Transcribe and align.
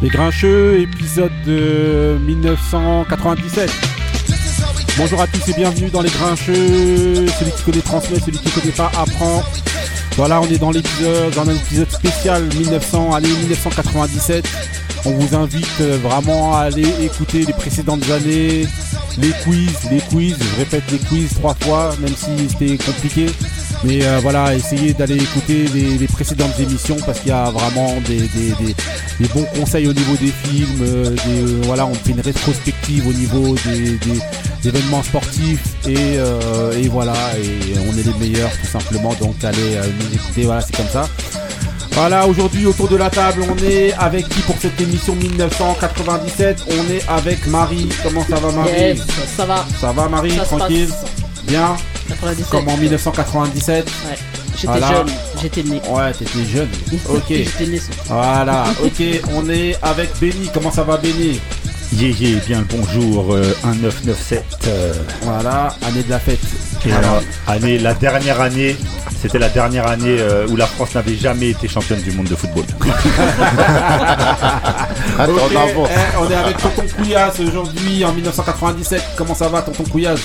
Les 0.00 0.10
Grincheux, 0.10 0.80
épisode 0.80 1.32
de 1.44 2.18
1997. 2.24 3.68
Bonjour 4.96 5.20
à 5.20 5.26
tous 5.26 5.48
et 5.48 5.54
bienvenue 5.54 5.90
dans 5.90 6.02
Les 6.02 6.10
Grincheux. 6.10 7.26
Celui 7.26 7.50
qui 7.50 7.62
connaît 7.64 7.80
transmet, 7.80 8.20
celui 8.20 8.38
qui 8.38 8.46
ne 8.46 8.60
connaît 8.60 8.72
pas 8.72 8.92
apprend. 8.96 9.42
Voilà, 10.16 10.40
on 10.40 10.46
est 10.46 10.58
dans 10.58 10.70
l'épisode, 10.70 11.34
dans 11.34 11.50
un 11.50 11.54
épisode 11.54 11.90
spécial 11.90 12.44
1900, 12.44 13.12
allez 13.12 13.28
1997. 13.28 14.48
On 15.04 15.10
vous 15.10 15.34
invite 15.34 15.80
euh, 15.80 15.98
vraiment 16.00 16.56
à 16.56 16.60
aller 16.62 16.86
écouter 17.02 17.44
les 17.44 17.52
précédentes 17.52 18.08
années, 18.10 18.66
les 19.18 19.32
quiz, 19.42 19.90
les 19.90 20.00
quiz, 20.00 20.36
je 20.38 20.58
répète 20.58 20.84
les 20.92 20.98
quiz 20.98 21.34
trois 21.34 21.54
fois, 21.54 21.92
même 22.00 22.14
si 22.14 22.48
c'était 22.48 22.78
compliqué. 22.78 23.26
Mais 23.84 24.04
euh, 24.04 24.18
voilà, 24.20 24.54
essayez 24.54 24.92
d'aller 24.92 25.16
écouter 25.16 25.66
les, 25.74 26.06
précédentes 26.08 26.58
émissions 26.58 26.96
parce 27.06 27.20
qu'il 27.20 27.28
y 27.28 27.32
a 27.32 27.50
vraiment 27.50 27.94
des, 28.06 29.26
bons 29.34 29.46
conseils 29.56 29.86
au 29.86 29.92
niveau 29.92 30.16
des 30.16 30.32
films. 30.44 30.82
Euh, 30.82 31.16
voilà, 31.62 31.86
on 31.86 31.94
fait 31.94 32.10
une 32.10 32.20
rétrospective 32.20 33.06
au 33.06 33.12
niveau 33.12 33.54
des, 33.64 33.98
événements 34.68 35.02
sportifs 35.02 35.62
et, 35.86 36.16
et, 36.76 36.88
voilà, 36.88 37.14
et 37.38 37.78
on 37.88 37.96
est 37.96 38.02
les 38.02 38.14
meilleurs 38.18 38.50
tout 38.60 38.66
simplement. 38.66 39.14
Donc 39.20 39.42
allez 39.44 39.78
nous 40.00 40.14
écouter, 40.14 40.42
voilà, 40.42 40.60
c'est 40.60 40.76
comme 40.76 40.88
ça. 40.88 41.08
Voilà, 41.92 42.28
aujourd'hui 42.28 42.64
autour 42.64 42.88
de 42.88 42.94
la 42.94 43.10
table, 43.10 43.42
on 43.50 43.56
est 43.64 43.92
avec 43.94 44.28
qui 44.28 44.40
pour 44.42 44.56
cette 44.56 44.80
émission 44.80 45.16
1997 45.16 46.64
On 46.68 46.92
est 46.92 47.02
avec 47.08 47.44
Marie. 47.48 47.88
Comment 48.04 48.24
ça 48.24 48.36
va 48.36 48.52
Marie? 48.52 48.70
Yes, 48.70 49.00
ça 49.36 49.44
va. 49.44 49.66
Ça 49.80 49.90
va 49.90 50.08
Marie? 50.08 50.36
Tranquille? 50.36 50.90
Bien? 51.44 51.76
Comme 52.50 52.68
en 52.68 52.76
1997 52.76 53.86
Ouais. 53.86 53.92
J'étais 54.56 54.80
jeune, 54.80 55.06
j'étais 55.40 55.62
né. 55.62 55.80
Ouais, 55.88 56.12
t'étais 56.12 56.44
jeune. 56.44 56.68
Ok. 57.08 57.22
j'étais 57.28 57.66
né. 57.66 57.80
Voilà, 58.06 58.64
ok. 58.82 59.02
On 59.34 59.48
est 59.48 59.76
avec 59.82 60.10
Benny. 60.20 60.50
Comment 60.52 60.72
ça 60.72 60.82
va 60.82 60.96
Benny? 60.96 61.40
Yé 61.92 62.10
yé, 62.10 62.36
bien 62.46 62.58
le 62.60 62.64
bonjour, 62.64 63.34
1997. 63.34 64.44
Euh, 64.66 64.68
euh. 64.68 64.92
Voilà, 65.22 65.68
année 65.86 66.02
de 66.02 66.10
la 66.10 66.18
fête. 66.18 66.40
alors, 66.92 67.22
année, 67.46 67.78
la 67.78 67.94
dernière 67.94 68.40
année, 68.40 68.76
c'était 69.22 69.38
la 69.38 69.48
dernière 69.48 69.86
année 69.86 70.16
euh, 70.18 70.46
où 70.48 70.56
la 70.56 70.66
France 70.66 70.94
n'avait 70.94 71.16
jamais 71.16 71.50
été 71.50 71.66
championne 71.66 72.02
du 72.02 72.12
monde 72.12 72.26
de 72.26 72.34
football. 72.34 72.64
Attends, 75.18 75.32
eh, 75.50 76.16
on 76.20 76.30
est 76.30 76.34
avec 76.34 76.58
Tonton 76.58 76.84
Couillasse 76.96 77.40
aujourd'hui 77.40 78.04
en 78.04 78.12
1997. 78.12 79.02
Comment 79.16 79.34
ça 79.34 79.48
va, 79.48 79.62
Tonton 79.62 79.84
Couillasse? 79.84 80.20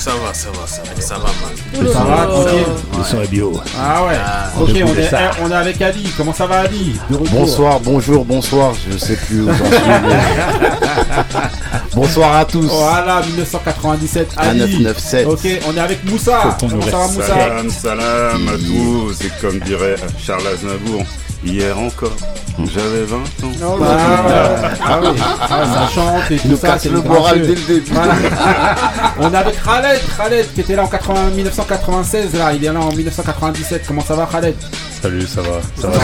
Ça 0.00 0.12
va, 0.12 0.32
ça 0.32 0.48
va, 0.50 0.66
ça 0.66 0.82
va, 0.82 0.98
ça 1.02 1.18
va, 1.18 1.24
man. 1.24 1.54
Ça 1.92 2.04
va, 2.04 2.26
tranquille. 2.26 2.64
Le 2.96 3.04
son 3.04 3.20
est 3.20 3.28
bio. 3.28 3.52
Ah 3.78 4.04
ouais. 4.04 4.14
Ah. 4.18 4.50
ok, 4.58 4.70
on 4.70 4.72
est, 4.72 5.10
on 5.42 5.50
est 5.50 5.54
avec 5.54 5.82
Ali. 5.82 6.10
Comment 6.16 6.32
ça 6.32 6.46
va, 6.46 6.60
Ali 6.60 6.96
Bonsoir, 7.10 7.80
bonjour, 7.80 8.24
bonsoir. 8.24 8.72
Je 8.90 8.96
sais 8.96 9.16
plus 9.16 9.42
où 9.42 9.48
j'en 9.48 9.66
suis. 9.66 9.76
bonsoir 11.94 12.36
à 12.36 12.46
tous. 12.46 12.66
Voilà, 12.66 13.20
1997. 13.26 14.28
Ali. 14.38 14.60
1997. 14.60 15.26
Ok, 15.26 15.46
on 15.68 15.76
est 15.76 15.80
avec 15.80 16.02
Moussa. 16.10 16.56
Comment 16.58 16.80
ça 16.80 16.90
va, 16.90 17.06
Moussa? 17.08 17.26
Salam, 17.26 17.68
salam 17.70 18.48
à 18.48 18.52
tous. 18.52 19.20
Et 19.26 19.30
comme 19.42 19.58
dirait 19.60 19.96
Charles 20.18 20.46
Aznavour, 20.46 21.04
hier 21.44 21.78
encore. 21.78 22.16
J'avais 22.58 23.04
20 23.04 23.16
ans. 23.16 23.22
Oh 23.62 23.78
ah, 23.82 24.70
ah, 24.84 25.00
oui, 25.02 25.08
ah, 25.40 25.48
ça 25.48 25.94
chante 25.94 26.30
et 26.30 26.36
tout 26.36 26.56
ça. 26.56 26.78
c'est 26.78 26.90
le 26.90 27.00
moral 27.00 27.40
dès 27.40 27.54
le 27.54 27.54
début. 27.54 27.92
On 29.18 29.32
est 29.32 29.36
avec 29.36 29.62
Khaled, 29.62 30.00
Khaled 30.16 30.52
qui 30.54 30.60
était 30.60 30.76
là 30.76 30.84
en 30.84 31.30
1996, 31.30 32.34
là, 32.34 32.52
il 32.52 32.64
est 32.64 32.72
là 32.72 32.80
en 32.80 32.92
1997. 32.92 33.84
Comment 33.86 34.02
ça 34.02 34.14
va 34.14 34.26
Khaled? 34.30 34.54
Salut, 35.02 35.26
ça 35.26 35.40
va. 35.40 35.60
Ça, 35.80 35.88
va. 35.88 35.96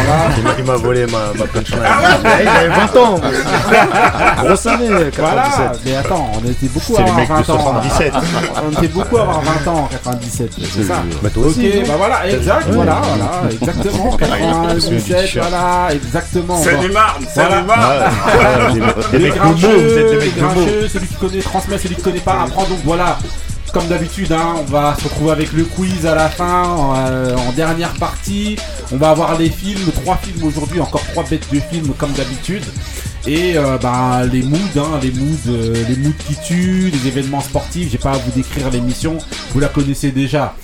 Il 0.59 0.65
m'a 0.65 0.77
volé 0.77 1.05
ma, 1.07 1.33
ma 1.39 1.47
punchline. 1.47 1.81
Ah 1.85 2.17
il 2.41 2.49
avait 2.49 2.69
20 2.69 2.97
ans. 2.97 3.21
Grosse 4.43 4.67
année, 4.67 4.89
97. 4.89 5.19
Voilà, 5.19 5.73
mais 5.85 5.97
attends, 5.97 6.31
on 6.35 6.51
était 6.51 6.67
beaucoup 6.69 6.97
à 6.97 7.01
avoir 7.01 7.27
20 7.27 7.51
ans. 7.51 7.59
77. 7.59 8.13
on 8.65 8.73
était 8.73 8.89
beaucoup 8.89 9.17
à 9.19 9.23
avoir 9.23 9.43
20 9.43 9.71
ans 9.71 9.79
en 9.85 9.87
97, 9.89 10.51
c'est 10.59 10.83
ça. 10.85 11.03
Bah 11.23 11.29
toi 11.29 11.47
aussi. 11.47 11.69
Ok, 11.69 11.87
bah 11.87 11.95
voilà, 11.99 12.29
exact, 12.29 12.67
voilà, 12.71 13.03
voilà, 13.05 13.53
exactement. 13.53 14.17
97, 14.17 15.26
voilà, 15.35 15.89
exactement. 15.93 16.61
C'est 16.63 16.79
du 16.79 16.91
marne, 16.91 17.25
c'est 17.33 17.49
du 17.49 17.67
marne. 17.67 18.11
Les 19.13 19.31
grincheux, 19.31 20.19
les 20.21 20.31
grincheux, 20.31 20.89
celui 20.89 21.07
qui 21.07 21.15
connaît 21.15 21.41
transmet, 21.41 21.79
celui 21.79 21.95
qui 21.97 22.03
connaît 22.03 22.21
pas 22.21 22.43
apprend, 22.43 22.65
donc 22.65 22.79
voilà 22.85 23.19
comme 23.77 23.89
d'habitude, 23.89 24.33
hein, 24.33 24.55
on 24.59 24.63
va 24.63 24.97
se 24.99 25.05
retrouver 25.05 25.33
avec 25.33 25.53
le 25.53 25.65
quiz 25.65 26.07
à 26.07 26.15
la 26.15 26.31
fin, 26.31 26.63
en, 26.63 26.95
euh, 26.97 27.37
dernière 27.55 27.93
partie. 27.95 28.57
On 28.91 28.97
va 28.97 29.11
avoir 29.11 29.39
les 29.39 29.51
films, 29.51 29.93
trois 29.93 30.17
films 30.17 30.45
aujourd'hui, 30.45 30.81
encore 30.81 31.05
trois 31.09 31.25
bêtes 31.25 31.53
de 31.53 31.61
films 31.61 31.93
comme 31.99 32.13
d'habitude. 32.13 32.65
Et 33.27 33.59
euh, 33.59 33.77
bah, 33.77 34.23
les 34.33 34.41
moods, 34.43 34.57
hein, 34.79 34.99
les 35.03 35.11
moods, 35.11 35.49
euh, 35.49 35.75
les 35.91 35.97
moods 35.97 36.15
qui 36.27 36.37
tuent, 36.47 36.91
les 36.91 37.07
événements 37.07 37.43
sportifs. 37.43 37.91
J'ai 37.91 37.99
pas 37.99 38.13
à 38.13 38.17
vous 38.17 38.31
décrire 38.31 38.71
l'émission, 38.71 39.19
vous 39.53 39.61
la 39.61 39.69
connaissez 39.69 40.11
déjà. 40.11 40.55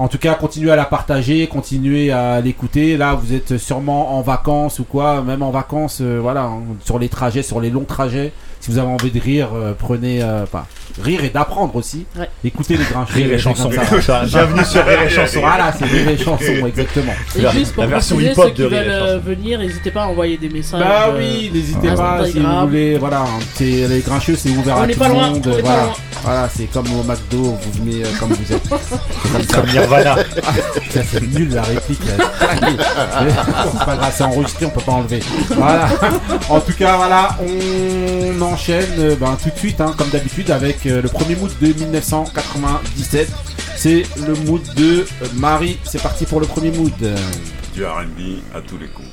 En 0.00 0.08
tout 0.08 0.16
cas, 0.16 0.32
continuez 0.32 0.70
à 0.70 0.76
la 0.76 0.86
partager, 0.86 1.46
continuez 1.46 2.10
à 2.10 2.40
l'écouter. 2.40 2.96
Là, 2.96 3.12
vous 3.12 3.34
êtes 3.34 3.58
sûrement 3.58 4.16
en 4.16 4.22
vacances 4.22 4.78
ou 4.78 4.84
quoi, 4.84 5.20
même 5.20 5.42
en 5.42 5.50
vacances, 5.50 6.00
voilà, 6.00 6.44
hein, 6.44 6.62
sur 6.82 6.98
les 6.98 7.10
trajets, 7.10 7.42
sur 7.42 7.60
les 7.60 7.68
longs 7.68 7.84
trajets 7.84 8.32
si 8.60 8.70
vous 8.70 8.78
avez 8.78 8.88
envie 8.88 9.10
de 9.10 9.20
rire, 9.20 9.48
euh, 9.54 9.72
prenez. 9.76 10.22
Euh, 10.22 10.42
enfin, 10.42 10.66
rire 11.02 11.24
et 11.24 11.30
d'apprendre 11.30 11.74
aussi. 11.76 12.04
Écoutez 12.44 12.76
les 12.76 12.84
grincheux. 12.84 13.14
Rire 13.14 13.32
et 13.32 13.38
chansons. 13.38 13.70
Bienvenue 14.26 14.64
sur 14.64 14.84
Rire 14.84 15.02
et 15.02 15.08
chansons. 15.08 15.40
Voilà, 15.40 15.72
c'est 15.72 15.86
Rire 15.86 16.08
et 16.08 16.18
chansons, 16.18 16.66
exactement. 16.66 17.14
Et 17.36 17.58
juste 17.58 17.72
pour 17.72 17.84
la 17.84 17.88
version 17.88 18.20
hip-hop 18.20 18.54
de 18.54 18.64
Rire 18.64 18.82
et 18.82 18.98
chansons. 19.00 19.20
venir, 19.24 19.58
n'hésitez 19.58 19.90
pas 19.90 20.02
à 20.02 20.06
envoyer 20.08 20.36
des 20.36 20.50
messages. 20.50 20.80
Bah 20.80 21.14
oui, 21.16 21.50
n'hésitez 21.52 21.94
pas 21.94 22.26
si 22.26 22.38
vous 22.38 22.60
voulez. 22.66 22.98
Voilà, 22.98 23.24
les 23.60 24.00
grincheux, 24.00 24.36
c'est 24.36 24.50
ouvert 24.50 24.76
à 24.76 24.86
tout 24.86 25.02
le 25.02 25.08
monde. 25.08 25.46
Voilà. 25.62 25.92
Voilà, 26.22 26.50
c'est 26.54 26.66
comme 26.66 26.86
au 26.92 27.02
McDo, 27.02 27.56
vous 27.62 27.82
venez 27.82 28.02
comme 28.18 28.32
vous 28.32 28.52
êtes. 28.52 28.68
Comme 28.68 29.66
Nirvana. 29.70 30.16
c'est 30.90 31.22
nul 31.22 31.54
la 31.54 31.62
réplique. 31.62 32.00
c'est 32.04 33.84
pas 33.86 33.96
grave, 33.96 34.12
c'est 34.14 34.24
enregistré, 34.24 34.66
on 34.66 34.70
peut 34.70 34.82
pas 34.82 34.92
enlever. 34.92 35.20
Voilà. 35.48 35.88
En 36.50 36.60
tout 36.60 36.74
cas, 36.74 36.96
voilà, 36.96 37.38
on 37.40 38.42
enchaîne 38.50 38.98
euh, 38.98 39.16
ben, 39.16 39.36
tout 39.42 39.50
de 39.50 39.56
suite, 39.56 39.80
hein, 39.80 39.94
comme 39.96 40.08
d'habitude, 40.10 40.50
avec 40.50 40.86
euh, 40.86 41.00
le 41.02 41.08
premier 41.08 41.36
mood 41.36 41.50
de 41.60 41.72
1997. 41.72 43.28
C'est 43.76 44.04
le 44.26 44.34
mood 44.46 44.62
de 44.74 45.06
euh, 45.22 45.26
Marie. 45.34 45.78
C'est 45.84 46.02
parti 46.02 46.26
pour 46.26 46.40
le 46.40 46.46
premier 46.46 46.70
mood. 46.70 46.92
Du 47.74 47.84
RB 47.84 48.42
à 48.54 48.60
tous 48.60 48.78
les 48.78 48.88
coups. 48.88 49.08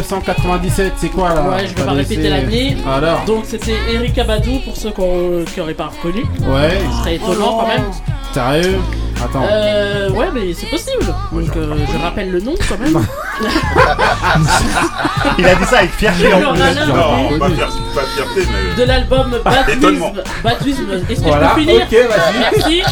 1997, 0.00 0.92
c'est 0.96 1.08
quoi 1.08 1.30
là 1.34 1.42
Ouais, 1.42 1.66
je 1.66 1.74
vais 1.74 1.82
pas 1.84 1.92
répéter 1.92 2.28
l'année. 2.28 2.76
Alors 2.86 3.24
Donc 3.24 3.44
c'était 3.46 3.76
Erika 3.92 4.24
Badou 4.24 4.58
pour 4.64 4.76
ceux 4.76 4.90
qui 4.90 5.58
n'auraient 5.60 5.74
pas 5.74 5.86
reconnu. 5.96 6.22
Ouais. 6.42 6.78
Ce 6.92 6.98
serait 6.98 7.14
étonnant 7.16 7.58
quand 7.60 7.68
même. 7.68 7.84
Sérieux 8.32 8.78
Attends. 9.24 9.44
Euh, 9.50 10.10
ouais, 10.10 10.26
mais 10.34 10.52
c'est 10.52 10.66
possible. 10.66 11.06
Donc 11.32 11.56
euh, 11.56 11.74
je 11.90 11.98
rappelle 11.98 12.30
le 12.30 12.40
nom 12.40 12.54
quand 12.68 12.78
même. 12.78 12.92
Il 15.38 15.46
a 15.46 15.54
dit 15.54 15.64
ça 15.64 15.78
avec 15.78 15.92
fierté 15.92 16.34
en 16.34 16.40
plus. 16.52 16.60
Non, 16.60 17.38
pas, 17.38 17.48
fier, 17.50 17.68
pas 17.94 18.02
fierté, 18.14 18.42
mais. 18.52 18.74
De 18.76 18.86
l'album 18.86 19.34
Étonnement. 19.68 20.12
Baptisme. 20.44 20.84
Est-ce 21.08 21.20
que 21.20 21.26
Voilà, 21.28 21.48
je 21.48 21.54
peux 21.54 21.60
finir 21.62 21.82
ok, 21.82 21.92
vas-y. 22.10 22.38
Merci. 22.52 22.82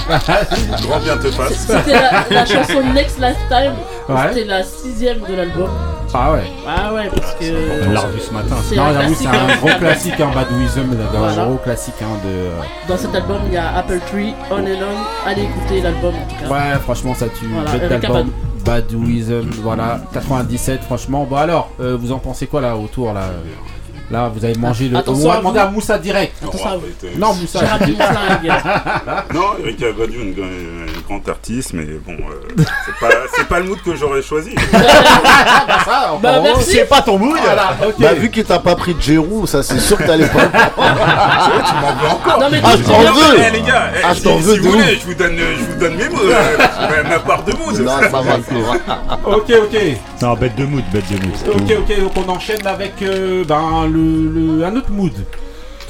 Grand 0.89 1.01
bien 1.01 1.17
te 1.19 1.31
fasse. 1.31 1.67
C'était 1.67 1.93
la, 1.93 2.25
la 2.31 2.47
chanson 2.47 2.83
Next 2.95 3.19
Lifetime. 3.21 3.75
Ouais. 4.09 4.17
C'était 4.31 4.45
la 4.47 4.62
sixième 4.62 5.21
de 5.29 5.35
l'album. 5.35 5.69
Ah 6.17 6.33
ouais. 6.33 6.45
Ah 6.67 6.93
ouais, 6.95 7.09
parce 7.15 7.35
que. 7.35 7.89
On 7.89 7.93
l'a 7.93 8.01
revu 8.01 8.21
ce 8.21 8.33
matin. 8.33 8.57
C'est 8.63 8.77
Non, 8.77 8.85
un 8.85 8.93
j'avoue, 8.95 9.15
c'est 9.15 9.25
classique. 9.25 9.51
un 9.51 9.57
gros 9.57 9.79
classique, 9.79 10.21
hein, 10.21 10.31
Badouism, 10.35 10.81
un 10.93 11.19
Voilà. 11.19 11.45
gros 11.47 11.57
classique 11.57 11.95
hein, 12.03 12.17
de. 12.25 12.89
Dans 12.89 12.97
cet 12.97 13.15
album, 13.15 13.39
il 13.47 13.53
y 13.55 13.57
a 13.57 13.77
Apple 13.77 14.01
Tree, 14.11 14.33
On 14.51 14.59
and 14.59 14.67
On. 14.67 15.29
Allez 15.29 15.43
écouter 15.43 15.81
l'album 15.83 16.15
en 16.15 16.29
tout 16.29 16.37
cas. 16.41 16.49
Ouais, 16.49 16.79
franchement, 16.83 17.15
ça 17.15 17.27
tue. 17.29 17.47
Voilà. 17.53 18.25
Badouism, 18.65 19.51
voilà, 19.63 20.01
97, 20.15 20.85
franchement. 20.85 21.27
Bon, 21.29 21.37
alors, 21.37 21.71
euh, 21.81 21.99
vous 22.01 22.13
en 22.13 22.19
pensez 22.19 22.47
quoi 22.47 22.61
là 22.63 22.77
autour 22.77 23.13
là 23.13 23.25
Là, 24.11 24.31
vous 24.35 24.45
avez 24.45 24.55
mangé 24.55 24.89
le. 24.89 24.99
Attention 24.99 25.29
On 25.29 25.33
va 25.33 25.39
demander 25.39 25.59
à 25.61 25.71
Moussa 25.71 25.99
direct. 25.99 26.35
À. 26.43 26.77
Non, 27.19 27.35
Moussa. 27.35 27.61
Mon 27.63 27.79
flingue. 27.79 28.53
Non, 29.35 29.41
Erika 29.61 29.87
Badu, 29.93 30.19
une, 30.19 30.29
une 30.29 31.03
grande 31.09 31.27
artiste, 31.29 31.73
mais 31.73 31.85
bon, 32.07 32.13
euh, 32.13 32.44
c'est 32.56 32.99
pas, 33.01 33.15
c'est 33.37 33.49
pas 33.49 33.59
le 33.61 33.65
mood 33.67 33.79
que 33.83 33.95
j'aurais 33.95 34.23
choisi. 34.23 34.55
Ah, 35.87 36.15
Bah. 36.21 36.41
C'est 36.61 36.89
pas 36.89 37.03
ton 37.03 37.19
mood 37.19 37.39
Voilà. 37.43 37.77
Bah, 37.99 38.15
vu 38.15 38.31
que 38.31 38.41
t'as 38.41 38.59
pas 38.59 38.75
pris 38.75 38.95
de 38.95 39.01
Gérou, 39.01 39.47
ça 39.47 39.62
c'est 39.62 39.79
sûr 39.79 39.97
que 39.97 40.05
t'allais 40.05 40.27
pas. 40.27 40.41
tu 40.47 41.75
m'en 41.75 41.95
veux 41.95 42.09
encore. 42.09 42.41
Non 42.41 42.49
mais 42.51 42.61
Ah, 42.65 42.73
tu 42.77 42.83
je 42.83 42.89
t'en 42.89 43.01
veux. 43.01 43.37
Eh 43.47 43.51
les 43.51 43.62
gars, 43.62 43.91
eh, 43.95 44.01
Ah, 44.05 44.09
je 44.12 44.19
si, 44.19 44.23
t'en 44.25 44.37
veux 44.37 44.55
si 44.55 44.59
de 44.61 44.65
vous 44.65 44.73
voulez, 44.73 44.99
je 44.99 45.05
vous 45.06 45.15
donne, 45.15 45.37
je 45.37 45.65
vous 45.73 45.79
donne 45.81 45.95
mes 45.97 46.09
mots, 46.09 46.19
euh, 46.23 46.56
ma- 47.03 47.09
ma 47.11 47.19
part 47.21 47.45
de 47.45 47.53
mood. 47.53 47.79
Non, 47.81 47.93
ça 48.01 48.09
va, 48.09 48.23
ça 48.23 48.39
va. 48.51 49.37
Ok, 49.37 49.51
ok. 49.51 49.81
Non, 50.23 50.35
bête 50.35 50.56
de 50.56 50.65
mood, 50.65 50.85
bête 50.93 51.05
de 51.11 51.17
mood. 51.27 51.61
Ok, 51.61 51.77
ok, 51.79 52.01
donc 52.01 52.12
on 52.27 52.31
enchaîne 52.33 52.67
avec 52.67 52.95
euh, 53.03 53.45
ben, 53.47 53.87
le, 53.93 54.59
le- 54.59 54.65
un 54.65 54.75
autre 54.77 54.91
mood. 54.91 55.12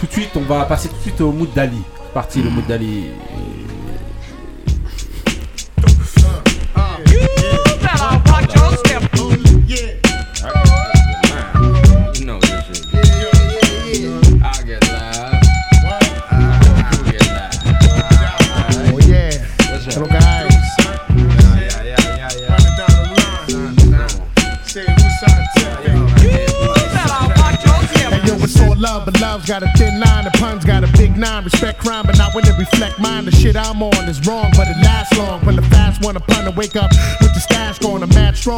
Tout 0.00 0.06
de 0.06 0.12
suite, 0.12 0.30
on 0.36 0.40
va 0.40 0.64
passer 0.64 0.88
tout 0.88 0.96
de 0.96 1.02
suite 1.02 1.20
au 1.20 1.30
mood 1.30 1.52
d'Ali. 1.54 1.82
C'est 1.96 2.12
parti, 2.14 2.42
le 2.42 2.50
mood 2.50 2.66
d'Ali. 2.66 3.06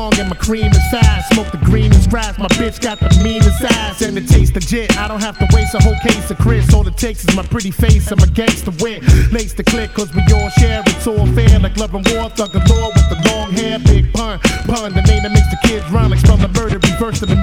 Strong 0.06 0.20
and 0.20 0.30
my 0.30 0.36
cream 0.36 0.70
is 0.70 0.86
fast. 0.90 1.34
Smoke 1.34 1.50
the 1.50 1.58
green 1.58 1.92
and 1.92 2.02
scratch. 2.02 2.38
My 2.38 2.46
bitch 2.54 2.80
got 2.80 3.00
the 3.00 3.10
meanest 3.24 3.62
ass 3.62 4.02
and 4.02 4.16
it 4.16 4.28
tastes 4.28 4.54
legit. 4.54 4.96
I 4.98 5.08
don't 5.08 5.22
have 5.22 5.36
to 5.38 5.48
waste 5.52 5.74
a 5.74 5.82
whole 5.82 5.98
case 6.02 6.30
of 6.30 6.38
Chris. 6.38 6.72
All 6.72 6.86
it 6.86 6.96
takes 6.96 7.24
is 7.24 7.34
my 7.34 7.42
pretty 7.42 7.72
face. 7.72 8.12
I'm 8.12 8.20
against 8.20 8.66
the 8.66 8.70
wit. 8.82 9.02
Lace 9.32 9.54
the 9.54 9.64
click, 9.64 9.94
cause 9.94 10.14
we 10.14 10.22
all 10.32 10.48
share. 10.50 10.82
It's 10.86 11.06
all 11.06 11.26
fair, 11.34 11.58
like 11.58 11.76
love 11.76 11.94
and 11.94 12.06
war. 12.10 12.30
Thug 12.30 12.54
and 12.54 12.68
law 12.70 12.88
with 12.94 13.08
the 13.10 13.18
long 13.30 13.50
hair. 13.50 13.80
Big 13.80 14.12
pun. 14.12 14.38
Pun, 14.70 14.94
the 14.94 15.02
name 15.02 15.22
that 15.24 15.32
makes 15.32 15.50
the 15.50 15.58
kids 15.66 15.84
run. 15.90 16.10
Like 16.10 16.20
spell 16.20 16.36
the 16.36 16.48
murder, 16.54 16.78
reverse 16.78 17.18
to 17.20 17.26
the 17.26 17.36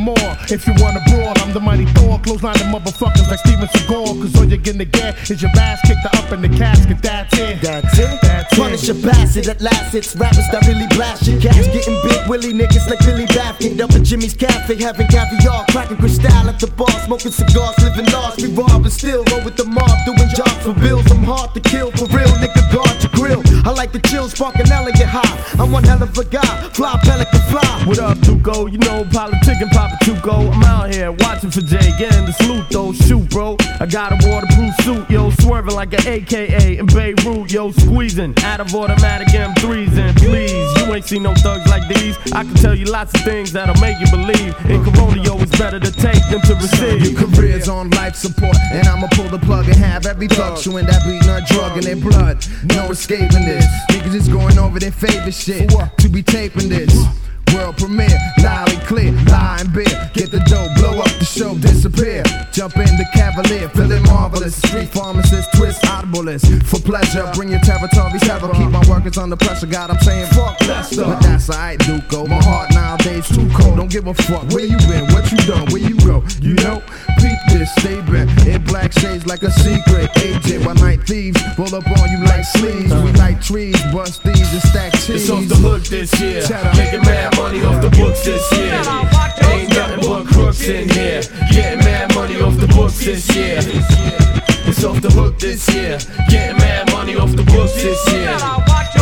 more. 0.00 0.30
If 0.48 0.66
you 0.66 0.74
wanna 0.78 1.00
brawl, 1.08 1.32
I'm 1.36 1.52
the 1.52 1.60
mighty 1.60 1.86
Thor. 1.96 2.18
Clothesline 2.20 2.58
the 2.58 2.68
motherfuckers 2.72 3.28
like 3.28 3.40
Steven 3.40 3.68
Seagal. 3.68 4.20
Cause 4.20 4.36
all 4.36 4.44
you're 4.44 4.58
gonna 4.58 4.84
get 4.84 5.30
is 5.30 5.42
your 5.42 5.50
ass 5.56 5.80
kicked 5.86 6.06
up 6.16 6.32
in 6.32 6.40
the 6.42 6.48
casket. 6.48 6.98
That's 7.02 7.36
it. 7.38 7.60
That's 7.62 7.98
it. 7.98 8.18
That's 8.22 8.54
Punish 8.54 8.88
it. 8.88 8.96
a 8.96 9.06
bastard 9.06 9.48
at 9.48 9.60
last, 9.60 9.94
it's 9.94 10.16
rappers 10.16 10.48
that 10.52 10.66
really 10.66 10.88
blast 10.96 11.26
your 11.26 11.40
cats. 11.40 11.66
Getting 11.68 11.98
big 12.02 12.20
willy 12.28 12.52
niggas 12.52 12.88
like 12.88 13.00
Billy 13.00 13.26
Baffin. 13.26 13.80
Up 13.80 13.92
at 13.92 14.02
Jimmy's 14.02 14.34
Cafe, 14.34 14.76
having 14.76 15.06
caviar, 15.08 15.64
cracking 15.70 15.96
crystal 15.98 16.30
at 16.32 16.58
the 16.58 16.66
bar, 16.66 16.90
smoking 17.04 17.32
cigars, 17.32 17.76
living 17.82 18.06
lost. 18.12 18.40
We 18.40 18.48
rob 18.52 18.82
and 18.82 18.92
still 18.92 19.24
roll 19.30 19.44
with 19.44 19.56
the 19.56 19.64
mob, 19.64 19.96
doing 20.04 20.30
jobs 20.34 20.62
for 20.64 20.74
bills. 20.74 21.10
I'm 21.10 21.24
hard 21.24 21.54
to 21.54 21.60
kill 21.60 21.90
for 21.92 22.06
real, 22.06 22.32
nigga. 22.40 22.60
Guard 22.72 22.88
your 22.88 22.98
grill. 22.98 22.99
I 23.64 23.70
like 23.72 23.92
the 23.92 24.00
chill, 24.00 24.28
spark 24.28 24.56
an 24.56 24.70
elegant 24.72 25.08
high. 25.08 25.62
I'm 25.62 25.70
one 25.70 25.84
hell 25.84 26.02
of 26.02 26.16
a 26.16 26.24
guy, 26.24 26.68
fly 26.70 26.98
pelican 27.02 27.40
fly. 27.50 27.84
What 27.84 27.98
up, 27.98 28.16
Tuco? 28.18 28.70
You 28.70 28.78
know, 28.78 29.04
politicking 29.04 29.70
Papa 29.70 29.96
Tuco. 30.04 30.52
I'm 30.52 30.62
out 30.62 30.94
here 30.94 31.12
watching 31.12 31.50
for 31.50 31.60
Jay, 31.60 31.92
getting 31.98 32.24
the 32.24 32.32
salute 32.32 32.66
though. 32.70 32.92
Shoot, 32.92 33.28
bro. 33.30 33.56
I 33.80 33.86
got 33.86 34.12
a 34.12 34.28
waterproof 34.28 34.74
suit, 34.84 35.10
yo, 35.10 35.30
swerving 35.30 35.74
like 35.74 35.92
an 35.92 36.06
AKA 36.06 36.78
in 36.78 36.86
Beirut, 36.86 37.52
yo, 37.52 37.70
squeezing 37.72 38.34
out 38.44 38.60
of 38.60 38.74
automatic 38.74 39.28
M3s. 39.28 39.98
And 39.98 40.16
please, 40.16 40.68
you 40.78 40.94
ain't 40.94 41.04
seen 41.04 41.22
no 41.22 41.34
thugs 41.34 41.68
like 41.68 41.86
these. 41.88 42.16
I 42.32 42.44
can 42.44 42.54
tell 42.54 42.74
you 42.74 42.86
lots 42.86 43.14
of 43.14 43.22
things 43.22 43.52
that'll 43.52 43.80
make 43.80 43.98
you 44.00 44.10
believe. 44.10 44.54
In 44.70 44.82
Corona, 44.84 45.22
yo, 45.22 45.38
it's 45.40 45.56
better 45.58 45.80
to 45.80 45.92
take 45.92 46.22
than 46.30 46.40
to 46.42 46.54
receive. 46.54 47.04
Your 47.04 47.28
career's 47.28 47.68
on 47.68 47.90
life 47.90 48.16
support, 48.16 48.56
and 48.72 48.86
I'ma 48.86 49.08
pull 49.12 49.28
the 49.28 49.38
plug 49.38 49.66
and 49.66 49.76
have 49.76 50.06
every 50.06 50.28
thug 50.28 50.58
chewing 50.58 50.86
that 50.86 51.04
beat 51.04 51.26
nut 51.26 51.44
drug 51.46 51.76
in 51.76 51.84
their 51.84 51.96
blood. 51.96 52.44
No 52.64 52.90
escaping 52.90 53.49
this. 53.50 53.66
Niggas 53.90 54.14
is 54.14 54.28
going 54.28 54.58
over 54.58 54.78
their 54.78 54.92
favorite 54.92 55.34
shit 55.34 55.70
to 55.98 56.08
be 56.08 56.22
taping 56.22 56.68
this. 56.68 56.92
World 57.54 57.76
premiere, 57.76 58.18
loud 58.42 58.72
and 58.72 58.82
clear, 58.82 59.14
and 59.60 59.72
beer. 59.72 60.10
Get 60.14 60.30
the 60.30 60.40
dough, 60.46 60.68
blow 60.76 60.98
up 61.00 61.12
the 61.18 61.24
show, 61.24 61.54
disappear. 61.56 62.22
Jump 62.52 62.76
in 62.76 62.90
the 62.96 63.06
cavalier, 63.14 63.68
feeling 63.70 64.02
marvelous. 64.04 64.56
Street 64.56 64.88
pharmacist, 64.88 65.52
twist 65.54 65.82
audiblest. 65.82 66.44
For 66.66 66.80
pleasure, 66.80 67.30
bring 67.34 67.50
your 67.50 67.60
territories 67.60 68.28
ever. 68.28 68.48
Keep 68.52 68.70
my 68.70 68.82
workers 68.88 69.18
under 69.18 69.36
pressure. 69.36 69.66
God, 69.66 69.90
I'm 69.90 70.00
saying 70.00 70.26
fuck 70.32 70.60
Lester. 70.66 71.04
But 71.04 71.20
that's 71.20 71.50
alright, 71.50 71.78
Duco. 71.78 72.26
My 72.26 72.42
heart 72.42 72.70
nowadays 72.72 73.28
too 73.28 73.48
cold. 73.54 73.76
Don't 73.76 73.90
give 73.90 74.06
a 74.06 74.14
fuck 74.14 74.44
where 74.50 74.64
you 74.64 74.78
been, 74.88 75.06
what 75.12 75.30
you 75.30 75.38
done, 75.46 75.66
where 75.70 75.82
you 75.82 75.96
go. 76.00 76.24
You 76.40 76.54
know, 76.54 76.82
peep 77.18 77.38
this, 77.52 77.70
stay 77.76 78.00
bent. 78.02 78.30
In 78.46 78.62
black 78.64 78.92
shades 78.92 79.26
like 79.26 79.42
a 79.42 79.50
secret 79.50 80.10
agent. 80.22 80.64
While 80.64 80.74
night 80.76 81.02
thieves 81.06 81.40
roll 81.58 81.74
up 81.74 81.86
on 81.86 82.10
you 82.10 82.24
like 82.24 82.44
sleeves. 82.44 82.92
We 82.92 83.12
like 83.12 83.40
trees, 83.40 83.80
bust 83.92 84.22
these 84.24 84.52
and 84.52 84.62
stack 84.62 84.92
cheese. 84.94 85.28
It's 85.28 85.30
off 85.30 85.46
the 85.48 85.56
hook 85.56 85.82
this 85.84 86.18
year. 86.20 86.42
Cheddar. 86.42 86.76
Making 86.76 87.02
mad 87.02 87.38
money 87.40 87.64
off 87.64 87.80
the 87.80 87.90
books 87.96 88.22
this 88.24 88.44
year. 88.52 88.76
Ain't 89.50 89.70
nothing 89.70 90.00
but 90.06 90.26
crooks 90.26 90.68
in 90.68 90.88
here. 90.90 91.22
Getting 91.50 91.80
mad 91.80 92.14
money 92.14 92.38
off 92.40 92.56
the 92.58 92.68
books 92.68 93.02
this 93.02 93.24
year. 93.34 93.60
It's 94.68 94.84
off 94.84 95.00
the 95.00 95.10
hook 95.10 95.38
this 95.38 95.66
year. 95.74 95.98
Getting 96.28 96.58
mad 96.58 96.92
money 96.92 97.16
off 97.16 97.32
the 97.34 97.44
books 97.44 97.74
this 97.82 98.00
year. 98.12 98.36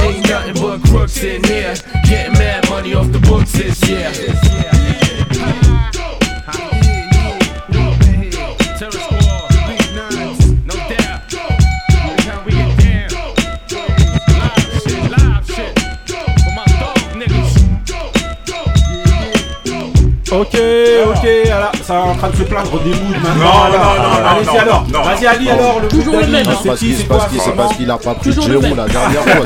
Ain't 0.05 0.29
nothing 0.29 0.55
but 0.63 0.79
crooks 0.89 1.23
in 1.23 1.43
here. 1.45 1.75
Getting 2.09 2.35
mad 2.35 2.69
money 2.71 2.95
off 2.95 3.11
the 3.11 3.19
books 3.19 3.53
this 3.53 3.79
year. 3.89 4.88
Ok, 20.31 20.59
ok, 21.07 21.29
alors, 21.51 21.73
ça 21.83 21.95
est 21.95 21.97
en 21.99 22.15
train 22.15 22.29
de 22.29 22.37
se 22.37 22.43
plaindre 22.43 22.79
des 22.83 22.91
moods 22.91 23.17
maintenant. 23.23 23.45
Non, 23.45 23.73
non, 23.73 23.79
non, 23.79 24.21
non, 24.21 24.29
Allez-y 24.29 24.47
non, 24.47 24.61
alors, 24.61 24.85
non, 24.93 25.03
vas-y 25.03 25.23
non. 25.25 25.31
Ali 25.31 25.51
alors, 25.51 25.81
le 25.81 25.89
Toujours 25.89 26.15
le 26.21 26.27
même, 26.27 26.45
c'est 26.63 26.69
Parce 26.69 26.81
qui, 26.81 26.87
qu'il 26.87 26.95
c'est 26.97 27.03
c'est 27.03 27.09
quoi 27.09 27.17
parce 27.19 27.31
qu'il- 27.31 27.41
c'est 27.41 27.53
parce 27.57 27.77
qu'il 27.77 27.91
a 27.91 27.97
pas 27.97 28.15
pris 28.15 28.31
Toujours 28.35 28.49
le 28.49 28.61
même. 28.61 28.77
la 28.77 28.87
dernière 28.89 29.23
fois. 29.23 29.45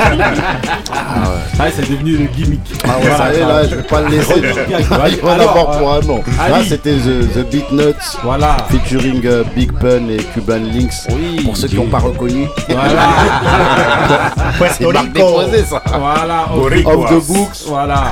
Ah 0.92 1.64
ouais, 1.64 1.72
c'est 1.74 1.88
devenu 1.88 2.16
le 2.16 2.26
gimmick. 2.26 2.60
Ah 2.84 2.88
ouais, 2.98 3.16
ça 3.16 3.32
y 3.32 3.36
est, 3.36 3.40
là, 3.46 3.62
je 3.68 3.74
vais 3.76 3.82
pas 3.82 4.00
le 4.00 4.08
laisser. 4.08 4.34
Il 4.68 4.86
va 4.86 5.32
Alors, 5.32 5.50
avoir 5.56 5.78
pour 5.78 5.92
un 5.92 5.98
an. 6.10 6.22
Là, 6.48 6.56
Ali. 6.56 6.68
c'était 6.68 6.94
The, 6.94 7.32
The 7.34 7.50
Beat 7.50 7.72
Nuts 7.72 8.18
Voilà. 8.24 8.56
featuring 8.70 9.22
euh, 9.26 9.44
Big 9.54 9.72
Pun 9.78 10.08
et 10.10 10.16
Cuban 10.34 10.60
Links. 10.72 11.06
Oui. 11.10 11.42
Pour 11.44 11.56
ceux 11.56 11.68
qui 11.68 11.76
n'ont 11.76 11.86
pas 11.86 11.98
reconnu. 11.98 12.48
Voilà, 12.68 13.08
C'est 14.78 14.84
déposée, 15.12 15.64
ça. 15.64 15.80
voilà, 15.86 16.46
ok. 16.56 16.72
Off 16.86 17.10
the 17.10 17.26
books. 17.32 17.56
Voilà. 17.68 18.04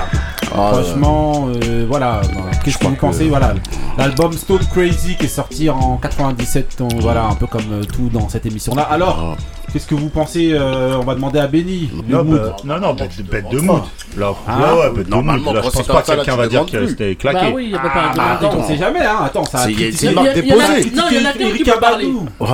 Ah, 0.52 0.72
Franchement, 0.72 1.48
euh, 1.48 1.84
voilà. 1.88 2.20
Qu'est-ce 2.64 2.78
que 2.78 2.86
vous 2.86 2.96
pensez 2.96 3.28
Voilà, 3.28 3.54
l'album 3.96 4.32
Stone 4.32 4.60
Crazy 4.72 5.16
qui 5.16 5.26
est 5.26 5.28
sorti 5.28 5.70
en 5.70 5.96
97. 5.96 6.76
donc 6.78 6.94
voilà, 7.00 7.24
un 7.26 7.34
peu 7.34 7.46
comme 7.46 7.62
euh, 7.72 7.84
tout 7.84 8.08
dans 8.12 8.28
cette 8.28 8.46
émission-là. 8.46 8.82
Alors, 8.82 9.36
Qu'est-ce 9.72 9.86
que 9.86 9.94
vous 9.94 10.08
pensez 10.08 10.50
euh, 10.52 10.96
On 11.00 11.04
va 11.04 11.14
demander 11.14 11.38
à 11.38 11.46
Benny. 11.46 11.88
Non, 12.08 12.24
bah, 12.24 12.56
non, 12.64 12.80
non, 12.80 12.94
bête, 12.94 13.10
bête 13.24 13.48
de 13.50 13.60
mood. 13.60 13.82
Là, 14.18 14.34
Ah, 14.48 14.58
ouais, 14.58 14.80
ouais, 14.80 14.90
bête 14.96 15.08
de 15.08 15.14
mood. 15.14 15.26
Là, 15.54 15.60
je 15.64 15.70
pense 15.70 15.86
pas 15.86 16.02
que 16.02 16.06
quelqu'un 16.10 16.34
va 16.36 16.48
dire 16.48 16.66
que 16.66 16.76
plus. 16.76 16.88
c'était 16.88 17.14
Bah 17.14 17.30
claqué. 17.30 17.52
oui, 17.54 17.64
il 17.66 17.70
y 17.70 17.74
a 17.76 17.78
pas 17.78 17.90
Ah, 18.18 18.32
attends, 18.32 18.50
on 18.58 18.66
sait 18.66 18.76
jamais, 18.76 18.98
hein. 19.06 19.18
Attends, 19.26 19.44
ça 19.44 19.60
a 19.60 19.66
C'est- 19.68 20.08
a- 20.08 20.12
marque 20.12 20.34
déposée. 20.34 20.90
Non, 20.92 21.04
il 21.12 21.22
y 21.22 21.24
en 21.24 21.30
a 21.30 21.32
qui 21.32 21.42
Erika 21.44 21.72
peut 21.74 21.78
parler. 21.80 22.06
Badou. 22.06 22.26
Ouais. 22.40 22.48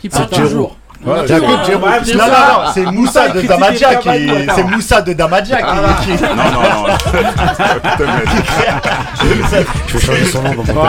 Qui 0.00 0.08
parle 0.08 0.28
C'est 0.32 0.40
toujours. 0.42 0.76
Ouais, 1.04 1.26
Non, 2.14 2.26
non, 2.26 2.70
c'est 2.72 2.84
Moussa 2.86 3.28
de 3.30 3.40
Damadia 3.42 3.96
qui. 3.96 4.30
C'est 4.54 4.62
Moussa 4.64 5.02
de 5.02 5.12
Damadia 5.12 5.56
qui. 5.56 6.16
qui- 6.16 6.22
Non, 6.22 6.28
non, 6.52 6.62
non. 6.62 6.86
Je 9.20 9.26
vais 9.26 10.00
changer 10.06 10.24
son 10.26 10.42
nom 10.42 10.50
dans 10.50 10.56
mon 10.56 10.62
téléphone. 10.62 10.86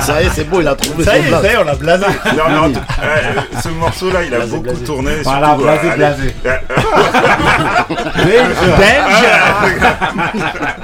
Ça 0.00 0.22
y 0.22 0.26
est, 0.26 0.30
c'est 0.34 0.44
bon, 0.44 0.60
il 0.60 0.68
a 0.68 0.74
trouvé 0.74 1.04
Ça 1.04 1.18
y 1.18 1.26
est, 1.26 1.30
ça 1.30 1.42
y 1.42 1.46
est, 1.46 1.56
on 1.56 1.64
l'a 1.64 1.74
blasé. 1.74 2.06
Non, 2.36 2.48
non, 2.68 2.72
euh, 3.02 3.40
ce 3.62 3.68
morceau-là, 3.68 4.22
il 4.24 4.34
a 4.34 4.40
beaucoup 4.46 4.76
tourné. 4.84 5.10
Voilà, 5.24 5.46
surtout, 5.48 5.62
blasé, 5.64 5.88
euh, 5.90 5.96
blasé. 5.96 6.34
euh, 6.46 6.56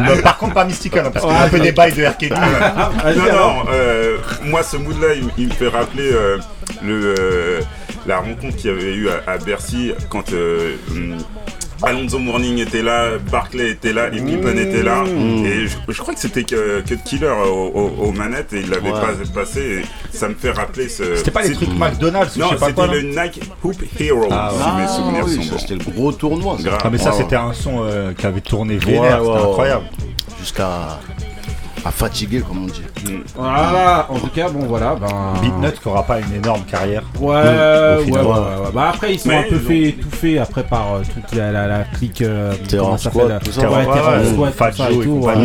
Mais 0.00 0.16
Par 0.22 0.36
contre, 0.38 0.54
pas 0.54 0.64
Mystical, 0.64 1.06
hein, 1.06 1.10
parce 1.12 1.24
qu'il 1.24 1.34
y 1.34 1.38
a 1.38 1.42
un 1.42 1.48
peu 1.48 1.60
des 1.60 1.72
bails 1.72 1.92
de 1.92 2.04
RKD. 2.06 2.30
Vas-y, 2.34 3.16
Non, 3.16 3.24
non, 3.36 3.54
euh, 3.72 4.16
moi 4.44 4.62
ce 4.62 4.76
mood-là, 4.76 5.08
il, 5.14 5.28
il 5.38 5.48
me 5.48 5.52
fait 5.52 5.68
rappeler 5.68 6.10
euh, 6.12 6.38
le, 6.82 7.14
euh, 7.18 7.27
la 8.06 8.18
rencontre 8.20 8.56
qu'il 8.56 8.70
y 8.70 8.72
avait 8.72 8.94
eu 8.94 9.08
à, 9.08 9.22
à 9.30 9.38
Bercy 9.38 9.92
quand 10.10 10.32
euh, 10.32 10.74
hum, 10.90 11.16
Alonso 11.80 12.18
Morning 12.18 12.58
était 12.58 12.82
là, 12.82 13.18
Barclay 13.30 13.70
était 13.70 13.92
là, 13.92 14.08
et 14.08 14.20
Pippen 14.20 14.56
était 14.58 14.82
là. 14.82 15.04
Et 15.44 15.68
je, 15.68 15.76
je 15.88 16.02
crois 16.02 16.12
que 16.12 16.18
c'était 16.18 16.42
que, 16.42 16.80
que 16.80 16.94
Killer 16.94 17.28
au- 17.28 17.70
au- 17.72 18.04
aux 18.06 18.10
manettes 18.10 18.52
et 18.52 18.60
il 18.62 18.70
l'avait 18.70 18.90
Ouais. 18.90 19.00
pas 19.00 19.12
passé. 19.32 19.84
Et 19.84 20.16
ça 20.16 20.28
me 20.28 20.34
fait 20.34 20.50
rappeler 20.50 20.88
ce. 20.88 21.14
C'était 21.14 21.30
pas 21.30 21.42
les 21.42 21.52
trucs 21.52 21.68
McDonald's 21.78 22.36
Non, 22.36 22.46
je 22.48 22.54
sais 22.54 22.58
pas 22.58 22.72
quoi. 22.72 22.88
c'était 22.88 23.00
le 23.02 23.08
Nike 23.22 23.40
Hoop 23.62 23.76
Hero, 24.00 24.26
Ah, 24.28 24.50
si 24.52 24.58
mes 24.58 24.82
Ah 24.82 24.88
souvenirs 24.88 25.24
oui, 25.28 25.44
sont 25.44 25.52
bons. 25.52 25.58
c'était 25.60 25.74
le 25.76 25.92
gros 25.92 26.10
tournoi. 26.12 26.56
ça. 26.60 26.78
Ah, 26.82 26.88
mais 26.90 26.98
ça, 26.98 27.10
Ouais, 27.12 27.16
c'était 27.18 27.36
un 27.36 27.52
son 27.52 27.84
euh, 27.84 28.12
qui 28.12 28.26
avait 28.26 28.40
tourné 28.40 28.76
vénère, 28.76 29.18
c'était 29.20 29.30
ouais. 29.30 29.38
incroyable. 29.38 29.84
Jusqu'à 30.40 30.98
à 31.84 31.90
fatiguer, 31.90 32.40
comme 32.40 32.64
on 32.64 32.66
dit. 32.66 32.82
Voilà, 33.34 34.06
en 34.10 34.18
tout 34.18 34.28
cas, 34.28 34.48
bon, 34.48 34.66
voilà. 34.66 34.94
Ben... 34.96 35.40
Beatnut 35.40 35.80
qui 35.80 35.88
aura 35.88 36.02
pas 36.02 36.18
une 36.20 36.34
énorme 36.34 36.62
carrière. 36.62 37.02
Ouais, 37.20 37.34
ouais, 37.34 37.42
au 37.42 38.04
ouais, 38.04 38.20
ouais, 38.20 38.22
ouais. 38.22 38.72
Bah 38.74 38.90
après, 38.94 39.14
ils 39.14 39.18
sont 39.20 39.28
Mais 39.28 39.36
un 39.38 39.42
peu 39.48 39.58
fait 39.58 39.82
étouffés 39.88 40.38
après 40.38 40.62
par 40.64 40.94
euh, 40.94 41.00
toute 41.02 41.36
la, 41.36 41.50
la, 41.52 41.66
la 41.66 41.84
clique. 41.84 42.22
euh, 42.22 42.52
Terror 42.68 42.98
ça 42.98 43.10
Squad, 43.10 43.28
s'appelle, 43.28 43.46
tout 43.48 43.52
ça. 43.60 43.70
Ouais, 43.70 43.76
Ouais, 43.76 43.84
Terror 43.94 44.12
ouais, 44.18 44.32
Squad, 44.32 44.52
Fat 44.52 44.70
tout 44.70 44.76
ça 44.76 44.90
Joe 44.90 45.00
et 45.00 45.04
tout. 45.06 45.26
hein. 45.28 45.38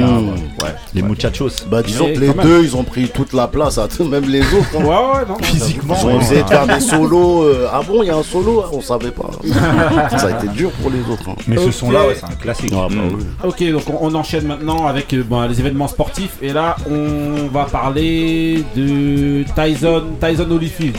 Ouais. 0.63 0.69
Les 0.95 1.01
muchachos. 1.01 1.49
Bah 1.69 1.81
disons 1.83 2.05
que 2.13 2.19
les 2.19 2.33
deux, 2.33 2.63
ils 2.63 2.75
ont 2.75 2.83
pris 2.83 3.07
toute 3.09 3.33
la 3.33 3.47
place, 3.47 3.77
hein, 3.77 3.87
même 4.09 4.25
les 4.25 4.41
autres. 4.41 4.75
hein. 4.77 4.83
Ouais, 4.83 4.87
ouais, 4.89 5.25
non. 5.27 5.37
Physiquement, 5.41 5.95
Ils 6.01 6.05
ont 6.07 6.19
essayé 6.19 6.43
de 6.43 6.47
faire 6.47 6.67
des 6.67 6.79
solos. 6.79 7.43
euh, 7.43 7.67
Ah 7.71 7.81
bon, 7.87 8.03
il 8.03 8.07
y 8.07 8.11
a 8.11 8.17
un 8.17 8.23
solo 8.23 8.63
On 8.71 8.81
savait 8.81 9.11
pas. 9.11 9.29
ça 10.17 10.27
a 10.27 10.31
été 10.31 10.47
dur 10.49 10.71
pour 10.81 10.89
les 10.91 10.99
autres. 11.11 11.29
hein. 11.29 11.35
Mais 11.47 11.57
ce 11.57 11.71
son-là, 11.71 12.07
ouais, 12.07 12.15
c'est 12.15 12.25
un 12.25 12.35
classique. 12.35 12.71
Ah, 12.75 12.87
bah 12.89 12.95
oui. 13.15 13.25
Ok, 13.43 13.71
donc 13.71 13.83
on, 14.01 14.13
enchaîne 14.13 14.45
maintenant 14.47 14.85
avec 14.87 15.13
euh, 15.13 15.23
bon, 15.27 15.41
les 15.47 15.59
événements 15.59 15.87
sportifs. 15.87 16.22
Et 16.41 16.53
là, 16.53 16.75
on 16.89 17.47
va 17.47 17.65
parler 17.65 18.63
de 18.75 19.43
Tyson, 19.55 20.03
Tyson 20.19 20.49
Holyfield. 20.51 20.97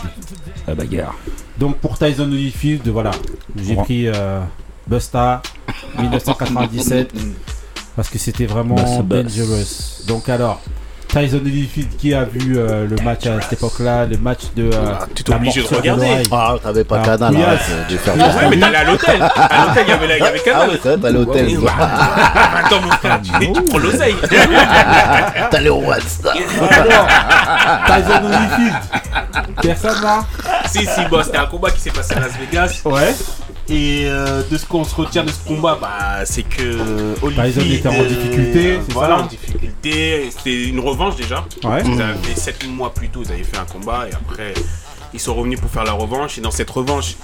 La 0.67 0.75
bagarre. 0.75 1.15
Donc 1.59 1.77
pour 1.77 1.99
Tyson 1.99 2.25
Holyfield, 2.31 2.89
voilà, 2.89 3.13
j'ai 3.57 3.77
pris 3.77 4.09
euh, 4.09 4.41
Busta 4.87 5.43
1997 5.99 7.13
parce 7.95 8.09
que 8.09 8.19
c'était 8.19 8.47
vraiment 8.47 9.03
dangerous. 9.03 10.05
Donc 10.09 10.29
alors, 10.29 10.61
Tyson 11.15 11.37
Holyfield 11.45 11.97
qui 11.97 12.13
a 12.13 12.25
vu 12.25 12.59
euh, 12.59 12.89
le 12.89 12.97
match 13.05 13.25
à 13.27 13.41
cette 13.41 13.53
époque-là, 13.55 14.05
le 14.05 14.17
match 14.19 14.41
de 14.57 14.65
euh, 14.65 14.95
Ah, 15.01 15.07
tu 15.15 15.23
t'es 15.23 15.33
obligé 15.33 15.63
de 15.63 15.69
regarder. 15.69 16.07
l'oreille. 16.09 16.27
Ah, 16.33 16.55
t'avais 16.61 16.83
pas 16.83 16.97
Alors, 17.01 17.19
Canal, 17.19 17.37
arrête 17.37 17.61
de 17.89 17.97
faire 17.97 18.17
Ouais, 18.17 18.49
mais 18.51 18.59
t'allais 18.59 18.77
à 18.79 18.85
l'hôtel. 18.85 19.23
À 19.23 19.67
l'hôtel, 19.67 19.85
il 19.87 19.89
y 19.89 19.93
avait, 19.93 20.21
avait 20.21 20.41
Ah 20.41 20.45
Canal. 20.45 20.69
ouais, 20.71 20.81
c'est 20.83 20.89
vrai, 20.89 20.99
t'as 21.01 21.11
l'hôtel. 21.11 21.59
Bah, 21.61 21.73
Attends, 22.65 22.81
mon 22.81 22.91
frère, 22.91 23.21
tu, 23.23 23.53
tu 23.53 23.63
prends 23.63 23.79
l'oseille. 23.79 24.17
T'allais 25.51 25.69
au 25.71 25.79
Red 25.79 26.03
Star. 26.03 26.35
Tyson 26.35 28.25
Holyfield. 28.25 28.75
Personne 29.63 30.03
là 30.03 30.25
si, 30.67 30.81
si, 30.87 31.05
bon, 31.09 31.23
c'était 31.23 31.39
un 31.39 31.47
combat 31.47 31.71
qui 31.71 31.81
s'est 31.81 31.91
passé 31.91 32.15
à 32.15 32.21
Las 32.21 32.33
Vegas. 32.39 32.81
Ouais. 32.85 33.15
Et 33.71 34.03
euh, 34.05 34.43
de 34.51 34.59
ce 34.59 34.67
qu'on 34.67 34.85
se 34.85 34.95
retient 34.95 35.25
de 35.25 35.31
ce 35.31 35.43
combat, 35.47 35.79
bah, 35.81 36.25
c'est 36.27 36.43
que 36.43 37.15
Olivier 37.23 37.45
Tyson 37.51 37.61
était 37.73 37.89
en 37.89 38.05
difficulté, 38.05 38.79
voilà, 38.91 39.21
en 39.21 39.27
difficulté. 39.27 40.29
C'était 40.37 40.65
une 40.69 40.81
revanche 40.81 41.17
déjà. 41.17 41.47
Ouais. 41.65 41.83
Ils 41.87 42.03
avaient 42.03 42.19
fait 42.23 42.39
7 42.39 42.67
mois 42.69 42.93
plus 42.93 43.09
tôt, 43.09 43.23
ils 43.25 43.33
avaient 43.33 43.43
fait 43.43 43.57
un 43.57 43.65
combat 43.65 44.07
et 44.11 44.15
après 44.15 44.53
ils 45.15 45.21
sont 45.21 45.35
revenus 45.35 45.59
pour 45.61 45.71
faire 45.71 45.85
la 45.85 45.93
revanche. 45.93 46.37
Et 46.37 46.43
dans 46.43 46.51
cette 46.51 46.69
revanche, 46.71 47.15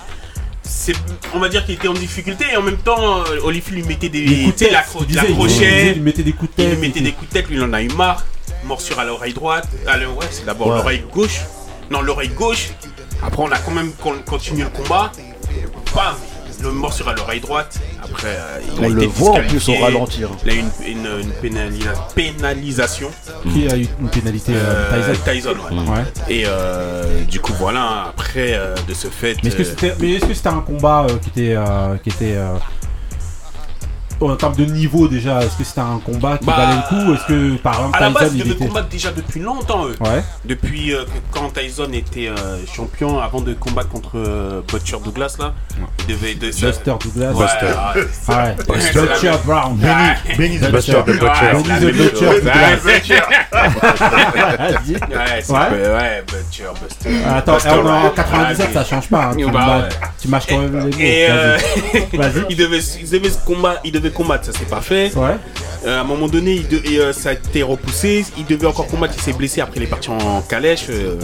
c'est, 0.62 0.94
on 1.35 1.40
va 1.40 1.49
dire 1.50 1.64
qu'il 1.66 1.75
était 1.75 1.88
en 1.88 1.92
difficulté 1.94 2.44
et 2.52 2.56
en 2.56 2.62
même 2.62 2.78
temps, 2.78 3.18
euh, 3.18 3.40
Olivier 3.44 3.73
lui 3.76 3.82
mettait 3.82 4.09
des, 4.09 4.25
Des 4.25 4.44
coups 4.44 4.54
de 4.54 4.59
tête. 4.61 4.73
la, 4.73 4.85
il 5.00 5.06
disait, 5.06 5.20
il- 5.28 5.87
Il 5.88 5.92
lui 5.94 6.00
mettait 6.00 6.23
des 6.23 6.32
coups 6.32 6.56
de 6.56 6.62
il 6.62 6.68
tête. 6.68 6.75
lui 6.78 6.87
mettait 6.88 7.00
et 7.00 7.02
des 7.02 7.12
coups 7.12 7.28
de 7.28 7.32
tête, 7.35 7.49
lui 7.49 7.56
il 7.56 7.62
en 7.62 7.73
a 7.75 7.82
eu 7.82 7.88
marre. 7.90 8.25
Morsure 8.64 8.99
à 8.99 9.04
l'oreille 9.04 9.32
droite. 9.35 9.68
Ah, 9.87 9.97
le- 9.99 10.06
ouais, 10.09 10.26
c'est 10.30 10.47
d'abord 10.47 10.68
Ouais. 10.68 10.76
l'oreille 10.76 11.04
gauche. 11.12 11.40
Non, 11.90 12.00
l'oreille 12.00 12.28
gauche. 12.30 12.70
Après, 13.23 13.42
on 13.42 13.50
a 13.52 13.59
quand 13.59 13.73
même 13.73 13.92
con- 13.92 14.23
continué 14.25 14.64
le 14.64 14.70
combat. 14.70 15.12
Bam 15.94 16.14
Le 16.62 16.71
morsure 16.73 17.09
à 17.09 17.14
l'oreille 17.14 17.40
droite. 17.40 17.79
Après, 18.02 18.29
euh, 18.29 18.61
il 18.75 18.81
On 18.81 18.85
a 18.85 18.88
le 18.88 18.97
été 19.02 19.07
voit 19.07 19.31
en 19.38 19.43
plus 19.43 19.69
au 19.69 19.75
ralentir. 19.81 20.29
Il 20.45 20.50
a 20.50 20.55
eu 20.55 20.59
une, 20.59 20.71
une- 20.87 21.07
une 21.23 21.33
pénalisa- 21.43 21.95
pénalisation. 22.14 23.11
Qui 23.52 23.69
a 23.69 23.76
eu 23.76 23.87
une 24.00 24.09
pénalité 24.09 24.52
euh, 24.55 24.90
Euh, 24.93 25.12
Tyson? 25.14 25.31
Tyson, 25.33 25.49
ouais. 25.71 25.88
Ouais. 25.90 26.05
Et 26.29 26.45
euh, 26.47 27.25
du 27.25 27.40
coup, 27.40 27.52
voilà, 27.59 28.07
après, 28.11 28.52
euh, 28.55 28.75
de 28.88 28.95
ce 28.95 29.09
fait. 29.09 29.37
Mais 29.43 29.49
est-ce 29.49 29.57
que 29.57 29.62
euh, 29.62 29.64
c'était, 29.64 29.95
mais 30.00 30.12
est-ce 30.14 30.26
que 30.26 30.35
c'était 30.35 30.49
un 30.49 30.61
combat 30.61 31.07
euh, 31.09 31.17
qui 31.19 31.29
était, 31.31 31.55
euh, 31.57 31.97
qui 32.02 32.11
était 32.11 32.35
euh, 32.37 32.55
en 34.21 34.37
termes 34.37 34.55
de 34.57 34.65
niveau 34.65 35.09
déjà 35.09 35.41
Est-ce 35.43 35.57
que 35.57 35.65
c'était 35.65 35.81
un 35.81 36.00
combat 36.05 36.39
qui 36.39 36.47
Bah, 36.47 36.55
valait 36.57 36.77
le 36.77 36.89
coup 37.07 37.15
Est-ce 37.15 37.25
que 37.27 37.57
par 37.62 37.75
exemple 37.75 37.97
à 37.97 38.00
la 38.00 38.11
base, 38.11 38.23
Tyson 38.23 38.35
ils 38.35 38.37
il 38.39 38.43
devaient 38.45 38.55
était 38.57 38.67
combattre 38.69 38.89
déjà 38.89 39.11
depuis 39.12 39.41
longtemps, 39.41 39.87
eux. 39.87 39.97
Ouais. 40.00 40.23
Depuis 40.45 40.95
euh, 40.95 41.05
que- 41.05 41.11
quand 41.39 41.50
Tyson 41.53 41.89
était 41.93 42.29
euh, 42.29 42.59
champion, 42.75 43.19
avant 43.21 43.41
de 43.41 43.55
combattre 43.55 43.89
contre 43.89 44.12
euh, 44.17 44.61
Butcher 44.71 44.97
Douglas, 45.03 45.37
là, 45.39 45.55
il 46.00 46.07
devait. 46.15 46.35
De, 46.35 46.50
ça- 46.50 46.67
Buster 46.69 46.95
Douglas. 47.03 47.33
Ouais, 47.33 48.55
Buster. 48.69 49.00
Butcher 49.00 49.33
Brown. 49.45 49.79
Ouais. 49.83 50.35
Benny 50.37 50.59
the 50.59 50.71
Butcher. 50.71 51.03
Butcher. 51.07 51.23
Ouais, 51.25 51.31
c'est 51.35 51.47
la 51.47 51.53
Benny 51.53 51.65
the 51.65 51.83
même 51.83 51.93
Butcher 51.97 52.27
chose. 52.27 52.35
Douglas. 52.37 52.55
Ouais, 52.55 52.77
Butcher. 52.95 53.21
Vas-y. 53.50 54.93
Ouais, 54.95 55.41
c'est 55.43 55.53
Ouais. 55.53 55.59
peu- 55.71 55.77
ouais, 55.95 56.25
Butcher, 56.27 56.65
Buster. 56.83 57.11
Attends, 57.27 57.53
Buster 57.55 57.71
on 57.71 57.87
est 57.87 57.91
en 57.91 58.00
Rhymes. 58.03 58.12
97, 58.17 58.67
Ouais, 58.69 58.73
ça 58.75 58.85
change 58.85 59.09
pas. 59.09 59.31
Tu, 59.37 59.45
ma- 59.47 59.79
ouais. 59.79 59.89
tu 60.21 60.29
mâches 60.29 60.47
quand 60.49 60.59
même 60.59 60.73
les 60.77 60.81
mots. 60.81 60.91
Et 60.99 61.27
Vas-y. 61.29 62.17
Vas-y. 62.17 62.45
il 62.50 62.57
devait, 62.57 62.79
il 62.79 63.11
devait 63.11 63.31
se 63.31 63.39
combattre, 63.45 63.81
il 63.85 63.93
devait 63.93 64.10
combattre, 64.11 64.45
ça 64.47 64.52
s'est 64.52 64.64
pas 64.67 64.81
fait. 64.81 65.12
Ouais. 65.17 65.37
Euh, 65.87 65.99
à 65.99 66.00
un 66.02 66.05
moment 66.05 66.29
donné, 66.29 66.57
il 66.57 66.69
de- 66.69 66.83
et, 66.85 66.99
euh, 66.99 67.12
ça 67.14 67.31
a 67.31 67.33
été 67.33 67.62
repoussé. 67.62 68.25
Il 68.37 68.45
devait 68.45 68.67
encore 68.67 68.87
combattre, 68.87 69.14
il 69.17 69.23
s'est 69.23 69.33
blessé. 69.33 69.61
Après, 69.62 69.79
il 69.79 69.83
est 69.85 69.87
parti 69.87 70.11
en 70.11 70.43
calèche, 70.43 70.87
euh, 70.90 71.14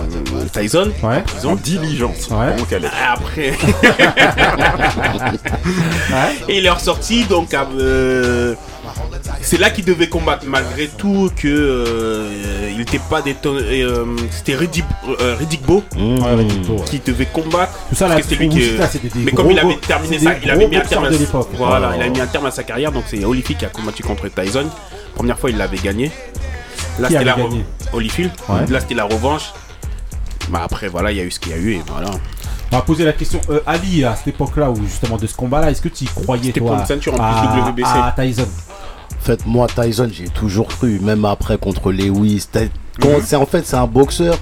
Tyson. 0.52 0.90
Ouais. 1.02 1.20
Prison. 1.22 1.50
En 1.52 1.56
diligence. 1.56 2.28
Ouais. 2.30 2.54
Calais. 2.70 2.88
Après, 3.12 3.52
Ouais. 6.10 6.36
et 6.48 6.58
il 6.58 6.66
est 6.66 6.70
ressorti. 6.70 7.24
Donc, 7.24 7.52
euh, 7.54 8.54
c'est 9.42 9.58
là 9.58 9.70
qu'il 9.70 9.84
devait 9.84 10.08
combattre, 10.08 10.44
malgré 10.46 10.88
tout 10.88 11.30
que 11.36 11.46
euh, 11.48 12.70
il 12.70 12.78
n'était 12.78 12.98
pas 12.98 13.20
et, 13.26 13.34
euh, 13.82 14.04
C'était 14.30 14.54
Riddick 14.54 14.84
euh, 15.20 15.36
ouais. 15.38 16.46
qui 16.86 17.00
devait 17.00 17.26
combattre. 17.26 17.72
Tout 17.88 17.94
ça 17.94 18.08
là, 18.08 18.14
Parce 18.14 18.26
que 18.26 18.34
c'était 18.34 18.44
lui 18.44 18.48
qui- 18.50 19.08
des 19.08 19.24
Mais 19.24 19.32
comme 19.32 19.50
il 19.50 19.58
avait 19.58 19.76
terminé 19.76 20.18
ça, 20.18 20.34
des 20.34 20.40
il 20.44 20.50
avait 20.50 20.68
mis 20.68 20.76
un 20.76 20.80
terme 20.80 21.04
à. 21.04 21.10
Voilà, 21.56 21.90
Ouais, 21.90 21.96
il 21.98 22.02
a 22.02 22.08
mis 22.08 22.20
un 22.20 22.26
terme 22.26 22.46
à 22.46 22.50
sa 22.50 22.62
carrière. 22.62 22.92
Donc 22.92 23.04
c'est 23.06 23.24
Holyfield 23.24 23.58
qui 23.58 23.64
a 23.64 23.68
combattu 23.68 24.02
contre 24.02 24.28
Tyson. 24.28 24.66
Première 25.14 25.38
fois, 25.38 25.50
il 25.50 25.56
l'avait 25.56 25.78
gagné. 25.78 26.10
Là, 26.98 27.08
c'était 27.08 27.24
la 27.24 27.36
Holyfield. 27.92 28.30
Ouais. 28.48 28.66
Là, 28.68 28.80
c'était 28.80 28.94
la 28.94 29.04
revanche. 29.04 29.52
Bah 30.48 30.60
après, 30.64 30.88
voilà, 30.88 31.10
il 31.10 31.18
y 31.18 31.20
a 31.20 31.24
eu 31.24 31.30
ce 31.30 31.40
qu'il 31.40 31.52
y 31.52 31.54
a 31.54 31.58
eu 31.58 31.72
et 31.74 31.82
voilà. 31.88 32.10
On 32.72 32.76
va 32.76 32.82
poser 32.82 33.04
la 33.04 33.12
question. 33.12 33.40
euh, 33.50 33.60
Ali, 33.66 34.04
à 34.04 34.16
cette 34.16 34.28
époque-là, 34.28 34.70
où 34.70 34.76
justement 34.84 35.16
de 35.16 35.26
ce 35.26 35.34
combat-là, 35.34 35.70
est-ce 35.70 35.80
que 35.82 35.88
tu 35.88 36.04
y 36.04 36.06
croyais 36.08 36.52
toi 36.52 36.66
pour 36.72 36.78
une 36.80 36.86
ceinture 36.86 37.14
en 37.14 37.18
à, 37.22 37.48
plus 37.52 37.60
WBC. 37.72 37.84
à 37.88 38.14
Tyson? 38.18 38.42
En 38.42 39.24
fait, 39.24 39.46
moi, 39.46 39.66
Tyson, 39.68 40.08
j'ai 40.12 40.28
toujours 40.28 40.66
cru, 40.68 40.98
même 41.00 41.24
après 41.24 41.58
contre 41.58 41.90
Lewis. 41.92 42.46
Quand 43.00 43.08
Mhm. 43.08 43.22
c'est 43.24 43.36
en 43.36 43.46
fait, 43.46 43.64
c'est 43.66 43.76
un 43.76 43.86
boxeur. 43.86 44.36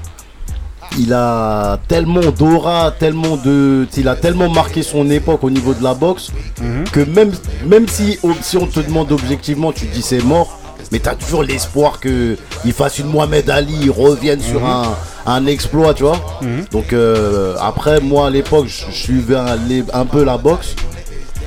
Il 0.99 1.13
a 1.13 1.79
tellement 1.89 2.21
d'aura, 2.31 2.93
tellement 2.99 3.37
de, 3.37 3.87
il 3.97 4.07
a 4.09 4.15
tellement 4.17 4.49
marqué 4.49 4.83
son 4.83 5.11
époque 5.11 5.43
au 5.43 5.51
niveau 5.51 5.75
de 5.75 5.83
la 5.83 5.95
boxe 5.95 6.31
Mhm. 6.61 6.85
que 6.93 7.01
même, 7.01 7.33
même 7.67 7.89
si, 7.89 8.19
si 8.43 8.57
on 8.57 8.67
te 8.67 8.81
demande 8.81 9.11
objectivement, 9.11 9.73
tu 9.73 9.87
dis 9.87 10.03
c'est 10.03 10.23
mort, 10.23 10.59
mais 10.93 11.01
tu 11.01 11.09
as 11.09 11.15
toujours 11.15 11.43
l'espoir 11.43 11.99
que 12.01 12.37
il 12.65 12.73
fasse 12.73 12.99
une 12.99 13.07
Mohamed 13.09 13.49
Ali, 13.51 13.75
il 13.83 13.91
revienne 13.91 14.41
sur 14.41 14.61
Mhm. 14.61 14.67
un, 14.71 14.83
un 15.27 15.47
exploit, 15.47 15.95
tu 15.95 16.03
vois. 16.05 16.21
Donc 16.71 16.93
euh, 16.93 17.57
après, 17.61 18.01
moi 18.01 18.27
à 18.27 18.31
l'époque, 18.31 18.67
je 18.69 18.91
suivais 18.91 19.37
un, 19.37 20.07
peu 20.07 20.25
la 20.25 20.37
boxe. 20.39 20.75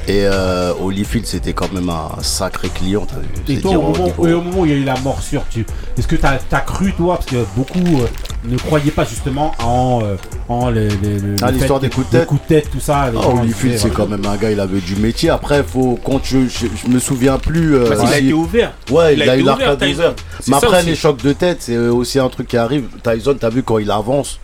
Et 0.09 0.21
euh, 0.23 0.71
Holyfield, 0.81 1.25
c'était 1.25 1.51
quand 1.51 1.69
même 1.73 1.89
un 1.89 2.09
sacré 2.21 2.69
client. 2.69 3.05
vu, 3.45 3.55
Et 3.55 3.59
toi, 3.59 3.71
au 3.71 3.75
au 3.75 3.81
moment, 3.81 4.05
niveau- 4.05 4.27
et 4.27 4.33
au 4.33 4.41
moment 4.41 4.59
où 4.61 4.65
il 4.65 4.71
y 4.71 4.75
a 4.75 4.77
eu 4.77 4.83
la 4.85 4.97
morsure, 5.01 5.43
tu... 5.49 5.65
est-ce 5.97 6.07
que 6.07 6.15
t'as 6.15 6.37
as 6.49 6.59
cru, 6.61 6.93
toi, 6.93 7.15
parce 7.17 7.25
que 7.25 7.43
beaucoup 7.57 7.79
euh, 8.01 8.07
ne 8.47 8.57
croyez 8.57 8.91
pas 8.91 9.05
justement 9.05 9.53
en, 9.63 10.01
euh, 10.03 10.15
en 10.49 10.69
les, 10.69 10.89
les- 10.89 11.19
le- 11.19 11.35
Ah, 11.41 11.51
l'histoire 11.51 11.79
des 11.79 11.89
coups 11.89 12.07
de 12.07 12.17
tête. 12.19 12.27
coups 12.27 12.41
de 12.43 12.47
tête, 12.47 12.69
tout 12.71 12.79
ça. 12.79 13.09
les 13.11 13.17
Ah, 13.17 13.21
gens, 13.21 13.35
ils 13.37 13.39
Holyfield, 13.41 13.77
c'est 13.77 13.89
quand 13.93 14.07
même 14.07 14.25
un 14.25 14.35
gars, 14.37 14.51
il 14.51 14.59
avait 14.59 14.79
du 14.79 14.95
métier. 14.95 15.29
Après, 15.29 15.63
faut, 15.63 15.99
quand 16.03 16.19
je, 16.23 16.47
je, 16.47 16.65
je 16.83 16.87
me 16.89 16.99
souviens 16.99 17.37
plus. 17.37 17.75
euh, 17.75 17.87
Parce 17.87 18.01
qu'il 18.01 18.13
a 18.13 18.17
été 18.19 18.33
ouvert. 18.33 18.73
Ouais, 18.91 19.13
il, 19.13 19.19
Il 19.21 19.29
a 19.29 19.33
a, 19.33 19.37
eu 19.37 19.43
l'arcade 19.43 19.83
ouvert, 19.83 20.13
Mais 20.47 20.55
après, 20.55 20.77
aussi. 20.79 20.85
les 20.87 20.95
chocs 20.95 21.21
de 21.23 21.33
tête, 21.33 21.57
c'est 21.61 21.77
aussi 21.77 22.19
un 22.19 22.29
truc 22.29 22.47
qui 22.47 22.57
arrive. 22.57 22.85
Tyson, 23.03 23.35
t'as 23.39 23.49
vu 23.49 23.63
quand 23.63 23.77
il 23.79 23.91
avance. 23.91 24.39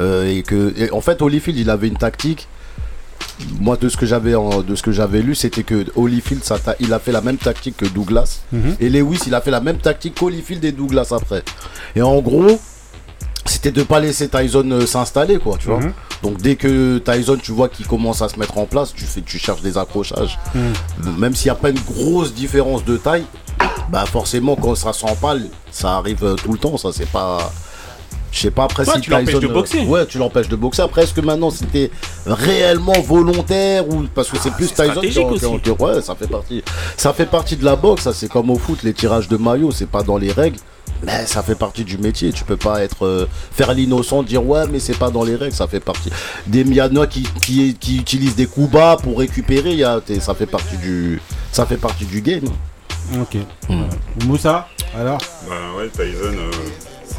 euh, 0.00 0.26
et 0.34 0.42
que, 0.42 0.72
et 0.78 0.90
en 0.90 1.00
fait, 1.02 1.20
Holyfield, 1.20 1.58
il 1.58 1.68
avait 1.68 1.88
une 1.88 1.98
tactique. 1.98 2.48
Moi, 3.60 3.76
de 3.76 3.88
ce 3.88 3.96
que 3.96 4.06
j'avais 4.06 4.32
de 4.32 4.74
ce 4.74 4.82
que 4.82 4.92
j'avais 4.92 5.20
lu, 5.20 5.34
c'était 5.34 5.62
que 5.62 5.84
Holyfield, 5.96 6.44
ça 6.44 6.56
il 6.80 6.92
a 6.92 6.98
fait 6.98 7.12
la 7.12 7.20
même 7.20 7.36
tactique 7.38 7.76
que 7.76 7.86
Douglas. 7.86 8.40
Mhm. 8.52 8.76
Et 8.80 8.88
Lewis, 8.88 9.20
il 9.26 9.34
a 9.34 9.40
fait 9.40 9.50
la 9.50 9.60
même 9.60 9.78
tactique 9.78 10.14
qu'Holyfield 10.18 10.64
et 10.64 10.72
Douglas 10.72 11.08
après. 11.12 11.42
Et 11.96 12.02
en 12.02 12.20
gros, 12.20 12.60
c'était 13.46 13.72
de 13.72 13.82
pas 13.82 14.00
laisser 14.00 14.28
Tyson 14.28 14.68
euh, 14.70 14.86
s'installer, 14.86 15.38
quoi, 15.38 15.56
tu 15.58 15.68
vois. 15.68 15.80
Mhm. 15.80 15.92
Donc 16.22 16.40
dès 16.40 16.56
que 16.56 16.98
Tyson, 16.98 17.36
tu 17.42 17.52
vois 17.52 17.68
qu'il 17.68 17.86
commence 17.86 18.22
à 18.22 18.28
se 18.28 18.38
mettre 18.38 18.56
en 18.58 18.66
place, 18.66 18.92
tu 18.94 19.04
fais, 19.04 19.20
tu 19.22 19.38
cherches 19.38 19.62
des 19.62 19.76
accrochages. 19.78 20.38
Mhm. 20.54 21.18
Même 21.18 21.34
s'il 21.34 21.46
n'y 21.46 21.56
a 21.56 21.60
pas 21.60 21.70
une 21.70 21.80
grosse 21.80 22.32
différence 22.32 22.84
de 22.84 22.96
taille, 22.96 23.24
bah 23.90 24.04
forcément 24.06 24.56
quand 24.56 24.74
ça 24.74 24.92
s'empale, 24.92 25.42
ça 25.70 25.96
arrive 25.96 26.24
euh, 26.24 26.34
tout 26.36 26.52
le 26.52 26.58
temps. 26.58 26.76
Ça 26.76 26.90
c'est 26.92 27.08
pas. 27.08 27.52
Je 28.30 28.38
sais 28.40 28.50
pas 28.50 28.64
après 28.64 28.86
si 28.86 28.98
tu 29.02 29.10
l'empêches 29.10 29.26
Tyson, 29.26 29.40
de 29.40 29.46
euh, 29.46 29.52
boxer. 29.52 29.84
Ouais, 29.84 30.06
tu 30.06 30.16
l'empêches 30.16 30.48
de 30.48 30.56
boxer. 30.56 30.80
Après, 30.80 31.02
est-ce 31.02 31.12
que 31.12 31.20
maintenant 31.20 31.50
c'était 31.50 31.90
réellement 32.24 32.98
volontaire 33.00 33.86
ou 33.88 34.04
parce 34.14 34.30
que 34.30 34.38
c'est 34.38 34.52
plus 34.52 34.68
c'est 34.74 34.88
Tyson 34.88 35.00
qui, 35.02 35.44
en- 35.44 35.58
qui 35.58 35.70
ouais, 35.70 36.00
ça 36.00 36.14
fait 36.14 36.28
partie. 36.28 36.62
Ça 36.96 37.12
fait 37.12 37.26
partie 37.26 37.56
de 37.56 37.64
la 37.64 37.76
boxe. 37.76 38.04
Ça 38.04 38.14
c'est 38.14 38.30
comme 38.30 38.48
au 38.50 38.56
foot, 38.56 38.82
les 38.84 38.94
tirages 38.94 39.28
de 39.28 39.36
maillot, 39.36 39.70
c'est 39.70 39.88
pas 39.88 40.02
dans 40.02 40.16
les 40.16 40.32
règles. 40.32 40.58
Mais 41.04 41.26
ça 41.26 41.42
fait 41.42 41.54
partie 41.54 41.84
du 41.84 41.98
métier. 41.98 42.32
Tu 42.32 42.44
peux 42.44 42.56
pas 42.56 42.82
être 42.82 43.06
euh, 43.06 43.26
faire 43.52 43.74
l'innocent, 43.74 44.22
dire 44.22 44.44
ouais, 44.46 44.64
mais 44.70 44.78
c'est 44.78 44.96
pas 44.96 45.10
dans 45.10 45.24
les 45.24 45.34
règles. 45.36 45.54
Ça 45.54 45.66
fait 45.66 45.80
partie. 45.80 46.10
Des 46.46 46.64
Mianois 46.64 47.06
qui, 47.06 47.22
qui 47.42 47.74
qui 47.74 47.98
utilisent 47.98 48.36
des 48.36 48.46
coups 48.46 48.70
bas 48.70 48.96
pour 49.02 49.18
récupérer. 49.18 49.70
il 49.72 49.78
Y 49.78 49.84
a, 49.84 50.00
t'es- 50.00 50.20
ça 50.20 50.34
fait 50.34 50.46
partie 50.46 50.76
du 50.76 51.20
ça 51.50 51.66
fait 51.66 51.76
partie 51.76 52.04
du 52.04 52.20
game. 52.20 52.44
Ok. 53.20 53.36
Voilà. 53.68 53.84
Moussa, 54.26 54.68
alors? 54.96 55.18
Bah 55.48 55.54
ouais, 55.76 55.88
Tyson, 55.88 56.36
euh, 56.36 56.50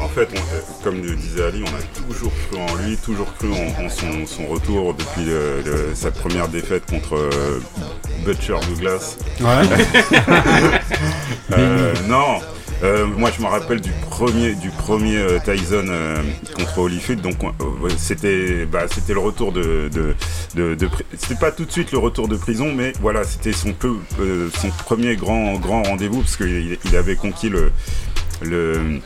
en 0.00 0.08
fait, 0.08 0.28
on- 0.34 0.84
comme 0.84 1.02
le 1.02 1.14
disait 1.14 1.44
Ali, 1.44 1.62
on 1.64 1.68
a 1.68 2.04
toujours 2.08 2.32
cru 2.50 2.60
en 2.60 2.74
lui, 2.76 2.96
toujours 2.96 3.32
cru 3.36 3.48
en, 3.52 3.84
en 3.84 3.88
son, 3.88 4.26
son 4.26 4.46
retour 4.46 4.94
depuis 4.94 5.24
le- 5.24 5.62
le- 5.64 5.94
sa 5.94 6.10
première 6.10 6.48
défaite 6.48 6.84
contre 6.88 7.16
euh, 7.16 7.60
Butcher 8.24 8.56
Douglas. 8.68 9.16
Ouais. 9.40 9.68
Euh, 11.52 11.92
non, 12.08 12.40
euh, 12.82 13.06
moi 13.06 13.30
je 13.36 13.42
me 13.42 13.46
rappelle 13.48 13.80
du 13.80 13.90
premier, 14.10 14.54
du 14.54 14.70
premier 14.70 15.16
euh, 15.16 15.38
Tyson 15.44 15.84
euh, 15.88 16.16
contre 16.56 16.78
Holyfield. 16.78 17.20
Donc 17.20 17.36
c'était, 17.96 18.64
bah, 18.66 18.84
c'était 18.92 19.12
le 19.12 19.20
retour 19.20 19.52
de, 19.52 19.88
de, 19.92 20.14
de, 20.54 20.74
de 20.74 20.86
pri- 20.86 21.04
c'était 21.16 21.38
pas 21.38 21.52
tout 21.52 21.64
de 21.64 21.70
suite 21.70 21.92
le 21.92 21.98
retour 21.98 22.26
de 22.28 22.36
prison, 22.36 22.72
mais 22.74 22.92
voilà, 23.00 23.24
c'était 23.24 23.52
son, 23.52 23.72
peu- 23.72 23.98
son 24.58 24.68
premier 24.84 25.16
grand, 25.16 25.54
grand 25.58 25.82
rendez-vous 25.82 26.20
parce 26.22 26.36
qu'il 26.36 26.78
il 26.84 26.96
avait 26.96 27.16
conquis 27.16 27.50
le, 27.50 27.70
le 28.42 29.00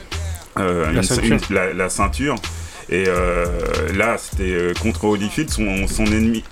La 0.59 0.91
une- 0.93 1.03
ceinture. 1.03 1.39
une- 1.51 1.55
la, 1.55 1.73
la 1.73 1.89
ceinture. 1.89 2.35
Et 2.91 3.05
euh, 3.07 3.45
là, 3.95 4.17
c'était 4.17 4.45
euh, 4.51 4.73
contre 4.81 5.05
Holyfield, 5.05 5.51
son, 5.51 5.87
son 5.87 6.07
ennemi. 6.07 6.43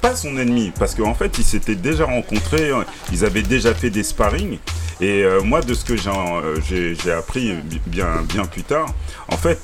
Pas 0.00 0.16
son 0.16 0.38
ennemi, 0.38 0.72
parce 0.78 0.94
qu'en 0.94 1.12
fait, 1.14 1.36
ils 1.38 1.44
s'étaient 1.44 1.74
déjà 1.74 2.06
rencontrés, 2.06 2.70
euh, 2.70 2.82
ils 3.12 3.22
avaient 3.24 3.42
déjà 3.42 3.74
fait 3.74 3.90
des 3.90 4.02
sparring. 4.02 4.56
Et 5.02 5.24
euh, 5.24 5.42
moi, 5.42 5.60
de 5.60 5.74
ce 5.74 5.84
que 5.84 5.94
j'ai 5.96 6.08
euh, 6.08 7.18
appris 7.18 7.52
bi- 7.64 7.82
bien, 7.86 8.22
bien 8.32 8.44
plus 8.46 8.62
tard, 8.62 8.86
en 9.28 9.36
fait, 9.36 9.58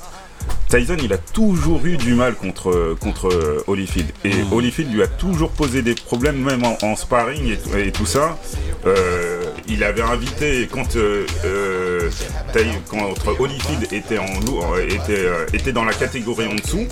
Tyson, 0.69 0.95
il 1.03 1.11
a 1.11 1.17
toujours 1.17 1.85
eu 1.85 1.97
du 1.97 2.13
mal 2.13 2.35
contre, 2.35 2.95
contre 2.99 3.63
Holyfield. 3.67 4.09
Et 4.23 4.31
Holyfield 4.51 4.93
lui 4.93 5.03
a 5.03 5.07
toujours 5.07 5.49
posé 5.51 5.81
des 5.81 5.95
problèmes, 5.95 6.37
même 6.41 6.63
en, 6.63 6.77
en 6.81 6.95
sparring 6.95 7.45
et, 7.51 7.57
tout- 7.57 7.75
et 7.77 7.91
tout 7.91 8.05
ça. 8.05 8.37
Euh, 8.85 9.43
il 9.67 9.83
avait 9.83 10.01
invité, 10.01 10.67
quand, 10.71 10.95
euh, 10.95 11.25
euh, 11.45 12.09
quand 12.89 13.13
Holyfield 13.39 13.91
était, 13.91 14.17
en 14.17 14.39
lourd, 14.45 14.73
euh, 14.75 14.85
était, 14.87 15.27
était 15.53 15.71
dans 15.73 15.83
la 15.85 15.93
catégorie 15.93 16.47
en 16.47 16.55
dessous, 16.55 16.87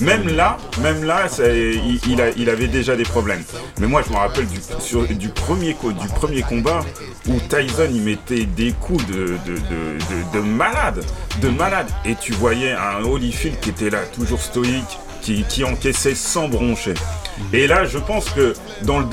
même 0.00 0.28
là, 0.34 0.56
même 0.82 1.04
là, 1.04 1.28
ça- 1.28 1.48
il, 1.52 2.00
il 2.08 2.20
a- 2.20 2.30
il 2.36 2.48
avait 2.50 2.68
déjà 2.68 2.96
des 2.96 3.02
problèmes. 3.04 3.42
Mais 3.78 3.86
moi, 3.86 4.02
je 4.06 4.10
me 4.12 4.16
rappelle 4.18 4.46
du, 4.46 4.58
sur- 4.80 5.06
du, 5.06 5.28
premier, 5.28 5.74
co- 5.74 5.92
du 5.92 6.08
premier 6.08 6.42
combat 6.42 6.80
où 7.28 7.38
Tyson, 7.48 7.88
il 7.92 8.02
mettait 8.02 8.44
des 8.46 8.72
coups 8.72 9.06
de, 9.06 9.12
de, 9.46 9.54
de, 9.54 9.54
de- 9.54 10.38
de 10.38 10.40
malade, 10.40 11.04
de 11.40 11.48
malade. 11.48 11.88
Et 12.04 12.14
tu 12.14 12.32
voyais 12.32 12.72
un 12.72 13.04
Holyfield 13.04 13.60
qui 13.60 13.70
était 13.70 13.90
là, 13.90 14.00
toujours 14.14 14.40
stoïque, 14.40 14.98
qui, 15.22 15.44
qui 15.44 15.64
encaissait 15.64 16.14
sans 16.14 16.48
broncher. 16.48 16.94
Et 17.52 17.66
là, 17.66 17.84
je 17.84 17.98
pense 17.98 18.28
que 18.30 18.54
dans 18.82 18.98
le, 18.98 19.06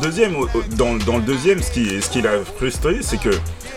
deuxième, 0.00 0.34
dans, 0.76 0.96
dans 0.96 1.16
le 1.16 1.22
deuxième, 1.22 1.62
ce 1.62 1.70
qui, 1.70 2.00
ce 2.00 2.18
l'a 2.20 2.44
frustré, 2.56 2.98
c'est 3.00 3.20
que 3.20 3.30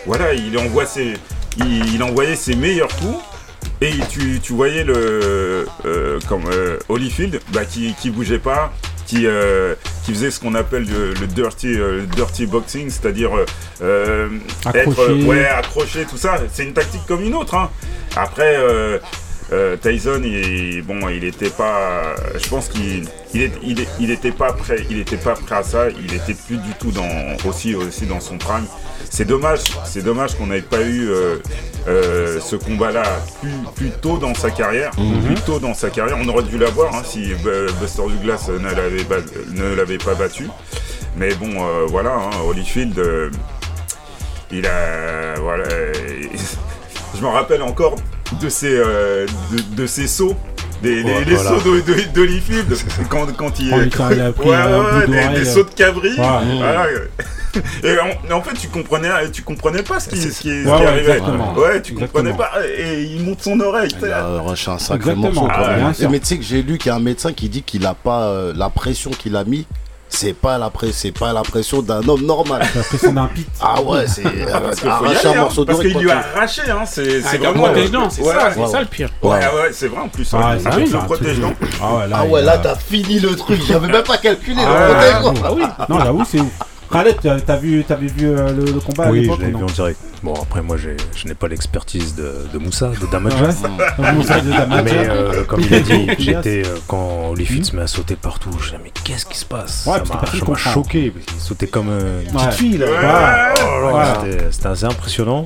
voilà, 0.06 0.34
il 0.34 0.56
envoyait 0.58 2.36
ses 2.36 2.54
meilleurs 2.56 2.94
coups. 2.96 3.18
Et 3.82 3.92
tu, 4.08 4.40
tu 4.40 4.54
voyais 4.54 4.84
le 4.84 5.66
euh, 5.84 6.18
comme 6.28 6.44
euh, 6.50 6.78
Holyfield 6.88 7.40
bah, 7.52 7.66
qui, 7.66 7.94
qui 8.00 8.08
bougeait 8.10 8.38
pas, 8.38 8.72
qui, 9.06 9.26
euh, 9.26 9.74
qui 10.04 10.12
faisait 10.12 10.30
ce 10.30 10.40
qu'on 10.40 10.54
appelle 10.54 10.84
le, 10.84 11.14
le 11.14 11.26
dirty, 11.26 11.68
euh, 11.78 12.02
dirty 12.14 12.46
boxing, 12.46 12.90
c'est-à-dire 12.90 13.30
euh, 13.82 14.28
être 14.74 14.88
Accroché. 14.90 15.22
ouais, 15.24 15.46
accroché, 15.46 16.04
tout 16.04 16.16
ça. 16.16 16.38
C'est 16.52 16.64
une 16.64 16.72
tactique 16.74 17.06
comme 17.06 17.22
une 17.22 17.34
autre. 17.34 17.54
hein. 17.54 17.70
Après, 18.16 18.56
Tyson, 19.80 20.22
il, 20.24 20.82
bon, 20.82 21.08
il 21.08 21.22
était 21.24 21.50
pas. 21.50 22.16
Je 22.42 22.48
pense 22.48 22.68
qu'il 22.68 23.04
il 23.32 23.42
est- 23.42 23.52
il 23.62 23.80
est- 23.80 23.88
il 24.00 24.10
était 24.10 24.32
pas 24.32 24.52
prêt. 24.52 24.78
Il 24.90 24.98
était 24.98 25.16
pas 25.18 25.34
prêt 25.34 25.56
à 25.56 25.62
ça. 25.62 25.84
Il 25.90 26.12
était 26.14 26.34
plus 26.34 26.56
du 26.56 26.70
tout 26.80 26.90
dans 26.90 27.08
aussi 27.48 27.74
aussi 27.76 28.06
dans 28.06 28.18
son 28.20 28.38
prime. 28.38 28.66
C'est 29.10 29.24
dommage. 29.24 29.60
C'est 29.84 30.02
dommage 30.02 30.34
qu'on 30.36 30.48
n'ait 30.48 30.60
pas 30.62 30.82
eu 30.82 31.08
euh, 31.08 31.36
euh, 31.88 32.38
ce 32.40 32.56
combat-là 32.56 33.02
plus, 33.40 33.50
plus 33.74 33.90
tôt 34.02 34.18
dans 34.18 34.34
sa 34.34 34.50
carrière. 34.50 34.90
Plus 35.26 35.40
tôt 35.46 35.58
dans 35.58 35.74
sa 35.74 35.90
carrière, 35.90 36.16
on 36.20 36.28
aurait 36.28 36.42
dû 36.42 36.58
l'avoir 36.58 36.94
hein, 36.94 37.02
si 37.04 37.32
Bu- 37.42 37.72
Buster 37.80 38.02
Douglas 38.02 38.48
ne 38.58 39.74
l'avait 39.74 39.98
pas 39.98 40.14
battu. 40.14 40.48
Mais 41.16 41.34
bon, 41.34 41.50
euh, 41.56 41.86
voilà, 41.88 42.12
hein, 42.14 42.30
Holyfield, 42.46 42.98
euh, 42.98 43.30
il 44.52 44.66
a 44.66 45.34
voilà. 45.40 45.64
je 47.16 47.22
me 47.22 47.28
rappelle 47.28 47.62
encore 47.62 47.96
de 48.40 48.48
ses, 48.48 48.74
euh, 48.76 49.26
de, 49.52 49.76
de 49.82 49.86
ses 49.86 50.06
sauts. 50.08 50.36
Des, 50.82 51.02
Ouais, 51.02 51.24
les 51.24 51.36
voilà. 51.36 51.50
sauts 51.58 51.70
de- 51.70 51.80
de- 51.80 52.12
d'Holyfield 52.14 52.76
quand, 53.08 53.34
quand 53.34 53.58
il 53.60 53.72
Quand 53.96 54.10
ouais, 54.44 54.56
ouais, 54.56 55.06
des, 55.06 55.38
des 55.38 55.44
sauts 55.46 55.64
de 55.64 55.70
cabri 55.70 56.10
voilà. 56.58 56.86
Et 57.84 57.96
en, 58.30 58.36
en 58.36 58.42
fait 58.42 58.54
tu 58.54 58.68
comprenais 58.68 59.08
tu 59.32 59.42
comprenais 59.42 59.82
pas 59.82 60.00
ce 60.00 60.08
qui, 60.08 60.16
ce 60.20 60.26
qui, 60.28 60.32
ce 60.32 60.40
qui 60.42 60.48
Ouais, 60.64 60.72
ouais, 60.72 60.86
arrivait 60.86 61.12
exactement. 61.12 61.54
ouais 61.54 61.82
tu 61.82 61.92
Exactement. 61.92 62.06
comprenais 62.06 62.32
pas 62.36 62.52
et 62.66 63.02
il 63.02 63.22
monte 63.24 63.42
son 63.42 63.58
oreille 63.60 63.90
Il 64.02 64.12
a 64.12 64.40
rushé 64.40 64.70
un 64.70 64.78
sacré 64.78 65.14
morceau 65.14 65.48
Ah. 65.50 65.90
Mais 66.10 66.20
tu 66.20 66.26
sais 66.26 66.36
que 66.38 66.44
j'ai 66.44 66.62
lu 66.62 66.78
qu'il 66.78 66.88
y 66.88 66.92
a 66.92 66.96
un 66.96 67.00
médecin 67.00 67.32
qui 67.32 67.48
dit 67.48 67.62
qu'il 67.62 67.84
a 67.86 67.94
pas 67.94 68.22
euh, 68.24 68.52
la 68.56 68.68
pression 68.70 69.10
qu'il 69.10 69.36
a 69.36 69.44
mis. 69.44 69.66
C'est 70.08 70.34
pas 70.34 70.56
la 70.56 70.70
c'est 70.92 71.10
pas 71.10 71.32
la 71.32 71.42
pression 71.42 71.82
d'un 71.82 72.06
homme 72.08 72.22
normal. 72.24 72.62
La 72.76 72.82
pression 72.84 73.12
d'un 73.12 73.26
pit. 73.26 73.48
Ah 73.60 73.82
ouais, 73.82 74.06
c'est 74.06 74.22
arracher 74.88 75.26
un 75.28 75.32
hein, 75.32 75.34
morceau 75.40 75.64
parce 75.64 75.78
d'oreille. 75.78 75.92
qu'il 75.92 76.00
lui 76.02 76.10
a 76.12 76.18
arraché 76.34 76.62
hein, 76.70 76.84
c'est 76.86 77.22
Ah, 77.26 77.36
vraiment 77.38 77.66
dents, 77.92 78.08
c'est 78.08 78.22
ouais, 78.22 78.32
ça, 78.32 78.58
ouais, 78.60 78.66
ça 78.68 78.80
le 78.80 78.86
pire. 78.86 79.10
ouais, 79.22 79.30
ouais, 79.30 79.72
c'est 79.72 79.88
vrai 79.88 80.00
en 80.00 80.08
plus 80.08 80.28
Ah, 80.32 80.52
hein, 80.52 80.58
ah 80.64 80.70
c'est 80.76 80.84
truc 80.86 81.38
non 81.38 81.52
Ah 81.82 81.94
ouais, 81.96 82.06
là, 82.08 82.18
Ah 82.22 82.40
là 82.40 82.58
t'as 82.58 82.76
fini 82.76 83.18
le 83.18 83.34
truc. 83.34 83.60
J'avais 83.66 83.88
même 83.88 84.04
pas 84.04 84.16
calculé. 84.18 84.62
Ah, 84.64 84.86
le 84.88 84.94
côté, 84.94 85.40
quoi. 85.40 85.48
ah 85.48 85.52
oui. 85.54 85.62
Non, 85.88 86.00
j'avoue, 86.00 86.24
c'est 86.24 86.40
ouf. 86.40 86.52
Khaled, 86.90 87.16
t'as 87.44 87.56
vu, 87.56 87.84
t'avais 87.84 88.06
vu 88.06 88.26
euh, 88.28 88.52
le, 88.52 88.64
le 88.64 88.80
combat 88.80 89.10
Oui, 89.10 89.24
je 89.24 89.40
l'ai 89.44 89.48
vu 89.50 89.56
en 89.62 89.66
direct. 89.66 89.98
Bon, 90.22 90.34
après, 90.34 90.62
moi, 90.62 90.76
je 90.76 90.90
n'ai 91.28 91.34
pas 91.34 91.48
l'expertise 91.48 92.14
de, 92.14 92.32
de 92.52 92.58
Moussa, 92.58 92.88
de 93.00 93.06
Damage. 93.10 93.34
Ouais. 93.34 94.12
Moussa 94.12 94.40
de 94.40 94.50
Damage. 94.50 94.84
Mais 94.84 95.08
euh, 95.08 95.44
comme 95.44 95.60
il 95.60 95.74
a 95.74 95.80
dit, 95.80 96.06
j'étais 96.18 96.62
euh, 96.64 96.76
quand 96.86 97.30
Holyfield 97.30 97.64
se 97.64 97.76
met 97.76 97.82
à 97.82 97.86
sauter 97.86 98.16
partout. 98.16 98.50
Je 98.60 98.64
disais, 98.66 98.78
mais 98.82 98.92
qu'est-ce 99.04 99.26
qui 99.26 99.36
se 99.36 99.44
passe? 99.44 99.84
Ouais, 99.86 99.98
Ça 100.04 100.14
m'a- 100.14 100.56
choqué. 100.56 101.12
qu'il 101.26 101.40
sautait 101.40 101.66
comme 101.66 101.88
une 101.88 102.24
petite 102.32 102.46
Ouais. 102.46 102.52
fille. 102.52 102.78
Là. 102.78 103.54
Oh 103.60 103.98
C'était 104.50 104.66
assez 104.68 104.84
impressionnant. 104.84 105.44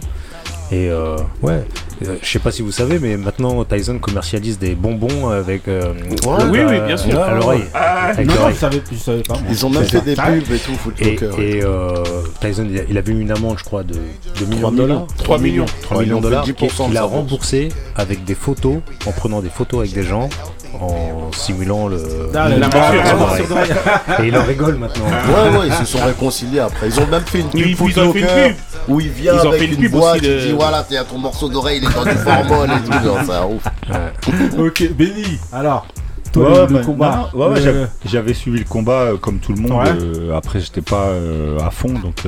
Et 0.73 0.89
euh, 0.89 1.17
ouais, 1.43 1.65
Euh, 2.07 2.17
je 2.23 2.27
sais 2.31 2.39
pas 2.39 2.51
si 2.51 2.63
vous 2.63 2.71
savez, 2.73 2.99
mais 2.99 3.17
maintenant 3.19 3.63
Tyson 3.65 3.99
commercialise 3.99 4.59
des 4.59 4.75
bonbons 4.75 5.29
avec. 5.29 5.69
euh, 5.69 5.93
Ouais. 6.25 6.45
Oui, 6.51 6.59
oui, 6.67 6.77
euh, 6.79 6.87
bien 6.87 6.97
sûr. 6.97 7.21
À 7.21 7.35
l'oreille. 7.35 7.65
Ah, 7.75 8.13
Non, 8.25 8.33
je 8.51 8.55
savais, 8.55 8.81
je 8.91 8.97
savais 8.97 9.23
pas. 9.23 9.35
moi. 9.35 9.43
Ils 9.51 9.67
ont 9.67 9.71
même 9.71 9.85
fait 9.85 10.01
des 10.01 10.15
pubs 10.15 10.51
et 10.51 10.59
tout. 10.59 10.79
Et, 11.01 11.15
et 11.59 11.63
euh, 11.65 12.03
Tyson, 12.41 12.67
il 12.71 12.79
a- 12.79 12.83
il 12.89 12.97
avait 12.97 13.13
eu 13.13 13.21
une 13.21 13.31
amende, 13.31 13.59
je 13.59 13.65
crois, 13.65 13.83
de 13.83 13.95
2 14.39 14.47
millions 14.47 14.71
de 14.71 14.77
dollars. 14.79 15.07
3 15.19 15.39
millions. 15.39 15.67
3 15.83 15.99
Ouais, 15.99 16.05
millions 16.05 16.19
de 16.19 16.23
dollars 16.23 16.47
10% 16.47 16.85
qu'il 16.87 16.95
de 16.95 16.99
a 16.99 17.03
remboursé 17.03 17.69
avec 17.97 18.25
des 18.25 18.35
photos, 18.35 18.77
en 19.07 19.13
prenant 19.13 19.41
des 19.43 19.51
photos 19.51 19.81
avec 19.81 19.93
des 19.93 20.03
gens 20.05 20.31
en 20.79 21.33
simulant 21.33 21.89
le. 21.89 21.99
Ah, 22.35 22.49
et 22.51 24.29
il 24.29 24.37
en 24.37 24.45
rigole 24.45 24.77
maintenant. 24.77 25.07
Ouais, 25.07 25.59
ouais, 25.59 25.67
ils 25.69 25.75
se 25.75 25.85
sont 25.85 26.05
réconciliés 26.05 26.61
après. 26.61 26.89
Ils 26.89 27.01
ont 27.01 27.07
même 27.07 27.23
fait 27.23 27.41
une 27.41 27.51
pub 27.51 27.77
pour 27.77 27.89
Joker 27.91 28.53
où 28.89 29.01
il 29.01 29.09
vient 29.09 29.35
ils 29.43 29.49
avec 29.49 29.79
une, 29.79 29.89
boîte 29.89 30.21
qui 30.21 30.29
de... 30.29 30.39
dit 30.39 30.53
voilà, 30.53 30.83
t'es 30.83 30.97
à 30.97 31.05
ton 31.05 31.19
morceau 31.19 31.49
d'oreille, 31.49 31.81
il 31.83 31.89
est 31.89 31.95
dans 31.95 32.05
du 32.05 32.19
formol 32.19 32.71
et 32.71 32.89
tout, 32.89 33.05
genre, 33.05 33.19
c'est 33.25 33.55
ouf. 33.55 34.59
ok, 34.59 34.93
Benny, 34.93 35.39
alors. 35.53 35.87
Toi, 36.33 36.67
le, 36.69 36.75
bah, 36.75 36.81
combat. 36.85 37.31
Bah 37.35 37.49
ouais. 37.49 37.61
J'avais 38.05 38.35
suivi 38.35 38.61
le 38.61 38.65
combat 38.65 39.01
euh, 39.01 39.17
comme 39.17 39.41
tout 39.41 39.53
le 39.53 39.61
monde. 39.61 39.85
Euh, 40.01 40.37
après, 40.37 40.61
j'étais 40.61 40.81
pas 40.81 41.07
euh, 41.09 41.59
à 41.59 41.73
fond, 41.73 41.89
donc 41.89 42.23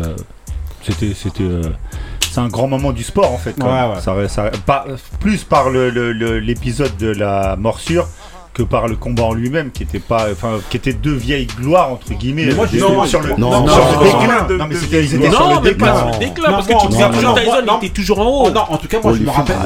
c'était 0.83 1.15
c'était 1.15 1.45
c'est 2.33 2.41
un 2.41 2.49
grand 2.49 2.67
moment 2.67 2.93
du 2.93 3.05
sport 3.05 3.31
en 3.31 3.39
fait. 3.39 3.55
Ouais, 3.63 4.15
ouais. 4.15 4.29
Ça, 4.29 4.51
pas, 4.67 4.87
plus 5.21 5.45
par 5.45 5.71
l'épisode 5.71 6.93
le, 7.01 7.07
le, 7.07 7.15
de 7.15 7.19
la 7.19 7.57
morsure 7.57 8.09
que 8.55 8.63
par 8.63 8.87
le 8.87 8.97
combat 8.97 9.25
en 9.25 9.33
lui-même, 9.33 9.71
qui 9.71 9.83
était 9.83 9.99
pas, 9.99 10.27
enfin, 10.31 10.61
qui 10.69 10.77
était 10.77 10.93
deux 10.93 11.15
vieilles 11.15 11.47
gloires 11.47 11.91
entre 11.91 12.13
guillemets. 12.15 12.47
Non, 12.47 13.07
sur 13.07 13.21
le, 13.21 13.31
non, 13.39 13.51
non, 13.51 13.67
non, 13.67 14.67
mais 14.69 14.75
c'était, 14.75 15.05
ils 15.05 15.15
étaient 15.15 15.31
sur 15.31 15.61
le 15.61 15.69
déclin. 15.69 16.11
Parce 16.45 16.67
que 16.67 16.81
tu 16.81 16.87
te 16.87 16.93
souviens, 16.93 17.11
Tyson 17.11 17.79
était 17.79 17.89
toujours 17.89 18.21
en 18.21 18.27
haut. 18.27 18.45
Oh, 18.47 18.51
non, 18.51 18.65
en 18.69 18.77
tout 18.77 18.89
cas, 18.89 18.99
moi, 19.03 19.15
je 19.15 19.23
me 19.23 19.31
rappelle. 19.31 19.57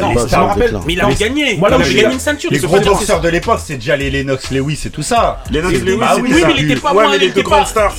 Non, 0.72 0.80
mais 0.86 0.92
il 0.92 1.00
a 1.00 1.12
gagné. 1.12 1.58
Il 1.58 1.64
avait 1.64 1.94
gagné 1.94 2.14
une 2.14 2.20
ceinture. 2.20 2.50
Les 2.50 2.58
gros 2.58 2.80
boxeurs 2.80 3.20
de 3.20 3.28
l'époque, 3.28 3.60
c'est 3.64 3.76
déjà 3.76 3.96
les 3.96 4.10
Lennox 4.10 4.50
Lewis 4.50 4.82
et 4.86 4.90
tout 4.90 5.02
ça. 5.02 5.42
Lennox 5.50 5.80
Lewis, 5.80 6.00
ah 6.02 6.16
oui, 6.20 6.32
mais 6.32 6.54
il 6.58 6.70
était 6.70 6.80
pas 6.80 6.92
moins. 6.92 7.16
Les 7.16 7.30
deux 7.30 7.42
grandes 7.42 7.66
stars. 7.66 7.94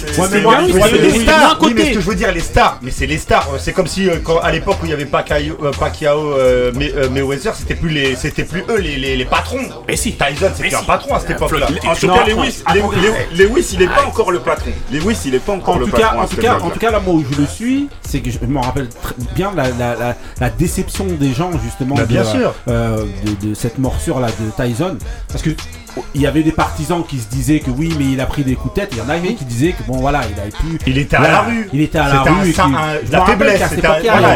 Mais 1.77 1.91
ce 1.91 1.93
que 1.93 2.01
je 2.01 2.09
veux 2.09 2.15
dire, 2.15 2.31
les 2.31 2.39
stars. 2.39 2.79
Mais 2.81 2.91
c'est 2.91 3.07
les 3.07 3.17
stars. 3.17 3.47
Euh, 3.53 3.57
c'est 3.59 3.73
comme 3.73 3.87
si 3.87 4.09
euh, 4.09 4.15
à 4.41 4.51
l'époque 4.51 4.77
où 4.81 4.85
il 4.85 4.89
y 4.89 4.93
avait 4.93 5.05
Pacquiao, 5.05 6.33
euh, 6.33 6.71
Mayweather, 7.11 7.53
c'était 7.55 7.75
plus 7.75 7.89
les, 7.89 8.15
c'était 8.15 8.43
plus 8.43 8.63
eux 8.69 8.79
les 8.79 9.25
patrons. 9.25 9.59
Mais 9.87 9.95
si. 9.95 10.13
Tyson, 10.13 10.51
c'était 10.55 10.76
patron 10.83 11.15
à 11.15 11.19
cette 11.19 11.31
époque-là. 11.31 11.67
En 11.87 11.95
tout 11.95 12.07
cas, 12.07 12.25
Lewis, 12.25 12.63
Lewis, 13.35 13.69
il 13.73 13.79
n'est 13.79 13.87
pas 13.87 14.05
encore 14.05 14.31
le 14.31 14.39
patron. 14.39 14.71
Lewis, 14.91 15.17
il 15.25 15.31
n'est 15.31 15.39
pas 15.39 15.53
encore 15.53 15.79
le 15.79 15.87
patron. 15.87 16.19
En 16.19 16.27
tout 16.27 16.37
cas, 16.37 16.59
en 16.59 16.69
tout 16.69 16.79
cas, 16.79 16.91
là, 16.91 16.99
moi 16.99 17.15
où 17.15 17.23
je 17.29 17.39
le 17.39 17.47
suis, 17.47 17.89
c'est 18.01 18.19
que 18.19 18.31
je 18.31 18.39
me 18.45 18.59
rappelle 18.59 18.89
bien 19.35 19.51
la 19.55 20.49
déception 20.49 21.05
des 21.05 21.33
gens 21.33 21.51
justement. 21.63 21.95
Bah, 21.95 22.03
euh, 22.67 23.05
de 23.41 23.53
cette 23.53 23.77
morsure 23.77 24.19
là 24.19 24.27
de 24.27 24.63
Tyson, 24.63 24.97
parce 25.29 25.41
que 25.41 25.51
il 26.15 26.21
y 26.21 26.27
avait 26.27 26.43
des 26.43 26.51
partisans 26.51 27.03
qui 27.07 27.19
se 27.19 27.27
disaient 27.27 27.59
que 27.59 27.71
oui, 27.71 27.93
mais 27.97 28.05
il 28.05 28.21
a 28.21 28.25
pris 28.25 28.43
des 28.43 28.55
coups 28.55 28.73
de 28.73 28.81
tête. 28.81 28.89
Il 28.93 28.97
y 28.97 29.01
en 29.01 29.09
avait 29.09 29.33
qui 29.33 29.45
disaient 29.45 29.73
que 29.73 29.83
bon, 29.83 29.97
voilà, 29.97 30.21
il 30.31 30.39
avait 30.39 30.51
pu. 30.51 30.79
Il 30.87 30.97
était 30.97 31.17
à 31.17 31.21
la 31.21 31.41
rue. 31.41 31.69
Il 31.73 31.81
était 31.81 31.99
à 31.99 32.07
la 32.07 32.21
rue. 32.21 32.53
Un, 32.57 32.73
un, 32.73 32.77
je 33.05 33.11
la 33.11 33.25
faiblesse. 33.25 33.61
Un... 33.61 33.67
Voilà, 33.77 34.29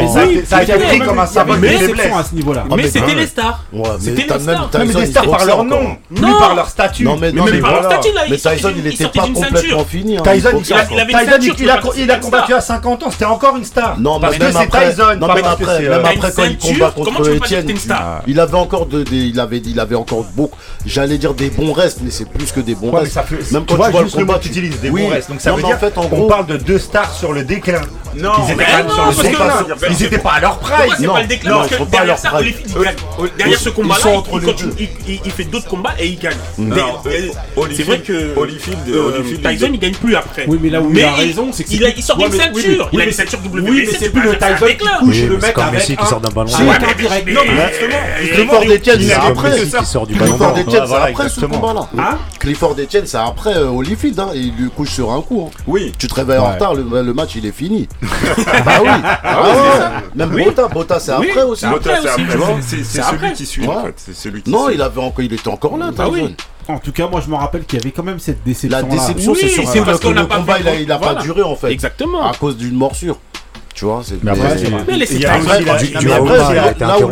a 0.50 0.62
été 0.62 0.72
pris 0.72 0.98
comme 1.00 1.18
un 1.18 1.26
symbole 1.26 1.60
de 1.60 1.66
à 1.66 2.24
ce 2.24 2.34
niveau-là. 2.34 2.64
Oh, 2.70 2.76
mais 2.76 2.88
c'était 2.88 3.14
les 3.14 3.26
stars. 3.26 3.64
C'était 4.00 4.22
les 4.22 4.40
stars. 4.40 4.70
Mais 4.78 4.86
des 4.86 5.06
stars 5.06 5.30
par 5.30 5.44
leur 5.44 5.64
nom, 5.64 5.96
plus 6.14 6.32
par 6.38 6.54
leur 6.54 6.68
statut. 6.68 7.04
Non, 7.04 7.16
mais 7.16 7.32
par 7.32 7.72
leur 7.72 7.84
statut 7.84 8.14
là. 8.14 8.22
Mais 8.28 8.36
hein. 8.36 8.50
Tyson, 8.54 8.72
il 8.76 8.86
était 8.86 9.08
pas 9.08 9.22
complètement 9.22 9.84
fini. 9.84 10.16
Tyson, 10.22 10.62
il 11.96 12.10
a 12.10 12.16
combattu 12.16 12.54
à 12.54 12.60
50 12.60 13.02
ans. 13.02 13.10
C'était 13.10 13.24
encore 13.24 13.56
une 13.56 13.64
star. 13.64 13.98
Non, 13.98 14.20
parce 14.20 14.36
c'est 14.36 14.70
Tyson. 14.70 15.18
Mais 15.20 15.46
après, 15.46 15.80
même 15.80 16.04
après 16.04 16.32
quand 16.32 16.44
il 16.44 16.58
combat 16.58 16.90
contre 16.90 17.30
Etienne, 17.30 17.66
il 18.26 18.40
avait 18.40 19.94
encore 19.96 20.24
beaucoup. 20.34 20.56
J'allais 20.84 21.18
dire 21.18 21.34
des 21.34 21.50
bons 21.52 21.72
restes, 21.72 22.00
mais 22.02 22.10
c'est 22.10 22.28
plus 22.28 22.50
que 22.52 22.60
des 22.60 22.74
bons 22.74 22.90
ouais, 22.90 23.00
restes. 23.00 23.12
Ça 23.12 23.22
fait, 23.22 23.36
Même 23.52 23.64
quand 23.66 23.74
tu 23.74 23.76
vois, 23.76 23.86
tu 23.86 23.92
vois 23.92 24.02
juste 24.04 24.18
le, 24.18 24.24
mot 24.24 24.36
utilise 24.36 24.80
des 24.80 24.90
oui. 24.90 25.02
bons 25.02 25.08
restes. 25.08 25.30
Donc 25.30 25.40
ça 25.40 25.50
non, 25.50 25.56
veut 25.56 25.62
dire 25.62 25.76
en 25.76 25.78
fait, 25.78 25.98
en 25.98 26.06
gros, 26.06 26.24
on 26.24 26.28
parle 26.28 26.46
de 26.46 26.56
deux 26.56 26.78
stars 26.78 27.12
sur 27.12 27.32
le 27.32 27.44
déclin. 27.44 27.80
Non, 28.14 28.32
ils 28.46 28.52
étaient 28.52 28.64
quand 28.64 28.76
même 28.76 28.90
sur 28.90 29.06
le 29.06 29.28
déclin. 29.28 29.66
Ils 29.90 30.02
n'étaient 30.02 30.18
pas 30.18 30.32
à 30.32 30.40
leur 30.40 30.58
prime. 30.58 30.94
C'est 30.98 31.06
pas 31.06 31.20
le 31.20 31.26
déclin 31.26 31.54
parce 31.54 31.68
que 31.68 31.84
derrière 31.84 32.18
ça, 32.18 32.32
derrière 33.38 33.58
ce 33.58 33.68
combat-là, 33.70 34.22
il 35.06 35.30
fait 35.30 35.44
d'autres 35.44 35.68
combats 35.68 35.94
et 35.98 36.08
il 36.08 36.18
gagne. 36.18 36.32
Euh, 36.58 36.74
euh, 37.06 37.62
c'est 37.74 37.82
vrai 37.82 38.00
que 38.00 38.12
euh, 38.12 39.22
Tyson 39.42 39.70
il 39.72 39.78
gagne 39.78 39.94
plus 39.94 40.16
après. 40.16 40.44
Oui, 40.46 40.58
mais 40.60 40.70
là 40.70 40.80
où 40.80 40.92
il 40.92 41.02
a 41.02 41.12
raison, 41.12 41.50
c'est 41.52 41.64
qu'il 41.64 42.02
sort 42.02 42.16
d'une 42.18 42.32
ceinture. 42.32 42.88
Il 42.92 43.00
a 43.00 43.04
une 43.04 43.12
ceinture 43.12 43.38
WBC. 43.44 43.96
C'est 43.98 44.10
plus 44.10 44.22
le 44.22 44.36
Tyson 44.36 44.66
qui 44.66 45.04
couche 45.04 45.22
le 45.22 45.38
mec 45.38 45.58
avec 45.58 45.82
qui 45.82 46.06
sort 46.06 46.20
d'un 46.20 46.30
ballon. 46.30 46.48
C'est 46.48 46.96
direct. 46.96 47.28
Non, 47.28 47.40
mais 47.46 47.72
justement, 47.72 48.52
Clifford 48.60 48.64
Etienne 48.64 49.00
c'est 49.02 49.12
après. 49.12 49.50
Clifford 50.06 50.58
Etienne 50.58 50.84
c'est 50.86 50.94
après 50.94 51.28
combat-là. 51.46 51.88
Hein 51.98 52.18
Clifford 52.38 52.76
Etienne, 52.78 53.06
c'est 53.06 53.18
après 53.18 53.56
euh, 53.56 53.68
Holyfield. 53.68 54.18
Hein. 54.18 54.30
Il 54.34 54.54
lui 54.56 54.70
couche 54.70 54.90
sur 54.90 55.12
un 55.12 55.20
coup. 55.20 55.48
Hein. 55.48 55.62
Oui. 55.66 55.92
Tu 55.98 56.06
te 56.06 56.14
réveilles 56.14 56.38
en 56.38 56.52
retard, 56.52 56.74
bah, 56.74 57.02
le, 57.02 57.14
match, 57.14 57.34
il 57.36 57.46
est 57.46 57.52
fini. 57.52 57.88
bah 58.00 58.08
oui. 58.82 58.88
Ah 59.02 59.20
ah 59.24 60.02
même. 60.14 60.30
Bota, 60.30 60.68
Bota 60.68 61.00
c'est 61.00 61.12
après 61.12 61.42
aussi. 61.42 61.66
C'est 62.62 63.02
celui 63.02 63.32
qui 63.32 63.46
suit. 63.46 63.68
C'est 63.96 64.14
celui 64.14 64.42
qui 64.42 64.50
Non, 64.50 64.66
suit. 64.66 64.74
il 64.74 64.82
avait 64.82 65.00
encore, 65.00 65.24
il 65.24 65.32
était 65.32 65.48
encore 65.48 65.76
là. 65.78 65.90
Bah 65.94 66.08
en 66.68 66.78
tout 66.78 66.92
cas, 66.92 67.08
moi 67.08 67.20
je 67.20 67.28
me 67.28 67.34
rappelle 67.34 67.64
qu'il 67.64 67.78
y 67.78 67.82
avait 67.82 67.90
quand 67.90 68.04
même 68.04 68.20
cette 68.20 68.44
déception. 68.44 68.78
La 68.78 68.84
déception, 68.84 69.34
c'est 69.34 69.48
parce 69.56 69.74
le, 69.74 69.82
parce 69.84 70.04
le, 70.04 70.26
combat, 70.26 70.58
il 70.78 70.86
n'a 70.86 70.96
voilà. 70.96 71.14
pas 71.14 71.22
duré 71.22 71.42
en 71.42 71.56
fait. 71.56 71.72
Exactement. 71.72 72.28
À 72.28 72.34
cause 72.34 72.56
d'une 72.56 72.74
morsure. 72.74 73.18
Tu 73.74 73.84
vois, 73.86 74.02
c'est. 74.04 74.22
Mais 74.22 74.30
après, 74.32 74.54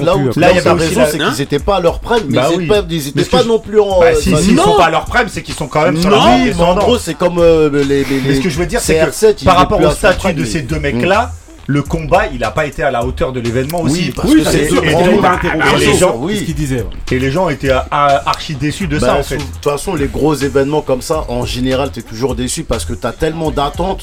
là 0.03 0.17
où 0.17 0.29
t'as 0.31 0.53
raison, 0.75 1.03
c'est 1.11 1.21
hein. 1.21 1.31
qu'ils 1.31 1.41
étaient 1.43 1.59
pas 1.59 1.77
à 1.77 1.81
leur 1.81 2.01
prime, 2.01 2.25
mais 2.29 2.39
bah 2.39 2.83
ils 2.89 3.09
étaient 3.09 3.25
pas 3.25 3.45
non 3.45 3.59
plus 3.59 3.81
en. 3.81 4.01
Bah, 4.01 4.07
euh, 4.13 4.15
S'ils 4.15 4.59
sont 4.59 4.77
pas 4.77 4.87
à 4.87 4.91
leur 4.91 5.07
prime, 5.07 5.29
c'est 5.29 5.43
qu'ils 5.43 5.55
sont 5.55 5.69
quand 5.69 5.85
même 5.85 5.97
sur 5.97 6.11
la 6.11 6.37
mais 6.39 6.55
en 6.63 6.77
gros, 6.77 6.99
c'est 6.99 7.15
comme 7.15 7.39
euh, 7.39 7.71
les. 7.85 8.05
Mais 8.27 8.35
ce 8.35 8.41
que 8.41 8.51
je 8.51 8.59
veux 8.59 8.67
dire, 8.67 8.81
c'est 8.81 8.99
que 8.99 9.45
par 9.45 9.57
rapport 9.57 9.81
au 9.81 9.91
statut 9.91 10.35
de 10.35 10.45
ces 10.45 10.63
deux 10.63 10.77
hum. 10.77 10.83
mecs-là 10.83 11.33
le 11.67 11.83
combat, 11.83 12.27
il 12.33 12.41
n'a 12.41 12.51
pas 12.51 12.67
été 12.67 12.83
à 12.83 12.91
la 12.91 13.05
hauteur 13.05 13.33
de 13.33 13.39
l'événement 13.39 13.83
aussi. 13.83 14.07
Oui, 14.07 14.13
parce 14.15 14.29
oui, 14.29 14.43
que 14.43 14.51
c'est. 14.51 14.65
Et, 14.65 15.79
les 15.79 15.97
gens, 15.97 16.17
oui. 16.19 16.45
ce 16.45 16.53
disait. 16.53 16.85
et 17.13 17.19
les 17.19 17.31
gens 17.31 17.49
étaient 17.49 17.71
archi 17.71 18.57
déçus 18.57 18.89
de 18.89 18.99
ça, 18.99 19.07
bah, 19.07 19.17
en 19.21 19.23
fait. 19.23 19.37
De 19.37 19.43
toute 19.43 19.65
façon, 19.65 19.95
les 19.95 20.09
gros 20.09 20.35
événements 20.35 20.83
comme 20.83 21.01
ça, 21.01 21.25
en 21.29 21.47
général, 21.47 21.93
tu 21.93 22.01
es 22.01 22.03
toujours 22.03 22.35
déçu 22.35 22.65
parce 22.65 22.85
que 22.85 22.93
tu 22.93 23.07
as 23.07 23.13
tellement 23.13 23.53
d'attentes 23.53 24.03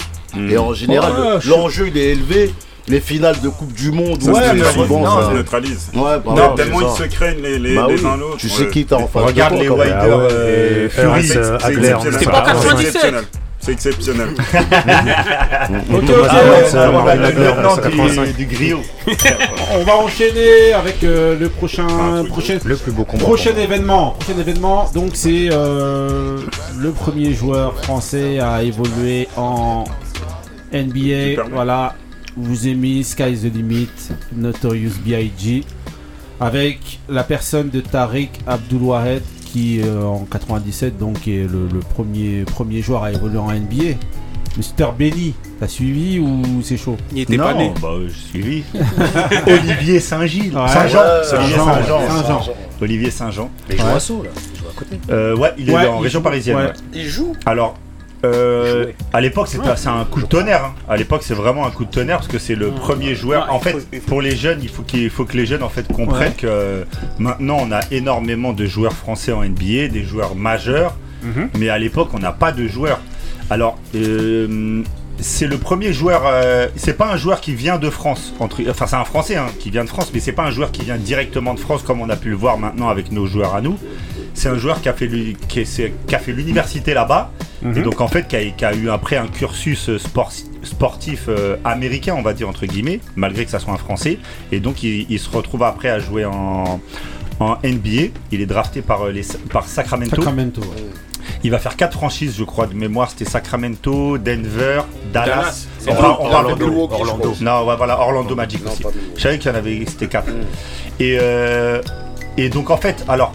et 0.50 0.58
en 0.58 0.74
général, 0.74 1.14
oh, 1.18 1.40
l'enjeu 1.48 1.88
il 1.88 1.98
est 1.98 2.12
élevé 2.12 2.54
les 2.88 3.02
finales 3.02 3.40
de 3.42 3.50
Coupe 3.50 3.74
du 3.74 3.92
Monde 3.92 4.22
ça 4.22 4.32
ouais, 4.32 4.60
se 4.60 4.74
souvent, 4.74 5.00
non, 5.02 5.28
ça 5.28 5.34
neutralise. 5.34 5.90
Ouais, 5.94 6.20
bah 6.26 6.34
non, 6.36 6.56
tellement 6.56 6.80
ils 6.82 6.98
se 6.98 7.04
craignent 7.04 7.42
les, 7.42 7.60
les, 7.60 7.76
bah 7.76 7.88
les 7.90 8.06
uns 8.06 8.16
l'autre. 8.16 8.38
Tu 8.38 8.48
euh, 8.48 8.50
sais 8.50 8.68
qui 8.70 8.86
t'a 8.86 8.96
en 8.98 9.08
face 9.08 9.24
Regarde 9.24 9.56
les 9.56 9.68
Wilder, 9.68 9.94
euh, 9.94 10.90
Fury, 10.90 11.24
C'était 11.28 12.26
pas 12.26 12.44
ah, 12.46 12.54
97 12.54 13.16
c'est 13.68 13.74
exceptionnel. 13.74 14.30
ok, 14.30 16.04
ok. 16.04 16.30
On 19.74 19.84
va 19.84 19.96
enchaîner 19.98 20.74
avec 20.74 21.04
euh, 21.04 21.38
le 21.38 21.50
prochain, 21.50 21.88
ah, 21.90 22.24
prochain, 22.30 22.60
le 22.64 22.76
prochain 23.18 23.56
événement. 23.58 24.12
Prochain 24.12 24.40
événement, 24.40 24.90
donc 24.94 25.12
c'est 25.16 25.50
euh, 25.52 26.38
le 26.78 26.92
premier 26.92 27.34
joueur 27.34 27.76
français 27.84 28.40
à 28.40 28.64
évoluer 28.64 29.28
en 29.36 29.84
NBA, 30.74 31.44
voilà, 31.52 31.96
vous 32.36 32.68
aimez 32.68 33.04
Sky 33.04 33.32
is 33.32 33.50
the 33.50 33.54
Limit, 33.54 33.90
Notorious 34.36 34.94
B.I.G. 35.06 35.64
Avec 36.40 37.00
la 37.10 37.24
personne 37.24 37.70
de 37.70 37.82
Tariq 37.82 38.30
Abdulwahed 38.46 39.24
qui 39.48 39.82
euh, 39.82 40.04
en 40.04 40.26
97 40.26 40.98
donc 40.98 41.28
est 41.28 41.48
le, 41.48 41.80
premier, 41.80 42.44
premier 42.44 42.82
joueur 42.82 43.04
à 43.04 43.12
évoluer 43.12 43.40
en 43.40 43.52
NBA. 43.52 43.96
Mr 44.58 44.92
Benny, 44.98 45.36
t'as 45.60 45.68
suivi 45.68 46.20
ou 46.20 46.42
c'est 46.64 46.78
chaud? 46.78 46.98
Il 47.12 47.20
était 47.20 47.38
pas 47.38 47.54
né. 47.54 47.72
Bah, 47.82 47.90
euh, 47.92 48.08
je 48.10 48.14
suivi. 48.14 48.64
Olivier 49.48 50.00
Saint-Gilles. 50.00 50.54
Saint-Jean 50.54 51.00
Saint-Jean. 51.24 51.66
Saint-Jean. 51.66 52.42
Olivier 52.82 53.12
Saint-Jean. 53.12 53.50
Il 53.70 53.78
joue 53.78 53.86
à 53.86 54.00
Sceaux, 54.00 54.24
là. 54.24 54.30
Il 54.54 54.60
joue 54.60 54.66
à 54.68 54.74
côté. 54.74 55.00
Euh, 55.10 55.36
ouais, 55.36 55.54
il 55.58 55.70
est 55.70 55.88
en 55.88 56.00
région 56.00 56.22
parisienne. 56.22 56.74
Il 56.94 57.06
joue 57.06 57.34
Alors, 57.46 57.76
euh, 58.26 58.88
à 59.14 59.22
l'époque, 59.22 59.48
c'était 59.48 59.68
ouais, 59.68 59.88
un 59.88 60.06
coup 60.06 60.22
de 60.22 60.28
tonnerre. 60.28 60.66
Hein. 60.66 60.76
À 60.90 60.98
l'époque, 60.98 61.22
c'est 61.24 61.34
vraiment 61.34 61.66
un 61.66 61.72
coup 61.72 61.86
de 61.86 61.92
tonnerre 61.92 62.18
parce 62.18 62.28
que 62.28 62.40
c'est 62.40 62.56
le 62.56 62.72
premier 62.72 63.16
joueur. 63.16 63.54
En 63.54 63.60
fait, 63.60 63.76
pour 64.08 64.22
les 64.22 64.36
jeunes, 64.36 64.60
il 64.62 64.70
faut, 64.70 64.84
faut 65.12 65.26
que 65.26 65.38
les 65.38 65.46
jeunes 65.46 65.64
en 65.64 65.70
fait 65.70 65.92
comprennent 65.92 66.36
que 66.36 66.48
euh, 66.48 66.84
maintenant, 67.20 67.58
on 67.62 67.72
a 67.72 67.82
énormément 67.92 68.54
de 68.54 68.66
joueurs 68.66 68.94
français 68.94 69.32
en 69.32 69.44
NBA, 69.44 69.90
des 69.90 70.04
joueurs 70.04 70.36
majeurs. 70.36 70.96
Mais 71.60 71.68
à 71.68 71.78
l'époque, 71.78 72.10
on 72.14 72.20
n'a 72.20 72.32
pas 72.32 72.54
de 72.54 72.68
joueurs. 72.68 73.02
Alors, 73.50 73.78
euh, 73.96 74.82
c'est 75.20 75.48
le 75.48 75.58
premier 75.58 75.94
joueur. 75.94 76.24
Euh, 76.26 76.68
c'est 76.76 76.96
pas 76.96 77.12
un 77.12 77.18
joueur 77.18 77.42
qui 77.42 77.54
vient 77.54 77.78
de 77.78 77.90
France. 77.90 78.34
Entre, 78.40 78.62
enfin, 78.70 78.88
c'est 78.88 78.96
un 78.96 79.06
Français 79.06 79.36
hein, 79.36 79.48
qui 79.60 79.70
vient 79.70 79.84
de 79.84 79.90
France, 79.90 80.12
mais 80.14 80.20
c'est 80.20 80.32
pas 80.32 80.44
un 80.44 80.52
joueur 80.52 80.72
qui 80.72 80.84
vient 80.84 80.98
directement 80.98 81.54
de 81.54 81.60
France 81.60 81.84
comme 81.84 82.02
on 82.02 82.10
a 82.10 82.16
pu 82.16 82.30
le 82.30 82.36
voir 82.36 82.58
maintenant 82.58 82.90
avec 82.90 83.12
nos 83.12 83.26
joueurs 83.26 83.56
à 83.56 83.62
nous 83.62 83.78
c'est 84.38 84.50
un 84.50 84.58
joueur 84.58 84.82
qui 84.82 84.88
a 84.88 84.94
fait 84.94 85.08
l'université 85.08 86.94
là-bas. 86.94 87.32
Et 87.64 87.66
mhm. 87.66 87.82
donc 87.82 88.02
en 88.02 88.08
fait 88.08 88.28
qui 88.28 88.66
a, 88.66 88.74
eu 88.76 88.90
après 88.90 89.18
un 89.18 89.28
cursus 89.28 89.90
euh, 89.90 89.98
sportif 90.62 91.26
euh, 91.28 91.58
américain, 91.66 92.14
on 92.16 92.22
va 92.22 92.34
dire 92.34 92.48
entre 92.48 92.68
guillemets, 92.68 93.00
malgré 93.16 93.46
que 93.46 93.52
ça 93.52 93.58
soit 93.58 93.74
un 93.74 93.78
Français. 93.78 94.20
Et 94.52 94.60
donc 94.60 94.84
il, 94.84 95.20
se 95.20 95.30
retrouve 95.30 95.64
après 95.64 95.90
à 95.90 95.98
jouer 95.98 96.24
en, 96.24 96.80
NBA. 97.40 98.12
Il 98.32 98.42
est 98.42 98.46
drafté 98.46 98.84
euh, 98.88 99.24
par, 99.50 99.68
Sacramento. 99.68 100.16
Sacramento 100.16 100.62
ouais. 100.62 100.86
Il 101.44 101.50
va 101.50 101.58
faire 101.58 101.76
quatre 101.76 101.94
franchises, 101.94 102.36
je 102.38 102.44
crois, 102.44 102.68
de 102.68 102.76
mémoire. 102.76 103.10
C'était 103.10 103.26
Sacramento, 103.26 104.20
Denver, 104.20 104.82
Dallas. 105.12 105.68
Orlando. 105.88 106.90
Orlando. 106.92 107.36
Non, 107.42 107.64
voilà, 107.76 108.00
Orlando 108.00 108.36
Magic 108.36 108.62
aussi. 108.68 108.84
Je 109.16 109.22
savais 109.22 109.40
qu'il 109.40 109.52
y 109.52 109.54
en 109.54 109.58
avait, 109.58 109.84
c'était 109.88 110.08
quatre. 110.08 110.32
Et, 111.00 111.18
et 112.38 112.50
donc 112.50 112.70
en 112.70 112.78
fait, 112.78 113.04
alors 113.08 113.34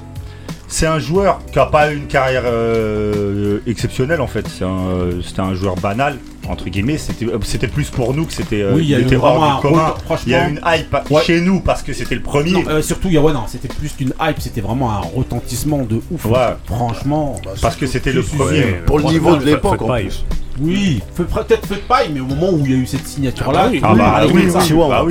c'est 0.72 0.86
un 0.86 0.98
joueur 0.98 1.40
qui 1.52 1.58
a 1.58 1.66
pas 1.66 1.92
eu 1.92 1.96
une 1.96 2.06
carrière 2.06 2.44
euh, 2.46 3.60
exceptionnelle 3.66 4.22
en 4.22 4.26
fait. 4.26 4.48
C'était 4.48 5.40
un, 5.40 5.54
joueur 5.54 5.76
banal 5.76 6.18
entre 6.48 6.68
guillemets. 6.68 6.98
C'était 6.98 7.26
c'était 7.44 7.68
plus 7.68 7.90
pour 7.90 8.14
nous 8.14 8.26
que 8.26 8.32
c'était 8.32 8.62
euh, 8.62 8.72
Oui, 8.74 8.82
il 8.84 8.88
y 8.90 8.94
a 8.94 8.98
eu 9.00 9.04
vraiment 9.16 9.58
commun. 9.60 9.94
Il 10.26 10.32
y 10.32 10.34
a 10.34 10.48
eu 10.48 10.50
une 10.52 10.60
hype 10.66 10.96
Ouais. 11.10 11.22
chez 11.22 11.40
nous 11.40 11.60
parce 11.60 11.82
que 11.82 11.92
c'était 11.92 12.14
le 12.14 12.22
premier. 12.22 12.52
Non, 12.52 12.64
euh, 12.68 12.82
surtout, 12.82 13.08
il 13.08 13.14
y 13.14 13.16
a- 13.16 13.20
ouais, 13.20 13.32
non, 13.32 13.44
c'était 13.46 13.68
plus 13.68 13.90
qu'une 13.92 14.12
hype, 14.20 14.40
c'était 14.40 14.60
vraiment 14.60 14.90
un 14.92 15.00
retentissement 15.00 15.82
de 15.84 16.00
ouf. 16.10 16.24
Ouais. 16.26 16.38
Franchement. 16.66 17.36
Parce 17.60 17.76
que 17.76 17.86
c'était 17.86 18.12
le 18.12 18.22
premier. 18.22 18.62
Pour 18.86 18.98
le 18.98 19.04
niveau 19.04 19.36
de 19.36 19.44
l'époque, 19.44 19.80
en 19.82 19.94
plus. 19.94 20.24
Oui, 20.60 21.00
fait- 21.16 21.24
peut-être 21.24 21.66
fait 21.66 21.76
de 21.76 21.80
paille, 21.80 22.10
mais 22.12 22.20
au 22.20 22.26
moment 22.26 22.50
où 22.50 22.60
il 22.66 22.70
y 22.70 22.74
a 22.74 22.76
eu 22.76 22.86
cette 22.86 23.06
signature-là, 23.06 23.64
bah 23.64 23.68
oui. 23.72 23.80
Bah 23.80 23.88
allez, 24.16 24.30
oui, 24.30 24.50
ça. 24.50 24.58
oui, 24.58 24.64
tu 24.66 24.74
vois, 24.74 24.84
on 24.84 24.88
bah 24.90 25.02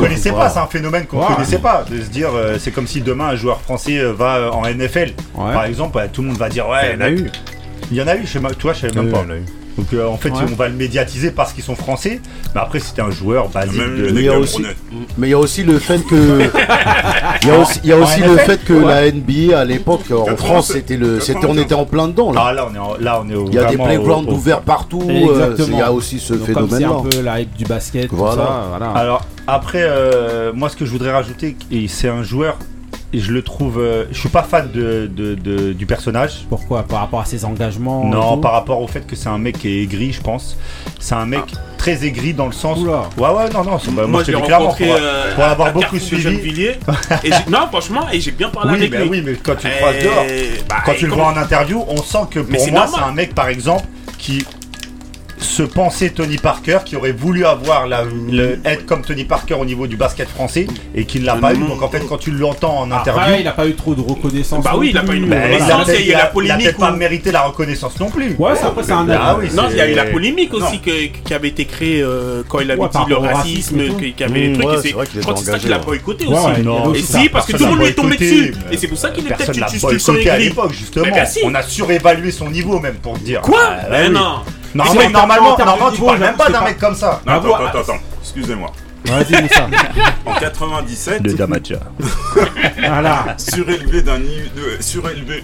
connaissait 0.00 0.30
voilà. 0.30 0.46
pas, 0.46 0.50
c'est 0.50 0.58
un 0.58 0.66
phénomène 0.66 1.06
qu'on 1.06 1.18
Voilà. 1.18 1.36
connaissait 1.36 1.58
pas. 1.60 1.84
De 1.88 2.00
se 2.00 2.08
dire, 2.10 2.30
euh, 2.34 2.56
c'est 2.58 2.72
comme 2.72 2.88
si 2.88 3.00
demain 3.00 3.28
un 3.28 3.36
joueur 3.36 3.60
français 3.60 3.98
euh, 3.98 4.12
va 4.12 4.38
euh, 4.38 4.50
en 4.50 4.64
NFL, 4.66 5.12
Ouais. 5.36 5.52
par 5.52 5.64
exemple, 5.66 5.96
ouais, 5.98 6.08
tout 6.08 6.22
le 6.22 6.28
monde 6.28 6.36
va 6.36 6.48
dire 6.48 6.68
ouais, 6.68 6.94
Il 6.94 6.98
y 6.98 7.02
en 7.02 7.06
a 7.06 7.10
eu. 7.10 7.30
Il 7.92 7.96
y 7.96 8.02
en 8.02 8.08
a 8.08 8.16
eu, 8.16 8.24
même- 8.40 8.54
toi, 8.56 8.72
je 8.72 8.80
savais 8.80 9.00
même 9.00 9.12
pas. 9.12 9.24
Donc 9.78 9.86
euh, 9.94 10.06
en 10.06 10.16
fait, 10.18 10.28
Ouais. 10.30 10.40
on 10.50 10.54
va 10.54 10.68
le 10.68 10.74
médiatiser 10.74 11.30
parce 11.30 11.52
qu'ils 11.54 11.64
sont 11.64 11.74
français, 11.74 12.20
mais 12.54 12.60
après 12.60 12.78
c'était 12.78 13.00
un 13.00 13.10
joueur 13.10 13.48
basique. 13.48 13.80
De- 13.80 14.10
Mais 14.12 14.20
il 14.20 14.24
y 14.26 14.28
a 14.28 14.38
aussi, 14.38 14.62
mais 15.16 15.28
il 15.28 15.30
y 15.30 15.34
a 15.34 15.38
aussi 15.38 15.62
le 15.64 15.78
fait 15.78 16.00
que, 16.06 16.14
il 17.42 17.48
y 17.48 17.50
a 17.50 17.58
aussi, 17.58 17.80
il 17.82 17.88
y 17.88 17.92
a 17.92 17.96
En 17.96 18.02
aussi 18.02 18.20
le 18.20 18.34
NFL, 18.34 18.44
fait 18.44 18.64
que 18.64 18.72
la 18.74 19.10
NBA 19.10 19.58
à 19.58 19.64
l'époque 19.64 20.02
en 20.10 20.24
87, 20.24 20.38
France 20.38 20.66
c'était 20.72 20.96
le, 20.98 21.20
c'était, 21.20 21.46
on 21.46 21.56
était 21.56 21.74
en 21.74 21.86
plein 21.86 22.08
dedans 22.08 22.32
là. 22.32 22.42
Ah 22.48 22.52
là, 22.52 22.68
on 22.70 22.74
est 22.74 22.78
en- 22.78 22.96
là, 23.00 23.22
on 23.24 23.30
est 23.30 23.34
au- 23.34 23.46
Il 23.48 23.54
y 23.54 23.58
a 23.58 23.64
des 23.64 23.76
playgrounds 23.78 24.28
au- 24.28 24.34
ouverts 24.34 24.60
partout. 24.60 25.02
euh, 25.08 25.48
Exactement. 25.48 25.76
Il 25.76 25.78
y 25.78 25.82
a 25.82 25.92
aussi 25.92 26.18
ce 26.20 26.34
Donc, 26.34 26.42
c'est 26.46 26.52
phénomène-là. 26.54 26.88
un 26.88 27.02
peu 27.02 27.20
la 27.22 27.40
hype 27.40 27.56
du 27.56 27.64
basket, 27.64 28.08
tout 28.08 28.16
Voilà. 28.16 28.36
ça, 28.36 28.64
voilà. 28.70 28.90
Alors 28.92 29.22
après, 29.46 29.82
euh, 29.82 30.52
moi, 30.54 30.68
ce 30.68 30.76
que 30.76 30.84
je 30.84 30.90
voudrais 30.90 31.12
rajouter, 31.12 31.56
et 31.70 31.88
c'est 31.88 32.08
un 32.08 32.22
joueur, 32.22 32.58
je 33.20 33.32
le 33.32 33.42
trouve, 33.42 33.78
euh, 33.78 34.04
je 34.10 34.18
suis 34.18 34.28
pas 34.28 34.42
fan 34.42 34.70
de, 34.72 35.10
de- 35.14 35.34
de- 35.34 35.72
du 35.72 35.86
personnage. 35.86 36.46
Pourquoi 36.48 36.82
Par 36.84 37.00
rapport 37.00 37.20
à 37.20 37.24
ses 37.24 37.44
engagements 37.44 38.04
Non, 38.06 38.38
par 38.38 38.52
rapport 38.52 38.80
au 38.80 38.86
fait 38.86 39.06
que 39.06 39.14
c'est 39.16 39.28
un 39.28 39.38
mec 39.38 39.58
qui 39.58 39.68
est 39.68 39.82
aigri, 39.82 40.12
je 40.12 40.20
pense. 40.20 40.56
C'est 40.98 41.14
un 41.14 41.26
mec 41.26 41.42
très 41.76 42.04
aigri 42.06 42.32
dans 42.32 42.46
le 42.46 42.52
sens. 42.52 42.78
Oula. 42.78 43.02
Ouais, 43.18 43.28
ouais, 43.28 43.50
non, 43.52 43.64
non. 43.64 43.78
bah, 43.92 44.06
Moi, 44.06 44.22
je 44.24 44.30
l'ai 44.30 44.36
rencontré 44.36 44.86
pour, 44.86 44.94
euh, 44.98 45.34
pour 45.34 45.44
avoir 45.44 45.68
à 45.68 45.72
beaucoup 45.72 45.98
suivi. 45.98 46.66
Et 47.24 47.30
non, 47.50 47.66
franchement, 47.68 48.06
et 48.12 48.20
j'ai 48.20 48.30
bien 48.30 48.48
parlé 48.48 48.70
Oui, 48.72 48.76
avec 48.78 48.90
bah 48.92 48.98
lui. 49.00 49.08
oui, 49.08 49.22
mais 49.24 49.34
quand 49.34 49.56
tu 49.56 49.66
le 49.66 49.72
Et- 49.72 49.76
croises 49.76 50.02
dehors, 50.02 50.24
bah, 50.68 50.76
quand 50.86 50.94
tu 50.94 51.06
le 51.06 51.12
vois 51.12 51.26
en 51.26 51.36
interview, 51.36 51.84
on 51.88 51.96
sent 52.02 52.18
que 52.30 52.40
pour 52.40 52.70
moi, 52.72 52.86
c'est 52.92 53.00
un 53.02 53.12
mec, 53.12 53.34
par 53.34 53.48
exemple, 53.48 53.84
qui 54.18 54.44
se 55.42 55.62
pensait 55.62 56.10
Tony 56.10 56.36
Parker, 56.38 56.78
qui 56.84 56.96
aurait 56.96 57.12
voulu 57.12 57.44
avoir 57.44 57.86
la, 57.86 58.04
le, 58.30 58.58
être 58.64 58.86
comme 58.86 59.02
Tony 59.02 59.24
Parker 59.24 59.54
au 59.54 59.64
niveau 59.64 59.86
du 59.86 59.96
basket 59.96 60.28
français 60.28 60.66
et 60.94 61.04
qui 61.04 61.20
ne 61.20 61.26
l'a 61.26 61.34
Ah 61.36 61.40
pas 61.40 61.54
eu. 61.54 61.58
Donc 61.58 61.82
en 61.82 61.88
fait, 61.88 62.00
quand 62.08 62.16
tu 62.18 62.30
l'entends 62.30 62.80
en 62.80 62.90
interview, 62.90 63.20
Après, 63.22 63.40
il 63.40 63.48
a 63.48 63.52
pas 63.52 63.66
eu 63.66 63.74
trop 63.74 63.94
de 63.94 64.00
reconnaissance. 64.00 64.64
Bah 64.64 64.72
oui, 64.76 64.88
il 64.90 64.96
a 64.96 65.00
plus, 65.00 65.08
pas 65.08 65.14
eu 65.16 65.20
de 65.20 65.26
bah, 65.26 65.36
il 65.36 65.52
a 65.70 65.76
reconnaissance, 65.78 65.86
peut-être- 66.56 66.78
pas 66.78 66.90
mérité 66.92 67.32
la 67.32 67.42
reconnaissance 67.42 67.98
non 68.00 68.08
plus. 68.10 68.34
Ouais, 68.38 68.54
ça, 68.56 68.68
après, 68.68 68.82
c'est 68.82 68.92
un 68.92 69.06
Ah 69.10 69.36
oui, 69.38 69.48
Non, 69.54 69.64
il 69.70 69.76
y 69.76 69.80
a 69.80 69.88
eu 69.90 69.94
la 69.94 70.04
polémique 70.06 70.54
aussi 70.54 70.80
que- 70.80 71.06
qui 71.24 71.34
avait 71.34 71.48
été 71.48 71.64
créée 71.64 72.02
euh, 72.02 72.42
quand 72.48 72.60
il 72.60 72.70
avait 72.70 72.80
Ouais, 72.80 72.88
dit 72.88 72.98
le 73.10 73.16
racisme, 73.16 73.78
que- 73.96 74.04
qui 74.16 74.24
avait 74.24 74.40
les 74.40 74.48
Mmh, 74.48 74.52
trucs. 74.54 74.66
ouais, 74.66 74.74
et 74.74 74.76
c'est 74.82 74.88
c'est 74.88 74.94
vrai 74.94 75.06
qu'il 75.06 75.16
je 75.20 75.22
crois 75.22 75.34
que 75.34 75.40
c'est 75.40 75.50
ça 75.52 75.58
qu'il 75.58 75.72
a 75.72 75.78
ouais. 75.78 75.84
boycotté 75.84 76.26
aussi. 76.26 76.98
Et 76.98 77.02
si, 77.02 77.28
parce 77.28 77.46
que 77.46 77.52
tout 77.56 77.64
le 77.64 77.70
monde 77.70 77.78
lui 77.80 77.86
est 77.86 77.92
tombé 77.94 78.16
dessus. 78.16 78.54
Et 78.70 78.76
c'est 78.76 78.88
pour 78.88 78.98
ça 78.98 79.10
qu'il 79.10 79.26
est 79.26 79.30
peut-être 79.34 79.80
boycotté 79.80 80.30
à 80.30 80.38
l'époque, 80.38 80.72
justement. 80.72 81.06
Bah. 81.10 81.24
On 81.44 81.54
a 81.54 81.62
surévalué 81.62 82.30
son 82.30 82.50
niveau, 82.50 82.78
même, 82.78 82.94
pour 82.96 83.14
te 83.18 83.24
dire. 83.24 83.40
Quoi 83.42 83.58
Ah, 83.62 83.76
bah 83.90 83.96
Mais 84.02 84.08
non. 84.08 84.36
Normalement, 84.74 85.10
normalement, 85.10 85.56
de 85.56 85.62
normalement, 85.64 85.90
tu 85.92 86.00
parles 86.02 86.18
même 86.18 86.36
pas 86.36 86.50
d'un 86.50 86.62
mec 86.62 86.78
comme 86.78 86.94
ça. 86.94 87.20
Non, 87.26 87.32
attends, 87.34 87.54
attends, 87.56 87.78
attends. 87.80 87.98
Excusez-moi. 88.20 88.72
Vas-y, 89.04 89.42
Moussa. 89.42 89.66
En 90.26 90.34
97, 90.34 91.22
Damaja. 91.36 91.80
voilà. 92.78 93.34
surélevé 93.36 94.02
d'un 94.02 94.18
de- 94.18 94.80
surélevé 94.80 95.42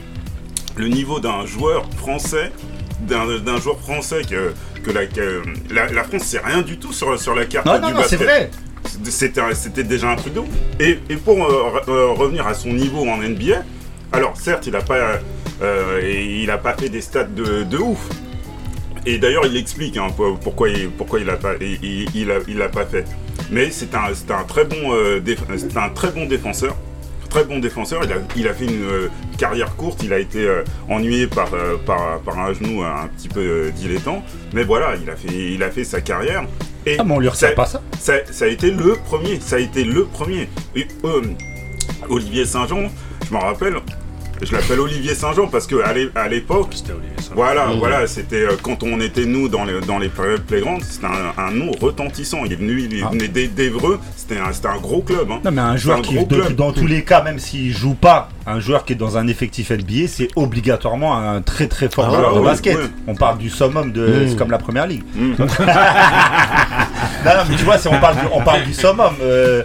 le 0.77 0.89
niveau 0.89 1.19
d'un 1.19 1.45
joueur 1.45 1.85
français 1.97 2.53
d'un 3.01 3.59
joueur 3.61 3.79
français 3.81 4.23
que, 4.29 4.53
que, 4.83 4.91
la, 4.91 5.07
que 5.07 5.43
la, 5.71 5.87
la 5.87 6.05
France 6.05 6.23
c'est 6.25 6.45
rien 6.45 6.63
du 6.63 6.79
tout 6.79 6.93
sur, 6.93 7.19
sur 7.19 7.35
la 7.35 7.47
carte 7.47 7.67
Non, 7.67 7.77
du 7.77 7.81
non, 7.81 8.01
non, 8.01 8.01
c'est 8.07 8.17
vrai. 8.17 8.51
C'était 9.05 9.85
déjà 9.85 10.11
un 10.11 10.17
truc 10.17 10.35
de 10.35 10.41
ouf. 10.41 10.49
Et, 10.81 10.99
et 11.09 11.17
pour 11.17 11.45
euh, 11.45 11.81
euh, 11.89 12.09
revenir 12.13 12.47
à 12.47 12.55
son 12.55 12.71
niveau 12.71 13.07
en 13.09 13.19
NBA, 13.19 13.63
alors 14.13 14.37
certes 14.37 14.67
il 14.67 14.75
a 14.77 14.81
pas 14.83 15.21
euh, 15.63 16.01
il 16.41 16.51
a 16.51 16.59
pas 16.59 16.75
fait 16.75 16.89
des 16.89 17.01
stats 17.01 17.25
de, 17.25 17.63
de 17.65 17.79
ouf. 17.79 17.99
Et 19.09 19.17
d'ailleurs 19.19 19.47
il 19.47 19.57
explique 19.57 19.97
hein, 19.97 20.09
pour- 20.15 20.39
pourquoi 20.39 20.69
il 20.69 20.91
pourquoi 20.91 21.19
il 21.21 21.31
a 21.31 21.37
pas 21.37 21.55
il, 21.61 22.31
a, 22.31 22.35
il 22.47 22.61
a 22.61 22.69
pas 22.69 22.85
fait. 22.85 23.05
Mais 23.51 23.71
c'est 23.71 23.95
un 23.95 24.09
c'est 24.13 24.31
un 24.31 24.45
très 24.45 24.65
bon 24.65 24.93
euh, 24.93 25.19
déf- 25.21 25.39
un 25.77 25.89
très 25.91 26.11
bon 26.11 26.27
défenseur. 26.27 26.77
Très 27.31 27.45
bon 27.45 27.59
défenseur, 27.59 28.01
il 28.05 28.13
a, 28.13 28.17
il 28.37 28.49
a 28.49 28.55
fait 28.55 28.65
une 28.65 28.85
euh, 28.85 29.09
carrière 29.37 29.77
courte, 29.77 30.03
il 30.03 30.15
a 30.15 30.19
été 30.19 30.47
euh, 30.47 30.63
ennuyé 30.89 31.27
par, 31.27 31.51
par, 31.85 32.21
par 32.21 32.39
un 32.39 32.55
genou 32.55 32.83
un 32.83 33.07
petit 33.17 33.29
peu 33.29 33.71
dilettant, 33.77 34.23
mais 34.55 34.65
voilà, 34.65 34.95
il 35.03 35.11
a 35.11 35.15
fait, 35.15 35.53
il 35.53 35.63
a 35.63 35.71
fait 35.71 35.85
sa 35.85 36.01
carrière. 36.01 36.45
Et 36.87 36.97
Ah, 36.99 37.05
mais 37.05 37.13
on 37.13 37.19
lui 37.21 37.29
retire 37.29 37.49
ça- 37.51 37.55
pas 37.55 37.67
ça. 37.67 37.83
ça, 38.01 38.15
ça 38.31 38.47
a 38.47 38.49
été 38.49 38.71
le 38.71 38.95
premier, 39.05 39.41
ça 39.41 39.57
a 39.57 39.59
été 39.59 39.85
le 39.85 40.05
premier. 40.07 40.49
Et, 40.75 40.87
Olivier 42.09 42.47
Saint-Jean, 42.47 42.89
je 43.27 43.33
m'en 43.33 43.41
rappelle, 43.41 43.75
je 44.43 44.53
l'appelle 44.53 44.81
Olivier 44.81 45.15
Saint-Jean 45.15 45.47
parce 45.49 45.67
que 45.67 45.83
à 45.83 45.93
l'é- 45.93 46.11
à 46.15 46.29
l'époque, 46.29 46.69
C'était 46.73 46.93
Olivier 46.93 47.11
Saint-Jean. 47.19 47.35
voilà, 47.35 47.67
voilà, 47.79 48.07
c'était 48.07 48.43
euh, 48.45 48.57
quand 48.63 48.83
on 48.83 49.01
était 49.01 49.25
nous 49.27 49.49
dans 49.49 49.65
les 49.65 49.81
dans 49.81 49.99
les 49.99 50.09
play- 50.09 50.39
playgrounds, 50.47 50.85
c'était 50.85 51.07
un, 51.07 51.33
un 51.43 51.51
nom 51.51 51.71
retentissant. 51.81 52.39
Il 52.45 52.53
est 52.53 52.57
venu, 52.57 52.89
il 52.91 53.03
Ah. 53.05 53.11
venait 53.11 53.29
d'E- 53.29 53.49
d'Evreux, 53.55 53.99
c'était 54.17 54.39
un, 54.39 54.53
c'était 54.53 54.69
un 54.69 54.79
gros 54.79 55.03
club. 55.03 55.31
Hein. 55.31 55.41
Non, 55.45 55.51
mais 55.51 55.61
un 55.61 55.77
joueur 55.77 55.99
un 55.99 56.03
qui, 56.03 56.25
de- 56.25 56.49
dans 56.53 56.73
tous 56.73 56.87
les 56.87 57.03
cas, 57.05 57.23
même 57.23 57.39
s'il 57.39 57.73
joue 57.73 57.95
pas, 57.95 58.29
un 58.47 58.61
joueur 58.61 58.85
qui 58.85 58.93
est 58.95 58.97
dans 58.97 59.17
un 59.19 59.27
effectif 59.27 59.71
NBA, 59.71 60.07
c'est 60.09 60.29
obligatoirement 60.37 61.17
un 61.17 61.43
très 61.43 61.67
très 61.69 61.89
fort 61.89 62.07
Ah, 62.13 62.17
joueur 62.17 62.35
de 62.35 62.41
oui, 62.41 62.45
basket. 62.47 62.77
oui. 62.79 62.89
On 63.07 63.15
parle 63.15 63.39
du 63.39 63.51
summum 63.51 63.93
de. 63.93 64.07
Mm. 64.07 64.29
C'est 64.29 64.37
comme 64.37 64.51
la 64.51 64.59
première 64.59 64.87
ligue. 64.87 65.03
Mm. 65.15 65.33
non, 65.39 65.47
non, 67.25 67.43
mais 67.49 67.57
tu 67.57 67.65
vois, 67.65 67.79
c'est- 67.79 67.89
on 67.89 68.01
parle, 68.01 68.17
du, 68.17 68.23
on 68.33 68.43
parle 68.43 68.63
du 68.65 68.73
summum. 68.75 69.13
euh, 69.23 69.63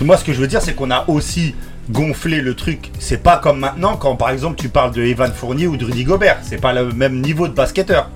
moi, 0.00 0.16
ce 0.16 0.24
que 0.24 0.32
je 0.32 0.40
veux 0.40 0.46
dire, 0.48 0.60
c'est 0.62 0.74
qu'on 0.74 0.90
a 0.90 1.04
aussi 1.08 1.54
gonflé 1.90 2.40
le 2.40 2.54
truc. 2.54 2.90
C'est 2.98 3.22
pas 3.22 3.36
comme 3.38 3.58
maintenant 3.60 3.96
quand, 3.96 4.16
par 4.16 4.30
exemple, 4.30 4.56
tu 4.60 4.68
parles 4.68 4.92
de 4.92 5.02
Evan 5.02 5.32
Fournier 5.32 5.66
ou 5.66 5.76
de 5.76 5.84
Rudy 5.84 6.04
Gobert. 6.04 6.38
C'est 6.42 6.60
pas 6.60 6.72
le 6.72 6.92
même 6.92 7.20
niveau 7.20 7.46
de 7.48 7.52
basketteur. 7.54 8.10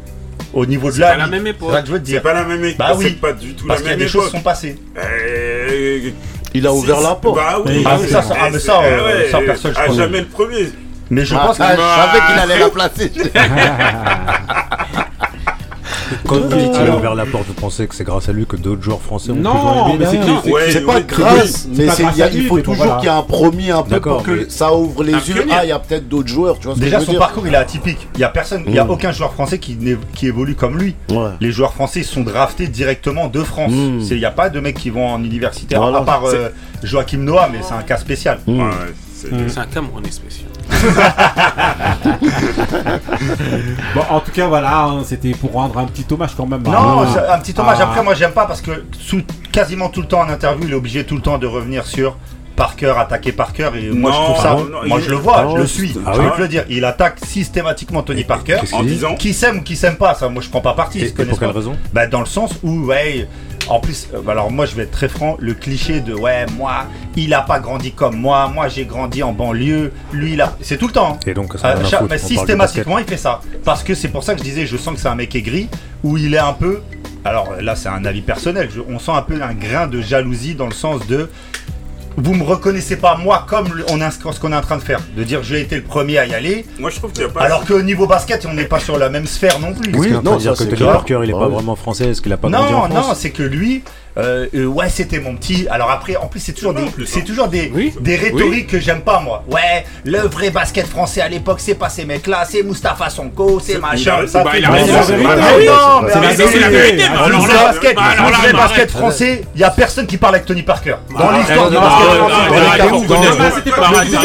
Au 0.55 0.65
niveau 0.65 0.89
de 0.89 0.95
C'est 0.95 1.01
la, 1.01 1.09
pas 1.11 1.17
la 1.19 1.27
même 1.27 1.43
C'est 1.45 1.51
époque. 1.51 1.71
que 1.83 1.87
je 1.89 1.93
C'est 1.93 1.99
dire. 2.01 2.23
pas 2.23 2.33
la 2.33 2.45
même 2.45 2.65
époque. 2.65 2.79
Bah 2.79 2.93
oui. 2.97 3.05
c'est 3.09 3.21
pas 3.21 3.33
du 3.35 3.55
tout 3.55 3.67
Parce 3.67 3.81
la 3.81 3.83
qu'il 3.85 3.91
y 3.93 3.95
a 3.95 3.99
des 3.99 4.09
choses 4.09 4.23
époque. 4.23 4.31
qui 4.33 4.37
sont 4.39 4.43
passées. 4.43 4.79
Euh, 4.97 6.11
Il 6.55 6.67
a 6.67 6.73
ouvert 6.73 7.01
la 7.03 7.15
porte. 7.17 7.37
Bah 7.37 7.59
oui, 7.67 7.83
Ah, 7.87 7.99
mais 8.01 8.09
ça, 8.09 8.23
ça- 8.23 8.35
ah, 8.41 8.49
mais 8.51 8.59
ça, 8.59 8.81
Eh 8.83 8.87
euh, 8.87 9.05
ouais, 9.05 9.29
ça, 9.31 9.41
personne, 9.45 9.75
je 9.75 9.79
à 9.79 9.83
crois. 9.85 9.97
jamais 9.97 10.21
le 10.21 10.27
premier. 10.27 10.73
Mais 11.11 11.25
je 11.25 11.35
Ah, 11.35 11.39
pense 11.47 11.59
que. 11.59 11.63
ah, 11.63 11.73
je 11.77 11.81
savais 11.81 12.27
qu'il 12.27 12.39
allait 12.41 12.59
la 12.59 12.69
placer. 12.71 13.13
Quand 16.27 16.37
vous 16.37 16.49
dites 16.57 16.73
qu'il 16.73 16.87
a 16.87 16.97
ouvert 16.97 17.15
la 17.15 17.27
porte, 17.27 17.47
vous 17.47 17.55
pensez 17.55 17.87
que 17.87 17.95
c'est 17.95 18.05
grâce 18.05 18.29
à 18.29 18.33
lui 18.33 18.47
que 18.47 18.57
d'autres 18.57 18.83
joueurs 18.83 19.01
français 19.01 19.31
ont 19.31 19.35
pu 19.35 19.41
Non, 19.41 19.53
jouer 19.53 19.69
en 19.71 19.95
NBA 19.95 20.11
mais 20.13 20.71
c'est 20.73 20.81
pas 20.87 21.01
grâce, 21.01 21.69
mais 21.75 21.87
il 22.35 22.47
faut 22.47 22.59
toujours 22.61 22.77
voilà. 22.77 22.97
qu'il 22.97 23.09
y 23.09 23.13
ait 23.13 23.17
un 23.17 23.23
premier 23.23 23.71
un 23.71 23.83
peu 23.83 23.91
D'accord, 23.91 24.17
pour 24.19 24.27
que 24.27 24.49
ça 24.49 24.75
ouvre 24.75 25.03
les 25.05 25.13
yeux. 25.13 25.35
pionnier. 25.35 25.53
Ah, 25.57 25.65
il 25.65 25.69
y 25.69 25.73
a 25.73 25.79
peut-être 25.79 26.09
d'autres 26.09 26.29
joueurs, 26.29 26.59
tu 26.59 26.67
vois 26.67 26.75
ce 26.75 26.81
que 26.81 26.85
Déjà, 26.85 26.97
je 26.97 27.01
veux 27.01 27.07
son 27.07 27.13
dire 27.13 27.21
parcours, 27.21 27.47
il 27.47 27.53
est 27.55 27.57
atypique. 27.57 28.09
Il 28.15 28.21
y 28.21 28.25
a 28.25 28.29
personne, 28.29 28.65
il 28.67 28.75
y 28.75 28.79
a 28.79 28.85
Mm. 28.85 28.91
aucun 28.91 29.13
joueur 29.13 29.33
français 29.33 29.59
qui, 29.59 29.77
n'est- 29.77 29.97
qui 30.15 30.27
évolue 30.27 30.55
comme 30.55 30.79
lui. 30.79 30.95
Ouais. 31.11 31.31
Les 31.41 31.53
joueurs 31.53 31.73
français 31.75 32.03
sont 32.03 32.23
draftés 32.23 32.67
directement 32.69 33.29
de 33.29 33.43
France. 33.43 33.73
Mm. 33.73 34.01
C'est- 34.03 34.15
Il 34.15 34.21
n'y 34.21 34.25
a 34.25 34.31
pas 34.31 34.49
de 34.51 34.59
mecs 34.61 34.77
qui 34.79 34.91
vont 34.91 35.07
en 35.09 35.23
universitaire, 35.23 35.81
Voilà. 35.81 35.99
à 35.99 36.03
part 36.03 36.25
euh, 36.27 36.49
Joachim 36.83 37.19
Noah, 37.19 37.49
mais 37.53 37.59
c'est 37.63 37.75
un 37.75 37.83
cas 37.83 37.97
spécial. 37.97 38.39
Mm. 38.47 38.59
Ouais, 38.61 38.65
c'est- 39.15 39.29
C'est 39.49 39.59
un 39.61 39.67
Camerounais 39.67 40.11
spécial. 40.11 40.47
Bon, 43.95 44.03
en 44.11 44.21
tout 44.21 44.31
cas, 44.33 44.47
voilà, 44.47 44.85
hein, 44.85 45.03
c'était 45.05 45.33
pour 45.33 45.53
rendre 45.53 45.79
un 45.79 45.87
petit 45.87 46.05
hommage 46.13 46.31
quand 46.37 46.47
même. 46.47 46.63
à- 46.67 46.71
Non, 46.71 47.07
c'est 47.13 47.29
un 47.29 47.39
petit 47.39 47.55
hommage. 47.59 47.79
Ah. 47.81 47.85
Après, 47.85 48.03
moi, 48.03 48.15
j'aime 48.15 48.33
pas 48.33 48.47
parce 48.47 48.61
que 48.61 48.85
sous, 48.99 49.23
quasiment 49.53 49.89
tout 49.89 50.01
le 50.03 50.09
temps 50.09 50.21
en 50.21 50.29
interview, 50.29 50.65
il 50.67 50.73
est 50.73 50.77
obligé 50.77 51.05
tout 51.05 51.17
le 51.17 51.23
temps 51.23 51.39
de 51.39 51.47
revenir 51.47 51.87
sur 51.87 52.17
Parker, 52.57 52.95
attaquer 52.99 53.33
Parker. 53.33 53.71
Et 53.77 53.91
moi, 53.91 54.11
je 54.13 54.17
trouve 54.17 54.43
ça. 54.43 54.51
non, 54.55 54.65
non, 54.65 54.79
moi, 54.87 54.99
il- 54.99 55.05
je 55.05 55.11
le 55.11 55.17
vois, 55.17 55.37
Ah 55.39 55.47
je 55.53 55.57
le 55.59 55.67
suis. 55.67 55.95
ah 56.07 56.13
je 56.15 56.21
oui. 56.21 56.27
vais 56.27 56.33
te 56.33 56.41
le 56.41 56.49
dire. 56.49 56.65
Il 56.69 56.85
attaque 56.85 57.19
systématiquement 57.25 58.03
Tony 58.03 58.25
Parker. 58.25 58.59
En 58.73 58.83
disant 58.83 59.15
Qui 59.15 59.33
s'aime 59.35 59.59
ou 59.59 59.63
qui 59.63 59.77
s'aime 59.77 59.97
pas, 59.97 60.15
ça, 60.15 60.29
moi, 60.29 60.43
je 60.43 60.49
prends 60.49 60.61
pas 60.61 60.75
parti. 60.75 61.01
Et- 61.01 61.07
et 61.09 61.25
pour 61.25 61.39
quelle 61.39 61.51
raison 61.51 61.77
Bah 61.93 62.07
dans 62.07 62.21
le 62.21 62.27
sens 62.27 62.53
où 62.63 62.87
ouais 62.87 63.29
en 63.69 63.81
plus 63.81 64.09
euh, 64.15 64.27
alors 64.31 64.51
moi 64.51 64.67
je 64.67 64.75
vais 64.75 64.85
être 64.85 64.91
très 64.91 65.09
franc 65.09 65.37
le 65.41 65.55
cliché 65.55 66.01
de 66.01 66.15
ouais 66.15 66.47
moi 66.57 66.87
il 67.17 67.35
a 67.35 67.43
pas 67.43 67.61
grandi 67.61 67.93
comme 67.93 68.17
moi 68.17 68.49
moi 68.53 68.69
j'ai 68.69 68.85
grandi 68.87 69.23
en 69.23 69.33
banlieue 69.33 69.93
lui 70.13 70.33
il 70.35 70.41
a 70.41 70.57
c'est 70.61 70.79
tout 70.79 70.87
le 70.87 70.93
temps 70.93 71.15
hein. 71.15 71.21
Et 71.27 71.35
donc, 71.35 71.53
ça 71.59 71.69
Euh, 71.69 71.85
chaque- 71.91 72.01
mais 72.11 72.19
systématiquement 72.39 72.99
il 72.99 73.05
fait 73.05 73.17
ça 73.17 73.41
parce 73.65 73.83
que 73.83 73.95
c'est 73.95 74.09
pour 74.09 74.23
ça 74.23 74.33
que 74.35 74.39
je 74.41 74.45
disais 74.45 74.67
je 74.67 74.77
sens 74.77 74.95
que 74.95 75.01
c'est 75.01 75.09
un 75.09 75.15
mec 75.15 75.35
aigri 75.35 75.69
où 76.03 76.17
il 76.17 76.33
est 76.35 76.39
un 76.39 76.53
peu 76.55 76.81
alors 77.25 77.49
là 77.61 77.77
c'est 77.77 77.89
un 77.89 78.05
avis 78.05 78.23
personnel 78.23 78.69
je- 78.75 78.81
on 78.89 78.99
sent 78.99 79.13
un 79.13 79.23
peu 79.23 79.41
un 79.43 79.53
grain 79.55 79.87
de 79.87 80.01
jalousie 80.01 80.55
dans 80.55 80.67
le 80.67 80.73
sens 80.75 81.07
de 81.07 81.29
vous 82.21 82.35
me 82.35 82.43
reconnaissez 82.43 82.97
pas 82.97 83.17
moi 83.17 83.45
comme 83.49 83.69
le- 83.75 83.85
on 83.91 84.01
a 84.01 84.11
ce 84.11 84.41
qu'on 84.41 84.53
est 84.53 84.57
en 84.57 84.61
train 84.61 84.77
de 84.77 84.83
faire 84.83 85.01
de 85.17 85.23
dire 85.25 85.43
j'ai 85.43 85.61
été 85.61 85.77
le 85.77 85.83
premier 85.83 86.19
à 86.19 86.27
y 86.27 86.35
aller 86.35 86.67
Moi, 86.79 86.91
je 86.91 86.97
trouve 86.97 87.13
qu'il 87.13 87.25
n'y 87.25 87.31
a 87.31 87.33
pas. 87.33 87.43
alors 87.43 87.65
qu'au 87.65 87.81
niveau 87.83 88.07
basket 88.07 88.45
on 88.51 88.55
n'est 88.55 88.65
pas 88.65 88.81
sur 88.81 88.99
la 88.99 89.09
même 89.09 89.27
sphère 89.27 89.59
non 89.61 89.73
plus 89.73 89.93
train 89.93 90.23
non, 90.23 90.37
dire 90.37 90.53
que 90.53 90.59
c'est 90.59 90.69
Tony. 90.69 90.91
Parker 90.91 91.21
il 91.25 91.31
est 91.31 91.33
pas 91.33 91.49
vraiment 91.49 91.77
français 91.77 92.09
Est-ce 92.11 92.21
qu'il 92.23 92.33
a 92.33 92.37
pas 92.37 92.49
grandi 92.49 92.75
en 92.75 92.89
Non, 92.89 92.95
France 93.03 93.19
euh, 94.17 94.47
euh, 94.55 94.67
ouais 94.67 94.89
c'était 94.89 95.21
mon 95.21 95.37
petit. 95.37 95.67
Alors 95.71 95.91
après 95.91 96.17
en 96.17 96.27
plus 96.27 96.41
c'est 96.41 96.53
toujours 96.53 96.75
des 96.75 96.85
c'est 97.07 97.23
toujours 97.23 97.49
des 97.49 97.73
des 98.01 98.17
rhétoriques 98.17 98.69
que 98.69 98.81
j'aime 98.81 99.03
pas 99.03 99.21
moi. 99.21 99.45
Ouais 99.49 99.85
le 100.05 100.19
vrai 100.21 100.51
basket 100.51 100.87
français 100.87 101.21
à 101.21 101.29
l'époque 101.29 101.61
c'est 101.61 101.75
pas 101.75 101.89
ces 101.89 102.05
mecs 102.05 102.27
là 102.27 102.45
c'est 102.49 102.63
Mustapha 102.63 103.11
Sonko 103.11 103.61
c'est 103.61 103.79
machin 103.79 104.23
bah, 104.23 104.27
ça 104.27 104.45
bah, 104.45 104.51
fait 104.53 104.61
c'est 106.49 106.61
la 106.61 106.69
vérité 106.69 107.05
alors 107.05 107.47
là 107.47 108.39
le 108.47 108.53
basket 108.53 108.91
français 108.91 109.45
il 109.55 109.61
y 109.61 109.65
a 109.65 109.71
personne 109.71 110.07
qui 110.07 110.17
parle 110.17 110.37
avec 110.37 110.47
Tony 110.47 110.63
Parker. 110.63 110.97
Dans 111.17 111.31
l'histoire 111.31 111.71
du 111.71 111.77
basket 111.77 113.73
français 113.73 114.17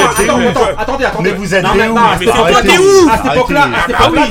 attendez 0.77 1.05
attendez. 1.05 1.31
Mais 1.31 1.37
vous 1.37 1.53
êtes 1.53 1.65
où 1.65 1.97
à 1.97 3.17
cette 3.17 3.33
époque 3.33 3.49
là 3.51 3.69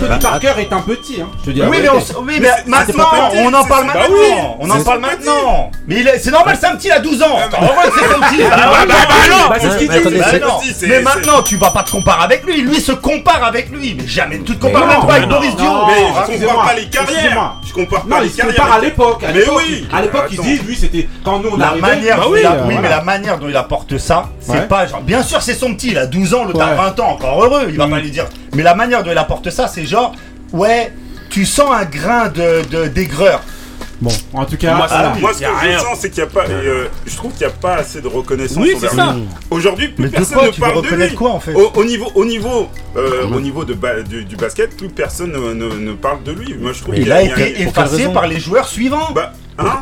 Tony 0.01 0.19
Parker 0.21 0.53
est 0.59 0.73
un 0.73 0.81
petit 0.81 1.21
hein. 1.21 1.29
je 1.43 1.47
veux 1.47 1.53
dire 1.53 1.69
oui 1.71 2.41
mais 2.41 2.49
maintenant 2.67 3.07
on 3.37 3.53
en 3.55 3.65
parle 3.65 3.87
maintenant. 3.87 4.57
on 4.59 4.71
en 4.71 4.83
parle 4.83 5.01
maintenant. 5.01 5.42
Bah 5.42 5.42
mais 5.87 6.19
c'est 6.19 6.31
normal, 6.31 6.57
c'est 6.61 6.67
un 6.67 6.77
petit, 6.77 6.89
il 6.89 6.93
a 6.93 7.01
12 7.01 7.23
ans. 7.23 7.39
Mais 10.83 11.01
maintenant, 11.03 11.43
tu 11.43 11.57
vas 11.57 11.71
pas 11.71 11.83
te 11.83 11.91
comparer 11.91 12.25
avec 12.25 12.45
lui, 12.45 12.63
lui 12.63 12.81
se 12.81 12.93
compare 12.93 13.45
avec 13.45 13.71
lui. 13.71 13.97
Mais 13.99 14.07
jamais, 14.07 14.39
tu 14.39 14.57
te 14.57 14.61
compares 14.61 14.87
même 14.87 15.07
pas 15.07 15.15
avec 15.15 15.29
Boris 15.29 15.57
Dio 15.57 15.71
Mais 15.87 16.37
je 16.37 16.45
compare 16.45 16.67
pas 16.67 16.75
les 16.75 16.87
carrières. 16.87 17.57
Je 17.67 17.73
compare 17.73 18.03
pas 18.05 18.21
les 18.21 18.31
carrières. 18.31 18.73
à 18.73 18.81
l'époque. 18.81 19.25
Mais 19.35 19.45
oui. 19.57 19.87
À 19.93 20.03
l'époque, 20.03 20.29
ils 20.31 20.41
disent, 20.41 20.63
lui, 20.63 20.77
c'était 20.77 21.09
quand 21.25 21.39
nous 21.41 21.51
on 21.53 21.57
la 21.57 21.75
manière, 21.75 22.29
Oui, 22.31 22.41
mais 22.81 22.89
la 22.89 23.03
manière 23.03 23.39
dont 23.39 23.49
il 23.49 23.57
apporte 23.57 23.99
ça, 23.99 24.29
c'est 24.41 24.69
pas 24.69 24.87
genre... 24.87 25.03
Bien 25.03 25.23
sûr, 25.23 25.43
c'est 25.43 25.55
son 25.55 25.75
petit, 25.75 25.91
il 25.91 25.99
a 25.99 26.07
12 26.07 26.35
ans, 26.35 26.45
l'autre 26.45 26.63
a 26.63 26.75
20 26.75 27.01
ans, 27.01 27.11
encore 27.11 27.45
heureux, 27.45 27.67
il 27.69 27.77
va 27.77 27.87
mm. 27.87 27.91
pas 27.91 27.99
lui 28.01 28.11
dire... 28.11 28.27
Mais 28.55 28.63
la 28.63 28.75
manière 28.75 29.03
dont 29.03 29.11
il 29.11 29.19
apporte 29.19 29.51
ça, 29.51 29.69
c'est 29.69 29.85
genre... 29.87 30.13
Ouais, 30.53 30.93
tu 31.31 31.47
sens 31.47 31.71
un 31.73 31.85
grain 31.85 32.29
de 32.29 32.87
d'aigreur. 32.89 33.41
Bon, 34.03 34.11
en 34.33 34.45
tout 34.45 34.57
cas, 34.57 34.75
moi, 34.75 34.89
ah, 34.91 35.15
ce 35.17 35.39
que 35.39 35.73
je 35.73 35.79
sens, 35.79 35.99
c'est 36.01 36.11
qu'il 36.11 36.25
n'y 36.25 36.29
a 36.29 36.33
pas. 36.33 36.45
Euh, 36.49 36.89
je 37.07 37.15
trouve 37.15 37.31
qu'il 37.31 37.47
n'y 37.47 37.53
a 37.53 37.57
pas 37.57 37.77
assez 37.77 38.01
de 38.01 38.09
reconnaissance. 38.09 38.67
C'est 38.81 38.89
ça. 38.89 39.15
Aujourd'hui, 39.49 39.89
plus 39.89 40.11
personne 40.11 40.47
ne 40.47 40.51
parle 40.51 40.83
de 40.83 40.95
lui. 40.97 41.15
Quoi, 41.15 41.31
en 41.31 41.39
fait 41.39 41.55
au, 41.55 41.85
niveau, 41.85 42.11
au 42.17 42.25
niveau, 42.25 42.69
au 42.97 43.41
niveau 43.41 43.63
euh, 43.63 43.65
de 43.65 44.23
du, 44.23 44.37
basket, 44.37 44.77
plus 44.77 44.89
personne 44.89 45.31
ne, 45.33 45.93
parle 45.93 46.25
de 46.25 46.33
lui. 46.33 46.55
Moi, 46.55 46.73
je 46.73 46.81
trouve 46.81 46.95
qu'il 46.97 47.13
a, 47.13 47.23
été 47.23 47.63
effacé 47.63 48.09
par 48.09 48.27
les 48.27 48.41
joueurs 48.41 48.67
suivants. 48.67 49.13
Bah, 49.15 49.33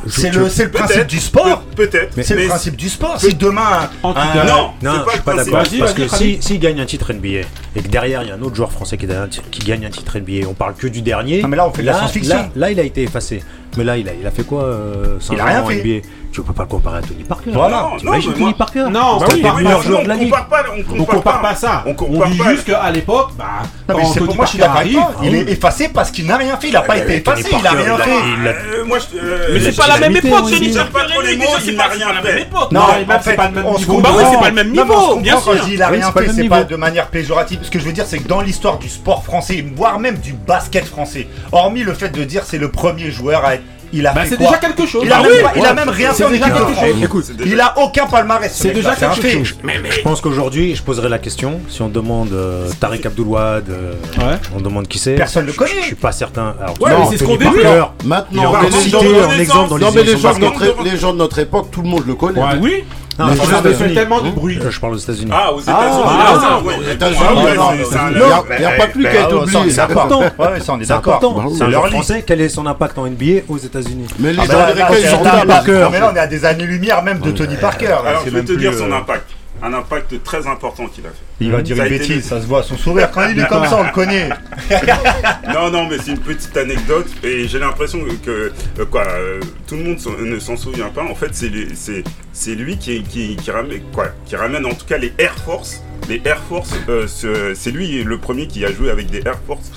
c'est 0.06 0.30
le, 0.35 0.70
principe 0.70 1.06
du 1.06 1.18
sport. 1.18 1.62
Peut-être. 1.76 2.22
C'est 2.22 2.35
le 2.35 2.48
principe 2.48 2.76
du 2.76 2.88
sport. 2.88 3.20
Si 3.20 3.35
demain. 3.35 3.90
Un, 4.02 4.09
un, 4.09 4.44
non, 4.44 4.70
non, 4.83 5.04
pas 5.04 5.04
je 5.06 5.11
suis 5.12 5.20
pas 5.20 5.35
d'accord. 5.35 5.62
Parce 5.78 5.94
que 5.94 6.09
s'il 6.09 6.42
si, 6.42 6.48
si 6.48 6.59
gagne 6.59 6.80
un 6.80 6.87
titre 6.87 7.12
NBA 7.12 7.46
et 7.76 7.83
que 7.83 7.88
derrière 7.88 8.22
il 8.22 8.28
y 8.28 8.33
a 8.33 8.35
un 8.35 8.42
autre 8.42 8.56
joueur 8.56 8.72
français 8.72 8.96
qui, 8.96 9.06
gagne 9.06 9.87
un 9.87 9.90
titre 9.90 10.18
NBA, 10.18 10.48
on 10.48 10.54
parle 10.54 10.74
que 10.74 10.87
du 10.87 11.02
dernier. 11.02 11.42
Non, 11.42 11.48
mais 11.48 11.56
là 11.56 11.66
on 11.66 11.72
fait 11.72 11.83
de 11.83 11.87
la 11.87 11.94
science-fiction. 11.94 12.37
Là, 12.37 12.50
là, 12.56 12.70
il 12.70 12.80
a 12.80 12.83
été 12.83 13.02
effacé. 13.02 13.42
Mais 13.76 13.85
là 13.85 13.96
il 13.96 14.09
a, 14.09 14.12
il 14.14 14.26
a 14.26 14.30
fait 14.30 14.42
quoi 14.42 14.64
euh, 14.64 15.16
sans 15.20 15.35
Il 15.35 15.40
a 15.40 15.44
rien 15.44 15.64
fait. 15.64 15.83
NBA 15.83 16.06
tu 16.33 16.42
peux 16.42 16.52
pas 16.52 16.62
le 16.62 16.68
comparer 16.68 16.98
à 16.98 17.02
Tony 17.02 17.24
Parker. 17.24 17.50
Voilà. 17.52 17.90
Tony 18.00 18.54
Parker? 18.54 18.87
Non, 18.90 19.18
bah 19.18 19.26
le 19.30 19.62
meilleur 19.62 19.83
joueur 19.83 20.04
de. 20.04 20.11
On 20.11 20.18
compare 20.18 20.48
pas, 20.48 20.62
compare, 20.96 21.40
pas, 21.40 21.54
ça. 21.54 21.85
On, 21.87 21.94
compare 21.94 22.30
dit 22.30 22.40
juste 22.50 22.64
qu'à 22.64 22.90
l'époque, 22.90 23.33
bah, 23.37 23.62
non, 23.90 23.98
mais 23.98 24.05
c'est 24.12 24.20
pour 24.20 24.37
moi, 24.37 24.44
je 24.44 24.50
suis 24.50 24.59
d'accord 24.59 24.76
avec. 24.79 24.92
Il 25.22 25.35
est 25.35 25.50
effacé 25.50 25.88
parce 25.88 26.11
qu'il 26.11 26.26
n'a 26.26 26.37
rien 26.37 26.57
fait. 26.57 26.68
Il 26.68 26.72
n'a 26.72 26.83
pas 26.83 26.96
été 26.96 27.16
effacé, 27.16 27.48
il 27.53 27.62
n'a 27.62 27.70
rien 27.70 27.96
fait. 27.98 28.11
Euh, 28.11 28.85
euh, 29.14 29.48
mais 29.53 29.61
c'est 29.61 29.76
pas 29.76 29.87
la 29.88 29.98
même 29.98 30.16
époque, 30.16 30.50
Denis 30.50 30.72
c'est 30.72 31.72
pas 31.72 31.88
rien 31.88 32.22
fait. 32.22 32.48
Non, 32.70 32.81
bah 33.07 33.20
c'est 33.22 33.35
pas 33.35 33.48
le 33.48 33.55
même 33.55 33.74
niveau. 33.76 34.03
c'est 34.31 34.38
pas 34.40 34.48
le 34.48 34.55
même 34.55 34.70
niveau. 34.70 35.16
Bien 35.16 35.40
sûr. 35.40 35.53
Quand 35.53 35.59
je 35.59 35.64
dis 35.64 35.74
il 35.74 35.83
a 35.83 35.88
rien 35.88 36.12
fait, 36.12 36.29
c'est 36.33 36.48
pas 36.48 36.64
de 36.64 36.76
manière 36.76 37.09
péjorative. 37.09 37.61
Ce 37.62 37.70
que 37.70 37.79
je 37.79 37.85
veux 37.85 37.92
dire, 37.92 38.07
c'est 38.07 38.18
que 38.18 38.29
dans 38.29 38.40
l'histoire 38.40 38.79
du 38.79 38.88
sport 38.88 39.24
français, 39.24 39.64
voire 39.74 39.98
même 39.98 40.18
du 40.18 40.33
basket 40.33 40.85
français, 40.87 41.29
hormis 41.53 41.83
le 41.83 41.94
fait 41.94 42.11
de 42.11 42.24
dire 42.24 42.44
c'est 42.46 42.59
le 42.59 42.70
premier 42.70 43.11
joueur 43.11 43.44
à 43.44 43.55
être 43.55 43.62
il 43.92 44.07
a 44.07 44.12
bah, 44.12 44.22
quoi. 44.37 44.59
Il 45.03 45.12
a, 45.12 45.22
ah 45.68 45.74
même, 45.74 45.88
rien 45.88 46.12
fait. 46.12 46.24
Il 47.44 47.61
a 47.61 47.79
aucun 47.79 48.07
palmarès. 48.07 48.53
C'est 48.53 48.72
déjà 48.72 48.94
quelque 48.94 49.29
chose. 49.29 49.55
Je 49.90 50.00
pense 50.03 50.20
qu'aujourd'hui, 50.20 50.74
je 50.74 50.83
poserai 50.83 51.09
la 51.09 51.18
question. 51.18 51.61
Si 51.68 51.83
on 51.83 51.88
demande 51.88 52.33
euh, 52.33 52.68
Tarek 52.81 53.07
Abdoulouad, 53.07 53.68
euh, 53.68 53.94
on 54.57 54.61
demande 54.61 54.88
qui 54.88 54.98
c'est. 54.98 55.14
Personne 55.14 55.46
ne 55.46 55.53
connaît. 55.53 55.81
Je 55.81 55.87
suis 55.87 55.94
pas 55.94 56.12
certain. 56.12 56.55
Alors, 56.61 56.81
ouais, 56.81 56.90
non, 56.90 56.98
mais 57.00 57.07
c'est 57.11 57.18
ce 57.18 57.24
qu'on 57.24 57.37
débute. 57.37 57.66
Maintenant, 58.05 58.55
il 58.62 58.68
est 58.68 58.81
cité 58.81 58.96
en 58.96 59.38
exemple 59.38 59.81
dans 59.81 59.90
les 60.85 60.96
gens 60.96 61.12
de 61.12 61.18
notre 61.18 61.38
époque, 61.38 61.70
tout 61.70 61.83
le 61.83 61.88
monde 61.88 62.05
le 62.07 62.14
connaît. 62.14 62.40
Oui. 62.61 62.85
Non, 63.20 63.35
je 63.35 63.50
parle 63.50 63.66
États-Unis. 63.66 63.94
tellement 63.94 64.20
de 64.20 64.28
hein 64.28 64.33
bruit. 64.35 64.61
Je 64.68 64.80
parle 64.80 64.94
aux 64.94 64.98
États-Unis. 64.98 65.30
Ah, 65.33 65.52
aux 65.52 65.61
États-Unis. 65.61 66.02
Ah, 66.06 66.61
aux 66.64 66.90
États-Unis. 66.90 67.18
Il 68.52 68.59
n'y 68.59 68.64
a 68.64 68.70
pas 68.72 68.87
plus 68.87 69.04
bah, 69.04 69.11
qu'à 69.11 69.20
être 69.20 69.42
oublié. 69.42 69.70
C'est 69.70 69.80
important. 69.80 70.20
Ouais, 70.20 70.61
ça, 70.61 70.72
on 70.74 70.80
est. 70.80 70.88
Bah, 70.88 71.02
c'est 71.56 71.68
leur 71.68 71.88
français. 71.88 72.24
Quel 72.26 72.40
est 72.40 72.48
son 72.48 72.66
impact 72.66 72.98
en 72.98 73.06
NBA 73.06 73.42
aux 73.48 73.59
États-Unis 73.59 74.06
Mais 74.18 74.33
les 74.33 74.38
ah, 74.40 74.46
bah, 74.46 74.64
Américains, 74.66 74.98
ils 75.02 75.14
ont 75.14 75.26
un 75.26 75.46
Parker. 75.46 75.88
Mais 75.92 76.00
là, 76.00 76.11
on 76.12 76.16
est 76.16 76.20
à 76.20 76.26
des 76.26 76.44
années-lumière 76.44 77.02
même 77.02 77.20
de 77.20 77.30
Tony 77.30 77.56
Parker. 77.56 77.87
Alors, 77.87 78.22
je 78.24 78.30
vais 78.30 78.42
te 78.42 78.52
dire 78.52 78.74
son 78.74 78.90
euh, 78.90 78.96
impact 78.96 79.30
un 79.62 79.73
impact 79.75 80.23
très 80.23 80.46
important 80.46 80.87
qu'il 80.87 81.07
a 81.07 81.11
fait. 81.11 81.16
Il 81.40 81.51
va 81.53 81.62
dire 81.62 81.77
ça 81.77 81.87
une 81.87 81.99
bêtise, 81.99 82.25
ça 82.25 82.40
se 82.40 82.46
voit 82.46 82.62
son 82.62 82.77
sourire. 82.77 83.11
Quand 83.11 83.29
il 83.29 83.38
est 83.38 83.46
comme 83.46 83.66
ça, 83.66 83.79
on 83.79 83.85
le 83.85 83.92
connaît. 83.92 84.29
non, 85.55 85.70
non, 85.70 85.87
mais 85.88 85.99
c'est 85.99 86.12
une 86.12 86.18
petite 86.18 86.57
anecdote 86.57 87.09
et 87.23 87.46
j'ai 87.49 87.59
l'impression 87.59 88.01
que 88.25 88.53
euh, 88.79 88.85
quoi, 88.87 89.05
euh, 89.07 89.40
tout 89.66 89.77
le 89.77 89.85
monde 89.85 89.99
ne 90.20 90.38
s'en 90.38 90.57
souvient 90.57 90.88
pas. 90.88 91.05
En 91.05 91.14
fait, 91.14 91.35
c'est 91.35 92.55
lui 92.55 92.79
qui, 92.79 93.03
qui, 93.03 93.37
qui, 93.37 93.51
ramène, 93.51 93.83
quoi, 93.92 94.09
qui 94.27 94.37
ramène 94.37 94.66
en 94.66 94.75
tout 94.75 94.87
cas 94.87 94.99
les 94.99 95.12
Air 95.18 95.35
Force. 95.44 95.83
Les 96.09 96.20
Air 96.25 96.40
Force, 96.49 96.75
euh, 96.88 97.07
c'est 97.55 97.70
lui 97.70 98.03
le 98.03 98.18
premier 98.18 98.46
qui 98.46 98.64
a 98.64 98.73
joué 98.73 98.90
avec 98.90 99.11
des 99.11 99.23
Air 99.27 99.38
Force 99.46 99.70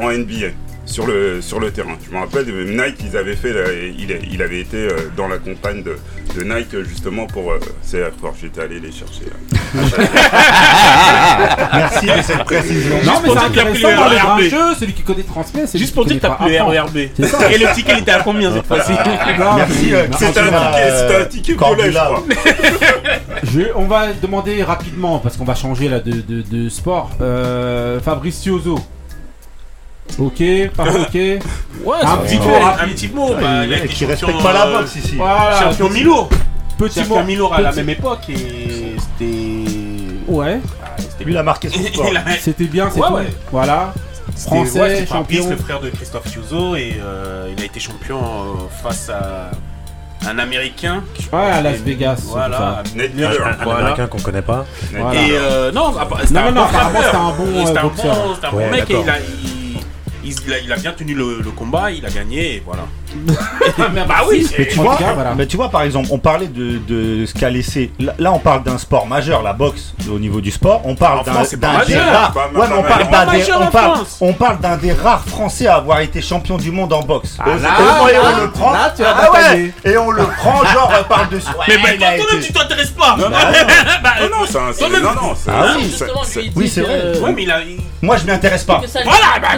en 0.00 0.10
NBA 0.10 0.48
sur 0.90 1.06
le, 1.06 1.40
sur 1.40 1.60
le 1.60 1.70
terrain. 1.70 1.96
Je 2.04 2.10
me 2.14 2.18
rappelle, 2.20 2.46
Nike, 2.46 2.96
ils 3.04 3.16
avaient 3.16 3.36
fait, 3.36 3.54
il, 3.96 4.10
il, 4.32 4.42
avait 4.42 4.60
été 4.60 4.76
euh, 4.76 5.08
dans 5.16 5.28
la 5.28 5.38
campagne 5.38 5.84
de, 5.84 5.96
de 6.36 6.42
Nike 6.42 6.82
justement 6.88 7.26
pour. 7.26 7.52
Euh, 7.52 7.60
c'est 7.82 8.02
fort, 8.20 8.34
j'étais 8.40 8.62
allé 8.62 8.80
les 8.80 8.90
chercher. 8.90 9.26
Merci 11.72 12.06
de 12.06 12.22
cette 12.22 12.44
précision. 12.44 12.96
Non, 13.04 13.12
Juste 13.12 13.22
mais 13.22 13.28
c'est 13.32 13.46
intéressant 13.46 13.96
dans 13.96 14.08
le 14.08 14.16
grincheux, 14.16 14.74
celui 14.80 14.92
qui 14.92 15.02
connaît 15.02 15.22
transmet. 15.22 15.66
C'est 15.66 15.78
Juste 15.78 15.94
pour 15.94 16.04
dire 16.04 16.16
que 16.16 16.22
t'as 16.22 16.30
plus 16.30 16.50
le 16.50 16.62
RERB. 16.62 16.96
Et 16.96 17.10
le 17.58 17.74
ticket, 17.74 17.92
il 17.92 17.98
était 18.00 18.10
à 18.10 18.22
combien 18.22 18.52
cette 18.52 18.66
fois-ci 18.66 18.92
Merci. 19.56 19.94
Euh, 19.94 20.06
c'est 20.18 21.20
un 21.20 21.24
ticket 21.26 21.54
collège, 21.54 21.96
On 23.76 23.84
va 23.84 24.12
demander 24.12 24.64
rapidement, 24.64 25.20
parce 25.20 25.36
qu'on 25.36 25.44
va 25.44 25.54
changer 25.54 25.88
là 25.88 26.00
de 26.00 26.68
sport. 26.68 27.10
Fabrice 27.18 28.02
Fabricioso. 28.04 28.80
Ok, 30.18 30.42
pas 30.76 30.84
ok. 31.00 31.14
Ouais, 31.14 31.96
un, 32.02 32.16
petit 32.18 32.36
un 32.36 32.88
petit 32.88 33.08
mot, 33.08 33.34
bah, 33.40 33.64
il 33.64 33.70
y 33.70 33.74
a 33.74 33.86
qui 33.86 34.04
la. 34.04 34.12
Euh, 34.12 35.58
champion 35.58 35.88
Milo. 35.88 36.28
Petit 36.76 37.04
mot. 37.04 37.22
Milo 37.22 37.52
à 37.52 37.60
la 37.60 37.72
même 37.72 37.88
époque 37.88 38.28
et 38.28 38.96
c'était. 38.98 39.70
Ouais. 40.28 40.60
Ah, 40.82 40.96
il 41.26 41.36
a 41.36 41.42
marqué. 41.42 41.70
C'était 42.40 42.64
bien, 42.64 42.90
c'est 42.90 43.00
tout. 43.00 43.16
Voilà. 43.50 43.94
Français, 44.36 45.06
champion. 45.06 45.50
Le 45.50 45.56
frère 45.56 45.80
de 45.80 45.90
Christophe 45.90 46.30
Chiuso 46.30 46.76
et 46.76 46.98
euh, 47.02 47.52
il 47.54 47.62
a 47.62 47.66
été 47.66 47.80
champion 47.80 48.18
euh, 48.18 48.82
face 48.82 49.10
à 49.10 49.50
un 50.28 50.38
Américain. 50.38 51.02
Ouais, 51.32 51.40
à 51.40 51.60
Las 51.62 51.78
Vegas. 51.78 52.22
Voilà. 52.26 52.82
Un, 52.94 53.70
Américain 53.70 54.06
qu'on 54.06 54.20
connaît 54.20 54.42
pas. 54.42 54.66
Et 54.92 55.32
non, 55.74 55.94
c'était 56.24 56.38
un, 56.38 56.52
bon, 56.52 56.60
un 56.60 56.90
bon, 56.90 57.50
un 58.42 58.50
bon, 58.50 58.70
mec 58.70 58.90
et 58.90 59.00
il 59.00 59.10
a, 59.10 59.14
il, 60.24 60.72
a, 60.72 60.76
bien 60.76 60.92
tenu 60.92 61.14
le, 61.14 61.40
le 61.40 61.50
combat, 61.50 61.90
il 61.90 62.04
a 62.06 62.10
gagné, 62.10 62.56
et 62.56 62.62
voilà. 62.64 62.86
bah 64.08 64.22
oui, 64.28 64.46
mais 64.58 64.66
tu, 64.66 64.78
vois, 64.78 64.96
cas, 64.96 65.12
voilà. 65.14 65.34
mais 65.34 65.46
tu 65.46 65.56
vois, 65.56 65.68
par 65.68 65.82
exemple, 65.82 66.08
on 66.10 66.18
parlait 66.18 66.46
de, 66.46 66.78
de 66.78 67.26
ce 67.26 67.34
qu'a 67.34 67.50
laissé. 67.50 67.90
Là, 68.18 68.32
on 68.32 68.38
parle 68.38 68.62
d'un 68.62 68.78
sport 68.78 69.06
majeur, 69.06 69.42
la 69.42 69.52
boxe, 69.52 69.94
au 70.10 70.18
niveau 70.18 70.40
du 70.40 70.50
sport. 70.50 70.82
On 70.84 70.94
parle 70.94 71.24
d'un 71.24 71.84
des 71.84 71.98
rares. 71.98 72.34
On 74.20 74.32
parle 74.32 74.60
d'un 74.60 74.76
des, 74.76 74.92
rares 74.92 75.24
Français 75.26 75.66
à 75.66 75.76
avoir 75.76 76.00
été 76.00 76.20
champion 76.20 76.56
du 76.56 76.70
monde 76.70 76.92
en 76.92 77.02
boxe. 77.02 77.36
Ah, 77.38 77.48
là, 77.60 78.12
et 78.12 78.18
on 78.18 78.42
le 78.42 78.50
prend. 78.50 78.72
Tu 78.96 79.02
ah 79.04 79.32
ouais, 79.32 79.72
et 79.84 79.98
on 79.98 80.10
le 80.10 80.24
prend 80.24 80.64
genre 80.64 80.92
euh, 80.94 81.02
par 81.04 81.28
dessus. 81.28 81.48
Ouais, 81.48 81.78
mais 81.82 81.98
bah, 81.98 82.06
toi, 82.16 82.26
même, 82.32 82.42
tu 82.42 82.52
t'intéresses 82.52 82.90
pas. 82.90 83.16
Non, 83.16 83.30
non, 83.30 83.36
non, 84.20 84.28
non, 84.28 85.34
c'est 85.36 85.50
ah 85.50 85.76
oui, 86.56 86.68
c'est 86.68 86.80
vrai. 86.82 87.12
Moi, 88.02 88.16
je 88.16 88.24
m'y 88.24 88.30
intéresse 88.30 88.64
pas. 88.64 88.80
Voilà, 89.04 89.56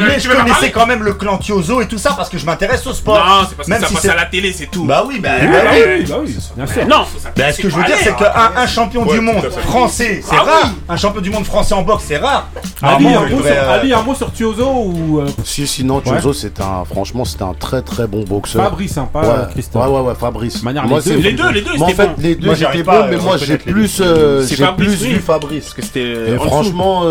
mais 0.00 0.18
je 0.18 0.28
connaissais 0.28 0.70
quand 0.70 0.86
même 0.86 1.02
le 1.02 1.14
clan 1.14 1.38
Tiozo 1.38 1.80
et 1.80 1.88
tout 1.88 1.98
ça 1.98 2.14
parce 2.16 2.28
que 2.28 2.38
je 2.38 2.46
m'intéresse 2.46 2.67
s'intéresse 2.68 2.86
au 2.86 2.92
sport. 2.92 3.18
Non, 3.18 3.46
c'est 3.48 3.56
parce 3.56 3.68
que 3.68 3.72
Même 3.72 3.80
ça 3.80 3.88
si 3.88 3.94
passe 3.94 4.04
à 4.06 4.14
la 4.14 4.26
télé, 4.26 4.52
c'est 4.52 4.66
tout. 4.66 4.84
Bah 4.84 5.04
oui, 5.06 5.18
bah, 5.20 5.30
bah, 5.40 5.46
bah 5.48 6.16
oui. 6.24 6.34
Bien 6.56 6.64
bah 6.64 6.66
sûr. 6.66 6.82
Bah 6.86 6.96
non, 6.96 7.04
Ben, 7.36 7.52
ce 7.52 7.60
que 7.60 7.70
je 7.70 7.76
veux 7.76 7.84
dire, 7.84 7.96
c'est 7.98 8.16
qu'un 8.16 8.66
champion 8.66 9.04
du 9.04 9.20
monde 9.20 9.48
français, 9.50 10.20
ah 10.22 10.26
c'est 10.30 10.36
rare. 10.36 10.70
Un 10.88 10.96
champion 10.96 11.20
du 11.20 11.30
monde 11.30 11.44
français 11.44 11.74
en 11.74 11.82
boxe, 11.82 12.04
c'est 12.08 12.18
rare. 12.18 12.48
Ali, 12.82 13.06
un, 13.08 13.20
mot 13.20 13.26
sur, 13.28 13.36
devrait, 13.36 13.92
un 13.92 14.02
mot 14.02 14.14
sur 14.14 14.30
ou 14.68 15.18
euh, 15.20 15.26
Si, 15.44 15.66
sinon, 15.66 16.02
Chozo, 16.04 16.32
c'est 16.32 16.60
un, 16.60 16.84
franchement, 16.84 17.24
c'est 17.24 17.42
un 17.42 17.54
très 17.54 17.82
très 17.82 18.06
bon 18.06 18.24
boxeur. 18.24 18.62
Fabrice, 18.62 18.96
hein, 18.98 19.08
pas 19.12 19.20
ouais, 19.20 19.52
Christophe. 19.52 19.86
ouais, 19.86 19.92
ouais, 19.92 20.00
ouais, 20.00 20.14
Fabrice. 20.14 20.62
Manière, 20.62 20.84
les 20.86 20.94
deux- 20.94 21.00
c'est- 21.00 21.16
Les 21.16 21.32
deux, 21.32 21.50
les 21.50 21.62
deux, 21.62 21.80
en 21.80 21.88
fait, 21.88 22.10
les 22.18 22.34
deux, 22.34 22.54
j'étais 22.54 22.82
bon, 22.82 23.06
mais 23.10 23.16
moi, 23.16 23.36
j'ai 23.36 23.58
plus, 23.58 24.00
euh, 24.00 24.42
vu 24.42 25.16
Fabrice. 25.20 25.74
Euh, 25.96 26.38
franchement, 26.38 27.04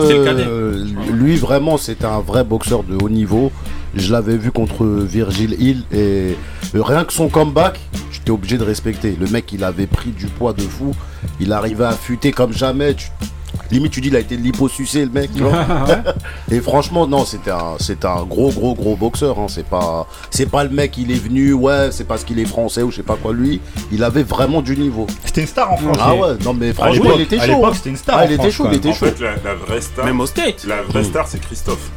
lui, 1.12 1.36
vraiment, 1.38 1.78
c'est 1.78 2.04
un 2.04 2.20
vrai 2.20 2.44
boxeur 2.44 2.84
de 2.84 2.96
haut 3.02 3.10
niveau. 3.10 3.52
Je 3.96 4.12
l'avais 4.12 4.38
vu 4.38 4.52
contre 4.52 4.86
Virgil 4.86 5.56
Hill 5.60 5.84
et 5.92 6.36
euh, 6.76 6.84
rien 6.84 7.04
que 7.06 7.14
son 7.14 7.30
comeback, 7.30 7.80
j'étais 8.12 8.32
obligé 8.32 8.58
de 8.58 8.64
respecter. 8.64 9.18
Le 9.20 9.28
mec, 9.28 9.52
il 9.54 9.64
avait 9.64 9.88
pris 9.88 10.10
du 10.12 10.28
poids 10.28 10.54
de 10.54 10.62
fou. 10.62 10.94
Il 11.40 11.52
arrivait 11.54 11.86
à 11.86 11.94
fuiter 11.94 12.32
comme 12.32 12.54
jamais. 12.54 12.94
Tu- 12.94 13.08
Limite, 13.72 13.92
tu 13.92 14.00
dis, 14.02 14.08
il 14.08 14.16
a 14.16 14.20
été 14.20 14.38
liposucé, 14.38 15.04
le 15.04 15.12
mec. 15.12 15.30
et 16.52 16.62
franchement, 16.62 17.06
non, 17.08 17.26
c'était 17.26 17.52
un, 17.52 17.76
c'était 17.80 18.06
un 18.06 18.24
gros, 18.24 18.50
gros, 18.52 18.74
gros 18.76 18.96
boxeur. 18.96 19.40
hein. 19.40 19.48
C'est 19.50 19.66
pas, 19.66 20.08
c'est 20.30 20.46
pas 20.46 20.64
le 20.64 20.70
mec, 20.70 20.98
il 20.98 21.12
est 21.12 21.16
venu, 21.22 21.52
ouais, 21.54 21.90
c'est 21.92 22.06
parce 22.06 22.24
qu'il 22.24 22.40
est 22.40 22.46
français 22.46 22.82
ou 22.84 22.92
je 22.92 22.98
sais 22.98 23.04
pas 23.04 23.16
quoi. 23.22 23.34
Lui, 23.34 23.60
il 23.92 24.04
avait 24.04 24.24
vraiment 24.24 24.62
du 24.62 24.78
niveau. 24.78 25.06
C'était 25.26 25.42
une 25.42 25.48
star 25.48 25.74
en 25.74 25.78
France. 25.78 25.98
Ah 26.00 26.16
ouais, 26.16 26.30
non 26.46 26.54
mais 26.54 26.70
À 26.70 26.74
franchement, 26.76 27.04
l'époque- 27.04 27.16
il 27.18 27.22
était 27.24 27.40
à 27.40 27.46
chaud. 27.46 27.52
l'époque, 27.56 27.66
hein. 27.72 27.76
c'était 27.76 27.90
une 27.90 27.98
star 27.98 28.18
Ah, 28.20 28.22
en 28.22 28.26
il 28.26 28.32
était 28.34 28.42
France, 28.44 28.54
chaud, 28.54 28.68
il 28.72 28.78
était 28.78 28.90
En 28.90 28.94
chaud. 28.94 29.06
fait, 29.08 29.20
la, 29.20 29.32
la 29.44 29.56
vraie 29.56 29.82
star. 29.82 30.06
Même 30.06 30.20
au 30.22 30.26
State. 30.28 30.64
La 30.66 30.82
vraie 30.84 31.04
star, 31.04 31.28
c'est 31.28 31.42
Christophe. 31.42 31.90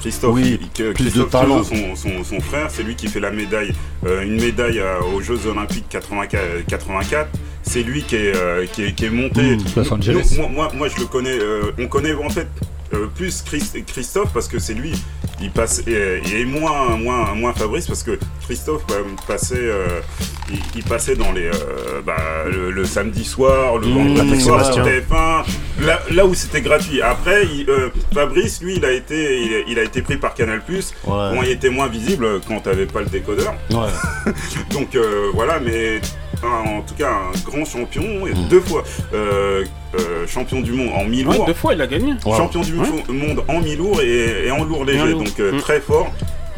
Christophe, 0.00 0.34
Oui, 0.34 0.58
que- 0.74 0.92
plus 0.92 1.04
de 1.04 1.10
Christophe 1.10 1.30
talent. 1.30 1.62
Peugeot, 1.62 1.94
son, 1.94 1.96
son- 1.96 2.24
son 2.24 2.40
frère, 2.40 2.68
c'est 2.70 2.82
lui 2.82 2.94
qui 2.96 3.08
fait 3.08 3.20
la 3.20 3.30
médaille, 3.30 3.72
euh, 4.06 4.22
une 4.22 4.40
médaille 4.40 4.78
euh, 4.80 5.00
aux 5.14 5.20
Jeux 5.20 5.46
Olympiques 5.46 5.86
84. 5.88 6.66
84. 6.66 7.28
C'est 7.62 7.82
lui 7.82 8.02
qui 8.02 8.16
est, 8.16 8.34
euh, 8.34 8.66
qui 8.66 8.84
est, 8.84 8.92
qui 8.94 9.04
est 9.06 9.10
monté. 9.10 9.56
Mmh, 9.56 9.64
Los 9.76 9.92
Angeles. 9.92 10.34
Moi, 10.36 10.48
moi, 10.48 10.72
moi, 10.74 10.88
je 10.88 10.98
le 11.00 11.06
connais. 11.06 11.38
on 11.78 11.86
connaît 11.86 12.14
en 12.14 12.30
fait 12.30 12.48
plus 13.14 13.42
Christ- 13.42 13.84
Christophe 13.86 14.32
parce 14.32 14.48
que 14.48 14.58
c'est 14.58 14.74
lui. 14.74 14.92
Il 15.42 15.50
passe 15.50 15.82
et, 15.86 16.20
et 16.40 16.44
moins, 16.44 16.96
moins, 16.96 17.34
moins 17.34 17.52
Fabrice 17.54 17.86
parce 17.86 18.02
que 18.02 18.18
Christophe 18.44 18.82
bah, 18.88 18.96
passait, 19.26 19.54
euh, 19.56 20.00
il, 20.50 20.58
il 20.76 20.82
passait 20.84 21.16
dans 21.16 21.32
les, 21.32 21.46
euh, 21.46 22.02
bah, 22.04 22.16
le, 22.46 22.70
le 22.70 22.84
samedi 22.84 23.24
soir, 23.24 23.78
le 23.78 23.86
Mmh, 23.86 23.94
vendredi 24.16 24.40
soir 24.40 24.64
sur 24.64 24.74
Sébastien. 24.74 25.02
TF1, 25.10 25.86
là, 25.86 26.02
là 26.10 26.26
où 26.26 26.34
c'était 26.34 26.60
gratuit. 26.60 27.00
Après, 27.00 27.46
il- 27.46 27.70
euh, 27.70 27.88
Fabrice, 28.12 28.60
lui, 28.62 28.76
il 28.76 28.84
a 28.84 28.92
été, 28.92 29.40
il, 29.42 29.54
a- 29.54 29.62
il 29.68 29.78
a 29.78 29.82
été 29.84 30.02
pris 30.02 30.16
par 30.18 30.34
Canal+. 30.34 30.60
Ouais. 30.68 30.82
Bon, 31.06 31.42
il 31.42 31.50
était 31.50 31.70
moins 31.70 31.88
visible 31.88 32.40
quand 32.46 32.60
t'avais 32.60 32.86
pas 32.86 33.00
le 33.00 33.06
décodeur. 33.06 33.54
Ouais. 33.70 34.32
Donc 34.72 34.94
euh, 34.94 35.30
voilà, 35.32 35.58
mais 35.58 36.00
en 36.42 36.82
tout 36.82 36.94
cas 36.94 37.10
un 37.10 37.38
grand 37.50 37.64
champion, 37.64 38.26
et 38.26 38.34
Mm. 38.34 38.48
deux 38.48 38.60
fois 38.60 38.82
euh, 39.14 39.64
euh, 39.98 40.26
champion 40.26 40.60
du 40.60 40.72
monde 40.72 40.90
en 40.94 41.04
mi-lourd, 41.04 41.40
Ouais, 41.40 41.46
deux 41.46 41.54
fois, 41.54 41.74
il 41.74 41.80
a 41.80 41.86
gagné. 41.86 42.14
champion 42.24 42.60
du 42.60 42.74
Ouais. 42.74 42.86
monde 43.08 43.42
en 43.48 43.60
mi-lourd 43.60 44.00
et, 44.02 44.46
et 44.46 44.50
en 44.50 44.64
lourd 44.64 44.84
léger, 44.84 45.08
lourd. 45.12 45.24
donc 45.24 45.40
euh, 45.40 45.52
Mm. 45.52 45.60
très 45.60 45.80
fort. 45.80 46.10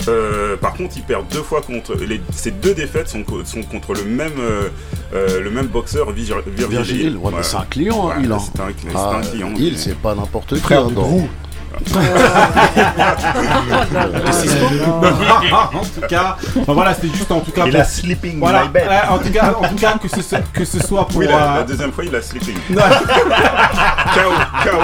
Euh, 0.09 0.57
par 0.57 0.75
contre, 0.75 0.97
il 0.97 1.03
perd 1.05 1.29
deux 1.29 1.43
fois 1.43 1.63
contre. 1.63 1.95
Les, 1.95 2.21
ces 2.33 2.51
deux 2.51 2.75
défaites 2.75 3.07
sont, 3.09 3.23
co- 3.23 3.45
sont 3.45 3.63
contre 3.63 3.93
le 3.95 4.05
même, 4.05 4.33
euh, 4.41 5.41
le 5.41 5.49
même 5.51 5.67
boxeur, 5.69 6.11
Vir- 6.13 6.43
Virgil, 6.45 6.69
Virgil 6.69 7.17
ouais, 7.19 7.33
c'est 7.43 7.57
un 7.57 7.65
client, 7.71 8.11
hein, 8.11 8.21
Ouais, 8.21 8.33
hein. 8.33 8.39
C'est 8.53 8.61
un, 8.61 8.69
Ah, 8.97 9.19
un 9.19 9.21
client. 9.23 9.51
Mais- 9.57 9.77
c'est 9.77 9.95
pas 9.97 10.15
n'importe 10.17 10.55
qui. 10.55 10.61
Frère. 10.61 10.87
En 15.75 15.85
tout 15.85 16.07
cas, 16.09 16.37
enfin, 16.61 16.73
voilà, 16.73 16.95
c'était 16.95 17.09
juste 17.17 17.31
en 17.31 17.41
tout 17.41 17.51
cas. 17.53 17.63
Pour- 17.63 17.73
la 17.73 17.85
sleeping 17.85 18.39
Voilà, 18.39 18.65
my 18.65 18.69
bed. 18.69 18.89
en 19.09 19.19
tout 19.19 19.31
cas, 19.31 19.55
en 19.59 19.69
tout 19.69 19.75
cas 19.77 19.95
que, 20.01 20.09
ce, 20.09 20.23
soit- 20.23 20.41
que 20.53 20.65
ce 20.65 20.81
soit 20.81 21.07
pour. 21.07 21.19
Oui, 21.19 21.27
la, 21.27 21.35
euh, 21.37 21.55
la 21.59 21.63
deuxième 21.65 21.93
fois, 21.93 22.05
il 22.05 22.15
a 22.15 22.23
sleeping. 22.23 22.57
KO, 22.69 24.31
KO, 24.65 24.79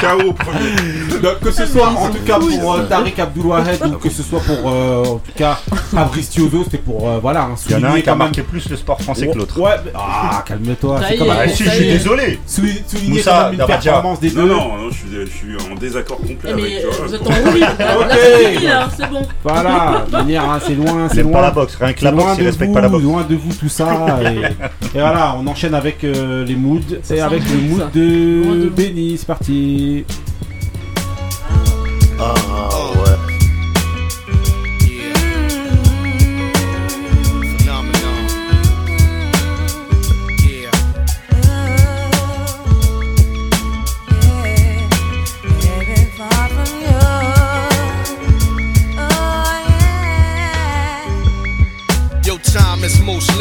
KO 0.00 0.32
premier. 0.32 0.70
donc, 1.22 1.40
que 1.40 1.50
ce 1.50 1.66
soit 1.66 1.88
en 1.88 2.08
tout 2.08 2.22
cas 2.24 2.38
pour 2.38 2.74
euh, 2.74 2.82
Tariq 2.88 3.18
Abdulwahed 3.20 3.86
ou 3.86 3.98
que 3.98 4.10
ce 4.10 4.22
soit 4.22 4.40
pour 4.40 4.70
euh, 4.70 5.04
en 5.04 5.18
tout 5.18 5.32
cas 5.36 5.58
Fabrice 5.92 6.30
Tiozo, 6.30 6.64
c'était 6.64 6.78
pour 6.78 7.08
euh, 7.08 7.18
voilà. 7.20 7.42
hein, 7.42 7.54
Il 7.68 7.72
y 7.72 7.74
en 7.74 7.76
a 7.76 7.78
un 7.78 7.80
souligner 7.90 8.02
qui 8.02 8.10
a 8.10 8.14
marqué 8.14 8.42
plus 8.42 8.68
le 8.68 8.76
sport 8.76 9.00
français 9.00 9.28
que 9.28 9.36
l'autre. 9.38 9.60
Ouais, 9.60 9.72
mais- 9.84 9.92
ah, 9.94 10.42
calme-toi. 10.46 11.00
Ça 11.00 11.06
C'est 11.08 11.14
y 11.14 11.18
quand 11.18 11.24
est, 11.42 11.48
si, 11.48 11.64
je 11.64 11.70
suis 11.70 11.86
désolé. 11.86 12.38
souligner 12.46 12.82
Moussa 13.08 13.30
quand 13.30 13.42
même 13.44 13.52
une 13.52 13.58
Dabadja. 13.58 13.92
performance 13.92 14.20
des 14.20 14.30
Non, 14.30 14.42
deux. 14.42 14.48
non, 14.48 14.76
non, 14.76 14.90
je 14.90 14.94
suis, 14.94 15.06
je 15.12 15.30
suis 15.30 15.70
en 15.70 15.74
désaccord 15.74 16.18
complet 16.18 16.36
Eh, 16.44 16.52
avec 16.52 16.82
toi. 16.82 17.06
vous 17.06 17.14
êtes 17.14 17.26
en. 17.26 17.30
Là, 17.84 17.98
Ok. 18.00 18.06
c'est 18.10 18.48
fini, 18.54 18.66
là, 18.66 18.88
c'est 18.96 19.10
bon. 19.10 19.22
Voilà, 19.42 20.04
de 20.06 20.12
manière, 20.12 20.44
hein, 20.50 20.58
c'est 20.66 20.74
loin, 20.74 21.08
c'est 21.08 21.16
C'est 21.16 21.22
pas 21.22 21.28
loin. 21.30 21.40
la 21.42 21.50
boxe. 21.50 21.76
Rien 21.80 21.92
que 21.92 21.98
C'est 22.00 22.04
la 22.04 22.10
loin 22.10 22.24
boxe, 22.24 22.36
il 22.38 22.40
de 22.42 22.46
respecte 22.48 22.68
vous, 22.68 22.74
pas 22.74 22.80
la 22.80 22.88
boxe. 22.88 23.02
loin 23.04 23.26
de 23.28 23.34
vous 23.36 23.52
tout 23.54 23.68
ça. 23.68 24.18
Et, 24.22 24.96
et 24.96 25.00
voilà, 25.00 25.36
on 25.38 25.46
enchaîne 25.46 25.74
avec 25.74 26.02
euh, 26.04 26.44
les 26.44 26.56
moods 26.56 26.80
et 27.10 27.20
avec 27.20 27.42
le 27.50 27.56
mood. 27.56 27.78
Loin 27.78 27.90
de 27.94 28.00
de 28.00 28.64
vous. 28.68 28.70
Benny. 28.70 29.16
C'est 29.18 29.26
parti. 29.26 30.04
Ah, 32.26 33.13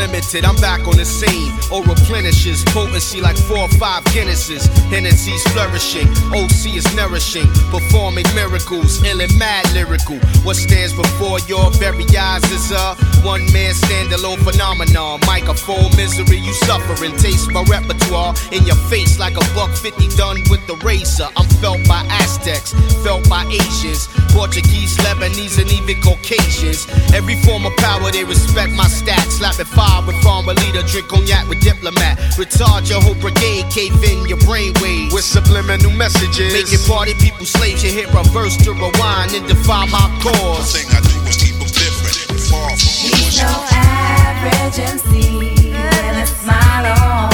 limited. 0.08 0.44
I'm 0.46 0.56
back 0.58 0.88
on 0.88 0.98
the 0.98 1.06
scene. 1.06 1.52
Or 1.72 1.84
replenishes 1.84 2.64
potency 2.66 3.22
like 3.22 3.38
four 3.38 3.60
or 3.60 3.74
five 3.80 4.04
Guinnesses. 4.12 4.68
Hennessy's 4.92 5.44
flourishing. 5.52 6.08
OC 6.36 6.76
is 6.76 6.88
nourishing. 6.96 7.48
Performing 7.72 8.28
miracles. 8.36 9.04
Ill 9.04 9.22
and 9.22 9.34
mad 9.38 9.64
lyrical. 9.74 10.18
What 10.44 10.56
stands 10.56 10.94
before 10.94 11.40
your 11.48 11.72
very 11.80 12.06
eyes 12.16 12.44
is 12.52 12.72
a 12.72 12.96
one 13.24 13.46
man 13.54 13.74
standalone 13.74 14.42
phenomenon. 14.44 15.20
Microphone 15.26 15.90
misery 15.96 16.38
you 16.38 16.54
suffering. 16.68 17.16
Taste 17.18 17.52
my 17.52 17.64
repertoire 17.64 18.34
in 18.52 18.66
your 18.66 18.80
face 18.92 19.20
like 19.20 19.36
a 19.38 19.46
buck 19.56 19.72
50 19.72 20.08
done 20.18 20.44
with 20.50 20.66
the 20.68 20.76
razor. 20.84 21.28
I'm 21.38 21.48
felt 21.62 21.80
by 21.88 22.04
Aztecs, 22.10 22.74
felt 23.04 23.28
by 23.30 23.46
Asians, 23.48 24.08
Portuguese, 24.36 24.98
Lebanese, 24.98 25.60
and 25.62 25.72
even 25.72 26.02
Caucasians. 26.02 26.88
Every 27.14 27.36
form 27.44 27.66
of 27.66 27.76
power 27.78 28.12
they 28.12 28.24
respect 28.24 28.72
my 28.74 28.86
stats. 28.86 29.40
Slapping 29.40 29.72
fire 29.94 30.06
with 30.08 30.22
farmer 30.24 30.54
leader, 30.54 30.82
drink 30.84 31.08
cognac 31.08 31.48
with 31.50 31.62
diplomat. 31.62 32.18
Retard 32.38 32.90
your 32.90 33.02
whole 33.02 33.16
brigade, 33.16 33.66
cave 33.70 33.94
in 34.04 34.28
your 34.28 34.38
brainwaves 34.40 35.14
with 35.14 35.24
subliminal 35.24 35.92
messages. 35.92 36.54
Making 36.54 36.86
party 36.88 37.14
people 37.16 37.46
slaves. 37.46 37.84
You 37.84 37.92
hit 37.92 38.08
reverse 38.14 38.58
to 38.66 38.72
rewind 38.74 39.34
and 39.34 39.48
defy 39.48 39.86
my 39.88 40.08
cause. 40.22 40.74
thing 40.74 40.88
I 40.90 41.02
do 41.02 41.16
is 41.30 41.38
keep 41.38 41.56
them 41.56 41.68
different. 41.68 42.18
Far 42.50 42.70
from 42.70 42.78
He's 42.78 43.42
no 43.42 43.54
average 43.72 44.80
MC 44.80 45.72
with 45.72 46.24
a 46.24 46.28
smile 46.28 46.86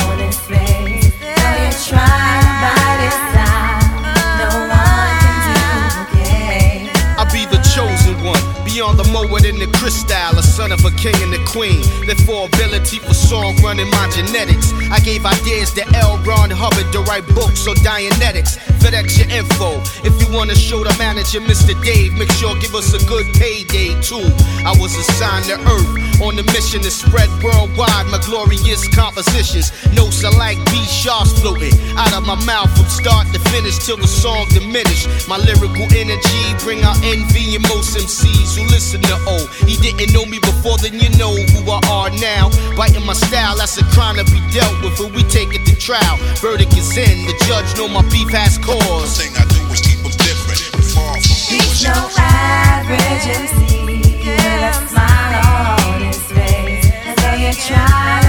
on 0.09 0.19
his 0.19 0.39
face. 0.39 1.11
Though 1.19 1.57
you 1.63 1.71
try 1.87 2.39
to 2.39 2.51
bite 2.63 3.01
his 3.05 3.19
side, 3.33 3.87
no 4.41 4.51
one 4.67 5.13
can 5.23 5.37
duplicate. 5.47 6.91
I 7.19 7.23
be 7.31 7.45
the 7.45 7.59
chosen 7.75 8.15
one, 8.23 8.43
beyond 8.65 8.99
the 8.99 9.07
mower 9.11 9.39
than 9.39 9.59
the 9.59 9.67
crystal, 9.77 10.15
a 10.15 10.18
son 10.59 10.73
of 10.73 10.83
a 10.83 10.91
king 10.99 11.15
and 11.23 11.33
a 11.33 11.41
queen. 11.45 11.79
That 12.03 12.19
for 12.27 12.51
ability 12.51 12.99
for 12.99 13.13
song 13.13 13.55
running 13.63 13.89
my 13.95 14.11
genetics. 14.11 14.75
I 14.91 14.99
gave 14.99 15.23
ideas 15.23 15.71
to 15.79 15.87
L. 15.95 16.19
Ron 16.27 16.51
Hubbard 16.51 16.91
to 16.91 16.99
write 17.07 17.23
books 17.31 17.63
or 17.63 17.75
Dianetics. 17.79 18.59
FedEx 18.83 19.15
your 19.19 19.31
info. 19.31 19.79
If 20.03 20.19
you 20.19 20.27
wanna 20.35 20.55
show 20.55 20.83
the 20.83 20.91
manager, 20.99 21.39
Mr. 21.39 21.71
Dave, 21.79 22.11
make 22.19 22.31
sure 22.35 22.59
give 22.59 22.75
us 22.75 22.91
a 22.91 22.99
good 23.07 23.27
payday 23.39 23.95
too. 24.03 24.27
I 24.67 24.75
was 24.75 24.91
assigned 24.99 25.45
to 25.47 25.55
Earth 25.63 26.19
on 26.21 26.35
the 26.35 26.43
mission 26.51 26.83
to 26.83 26.91
spread 26.91 27.31
worldwide 27.39 28.07
my 28.11 28.19
glorious 28.27 28.83
compositions. 28.91 29.71
Notes 29.95 30.23
are 30.27 30.35
like 30.35 30.59
B 30.67 30.83
sharps 30.83 31.39
floating 31.39 31.71
out 31.95 32.11
of 32.11 32.27
my 32.27 32.35
mouth 32.43 32.67
from 32.75 32.87
start 32.91 33.27
to 33.31 33.39
finish 33.55 33.79
till 33.79 33.97
the 33.97 34.07
song 34.07 34.47
diminish. 34.51 35.07
My 35.27 35.37
lyrical 35.37 35.87
energy 35.95 36.43
bring 36.59 36.83
out 36.83 36.99
envy 37.03 37.55
in 37.55 37.63
most 37.71 37.95
MCs 37.95 38.59
who 38.59 38.67
listen 38.67 39.01
to 39.07 39.15
O. 39.27 39.47
He 39.63 39.79
didn't 39.79 40.11
know 40.11 40.25
me 40.25 40.39
before, 40.39 40.58
then 40.81 40.99
you 40.99 41.09
know 41.17 41.35
who 41.35 41.71
I 41.71 41.79
are 41.89 42.09
now. 42.19 42.49
Biting 42.75 43.05
my 43.05 43.13
style, 43.13 43.57
that's 43.57 43.77
a 43.77 43.83
crime 43.95 44.15
to 44.17 44.25
be 44.25 44.39
dealt 44.51 44.75
with, 44.83 44.97
but 44.97 45.11
we 45.13 45.23
take 45.23 45.53
it 45.55 45.65
to 45.65 45.75
trial. 45.75 46.17
Verdict 46.41 46.75
is 46.77 46.95
in, 46.97 47.25
the 47.25 47.35
judge 47.47 47.77
know 47.77 47.87
my 47.87 48.01
beef 48.09 48.29
has 48.29 48.57
cause. 48.57 49.17
thing 49.17 49.31
I 49.35 49.45
do 49.47 49.61
is 49.71 49.81
keep 49.81 49.99
them 50.03 50.11
different. 50.19 50.59
Far 50.93 51.13
from 51.13 51.55
He's 51.55 51.83
no 51.83 52.09
average 52.17 53.25
MC 53.27 53.85
with 53.85 54.27
a 54.27 54.73
smile 54.87 55.93
on 55.93 56.01
his 56.01 56.21
face. 56.31 56.91
And 56.91 57.17
though 57.17 57.37
you 57.39 57.53
try 57.53 58.28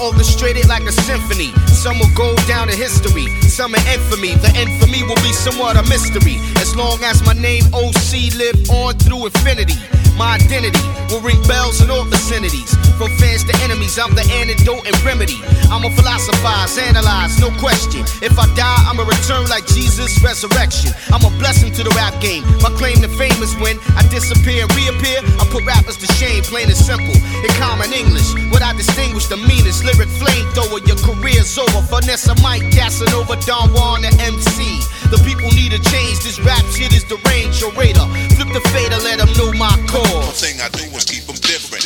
orchestrated 0.00 0.68
like 0.68 0.82
a 0.84 0.92
symphony. 0.92 1.52
Some 1.66 1.98
will 1.98 2.14
go 2.14 2.34
down 2.46 2.68
in 2.68 2.76
history, 2.76 3.26
some 3.42 3.74
in 3.74 3.82
infamy. 3.86 4.34
The 4.34 4.52
infamy 4.56 5.02
will 5.02 5.20
be 5.22 5.32
somewhat 5.32 5.76
a 5.76 5.82
mystery. 5.88 6.36
As 6.56 6.74
long 6.76 7.02
as 7.04 7.24
my 7.24 7.32
name 7.32 7.64
OC 7.72 8.34
live 8.36 8.58
on 8.70 8.94
through 8.98 9.26
infinity. 9.26 9.78
My 10.16 10.40
identity 10.40 10.80
will 11.12 11.20
ring 11.20 11.40
bells 11.44 11.80
in 11.80 11.90
all 11.90 12.04
vicinities. 12.04 12.72
From 12.96 13.12
fans 13.20 13.44
to 13.44 13.54
enemies, 13.60 13.98
I'm 13.98 14.14
the 14.16 14.24
antidote 14.32 14.88
and 14.88 14.96
remedy. 15.04 15.36
I'm 15.68 15.84
a 15.84 15.90
Philosophize, 15.92 16.78
analyze, 16.78 17.38
no 17.38 17.52
question. 17.60 18.00
If 18.24 18.38
I 18.38 18.48
die, 18.56 18.80
I'ma 18.88 19.04
return 19.04 19.44
like 19.52 19.66
Jesus' 19.68 20.16
resurrection. 20.24 20.96
I'm 21.12 21.20
a 21.20 21.32
blessing 21.36 21.72
to 21.76 21.84
the 21.84 21.92
rap 21.92 22.16
game. 22.24 22.48
My 22.64 22.72
claim 22.80 23.04
to 23.04 23.08
fame 23.20 23.36
is 23.44 23.52
when 23.60 23.76
I 23.92 24.08
disappear 24.08 24.64
and 24.64 24.72
reappear. 24.72 25.20
I 25.36 25.44
put 25.52 25.68
rappers 25.68 26.00
to 26.00 26.08
shame, 26.16 26.42
plain 26.48 26.72
and 26.72 26.76
simple. 26.76 27.12
In 27.44 27.52
common 27.60 27.92
English, 27.92 28.32
what 28.48 28.64
I 28.64 28.72
distinguish 28.72 29.28
the 29.28 29.36
meanest. 29.36 29.84
Lyric 29.84 30.08
flamethrower, 30.16 30.80
your 30.88 30.96
career's 31.04 31.52
over. 31.60 31.84
Vanessa 31.92 32.32
Mike, 32.40 32.64
Casanova, 32.72 33.36
Don 33.44 33.68
Juan, 33.76 34.00
the 34.00 34.12
MC. 34.24 34.80
The 35.12 35.20
people 35.28 35.52
need 35.52 35.76
a 35.76 35.80
change. 35.92 36.24
This 36.24 36.40
rap 36.40 36.64
shit 36.72 36.96
is 36.96 37.04
the 37.04 37.20
range. 37.28 37.60
Flip 37.60 38.50
the 38.52 38.60
fader, 38.72 38.96
let 39.04 39.18
them 39.18 39.30
know 39.36 39.52
my 39.52 39.76
cause. 40.10 40.40
thing 40.40 40.60
I 40.60 40.68
do 40.68 40.84
is 40.96 41.04
keep 41.04 41.24
them 41.26 41.36
different. 41.36 41.84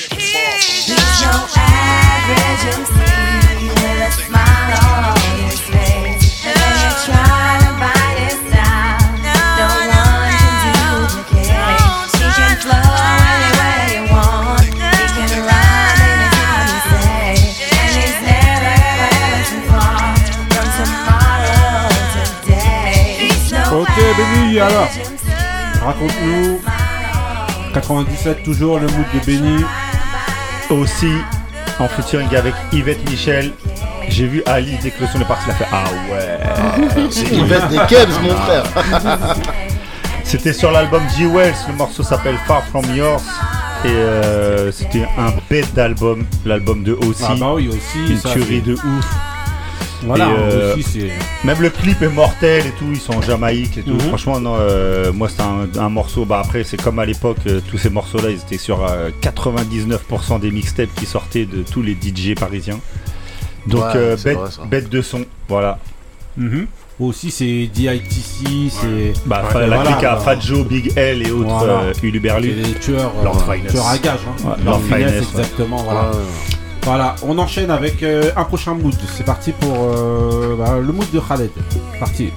No 1.21 1.35
average 1.57 2.65
MC 2.75 2.93
with 3.69 4.07
a 4.07 4.11
smile 4.11 4.81
on 5.05 5.19
his 5.47 5.61
face. 5.71 6.45
And 6.45 6.57
you 6.83 6.91
try 7.07 7.61
to 7.65 7.71
bite 7.81 8.19
his 8.25 8.39
style, 8.49 9.01
no 9.61 9.69
one 9.91 10.33
can 10.41 10.55
duplicate. 10.67 11.81
He 12.19 12.27
can 12.37 12.55
flow 12.65 12.91
any 13.25 13.51
way 13.61 14.11
want. 14.11 14.65
He 14.65 15.07
can 15.17 15.31
say. 16.91 17.37
And 17.77 17.91
he's 17.99 18.19
never 18.25 18.75
ever 18.91 19.43
too 19.49 19.63
far 19.71 20.11
from 20.53 20.69
tomorrow 20.79 21.89
today. 22.17 23.29
He's 23.29 23.53
no 23.53 23.85
average 23.85 24.97
MC. 25.07 25.31
raconte-nous. 25.81 26.80
97, 27.73 28.43
toujours 28.43 28.79
le 28.79 28.87
mood 28.87 29.07
de 29.15 29.27
Benny. 29.27 29.65
Aussi, 30.71 31.13
en 31.79 31.89
featuring 31.89 32.35
avec 32.37 32.55
Yvette 32.73 33.09
Michel, 33.11 33.53
j'ai 34.09 34.27
vu 34.27 34.43
Ali 34.47 34.77
dès 34.83 34.91
que 34.91 35.01
le 35.03 35.07
son 35.09 35.21
est 35.21 35.25
parti, 35.25 35.45
il 35.47 35.51
a 35.51 35.55
fait 35.55 35.67
Ah 35.73 35.85
ouais 36.11 37.07
C'est 37.11 37.33
Yvette 37.33 37.69
des 37.69 37.79
Kebs, 37.89 38.21
mon 38.23 38.35
frère. 38.35 38.65
C'était 40.25 40.53
sur 40.53 40.71
l'album 40.71 41.03
G 41.17 41.27
Wells, 41.27 41.55
le 41.69 41.75
morceau 41.75 42.03
s'appelle 42.03 42.37
Far 42.47 42.63
From 42.67 42.85
Yours. 42.95 43.23
Et 43.85 43.89
euh, 43.89 44.71
c'était 44.71 45.07
un 45.19 45.33
bête 45.49 45.73
d'album, 45.75 46.27
l'album 46.45 46.83
de 46.85 46.93
aussi. 46.93 47.25
Ah 47.27 47.35
bah 47.41 47.53
oui, 47.55 47.69
aussi, 47.69 48.13
Une 48.13 48.19
ça, 48.19 48.29
tuerie 48.31 48.61
de 48.61 48.75
ouf. 48.75 49.07
Voilà, 50.05 50.29
Et, 50.29 50.33
euh, 50.39 50.75
aussi, 50.75 50.83
c'est. 50.83 51.11
Même 51.47 51.61
le 51.61 51.71
clip 51.71 52.01
est 52.03 52.09
mortel 52.09 52.67
et 52.67 52.71
tout, 52.79 52.87
ils 52.91 53.01
sont 53.01 53.15
en 53.15 53.23
Jamaïque 53.23 53.79
et 53.79 53.83
tout. 53.83 53.93
Mhm. 53.95 54.01
Franchement, 54.01 54.41
non, 54.41 54.57
euh, 54.59 55.13
moi 55.13 55.29
c'est 55.29 55.43
un, 55.43 55.69
un 55.79 55.89
morceau. 55.89 56.25
Bah 56.25 56.41
après, 56.45 56.65
c'est 56.65 56.81
comme 56.81 56.99
à 56.99 57.05
l'époque, 57.07 57.39
euh, 57.47 57.61
tous 57.71 57.79
ces 57.79 57.91
morceaux-là, 57.91 58.31
ils 58.31 58.37
étaient 58.39 58.59
sur 58.59 58.85
euh, 58.85 59.11
99% 59.21 60.41
des 60.41 60.51
mixtapes 60.51 60.95
qui 60.97 61.07
sortaient 61.07 61.47
de 61.47 61.63
tous 61.63 61.83
les 61.83 61.93
DJ 61.93 62.35
parisiens. 62.39 62.79
Donc, 63.67 63.83
Ouais, 63.83 63.91
euh, 63.97 64.17
bête, 64.25 64.37
vrai, 64.39 64.51
bête 64.71 64.89
de 64.89 65.03
son, 65.03 65.25
voilà. 65.49 65.79
Mhm. 66.37 66.67
Aussi, 66.99 67.31
c'est 67.31 67.67
DITC, 67.67 68.71
c'est. 68.71 69.13
Bah, 69.25 69.43
Ouais, 69.55 69.61
la 69.67 69.77
voilà, 69.77 69.83
clique 69.93 70.05
à 70.05 70.17
Fat 70.17 70.39
Joe, 70.39 70.67
Big 70.67 70.93
L 70.97 71.27
et 71.27 71.31
autres 71.31 71.49
Voilà. 71.49 71.73
euh, 71.81 71.93
Uluberlu. 72.03 72.55
C'est 72.63 72.73
des 72.73 72.79
tueurs, 72.79 73.13
euh, 73.19 73.69
tueurs 73.71 73.87
à 73.89 73.97
gage. 73.99 74.21
Hein. 74.29 74.43
Ouais, 74.45 74.65
Lord 74.65 74.65
Lord 74.65 74.81
Finesse, 74.83 74.99
Finesse, 74.99 75.13
ouais. 75.35 75.41
exactement. 75.41 75.77
Voilà. 75.79 76.11
Voilà, 76.83 77.15
on 77.23 77.39
enchaîne 77.39 77.71
avec 77.71 78.03
euh, 78.03 78.31
un 78.37 78.45
prochain 78.45 78.75
mood. 78.75 78.95
C'est 79.17 79.25
parti 79.25 79.53
pour 79.53 79.77
euh, 79.77 80.57
bah, 80.57 80.79
le 80.79 80.93
mood 80.93 81.11
de 81.11 81.21
Khaled. 81.21 81.51
Parti. 81.99 82.33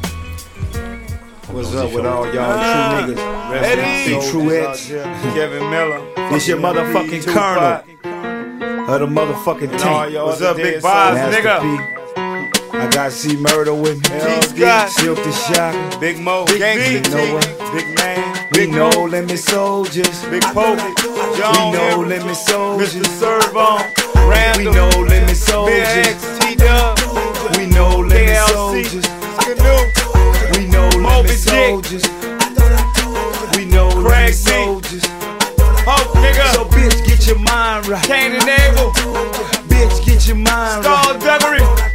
What's 1.53 1.73
up 1.75 1.93
with 1.93 2.05
all 2.05 2.33
y'all? 2.33 2.57
True 2.57 3.13
niggas? 3.13 3.21
Eddie, 3.63 4.29
True 4.29 4.51
Edge, 4.51 4.93
Kevin 5.35 5.69
Miller. 5.69 5.99
This 6.31 6.47
your 6.47 6.59
motherfucking 6.59 7.25
colonel 7.27 7.83
of 8.87 8.99
the 8.99 9.07
motherfucking 9.07 9.77
team. 9.77 10.23
What's 10.23 10.41
up, 10.41 10.57
big 10.57 10.81
boss, 10.81 11.13
Master 11.13 11.41
nigga? 11.41 12.03
I 12.73 12.89
got 12.89 13.11
C 13.11 13.37
Murder 13.37 13.75
with 13.75 14.01
me. 14.09 14.19
Silk 14.89 15.17
the 15.23 15.31
Shock. 15.31 15.99
Big 16.01 16.19
Mo, 16.19 16.45
Big 16.45 16.59
Gangsta. 16.59 17.39
Big 17.71 17.95
Man, 17.97 18.42
We 18.63 18.71
know 18.71 18.89
limit 19.09 19.39
soldiers. 19.39 20.23
Big 20.27 20.41
Pope, 20.41 20.79
We 20.79 21.71
know 21.75 21.99
limit 22.07 22.37
soldiers. 22.37 22.93
Mr. 22.95 23.05
Servon, 23.19 23.91
We 24.57 24.63
know 24.71 24.87
limit 25.01 25.35
soldiers. 25.35 25.85
X, 25.85 26.39
T-Dub, 26.39 26.97
We 27.57 27.65
know 27.65 27.97
limit 27.97 28.37
soldiers. 28.47 29.05
We 30.55 30.67
know 30.67 30.87
limit 30.95 31.31
soldiers. 31.31 32.03
We 33.57 33.65
know 33.65 33.89
D. 33.91 34.31
soldiers. 34.31 35.03
Hope, 35.83 36.15
nigga, 36.23 36.53
So 36.53 36.63
bitch, 36.63 37.05
get 37.05 37.27
your 37.27 37.39
mind 37.39 37.87
right. 37.87 38.01
Cain 38.05 38.31
and 38.31 38.47
Abel, 38.47 38.93
Bitch, 39.67 40.05
get 40.05 40.25
your 40.25 40.37
mind 40.37 40.85
right. 40.85 41.03
Skull 41.03 41.19
Duggery, 41.19 41.92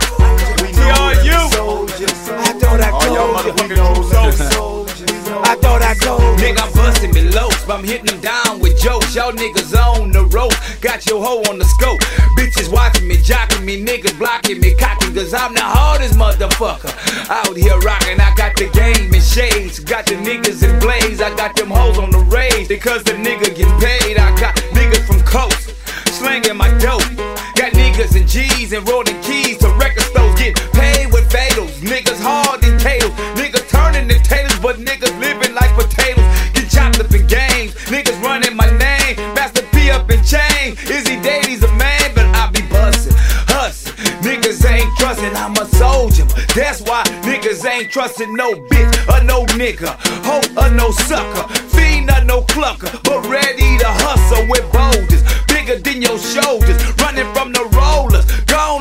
We 0.89 1.29
know 1.31 1.87
TRU. 1.87 2.35
I 2.39 2.53
thought 2.57 2.81
I 2.81 2.91
All 2.91 3.05
y'all 3.13 3.35
told 3.35 3.47
you. 3.47 3.53
motherfucking 3.53 3.69
We 3.69 3.77
know 3.77 3.95
true 3.95 4.05
limit 4.09 4.35
soldiers. 4.35 4.55
soldiers. 4.55 5.29
I 5.45 5.55
thought 5.61 5.83
I 5.83 5.95
told 6.01 6.23
you. 6.23 6.47
Nigga, 6.47 6.61
I'm 6.65 6.73
busting 6.73 7.13
me 7.13 7.23
lows, 7.31 7.65
but 7.67 7.79
I'm 7.79 7.85
hitting 7.85 8.07
them 8.07 8.21
down 8.21 8.61
with 8.61 8.81
jokes. 8.81 9.15
Y'all 9.15 9.33
niggas 9.33 9.75
on 9.77 10.13
the 10.13 10.25
road, 10.27 10.55
got 10.81 11.05
your 11.07 11.23
hoe 11.25 11.43
on 11.51 11.59
the 11.59 11.65
scope. 11.65 12.01
Bitches 12.37 12.73
watching 12.73 13.07
me, 13.09 13.17
jocking 13.17 13.65
me, 13.65 13.85
niggas 13.85 14.17
blocking 14.19 14.61
me, 14.61 14.75
cocking, 14.75 15.15
cause 15.15 15.35
I'm 15.35 15.53
the 15.55 15.61
hardest 15.61 16.15
motherfucker. 16.15 16.93
Out 17.29 17.57
here 17.57 17.79
rocking, 17.81 18.21
I 18.21 18.33
got 18.37 18.57
the 18.57 18.69
game 18.71 19.13
in 19.13 19.21
shades, 19.21 19.81
got 19.81 20.07
the 20.07 20.15
niggas 20.15 20.63
in 20.63 20.79
blaze, 20.81 21.21
I 21.21 21.35
got 21.37 21.55
them 21.57 21.71
hoes 21.71 21.99
on 21.99 22.11
the 22.11 22.19
raise, 22.33 22.69
because 22.69 23.03
the 23.05 23.13
nigga 23.13 23.55
get 23.55 23.69
paid. 23.81 24.17
I 24.19 24.35
got 24.41 24.55
niggas 24.73 25.05
from 25.07 25.21
coast, 25.23 25.75
slanging 26.17 26.57
my 26.57 26.71
dope. 26.79 27.05
Got 27.57 27.73
niggas 27.99 28.21
in 28.21 28.27
G's 28.29 28.73
and 28.73 28.89
rolling 28.89 29.21
keys 29.23 29.59
to 29.59 29.69
record 29.71 30.03
stores, 30.03 30.39
get 30.39 30.55
paid 30.73 31.13
with 31.13 31.29
fatals. 31.31 31.73
Niggas 31.83 32.21
hard 32.23 32.61
tails, 32.79 33.11
niggas 33.35 33.69
turning 33.69 34.07
the 34.07 34.15
taters, 34.23 34.57
but 34.61 34.77
niggas 34.77 35.19
living 35.19 35.53
like 35.55 35.75
potatoes. 35.75 36.25
Get 36.55 36.71
chopped 36.71 37.01
up 37.01 37.13
in 37.13 37.27
games, 37.27 37.75
niggas 37.91 38.23
running 38.23 38.55
my 38.55 38.71
name. 38.79 39.17
Master 39.35 39.63
P 39.73 39.91
up 39.91 40.09
in 40.11 40.23
chain, 40.23 40.77
Izzy 40.87 41.21
Dady's 41.23 41.65
a 41.65 41.73
man, 41.75 42.13
but 42.15 42.27
I 42.39 42.49
be 42.53 42.63
bustin', 42.71 43.15
hustin'. 43.51 43.95
Niggas 44.23 44.65
ain't 44.65 44.97
trustin', 44.97 45.35
I'm 45.35 45.57
a 45.59 45.67
soldier. 45.67 46.25
That's 46.55 46.81
why 46.83 47.03
niggas 47.27 47.65
ain't 47.67 47.91
trustin' 47.91 48.33
no 48.35 48.53
bitch 48.71 48.95
or 49.11 49.25
no 49.25 49.45
nigga, 49.59 49.91
hoe 50.23 50.47
or 50.55 50.71
no 50.71 50.93
sucker, 50.93 51.53
fiend 51.75 52.11
or 52.11 52.23
no 52.23 52.43
clucker, 52.43 53.03
but 53.03 53.27
ready 53.27 53.77
to 53.79 53.89
hustle 53.89 54.47
with 54.49 54.71
boulders 54.73 55.19
bigger 55.69 55.81
than 55.83 56.01
your 56.01 56.19
shoulders, 56.19 56.79
running 57.01 57.31
from 57.35 57.53
the 57.53 57.65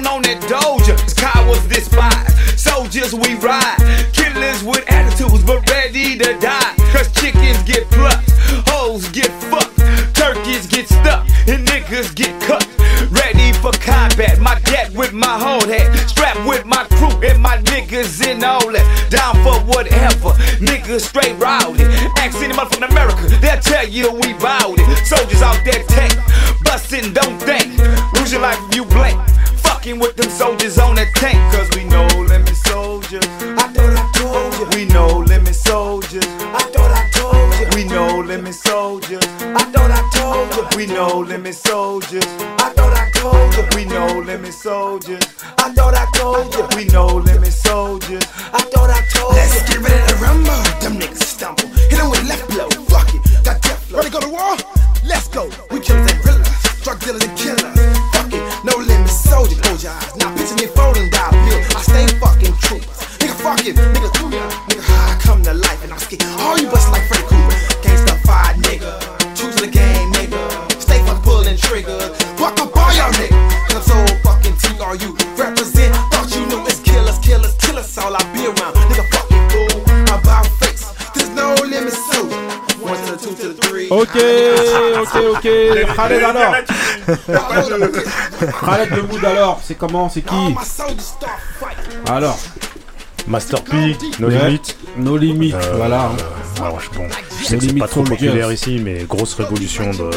on 0.06 0.22
that 0.24 0.42
doja. 0.46 0.94
Cowards 1.16 1.66
despise, 1.68 2.30
soldiers 2.60 3.14
we 3.16 3.36
ride, 3.36 3.78
killers 4.14 4.64
with 4.64 4.84
attitudes 4.92 5.44
but 5.44 5.68
ready 5.70 6.18
to 6.18 6.38
die. 6.40 6.74
Cause 6.94 7.10
chickens 7.14 7.64
get 7.64 7.90
plucked, 7.90 8.30
hoes 8.70 9.08
get 9.10 9.32
fucked, 9.50 9.78
turkeys 10.14 10.68
get 10.68 10.88
stuck, 10.88 11.26
and 11.48 11.66
niggas 11.68 12.14
get 12.14 12.36
cut. 12.42 12.68
Ready 13.10 13.54
for 13.54 13.72
combat, 13.80 14.40
my 14.40 14.60
gat 14.66 14.92
with 14.94 15.14
my 15.14 15.40
whole 15.40 15.66
head, 15.66 15.96
strapped 16.10 16.46
with 16.46 16.66
my 16.66 16.84
crew 16.98 17.14
and 17.24 17.42
my 17.42 17.58
niggas 17.70 18.26
in 18.28 18.44
all 18.44 18.72
that. 18.72 18.86
Down 19.10 19.36
for 19.44 19.58
whatever, 19.66 20.36
niggas 20.60 21.02
straight 21.02 21.38
rowdy. 21.40 21.84
Ask 22.18 22.38
any 22.42 22.54
motherfucker 22.54 22.78
in 22.78 22.84
America, 22.92 23.24
they'll 23.42 23.62
tell 23.62 23.88
you 23.88 24.12
we 24.12 24.34
bout 24.34 24.76
it. 24.78 25.06
Soldiers 25.06 25.42
out 25.42 25.64
there 25.64 25.84
tank, 25.88 26.14
bustin', 26.64 27.14
don't 27.14 27.40
think. 27.40 27.78
Your 28.28 28.42
life 28.42 28.60
if 28.68 28.76
you 28.76 28.84
blink. 28.84 29.18
Fucking 29.88 30.02
with 30.02 30.18
them 30.18 30.30
soldiers 30.30 30.78
on 30.80 30.96
the 30.96 31.06
tank, 31.16 31.38
cause 31.54 31.70
we 31.74 31.86
know 31.86 32.06
limit 32.28 32.58
soldiers. 32.68 33.24
I 33.24 33.72
thought 33.72 33.96
I 33.96 34.12
told 34.20 34.54
you. 34.60 34.78
We 34.78 34.84
know 34.92 35.20
limit 35.20 35.56
soldiers. 35.56 36.26
I 36.28 36.60
thought 36.74 36.92
I 36.92 37.10
told 37.16 37.54
you. 37.56 37.68
We 37.74 37.86
know 37.88 38.20
limit 38.20 38.54
soldiers. 38.54 39.24
I 39.40 39.64
thought 39.72 39.92
I 39.92 40.04
told 40.12 40.54
you. 40.58 40.68
We 40.76 40.88
know 40.88 41.20
limit 41.20 41.56
soldiers. 41.56 42.26
I 42.60 42.74
thought 42.76 42.98
I 42.98 43.10
told 43.12 43.56
you. 43.56 43.64
We 43.78 43.86
know 43.86 44.20
limit 44.20 44.54
soldiers. 44.54 45.24
I 45.58 45.72
thought 45.72 45.94
I 45.94 46.06
told 46.12 46.54
you. 46.54 46.68
We 46.76 46.84
know 46.92 47.08
limit 47.08 47.54
soldiers. 47.54 48.24
I 48.52 48.60
thought 48.68 48.90
I 48.90 49.00
told 49.16 49.36
you. 49.36 49.40
Let's 49.40 49.72
get 49.72 49.80
ready 49.80 50.06
to 50.12 50.16
rumble. 50.20 50.64
Them 50.84 51.00
niggas 51.00 51.24
stumble. 51.24 51.66
Hit 51.88 51.98
'em 51.98 52.10
with 52.10 52.28
left 52.28 52.50
blow. 52.50 52.68
Fuck 52.92 53.16
it. 53.16 53.22
Got 53.46 53.62
death 53.62 53.82
flow. 53.88 54.00
Ready 54.00 54.10
to 54.10 54.16
go 54.16 54.20
to 54.20 54.32
war? 54.36 54.58
Let's 55.06 55.30
go. 55.30 55.50
We 55.72 55.80
killers 55.80 56.12
and 56.12 56.22
gorillas. 56.22 56.84
Drug 56.84 57.00
dealers 57.00 57.24
and 57.24 57.38
killers. 57.38 58.17
Fuck. 58.68 58.80
No 58.80 58.84
limit 58.84 59.10
soldier. 59.10 59.56
Close 59.62 59.84
your 59.84 59.94
eyes. 59.94 60.16
Now 60.18 60.36
picture 60.36 60.56
me 60.56 60.68
folding 60.68 61.10
dollar 61.10 61.32
bill. 61.48 61.60
I 61.76 61.82
stay 61.82 62.08
fucking 62.20 62.56
true. 62.60 62.80
Nigga, 63.20 63.36
fuck 63.40 63.66
it. 63.66 63.76
Nigga, 63.76 64.12
do. 64.14 64.28
Nigga, 64.30 64.84
how 64.84 65.14
I 65.14 65.20
come 65.20 65.44
to 65.44 65.54
life 65.54 65.84
and 65.84 65.94
I'm 65.94 66.00
scared. 66.00 66.24
All 66.40 66.58
you 66.58 66.70
bust 66.70 66.92
like 66.92 67.08
Freddy 67.08 67.24
Krueger. 67.28 67.58
Gangsta 67.84 68.20
fight, 68.26 68.56
nigga. 68.58 69.00
True 69.36 69.52
to 69.52 69.62
the 69.66 69.72
game, 69.72 70.12
nigga. 70.14 70.82
Stay 70.82 71.00
fucking 71.06 71.24
pulling 71.24 71.58
triggers. 71.58 72.12
Walk 72.40 72.60
up 72.60 72.76
all 72.76 72.92
y'all 72.94 73.12
niggas. 73.16 73.72
Cause 73.72 73.90
I'm 73.90 74.08
so 74.08 74.16
fucking 74.24 74.56
TRU. 74.58 75.16
Represent. 75.38 75.96
Thought 76.12 76.36
you 76.36 76.46
knew 76.48 76.62
it's 76.66 76.80
killers, 76.82 77.20
killers, 77.20 77.56
killers. 77.56 77.98
All 77.98 78.16
I 78.16 78.24
be 78.34 78.48
around. 78.48 78.87
Ok, 83.90 84.18
ok, 85.02 85.16
ok. 85.34 85.48
Khaled 85.96 86.24
alors. 86.24 86.56
Khaled 88.66 88.90
le 88.96 89.02
mood 89.04 89.26
alors, 89.26 89.60
c'est 89.64 89.76
comment, 89.76 90.10
c'est 90.10 90.22
qui 90.22 90.56
Alors. 92.10 92.38
Master 93.28 93.62
P, 93.62 93.98
No 94.20 94.28
Ouais. 94.30 94.38
Limit. 94.38 94.62
No 94.98 95.18
Limit, 95.18 95.54
Euh, 95.54 95.74
voilà. 95.76 96.04
euh, 96.06 96.62
alors, 96.64 96.80
je, 96.80 96.90
bon, 96.98 97.08
je 97.42 97.46
sais 97.46 97.56
No 97.56 97.60
que 97.62 97.68
c'est 97.68 97.74
pas 97.78 97.88
trop 97.90 98.04
populaire 98.04 98.50
ici, 98.54 98.80
mais 98.82 99.04
grosse 99.04 99.34
révolution 99.34 99.90
de, 99.92 100.10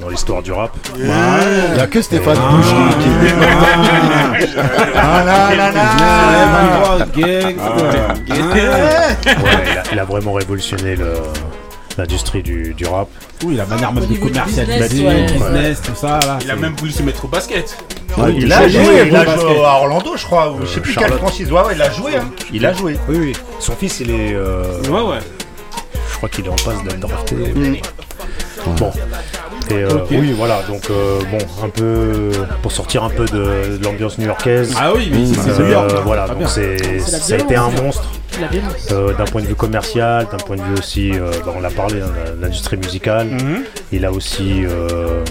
dans 0.00 0.08
l'histoire 0.08 0.42
du 0.42 0.50
rap. 0.50 0.72
Il 0.98 1.06
y 1.06 1.80
a 1.80 1.86
que 1.86 2.02
Stéphane 2.02 2.36
Ah. 2.40 2.60
Qui- 2.98 3.04
qui. 3.04 4.46
Ah 4.96 5.22
là 5.24 5.54
là 5.54 5.70
là. 5.70 7.06
Gang. 7.16 7.56
Ouais, 7.56 7.56
il, 9.70 9.78
a, 9.78 9.82
il 9.92 9.98
a 10.00 10.04
vraiment 10.04 10.32
révolutionné 10.32 10.96
le- 10.96 11.14
l'industrie 12.00 12.42
du, 12.42 12.74
du 12.74 12.86
rap. 12.86 13.08
Oui, 13.44 13.54
la 13.56 13.66
manière 13.66 13.92
même 13.92 14.06
de 14.06 14.16
commercialiser, 14.16 14.88
business, 14.88 15.30
ouais. 15.30 15.38
business, 15.38 15.82
tout 15.82 15.94
ça 15.94 16.18
là. 16.20 16.38
Il 16.42 16.50
a 16.50 16.56
même 16.56 16.74
voulu 16.76 16.90
se 16.92 17.02
mettre 17.02 17.24
au 17.24 17.28
basket. 17.28 17.76
Ouais, 18.16 18.32
il 18.34 18.42
il 18.44 18.52
a 18.52 18.68
joué, 18.68 18.84
joué 18.84 19.02
il 19.06 19.16
a 19.16 19.22
au 19.22 19.24
basket. 19.24 19.40
joué 19.40 19.64
à 19.64 19.74
Orlando, 19.76 20.16
je 20.16 20.24
crois, 20.24 20.54
je 20.62 20.66
sais 20.66 20.80
plus 20.80 20.92
Charlotte. 20.92 21.12
quelle 21.12 21.18
franchise. 21.20 21.52
Ouais, 21.52 21.60
ouais, 21.62 21.74
il 21.74 21.82
a 21.82 21.90
joué, 21.90 22.16
hein. 22.16 22.30
Il 22.52 22.66
a 22.66 22.72
joué. 22.72 22.98
Oui, 23.08 23.16
oui. 23.18 23.32
Son 23.60 23.72
fils, 23.76 24.00
il 24.00 24.10
est. 24.10 24.32
euh, 24.34 24.80
Ouais, 24.88 25.00
ouais. 25.02 25.18
Je 26.10 26.16
crois 26.16 26.28
qu'il 26.28 26.44
est 26.46 26.48
en 26.48 26.56
passe 26.56 26.82
d'être 26.84 26.98
drafté. 27.00 27.34
Mm. 27.36 27.76
Bon. 28.66 28.90
Et 29.70 29.74
euh, 29.74 29.88
oui, 30.10 30.32
voilà, 30.36 30.62
donc 30.68 30.90
euh, 30.90 31.20
bon, 31.30 31.38
un 31.64 31.68
peu 31.68 32.30
pour 32.62 32.72
sortir 32.72 33.04
un 33.04 33.10
peu 33.10 33.24
de, 33.26 33.76
de 33.78 33.84
l'ambiance 33.84 34.18
new-yorkaise. 34.18 34.74
Ah 34.76 34.92
oui, 34.94 35.10
mais 35.12 35.26
c'est 35.26 35.50
Euh, 35.50 35.58
New 35.64 35.70
York. 35.70 35.90
voilà, 36.04 36.24
Très 36.26 36.34
donc 36.34 36.48
c'est, 36.48 36.98
ça 36.98 37.34
a 37.34 37.38
été 37.38 37.54
un 37.56 37.70
monstre 37.70 38.10
euh, 38.90 39.12
d'un 39.14 39.24
point 39.24 39.42
de 39.42 39.46
vue 39.46 39.54
commercial, 39.54 40.26
d'un 40.30 40.38
point 40.38 40.56
de 40.56 40.62
vue 40.62 40.74
aussi, 40.78 41.12
euh, 41.12 41.30
bah, 41.46 41.52
on 41.56 41.60
l'a 41.60 41.70
parlé, 41.70 42.00
hein, 42.00 42.10
l'industrie 42.40 42.78
musicale. 42.78 43.28
Mhm. 43.28 43.62
Il 43.92 44.04
a 44.04 44.10
aussi 44.10 44.64
euh, 44.64 45.22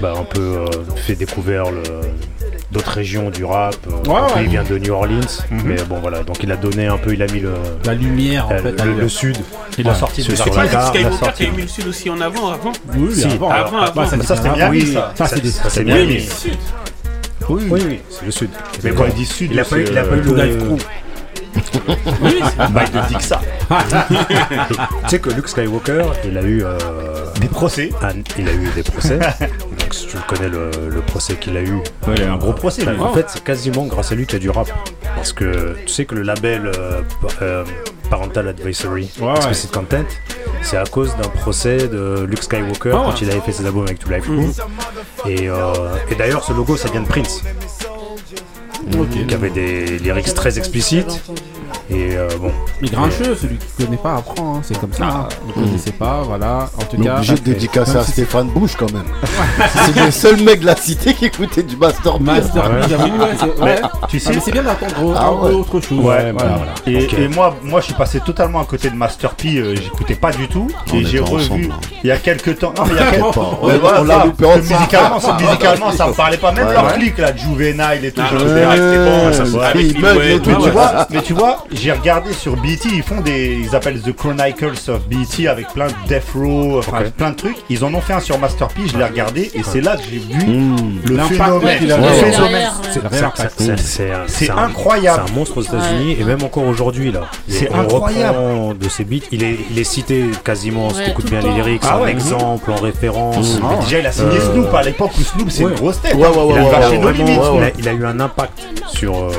bah, 0.00 0.14
un 0.16 0.24
peu 0.24 0.40
euh, 0.40 0.66
fait 0.94 1.14
découvrir 1.16 1.64
le- 1.70 1.82
d'autres 2.76 2.92
régions 2.92 3.30
du 3.30 3.44
rap. 3.44 3.74
euh, 3.86 4.08
Ouais, 4.10 4.20
ouais. 4.20 4.42
Il 4.42 4.48
vient 4.48 4.62
de 4.64 4.76
New 4.78 4.92
Orleans, 4.92 5.20
Mhm. 5.50 5.62
mais 5.64 5.76
bon 5.88 5.98
voilà, 6.00 6.22
donc 6.22 6.42
il 6.42 6.52
a 6.52 6.56
donné 6.56 6.86
un 6.86 6.98
peu, 6.98 7.14
il 7.14 7.22
a 7.22 7.26
mis 7.26 7.40
le, 7.40 7.54
La 7.84 7.94
lumière 7.94 8.48
en 8.48 8.52
euh, 8.52 8.58
fait. 8.58 8.84
le, 8.84 9.08
sud. 9.08 9.36
Il 9.78 9.88
a 9.88 9.94
sorti 9.94 10.22
de. 10.22 10.34
Skywalker 10.34 10.78
qui 11.34 11.46
a 11.46 11.50
mis 11.50 11.62
le 11.62 11.68
sud 11.68 11.86
aussi 11.88 12.10
en 12.10 12.20
avant 12.20 12.50
avant. 12.50 12.72
Oui, 12.94 13.14
Si. 13.14 13.24
avant, 13.26 13.50
Avant, 13.50 13.78
avant. 13.78 14.06
ça, 14.06 14.36
c'était 14.36 14.50
bien 14.50 14.68
mis, 14.70 14.92
ça. 14.92 15.12
Ça, 15.14 15.26
c'est 15.26 15.40
des. 15.42 15.50
Ça, 15.50 15.70
c'est 15.70 15.84
bien 15.84 16.04
mis. 16.04 16.28
Oui, 17.48 17.62
oui, 17.70 17.80
oui, 17.88 18.00
c'est 18.10 18.26
le 18.26 18.30
sud. 18.32 18.50
Mais 18.82 18.90
quand 18.90 19.04
il 19.06 19.14
dit 19.14 19.24
sud, 19.24 19.50
il 19.52 19.60
a 19.60 19.64
pas, 19.64 19.76
eu- 19.78 19.84
euh, 19.86 20.22
le 20.22 20.34
Live 20.34 20.58
Crew. 20.58 20.76
Oui, 22.22 22.40
Bah, 22.70 22.82
il 22.84 22.90
te 23.00 23.08
dit 23.08 23.14
que 23.16 23.22
ça. 23.22 23.40
Tu 24.68 25.08
sais 25.10 25.18
que 25.20 25.30
Luke 25.30 25.48
Skywalker, 25.48 26.04
il 26.24 26.36
a 26.38 26.42
eu 26.42 26.62
euh, 26.64 26.78
Des 27.40 27.48
procès. 27.48 27.90
un- 28.02 28.22
il 28.38 28.48
a 28.48 28.52
eu 28.52 28.68
des 28.74 28.82
procès. 28.82 29.18
Donc 29.18 29.92
si 29.94 30.06
tu 30.06 30.16
connais 30.28 30.48
le, 30.48 30.70
le 30.90 31.00
procès 31.00 31.34
qu'il 31.36 31.56
a 31.56 31.60
eu. 31.62 31.74
Ouais, 32.06 32.14
il 32.16 32.22
a 32.22 32.26
eu 32.26 32.28
un 32.30 32.36
gros 32.36 32.52
procès, 32.52 32.84
lui. 32.84 32.98
En 33.00 33.12
fait, 33.12 33.26
c'est 33.28 33.42
quasiment 33.44 33.84
grâce 33.86 34.12
à 34.12 34.14
lui 34.14 34.26
qu'il 34.26 34.34
y 34.34 34.36
a 34.36 34.40
du 34.40 34.50
rap. 34.50 34.68
Parce 35.14 35.32
que 35.32 35.76
tu 35.86 35.92
sais 35.92 36.04
que 36.04 36.14
le 36.14 36.22
label 36.22 36.66
euh, 36.76 37.02
euh, 37.42 37.64
Parental 38.10 38.48
Advisory, 38.48 39.10
Ouais, 39.20 39.26
ouais. 39.26 39.32
Explicit 39.36 39.70
Content, 39.72 40.04
c'est 40.62 40.76
à 40.76 40.84
cause 40.84 41.14
d'un 41.16 41.28
procès 41.28 41.88
de 41.88 42.24
Luke 42.28 42.42
Skywalker 42.42 42.90
Ah 42.92 42.98
ouais. 42.98 43.02
quand 43.06 43.20
il 43.22 43.30
avait 43.30 43.40
fait 43.40 43.52
ses 43.52 43.64
albums 43.66 43.84
avec 43.84 43.98
Two 43.98 44.10
Life 44.10 44.24
Crew. 44.24 45.28
Et, 45.28 45.48
euh, 45.48 45.72
et 46.10 46.14
d'ailleurs, 46.14 46.44
ce 46.44 46.52
logo, 46.52 46.76
ça 46.76 46.88
vient 46.88 47.00
de 47.02 47.08
Prince. 47.08 47.42
Qui 48.90 49.34
avait 49.34 49.50
des 49.50 49.98
lyrics 49.98 50.32
très 50.34 50.58
explicites. 50.58 51.22
Et 51.88 52.16
euh, 52.16 52.28
bon. 52.40 52.50
Mais 52.82 52.88
grincheux, 52.88 53.36
celui 53.40 53.58
qui 53.58 53.84
connaît 53.84 53.96
pas 53.96 54.16
apprend, 54.16 54.56
hein, 54.56 54.60
c'est 54.62 54.78
comme 54.78 54.92
ça. 54.92 55.04
hein. 55.04 55.28
Vous 55.46 55.52
connaissez 55.52 55.92
pas, 55.92 56.22
voilà. 56.24 56.68
En 56.78 56.82
tout 56.84 57.00
cas. 57.00 57.14
obligé 57.16 57.34
de 57.34 57.40
dédicacer 57.40 57.96
à 57.98 58.02
Stéphane 58.02 58.48
Bush 58.48 58.72
quand 58.76 58.92
même. 58.92 59.04
c'est 59.86 60.04
le 60.04 60.10
seul 60.10 60.42
mec 60.42 60.60
de 60.60 60.66
la 60.66 60.74
cité 60.76 61.14
qui 61.14 61.26
écoutait 61.26 61.62
du 61.62 61.76
Master 61.76 62.18
P. 62.18 62.24
Master. 62.24 62.64
Tu 64.08 64.16
Ah, 64.16 64.20
sais, 64.20 64.30
mais 64.34 64.40
c'est 64.40 64.50
bien 64.52 64.62
d'attendre 64.62 65.14
Ah 65.16 65.26
un 65.28 65.32
ouais. 65.32 65.50
peu 65.50 65.54
autre 65.56 65.80
chose. 65.80 65.98
Ouais, 66.04 66.32
voilà. 66.32 66.58
Et, 66.86 67.04
Ok. 67.04 67.14
et 67.14 67.28
moi, 67.28 67.54
moi, 67.62 67.80
je 67.80 67.86
suis 67.86 67.94
passé 67.94 68.20
totalement 68.20 68.60
à 68.60 68.64
côté 68.64 68.90
de 68.90 68.96
Master 68.96 69.30
P. 69.34 69.56
euh, 69.58 69.74
J'écoutais 69.76 70.14
pas 70.16 70.32
du 70.32 70.48
tout. 70.48 70.66
On 70.92 70.96
et 70.96 71.04
j'ai 71.04 71.20
revu 71.20 71.68
hein. 71.72 71.76
il 72.02 72.08
y 72.08 72.10
a 72.10 72.16
quelques 72.16 72.58
temps. 72.58 72.72
Non, 72.76 72.84
mais 72.86 72.94
il 72.94 72.96
y 72.96 73.00
a 73.00 73.10
quelques 73.12 73.32
temps. 73.32 73.58
Ouais, 73.62 73.74
on 74.00 74.04
l'a 74.04 74.24
loupé 74.24 74.42
que 74.42 74.48
ensemble. 74.48 74.64
musicalement, 75.42 75.92
ça, 75.92 76.06
me 76.08 76.12
parlait 76.14 76.36
pas. 76.36 76.50
Même 76.52 76.70
leur 76.72 76.92
clic 76.94 77.16
là, 77.18 77.34
Juvenile 77.36 78.04
et 78.04 78.10
tout. 78.12 78.22
Ah, 78.24 78.30
ah, 80.98 81.06
mais 81.10 81.22
tu 81.22 81.32
vois, 81.32 81.64
j'ai 81.76 81.92
regardé 81.92 82.32
sur 82.32 82.56
BET, 82.56 82.78
ils 82.84 83.02
font 83.02 83.20
des, 83.20 83.58
ils 83.62 83.74
appellent 83.76 84.00
The 84.00 84.14
Chronicles 84.14 84.88
of 84.90 85.06
BET 85.08 85.46
avec 85.48 85.68
plein 85.72 85.86
de 85.88 85.92
Death 86.08 86.24
Row, 86.34 86.78
enfin 86.78 87.02
plein 87.16 87.30
de 87.30 87.36
trucs. 87.36 87.56
Ils 87.70 87.84
en 87.84 87.92
ont 87.94 88.00
fait 88.00 88.12
un 88.14 88.20
sur 88.20 88.38
Master 88.38 88.68
P, 88.68 88.82
je 88.86 88.96
l'ai 88.96 89.04
regardé 89.04 89.50
et 89.54 89.62
c'est 89.62 89.80
là 89.80 89.96
que 89.96 90.02
j'ai 90.10 90.18
vu 90.18 90.36
Mmh. 90.46 91.00
le 91.06 91.16
L'impact 91.16 91.42
phénomène. 91.42 91.88
ouais. 91.88 93.76
C'est 94.26 94.50
incroyable. 94.50 95.22
C'est 95.26 95.32
un 95.32 95.34
monstre 95.34 95.58
aux 95.58 95.62
États-Unis 95.62 96.16
et 96.18 96.24
même 96.24 96.42
encore 96.42 96.64
aujourd'hui 96.66 97.10
là. 97.12 97.22
C'est 97.48 97.72
incroyable. 97.72 98.78
de 98.78 98.88
ses 98.88 99.04
beats. 99.04 99.26
Il 99.32 99.42
est, 99.44 99.56
il 99.70 99.78
est 99.78 99.84
cité 99.84 100.24
quasiment. 100.44 100.90
si 100.90 100.96
Ouais, 100.98 101.04
tu 101.04 101.10
écoutes 101.10 101.24
tout 101.26 101.30
bien 101.30 101.40
le 101.40 101.48
les 101.48 101.54
lyrics, 101.54 101.82
Ah 101.86 101.98
en 102.00 102.06
exemple, 102.06 102.70
en 102.70 102.76
référence. 102.76 103.58
Mais 103.70 103.84
déjà, 103.84 103.98
il 104.00 104.06
a 104.06 104.12
signé 104.12 104.36
Euh, 104.38 104.52
Snoop 104.52 104.74
à 104.74 104.82
l'époque 104.82 105.10
où 105.18 105.22
Snoop 105.22 105.50
c'est 105.50 105.64
ouais. 105.64 105.70
une 105.72 105.76
grosse 105.78 106.00
tête. 106.00 106.14
A 106.14 107.70
il 107.78 107.88
a 107.88 107.92
eu 107.92 108.04
un 108.06 108.20
impact 108.20 108.58
sur 108.88 109.16
euh, 109.16 109.30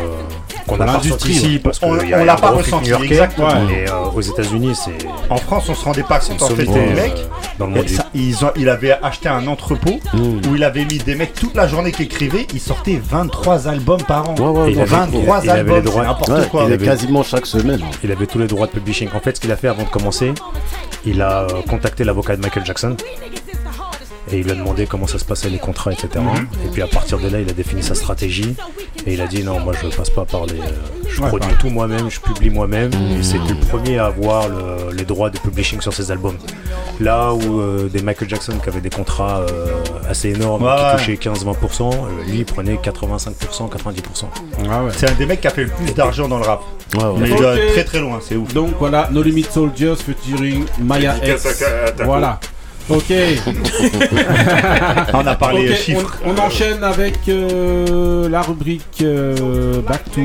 qu'on 0.67 0.75
Pour 0.75 0.85
n'a 0.85 0.85
pas 0.85 0.93
l'industrie, 0.93 1.31
ressenti 1.33 1.47
ici 1.47 1.59
parce 1.59 1.79
On- 1.81 1.97
qu'il 1.97 2.09
y 2.09 2.13
a 2.13 2.17
on 2.17 2.21
un 2.21 2.25
l'a 2.25 2.35
pas 2.35 2.51
ressenti, 2.51 2.91
exactement. 2.91 3.49
Et 3.69 3.89
euh, 3.89 4.09
aux 4.15 4.21
États-Unis, 4.21 4.75
c'est 4.75 4.97
En 5.29 5.37
France, 5.37 5.69
on 5.69 5.73
se 5.75 5.83
rendait 5.85 6.03
pas 6.03 6.19
compte 6.19 6.41
en 6.41 6.47
fait 6.49 6.65
sommité 6.65 6.73
des 6.85 6.91
euh, 6.91 6.95
mecs. 6.95 7.25
dans 7.57 7.65
le 7.67 7.71
monde. 7.73 7.89
ça, 7.89 8.05
ils 8.13 8.45
ont- 8.45 8.51
il 8.55 8.69
avait 8.69 8.91
acheté 9.01 9.29
un 9.29 9.47
entrepôt 9.47 9.99
Mmh. 10.13 10.19
où 10.49 10.55
il 10.55 10.63
avait 10.63 10.85
mis 10.85 10.97
des 10.99 11.15
mecs 11.15 11.33
toute 11.33 11.55
la 11.55 11.67
journée 11.67 11.91
qui 11.91 12.03
écrivaient. 12.03 12.45
Il 12.53 12.59
sortait 12.59 13.01
23 13.03 13.67
albums 13.67 14.03
par 14.03 14.29
an. 14.29 14.35
Ouais, 14.37 14.45
ouais, 14.61 14.71
il 14.71 14.75
ouais. 14.77 14.81
avait- 14.83 14.91
23 14.91 15.39
il 15.43 15.49
avait 15.49 15.63
les 15.63 15.69
albums, 15.69 15.81
droits. 15.83 16.01
c'est 16.03 16.07
n'importe 16.07 16.29
Ouais, 16.29 16.47
quoi. 16.51 16.63
il 16.67 16.73
avait- 16.73 16.85
quasiment 16.85 17.23
chaque 17.23 17.45
semaine. 17.45 17.81
Il 18.03 18.11
avait 18.11 18.27
tous 18.27 18.39
les 18.39 18.47
droits 18.47 18.67
de 18.67 18.71
publishing. 18.73 19.09
En 19.15 19.19
fait, 19.19 19.35
ce 19.37 19.41
qu'il 19.41 19.51
a 19.51 19.55
fait 19.57 19.67
avant 19.69 19.83
de 19.83 19.89
commencer, 19.89 20.33
il 21.05 21.21
a 21.21 21.43
euh, 21.43 21.47
contacté 21.69 22.03
l'avocat 22.03 22.35
de 22.35 22.41
Michael 22.41 22.65
Jackson. 22.65 22.95
Et 24.31 24.39
il 24.39 24.43
lui 24.43 24.51
a 24.51 24.55
demandé 24.55 24.85
comment 24.87 25.07
ça 25.07 25.19
se 25.19 25.25
passait 25.25 25.49
les 25.49 25.57
contrats, 25.57 25.91
etc. 25.93 26.09
Mhm. 26.17 26.47
Et 26.65 26.69
puis 26.71 26.81
à 26.81 26.87
partir 26.87 27.17
de 27.17 27.29
là, 27.29 27.39
il 27.39 27.49
a 27.49 27.53
défini 27.53 27.81
sa 27.81 27.95
stratégie. 27.95 28.55
Et 29.05 29.13
il 29.13 29.21
a 29.21 29.27
dit 29.27 29.43
non, 29.43 29.59
moi 29.61 29.73
je 29.81 29.87
passe 29.95 30.09
pas 30.09 30.25
par 30.25 30.45
les. 30.45 30.53
euh, 30.59 30.65
je 31.09 31.21
Ouais, 31.21 31.29
produis 31.29 31.49
tout 31.59 31.69
moi-même, 31.69 32.09
je 32.11 32.19
publie 32.19 32.49
moi-même. 32.49 32.91
Et 33.17 33.23
c'était 33.23 33.53
le 33.53 33.59
premier 33.67 33.97
à 33.97 34.07
avoir 34.07 34.49
le- 34.49 34.91
les 34.95 35.05
droits 35.05 35.29
de 35.29 35.39
publishing 35.39 35.79
sur 35.81 35.93
ses 35.93 36.11
albums. 36.11 36.37
Là 36.99 37.33
où 37.33 37.59
euh, 37.61 37.87
des 37.89 38.01
Michael 38.01 38.27
Jackson 38.29 38.53
qui 38.61 38.69
avaient 38.69 38.81
des 38.81 38.89
contrats 38.89 39.39
euh, 39.49 39.67
assez 40.09 40.29
énormes, 40.29 40.63
Ouais, 40.63 40.71
qui 40.97 41.15
touchaient 41.17 41.29
15-20%, 41.29 41.93
euh, 41.93 41.95
lui 42.29 42.39
il 42.39 42.45
prenait 42.45 42.75
85%, 42.75 43.69
90%. 43.69 44.25
Ah 44.69 44.83
ouais. 44.83 44.91
C'est 44.95 45.09
un 45.09 45.13
des 45.13 45.25
mecs 45.25 45.39
qui 45.41 45.47
a 45.47 45.51
fait 45.51 45.63
le 45.63 45.69
plus 45.69 45.93
d'argent 45.93 46.27
dans 46.27 46.37
le 46.39 46.45
rap. 46.45 46.61
Ouais, 46.95 47.03
ouais. 47.03 47.13
Mais 47.19 47.31
Ok. 47.31 47.39
il 47.39 47.59
est 47.59 47.71
très 47.71 47.83
très 47.85 47.99
loin, 47.99 48.19
c'est 48.21 48.35
ouf. 48.35 48.53
Donc 48.53 48.71
voilà, 48.79 49.07
No 49.11 49.21
Limit 49.23 49.43
Soldiers 49.49 49.95
featuring 49.95 50.65
Maya 50.79 51.15
X. 51.25 51.47
Voilà. 52.03 52.39
Ok. 52.89 53.11
On 55.13 55.27
a 55.27 55.35
parlé 55.35 55.75
chiffres. 55.75 56.19
On, 56.25 56.31
on 56.31 56.37
enchaîne 56.37 56.83
avec 56.83 57.19
euh, 57.27 58.29
la 58.29 58.41
rubrique 58.41 59.01
euh, 59.01 59.81
Back 59.81 60.09
to 60.11 60.21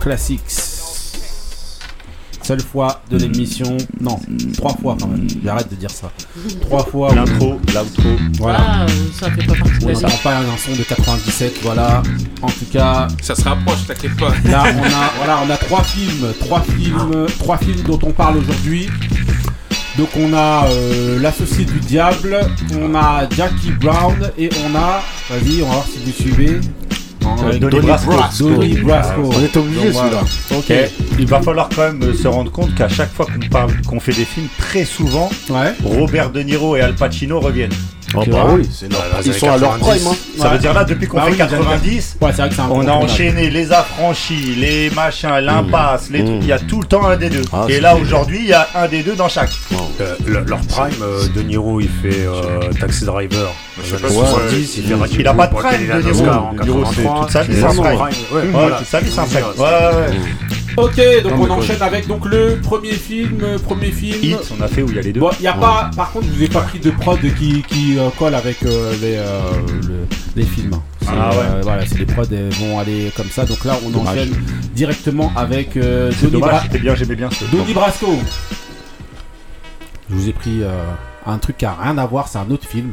Classics. 0.00 0.40
Seule 2.42 2.60
fois 2.60 3.02
de 3.08 3.18
l'émission. 3.18 3.76
Non, 4.00 4.18
trois 4.56 4.74
fois 4.74 4.96
quand 5.00 5.06
même. 5.06 5.28
J'arrête 5.44 5.70
de 5.70 5.76
dire 5.76 5.90
ça. 5.90 6.10
Trois 6.60 6.84
fois. 6.84 7.14
L'intro, 7.14 7.60
l'outro. 7.68 8.08
Voilà. 8.38 8.58
Ah, 8.60 8.86
ça 9.18 9.30
fait 9.30 9.46
pas 9.46 9.54
partie 9.54 10.04
On 10.04 10.22
pas 10.24 10.38
un 10.38 10.56
son 10.58 10.72
de 10.72 10.82
97, 10.82 11.58
voilà. 11.62 12.02
En 12.42 12.48
tout 12.48 12.66
cas, 12.72 13.06
Ça 13.22 13.36
se 13.36 13.44
rapproche, 13.44 13.86
t'inquiète 13.86 14.16
pas. 14.16 14.32
là 14.50 14.64
on 14.76 14.82
a, 14.82 15.12
voilà, 15.18 15.38
on 15.46 15.50
a 15.50 15.56
trois 15.56 15.84
films, 15.84 16.32
trois 16.40 16.62
films, 16.62 17.26
trois 17.38 17.58
films 17.58 17.82
dont 17.86 18.00
on 18.02 18.10
parle 18.10 18.38
aujourd'hui. 18.38 18.90
Donc 19.98 20.08
on 20.16 20.32
a 20.32 20.66
euh, 20.70 21.18
l'associé 21.20 21.64
du 21.64 21.78
diable, 21.80 22.40
on 22.80 22.94
a 22.94 23.28
Jackie 23.30 23.72
Brown 23.72 24.30
et 24.38 24.48
on 24.66 24.74
a, 24.74 25.02
vas-y, 25.28 25.62
on 25.62 25.66
va 25.66 25.72
voir 25.74 25.86
si 25.86 25.98
vous 26.04 26.12
suivez. 26.12 26.60
Donnie 27.20 27.58
Donnie 27.60 27.86
Brasco. 27.86 28.12
Brasco. 28.12 29.30
On 29.32 29.42
est 29.42 29.56
obligé, 29.56 29.84
Donc, 29.84 29.92
voilà. 29.92 30.20
Ok. 30.56 30.70
Et 30.70 30.84
il 31.18 31.26
va 31.26 31.40
falloir 31.40 31.68
quand 31.68 31.82
même 31.82 32.02
euh, 32.02 32.14
se 32.14 32.26
rendre 32.26 32.50
compte 32.50 32.74
qu'à 32.74 32.88
chaque 32.88 33.12
fois 33.12 33.26
qu'on 33.26 33.48
parle, 33.48 33.70
qu'on 33.86 34.00
fait 34.00 34.12
des 34.12 34.24
films, 34.24 34.48
très 34.58 34.84
souvent, 34.84 35.30
Ouais. 35.50 35.72
Robert 35.84 36.30
De 36.30 36.40
Niro 36.40 36.76
et 36.76 36.80
Al 36.80 36.94
Pacino 36.94 37.38
reviennent. 37.40 37.72
Oh, 38.14 38.24
bah 38.26 38.42
vois 38.44 38.54
oui, 38.54 38.68
ils 39.24 39.32
sont 39.34 39.50
à 39.50 39.56
leur 39.58 39.78
90. 39.78 39.80
prime. 40.02 40.06
Hein. 40.12 40.16
Ça 40.38 40.44
Ouais. 40.44 40.52
veut 40.52 40.58
dire 40.58 40.74
là, 40.74 40.84
depuis 40.84 41.06
qu'on 41.06 41.16
Bah 41.18 41.24
fait 41.24 41.30
oui, 41.32 41.36
j'aime 41.38 41.48
bien. 41.48 41.58
90, 41.58 42.16
Ouais, 42.20 42.30
c'est 42.32 42.36
vrai 42.42 42.48
que 42.48 42.54
c'est 42.54 42.60
un 42.60 42.68
on 42.70 42.86
a 42.86 42.92
enchaîné 42.92 43.50
les 43.50 43.72
affranchis, 43.72 44.54
les 44.56 44.90
machins, 44.90 45.30
l'impasse, 45.40 46.10
les 46.10 46.22
Mmh. 46.22 46.26
trucs. 46.26 46.38
Il 46.42 46.46
y 46.48 46.52
a 46.52 46.58
tout 46.58 46.80
le 46.80 46.86
temps 46.86 47.06
un 47.06 47.16
des 47.16 47.30
deux. 47.30 47.42
Ah, 47.52 47.66
et 47.68 47.80
là, 47.80 47.96
aujourd'hui, 47.96 48.38
il 48.40 48.48
y 48.48 48.52
a 48.52 48.68
un 48.74 48.88
des 48.88 49.02
deux 49.02 49.14
dans 49.14 49.28
chaque. 49.28 49.50
Euh, 50.00 50.14
le- 50.26 50.40
leur 50.44 50.60
prime, 50.60 50.92
euh, 51.02 51.26
De 51.34 51.42
Niro, 51.42 51.80
il 51.80 51.88
fait 51.88 52.26
euh, 52.26 52.70
Taxi 52.80 53.04
Driver. 53.04 53.50
Je 53.80 53.96
sais 53.96 54.02
pas 54.02 54.08
années 54.08 54.64
si 54.64 54.82
70, 54.82 55.16
il 55.18 55.26
a 55.28 55.34
pas 55.34 55.46
de 55.46 55.54
prime, 55.54 55.80
il 55.84 55.90
a 55.92 55.96
un 55.96 56.00
De. 56.00 56.10
Oscar 56.10 56.46
en 56.46 56.52
De 56.52 56.62
Niro, 56.62 56.84
c'est 56.84 57.02
83. 57.02 57.20
toute 57.22 57.30
sa 57.30 57.42
vie, 57.42 57.52
Et 57.52 57.56
c'est 57.56 57.64
un 57.64 57.68
prime. 57.68 57.84
ouais, 57.84 57.96
Ouais, 58.32 58.46
voilà. 58.52 58.76
toute 58.78 58.86
sa 58.86 59.00
vie, 59.00 59.10
c'est 59.10 59.20
un 59.20 59.24
prime. 59.24 59.44
Ouais. 59.58 60.16
Ok, 60.76 60.96
donc 61.22 61.32
Non, 61.32 61.42
on 61.42 61.50
enchaîne 61.50 61.76
quoi, 61.76 61.86
avec 61.86 62.06
donc 62.06 62.24
le 62.26 62.58
premier 62.62 62.92
film, 62.92 63.38
euh, 63.42 63.58
premier 63.58 63.90
film. 63.92 64.16
Hit, 64.22 64.38
on 64.58 64.62
a 64.62 64.68
fait 64.68 64.82
où 64.82 64.88
il 64.88 64.96
y 64.96 64.98
a 64.98 65.02
les 65.02 65.12
deux. 65.12 65.20
Bon, 65.20 65.30
y 65.40 65.46
a 65.46 65.52
pas, 65.52 65.90
par 65.94 66.12
contre, 66.12 66.26
je 66.28 66.32
vous 66.32 66.42
ai 66.44 66.48
pas 66.48 66.60
pris 66.62 66.78
de 66.78 66.90
prod 66.90 67.18
qui, 67.38 67.62
qui 67.62 67.98
euh, 67.98 68.08
colle 68.18 68.34
avec 68.34 68.62
euh, 68.62 68.92
les, 69.02 69.16
euh, 69.16 69.40
le- 69.86 70.06
les 70.34 70.44
films. 70.44 70.72
Ah 71.06 71.30
ouais. 71.30 71.36
euh, 71.40 71.60
voilà, 71.62 71.84
c'est 71.86 71.98
les 71.98 72.06
prods 72.06 72.24
elles 72.32 72.48
vont 72.54 72.78
aller 72.78 73.12
comme 73.16 73.28
ça. 73.28 73.44
Donc 73.44 73.64
là, 73.66 73.76
on 73.86 73.90
Dommage. 73.90 74.08
enchaîne 74.14 74.34
directement 74.74 75.30
avec 75.36 75.76
euh, 75.76 76.10
Bra- 76.38 76.62
bien, 76.80 76.94
j'aimais 76.94 77.16
bien 77.16 77.28
ce. 77.30 77.44
Donnie 77.54 77.74
Brasco. 77.74 78.14
Je 80.10 80.14
vous 80.14 80.28
ai 80.28 80.32
pris 80.32 80.62
euh, 80.62 80.70
un 81.26 81.36
truc 81.38 81.58
qui 81.58 81.64
a 81.66 81.74
rien 81.80 81.98
à 81.98 82.06
voir, 82.06 82.28
c'est 82.28 82.38
un 82.38 82.50
autre 82.50 82.66
film. 82.66 82.92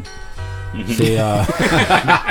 C'est. 0.87 1.19
euh, 1.19 1.35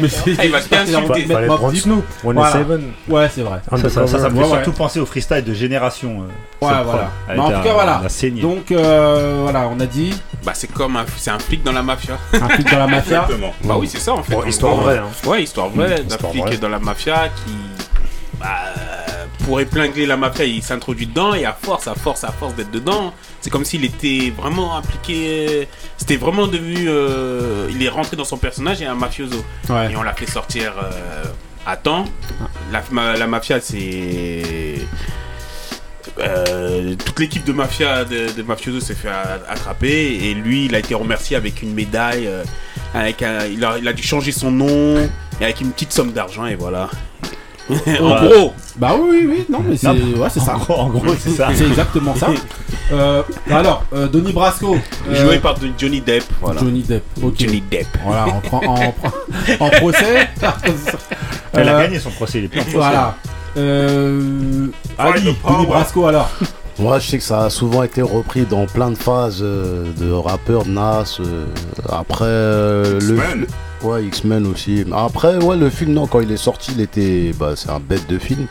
Mais 0.00 0.08
c'est. 0.08 0.34
Ah, 0.38 0.44
il 0.44 0.50
va 0.52 0.60
se 0.60 0.68
bien 0.68 0.84
c'est- 0.86 0.94
insulter. 0.94 1.24
c'est- 1.26 1.32
Fallait 1.34 1.46
prendre. 1.46 1.74
Snoop, 1.74 2.04
One 2.24 2.36
Voilà. 2.36 2.52
Seven. 2.52 2.92
Ouais, 3.08 3.28
c'est 3.34 3.42
vrai. 3.42 3.60
Ça, 3.70 3.76
ça, 3.88 4.06
ça, 4.06 4.18
ça 4.18 4.28
me 4.28 4.34
fait 4.34 4.38
Ouais, 4.38 4.44
ouais. 4.44 4.48
surtout 4.50 4.72
penser 4.72 5.00
au 5.00 5.06
freestyle 5.06 5.44
de 5.44 5.54
Génération. 5.54 6.22
euh, 6.62 6.66
Ouais, 6.66 6.72
voilà. 6.84 7.10
Mais 7.28 7.38
en 7.38 7.50
tout 7.50 7.62
cas, 7.62 7.72
voilà. 7.72 8.02
Donc, 8.40 8.72
euh, 8.72 9.38
voilà, 9.42 9.68
on 9.68 9.78
a 9.80 9.86
dit. 9.86 10.14
Bah, 10.44 10.52
c'est 10.54 10.70
comme 10.72 10.96
un, 10.96 11.04
c'est 11.16 11.30
un 11.30 11.38
flic 11.38 11.62
dans 11.62 11.72
la 11.72 11.82
mafia. 11.82 12.14
Un 12.32 12.48
flic 12.48 12.70
dans 12.70 12.78
la 12.78 12.86
mafia. 12.86 13.22
Exactement. 13.22 13.54
Bah 13.64 13.76
oui, 13.78 13.88
c'est 13.90 13.98
ça 14.00 14.14
en 14.14 14.22
fait. 14.22 14.34
Bon, 14.34 14.44
histoire 14.44 14.74
vraie, 14.76 14.98
hein. 14.98 15.04
Ouais, 15.28 15.42
histoire 15.42 15.68
vraie 15.68 16.02
Mmh, 16.02 16.06
d'un 16.06 16.18
flic 16.46 16.60
dans 16.60 16.68
la 16.68 16.78
mafia 16.78 17.28
qui 17.44 17.52
bah, 18.40 18.46
pour 19.44 19.60
épingler 19.60 20.06
la 20.06 20.16
mafia, 20.16 20.44
il 20.44 20.62
s'introduit 20.62 21.06
dedans 21.06 21.34
et 21.34 21.44
à 21.44 21.52
force, 21.52 21.86
à 21.88 21.94
force, 21.94 22.24
à 22.24 22.32
force 22.32 22.54
d'être 22.54 22.70
dedans, 22.70 23.12
c'est 23.40 23.50
comme 23.50 23.64
s'il 23.64 23.84
était 23.84 24.32
vraiment 24.36 24.76
impliqué. 24.76 25.68
C'était 25.96 26.16
vraiment 26.16 26.46
devenu. 26.46 26.86
euh, 26.88 27.68
il 27.70 27.82
est 27.82 27.88
rentré 27.88 28.16
dans 28.16 28.24
son 28.24 28.36
personnage 28.38 28.80
et 28.82 28.86
un 28.86 28.94
mafioso. 28.94 29.44
Ouais. 29.68 29.92
Et 29.92 29.96
on 29.96 30.02
l'a 30.02 30.14
fait 30.14 30.30
sortir 30.30 30.72
euh, 30.82 31.24
à 31.66 31.76
temps. 31.76 32.04
La, 32.70 32.82
ma- 32.90 33.16
la 33.16 33.26
mafia, 33.26 33.60
c'est. 33.60 34.76
Euh, 36.18 36.94
toute 36.96 37.18
l'équipe 37.20 37.44
de 37.44 37.52
mafia 37.52 38.04
de, 38.04 38.32
de 38.36 38.42
mafioso 38.42 38.80
s'est 38.80 38.94
fait 38.94 39.08
attraper 39.48 40.18
et 40.24 40.34
lui 40.34 40.66
il 40.66 40.74
a 40.74 40.78
été 40.80 40.94
remercié 40.94 41.36
avec 41.36 41.62
une 41.62 41.72
médaille 41.72 42.26
euh, 42.26 42.44
avec 42.92 43.22
un- 43.22 43.46
il, 43.46 43.64
a, 43.64 43.78
il 43.78 43.88
a 43.88 43.92
dû 43.94 44.02
changer 44.02 44.30
son 44.30 44.50
nom 44.50 45.08
et 45.40 45.44
avec 45.44 45.60
une 45.62 45.70
petite 45.70 45.92
somme 45.92 46.12
d'argent 46.12 46.44
et 46.44 46.54
voilà 46.56 46.90
en 48.00 48.10
Ouais. 48.22 48.28
gros 48.28 48.52
Bah 48.76 48.92
oui, 48.98 49.08
oui, 49.10 49.26
oui, 49.30 49.46
non, 49.50 49.58
mais 49.66 49.76
c'est 49.76 49.86
Non, 49.88 50.20
ouais, 50.22 50.28
c'est 50.30 50.40
ça. 50.40 50.54
en 50.56 50.58
gros- 50.58 50.74
en 50.74 50.88
gros, 50.88 51.14
c'est 51.18 51.30
ça. 51.30 51.48
C'est 51.54 51.66
exactement 51.66 52.14
ça. 52.14 52.28
Euh, 52.90 53.22
alors, 53.50 53.84
euh, 53.94 54.06
Donnie 54.06 54.32
Brasco. 54.32 54.76
euh, 55.08 55.14
joué 55.14 55.38
par 55.38 55.54
de- 55.58 55.70
Johnny 55.78 56.00
Depp 56.02 56.24
voilà 56.42 56.60
Johnny 56.60 56.82
Depp. 56.82 57.02
Ok. 57.22 57.34
Johnny 57.38 57.62
Depp 57.70 57.86
Voilà, 58.04 58.26
en, 58.26 58.40
prend- 58.42 58.62
en, 58.66 59.64
en 59.64 59.70
procès. 59.70 60.28
Elle 61.54 61.68
a 61.68 61.76
Euh, 61.76 61.82
gagné 61.84 61.98
son 61.98 62.10
procès, 62.10 62.38
il 62.40 62.44
est 62.44 62.48
plus 62.48 62.60
en 62.60 62.64
procès. 62.64 62.76
Voilà. 62.76 63.14
Euh, 63.56 64.66
Ali. 64.98 65.34
Donnie 65.46 65.66
Brasco 65.66 66.06
alors. 66.06 66.30
Moi, 66.78 66.98
je 66.98 67.08
sais 67.08 67.18
que 67.18 67.24
ça 67.24 67.44
a 67.44 67.50
souvent 67.50 67.82
été 67.82 68.02
repris 68.02 68.42
dans 68.42 68.66
plein 68.66 68.90
de 68.90 68.96
phases 68.96 69.40
euh, 69.42 69.84
de 69.98 70.10
rappeurs, 70.10 70.66
Nas. 70.66 71.18
euh, 71.20 71.46
après, 71.88 72.24
euh, 72.24 72.98
le. 73.00 73.46
X-Men. 73.82 73.90
Ouais, 73.90 74.04
X-Men 74.04 74.46
aussi. 74.46 74.84
Après, 74.94 75.36
ouais, 75.36 75.56
le 75.56 75.70
film, 75.70 75.92
non, 75.92 76.06
quand 76.06 76.20
il 76.20 76.30
est 76.32 76.36
sorti, 76.36 76.72
il 76.74 76.80
était. 76.80 77.32
Bah, 77.38 77.52
c'est 77.56 77.70
un 77.70 77.80
bête 77.80 78.08
de 78.08 78.18
film. 78.18 78.46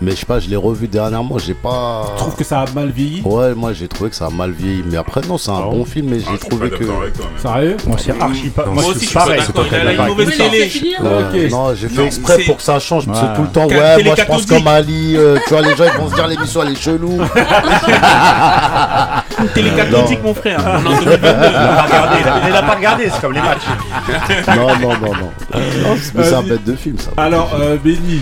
Mais 0.00 0.12
je 0.12 0.16
sais 0.16 0.26
pas, 0.26 0.40
je 0.40 0.48
l'ai 0.48 0.56
revu 0.56 0.88
dernièrement, 0.88 1.38
j'ai 1.38 1.54
pas. 1.54 2.04
Je 2.14 2.18
trouve 2.18 2.36
que 2.36 2.44
ça 2.44 2.60
a 2.60 2.64
mal 2.74 2.90
vieilli? 2.90 3.22
Ouais, 3.22 3.54
moi 3.54 3.72
j'ai 3.72 3.88
trouvé 3.88 4.10
que 4.10 4.16
ça 4.16 4.26
a 4.26 4.30
mal 4.30 4.50
vieilli. 4.52 4.82
Mais 4.90 4.96
après, 4.96 5.20
non, 5.28 5.38
c'est 5.38 5.50
un 5.50 5.60
bon 5.60 5.84
film, 5.84 6.08
mais 6.10 6.18
Ah, 6.20 6.30
j'ai 6.30 6.38
suis 6.38 6.48
trouvé 6.48 6.70
que. 6.70 6.84
toi, 6.84 6.94
Sérieux? 7.36 7.76
Moi, 7.86 7.96
c'est 7.98 8.20
archi 8.20 8.48
pas. 8.50 8.66
Moi, 8.66 8.84
aussi 8.84 9.00
je 9.00 9.04
suis 9.06 9.14
pas 9.14 9.26
pareil. 9.26 9.40
il 9.70 9.88
a, 9.88 9.92
une 9.92 10.06
mauvaise 10.06 10.36
télé. 10.36 10.70
Ouais. 11.00 11.48
Non, 11.48 11.74
j'ai 11.74 11.88
fait 11.88 12.06
exprès 12.06 12.38
pour 12.44 12.56
que 12.56 12.62
ça 12.62 12.78
change. 12.78 13.06
Parce 13.06 13.20
que 13.20 13.36
tout 13.36 13.42
le 13.42 13.48
temps, 13.48 13.66
ouais, 13.66 14.04
moi 14.04 14.14
je 14.16 14.24
pense 14.24 14.46
comme 14.46 14.66
Ali. 14.66 15.16
euh, 15.16 15.38
tu 15.46 15.54
vois, 15.54 15.62
les 15.62 15.76
gens 15.76 15.84
ils 15.84 16.00
vont 16.00 16.10
se 16.10 16.14
dire 16.14 16.26
l'émission 16.26 16.62
elle 16.62 16.72
est 16.72 16.80
chelou. 16.80 17.18
télé 19.54 19.70
cathodique 19.70 20.22
mon 20.22 20.34
frère 20.34 20.58
on 20.66 20.86
en 20.86 21.00
2022. 21.00 21.16
Il 21.28 21.54
a 21.56 21.68
pas 21.68 21.82
regardé, 21.82 22.16
il 22.20 22.28
a- 22.28 22.48
il 22.48 22.56
a 22.56 22.62
pas 22.62 22.74
regardé, 22.74 23.10
c'est 23.12 23.20
comme 23.20 23.32
les 23.32 23.40
matchs. 23.40 23.66
non, 24.56 24.68
non, 24.78 24.88
non, 24.98 25.12
non. 25.14 25.30
Non, 25.54 25.96
c'est- 26.00 26.14
mais 26.14 26.24
c'est 26.24 26.34
un 26.34 26.42
bête 26.42 26.64
de 26.64 26.74
film 26.74 26.98
ça. 26.98 27.10
Alors, 27.16 27.54
euh, 27.60 27.76
Benny. 27.82 28.20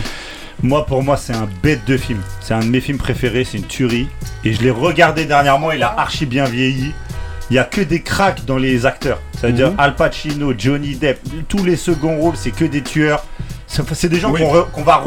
Moi, 0.62 0.86
pour 0.86 1.02
moi, 1.02 1.18
c'est 1.18 1.34
un 1.34 1.48
bête 1.62 1.84
de 1.86 1.96
film. 1.98 2.18
C'est 2.40 2.54
un 2.54 2.60
de 2.60 2.64
mes 2.66 2.80
films 2.80 2.96
préférés, 2.98 3.44
c'est 3.44 3.58
une 3.58 3.64
tuerie. 3.66 4.08
Et 4.42 4.54
je 4.54 4.62
l'ai 4.62 4.70
regardé 4.70 5.26
dernièrement, 5.26 5.70
il 5.70 5.82
a 5.82 5.94
archi 5.98 6.24
bien 6.24 6.44
vieilli. 6.44 6.92
Il 7.50 7.56
y 7.56 7.58
a 7.58 7.64
que 7.64 7.80
des 7.82 8.00
cracks 8.00 8.44
dans 8.46 8.56
les 8.56 8.86
acteurs. 8.86 9.20
C'est-à-dire 9.38 9.68
Mhm. 9.72 9.74
Al 9.78 9.94
Pacino, 9.94 10.52
Johnny 10.56 10.96
Depp, 10.96 11.20
tous 11.48 11.62
les 11.64 11.76
seconds 11.76 12.16
rôles, 12.16 12.36
c'est 12.36 12.50
que 12.52 12.64
des 12.64 12.82
tueurs. 12.82 13.22
C'est 13.94 14.08
des 14.08 14.20
gens 14.20 14.30
Oui. 14.32 14.40
qu'on 14.40 14.52
re- 14.54 14.66
va 14.84 15.00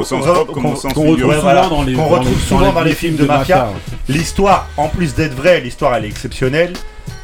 qu'on- 1.96 2.04
retrouve 2.08 2.42
souvent 2.42 2.72
dans 2.74 2.82
les 2.82 2.94
films 2.94 3.16
de 3.16 3.26
mafia. 3.26 3.70
L'histoire, 4.08 4.68
en 4.78 4.88
plus 4.88 5.16
d'être 5.16 5.34
vraie, 5.36 5.60
l'histoire 5.62 5.96
elle 5.96 6.06
est 6.06 6.10
exceptionnelle. 6.10 6.74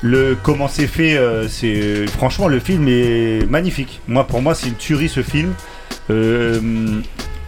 Le 0.02 0.38
comment 0.42 0.68
c'est 0.68 0.88
fait, 0.88 1.16
euh, 1.18 1.48
c'est 1.48 2.06
franchement 2.18 2.48
le 2.48 2.60
film 2.60 2.88
est 2.88 3.46
magnifique. 3.50 4.02
Moi, 4.08 4.26
pour 4.26 4.42
moi, 4.42 4.54
c'est 4.54 4.68
une 4.68 4.76
tuerie 4.76 5.10
ce 5.10 5.24
film. 5.24 5.54
Euh, 6.12 6.60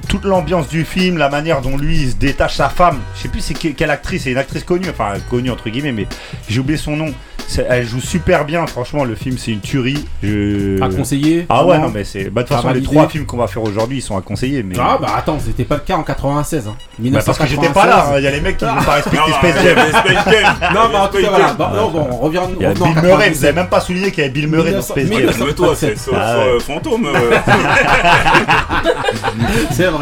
toute 0.08 0.26
l'ambiance 0.26 0.68
du 0.68 0.86
film, 0.86 1.18
la 1.18 1.30
manière 1.30 1.62
dont 1.62 1.78
lui 1.78 2.01
il 2.01 2.12
se 2.12 2.16
détache 2.16 2.55
sa 2.55 2.70
femme. 2.70 2.99
Je 3.16 3.24
sais 3.24 3.28
plus 3.30 3.41
c'est 3.41 3.53
que- 3.53 3.68
quelle 3.70 3.91
actrice, 3.91 4.24
c'est 4.24 4.32
une 4.32 4.38
actrice 4.38 4.64
connue, 4.64 4.88
enfin 4.89 5.14
connue 5.30 5.51
entre 5.51 5.70
guillemets, 5.70 5.91
mais 5.91 6.08
j'ai 6.49 6.60
oublié 6.60 6.78
son 6.78 6.95
nom. 6.95 7.14
C'est- 7.49 7.66
Elle 7.70 7.88
joue 7.88 8.01
super 8.01 8.43
bien, 8.43 8.68
franchement. 8.68 9.05
Le 9.05 9.16
film 9.16 9.38
c'est 9.38 9.51
une 9.51 9.62
tuerie. 9.62 10.05
Je... 10.22 10.82
À 10.82 10.89
conseiller 10.89 11.45
Ah 11.47 11.66
ouais, 11.66 11.78
non 11.78 11.89
mais 11.93 12.03
c'est. 12.03 12.30
Bah, 12.30 12.43
de 12.43 12.47
toute 12.47 12.58
façon, 12.58 12.72
les 12.74 12.82
trois 12.82 13.08
films 13.08 13.26
qu'on 13.26 13.38
va 13.38 13.47
faire 13.47 13.64
aujourd'hui, 13.64 13.99
ils 13.99 14.01
sont 14.01 14.18
à 14.18 14.22
conseiller. 14.22 14.64
Mais... 14.64 14.76
Ah 14.78 14.97
bah 14.99 15.14
attends, 15.18 15.38
c'était 15.39 15.64
pas 15.64 15.76
le 15.76 15.82
cas 15.82 15.95
en 15.95 16.03
96. 16.03 16.68
Hein. 16.68 16.76
Bah, 16.99 17.20
parce 17.26 17.38
que 17.38 17.47
j'étais 17.47 17.70
pas 17.70 17.86
là, 17.86 18.08
hein. 18.10 18.14
il 18.18 18.24
y 18.24 18.28
a 18.28 18.32
les 18.32 18.41
mecs 18.41 18.58
qui 18.58 18.66
ne 18.66 18.72
vont 18.72 18.84
pas 18.84 18.95
respecter 18.95 19.18
Non, 19.20 19.34
Space 19.34 19.64
Jam. 19.64 19.78
Non, 20.74 20.82
mais 20.91 20.97
en 20.97 21.08
tout 21.08 21.22
cas, 21.22 21.30
voilà. 21.30 21.53
Bon, 21.53 21.66
Ouais. 21.68 21.76
non, 21.78 21.89
bon, 21.91 22.08
on 22.12 22.18
revient. 22.18 22.41
Il 22.60 22.64
y 22.64 22.66
a 22.66 22.74
Bill 22.74 22.84
Murray, 22.84 22.95
vous 22.95 23.01
97. 23.41 23.43
avez 23.45 23.53
même 23.53 23.70
pas 23.70 23.80
souligné 23.80 24.10
qu'il 24.12 24.20
y 24.20 24.24
avait 24.24 24.34
Bill 24.34 24.47
Murray 24.49 24.72
dans 24.72 24.80
1900 24.82 24.93
Space 24.93 25.08
Jam. 25.08 25.18
1900. 25.18 25.39
Calme-toi, 25.45 25.76
c'est 25.78 25.97
sur, 25.97 26.14
Ah 26.20 26.32
sur, 26.34 26.39
ouais. 26.39 26.45
euh, 26.47 26.60
fantôme. 26.60 27.05
euh. 27.05 27.38
C'est 29.72 29.86
vrai. 29.86 29.96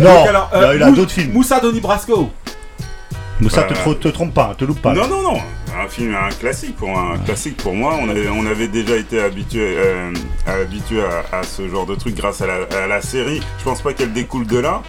Non, 0.00 0.14
Donc, 0.14 0.28
alors, 0.28 0.50
euh, 0.54 0.72
il 0.76 0.82
a 0.82 0.86
Mou- 0.90 0.96
d'autres 0.96 1.12
films. 1.12 1.32
Moussa 1.32 1.60
Donnie 1.60 1.80
Brasco. 1.80 2.30
Moussa, 3.40 3.62
Bah, 3.62 3.68
te, 3.68 3.74
tro- 3.74 3.94
te 3.94 4.08
trompe 4.08 4.32
pas, 4.32 4.54
te 4.56 4.64
loupe 4.64 4.80
pas. 4.80 4.92
Non, 4.94 5.08
non, 5.08 5.22
non. 5.22 5.38
Un 5.76 5.88
film, 5.88 6.14
un 6.14 6.28
classique 6.30 6.76
pour 6.76 6.96
un 6.96 7.18
classique 7.18 7.56
pour 7.56 7.74
moi. 7.74 7.96
On 8.00 8.08
avait, 8.08 8.28
on 8.28 8.46
avait 8.46 8.68
déjà 8.68 8.94
été 8.96 9.20
habitué, 9.20 9.74
euh, 9.76 10.12
habitué 10.46 11.02
à, 11.02 11.38
à 11.38 11.42
ce 11.42 11.68
genre 11.68 11.84
de 11.84 11.96
truc 11.96 12.14
grâce 12.14 12.40
à 12.42 12.46
la, 12.46 12.82
à 12.84 12.86
la 12.86 13.02
série. 13.02 13.40
Je 13.58 13.64
pense 13.64 13.82
pas 13.82 13.92
qu'elle 13.92 14.12
découle 14.12 14.46
de 14.46 14.58
là, 14.58 14.82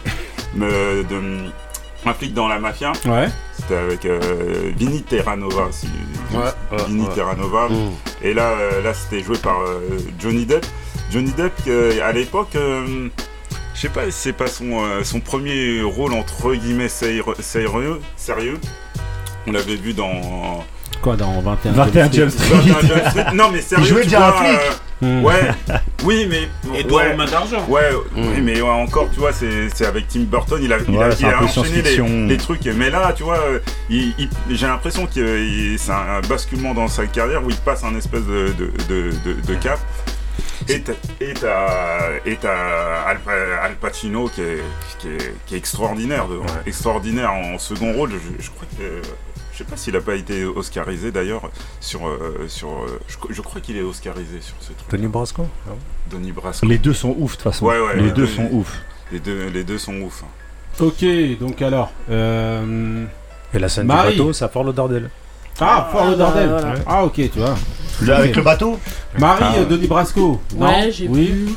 mais 0.53 0.67
de 1.09 1.49
un 2.07 2.13
flic 2.13 2.35
dans 2.35 2.47
la 2.47 2.59
mafia. 2.59 2.91
Ouais. 3.05 3.29
C'était 3.57 3.75
avec 3.77 4.05
euh, 4.05 4.19
Vinny 4.77 5.01
Terranova. 5.01 5.69
Si, 5.71 5.87
Ouais, 6.31 6.37
ouais, 6.71 6.83
Vinny 6.87 7.07
ouais. 7.07 7.15
Terranova. 7.15 7.67
Mm. 7.67 7.91
Et 8.21 8.33
là, 8.35 8.49
euh, 8.51 8.83
là, 8.83 8.93
c'était 8.93 9.23
joué 9.23 9.37
par 9.39 9.59
euh, 9.61 9.97
Johnny 10.19 10.45
Depp. 10.45 10.67
Johnny 11.11 11.31
Depp, 11.31 11.53
euh, 11.67 11.93
à 12.07 12.11
l'époque. 12.11 12.55
Je 13.76 13.82
sais 13.82 13.89
pas, 13.89 14.01
c'est 14.09 14.34
pas 14.34 14.47
son, 14.47 14.84
euh, 14.84 15.03
son 15.03 15.19
premier 15.19 15.82
rôle 15.82 16.13
entre 16.13 16.53
guillemets 16.55 16.89
sérieux. 16.89 17.23
Sérieux. 17.39 17.99
On 19.47 19.51
l'avait 19.51 19.76
vu 19.76 19.93
dans. 19.93 20.63
Quoi, 21.01 21.15
dans 21.15 21.39
21 21.41 21.71
21 21.73 22.11
James 22.11 22.30
Street. 22.32 22.55
21 22.55 22.88
Jump 22.88 23.07
Street. 23.09 23.26
Non, 23.36 23.49
mais 23.51 23.61
sérieux. 23.61 23.86
Il 23.86 23.89
jouait 23.89 24.01
tu 24.01 24.07
déjà 24.07 24.28
un 24.28 24.32
vois, 24.32 24.39
flic. 24.43 24.59
euh, 24.59 24.71
Hmm. 25.01 25.26
Ouais. 25.26 25.51
Oui, 26.05 26.26
mais. 26.30 26.47
Edouard 26.80 27.03
ouais. 27.03 27.13
aux 27.13 27.17
mains 27.17 27.26
d'argent 27.26 27.65
Ouais, 27.67 27.91
Mm. 28.15 28.28
oui, 28.30 28.41
mais 28.41 28.61
ouais, 28.61 28.69
encore, 28.69 29.09
tu 29.13 29.19
vois, 29.19 29.34
c'est 29.34 29.67
c'est 29.76 29.86
avec 29.86 30.07
Tim 30.07 30.21
Burton, 30.21 30.57
il 30.63 30.71
a, 30.71 30.78
il 30.88 30.95
Ouais, 30.97 31.03
a, 31.03 31.09
il 31.19 31.26
enchaîné 31.26 31.82
les, 31.82 32.28
les 32.28 32.38
trucs. 32.38 32.63
Mais 32.65 32.89
là, 32.89 33.11
tu 33.13 33.23
vois, 33.23 33.39
euh, 33.39 33.59
j'ai 33.89 34.65
l'impression 34.67 35.05
que 35.05 35.76
c'est 35.78 35.91
un, 35.91 35.95
un 35.95 36.21
basculement 36.21 36.73
dans 36.73 36.88
sa 36.88 37.05
carrière 37.07 37.43
où 37.43 37.49
il 37.49 37.57
passe 37.57 37.84
un 37.84 37.93
espèce 37.97 38.23
de, 38.23 38.53
de, 38.57 38.71
de, 38.88 39.11
de- 39.26 39.41
de 39.45 39.53
cap. 39.55 39.80
Et 40.68 40.82
t'as- 40.82 40.93
et 41.22 41.34
t'as 41.34 42.11
et 42.26 42.36
t'as 42.38 43.03
Al, 43.03 43.18
Al 43.61 43.76
Pacino 43.76 44.28
qui 44.30 44.41
est, 44.41 44.63
qui 44.99 45.07
est, 45.09 45.34
qui 45.45 45.53
est 45.55 45.57
extraordinaire, 45.57 46.28
de- 46.28 46.39
extraordinaire 46.66 47.32
en 47.34 47.57
second 47.59 47.93
rôle. 47.93 48.11
Je, 48.11 48.43
je 48.43 48.49
crois 48.49 48.66
que. 48.78 49.01
je 49.53 49.57
sais 49.59 49.63
pas 49.63 49.78
s'il 49.78 49.95
a 49.95 50.01
pas 50.01 50.16
été 50.16 50.43
oscarisé 50.43 51.11
d'ailleurs 51.11 51.51
sur 51.80 52.07
euh, 52.07 52.45
sur 52.47 52.70
euh, 52.70 52.99
je, 53.07 53.16
je 53.30 53.41
crois 53.41 53.61
qu'il 53.61 53.78
est 53.78 53.84
oscarisé 53.84 54.41
sur 54.41 54.55
ce 54.59 54.74
truc. 54.74 54.88
Tony 54.89 55.07
Brasco 55.07 55.47
Donnie 56.09 56.32
Brasco. 56.32 56.66
Les 56.66 56.78
deux 56.80 56.93
sont 56.93 57.16
ouf 57.20 57.34
de 57.34 57.36
toute 57.38 57.43
façon. 57.43 57.66
Ouais, 57.68 57.80
ouais, 57.80 57.97
les 57.97 58.11
deux 58.11 58.28
sont 58.28 58.47
ouf. 58.51 58.76
Les 59.11 59.20
deux, 59.20 59.47
les 59.53 59.63
deux 59.63 59.78
sont 59.78 59.95
ouf. 60.01 60.24
Ok, 60.80 61.05
donc 61.39 61.61
alors. 61.61 61.91
Euh... 62.09 63.05
Et 63.53 63.59
la 63.59 63.70
scène 63.70 63.86
Marie. 63.88 64.13
du 64.13 64.18
bateau, 64.20 64.34
c'est 64.34 64.45
à 64.45 64.49
Fort 64.49 64.63
Lauderdale. 64.63 65.09
Ah, 65.59 65.88
Fort 65.91 66.05
Lauderdale. 66.05 66.49
voilà. 66.49 66.74
Ah, 66.88 67.05
ok, 67.05 67.13
tu 67.16 67.39
vois. 67.39 67.55
Là, 68.01 68.17
avec 68.17 68.35
le 68.35 68.41
bateau 68.41 68.79
Marie 69.17 69.43
Ah, 69.47 69.53
euh, 69.59 69.65
Denis 69.65 69.87
Brasco. 69.87 70.41
Non 70.55 70.65
Ouais, 70.67 70.91
j'ai 70.91 71.07
Oui. 71.07 71.25
vu. 71.27 71.49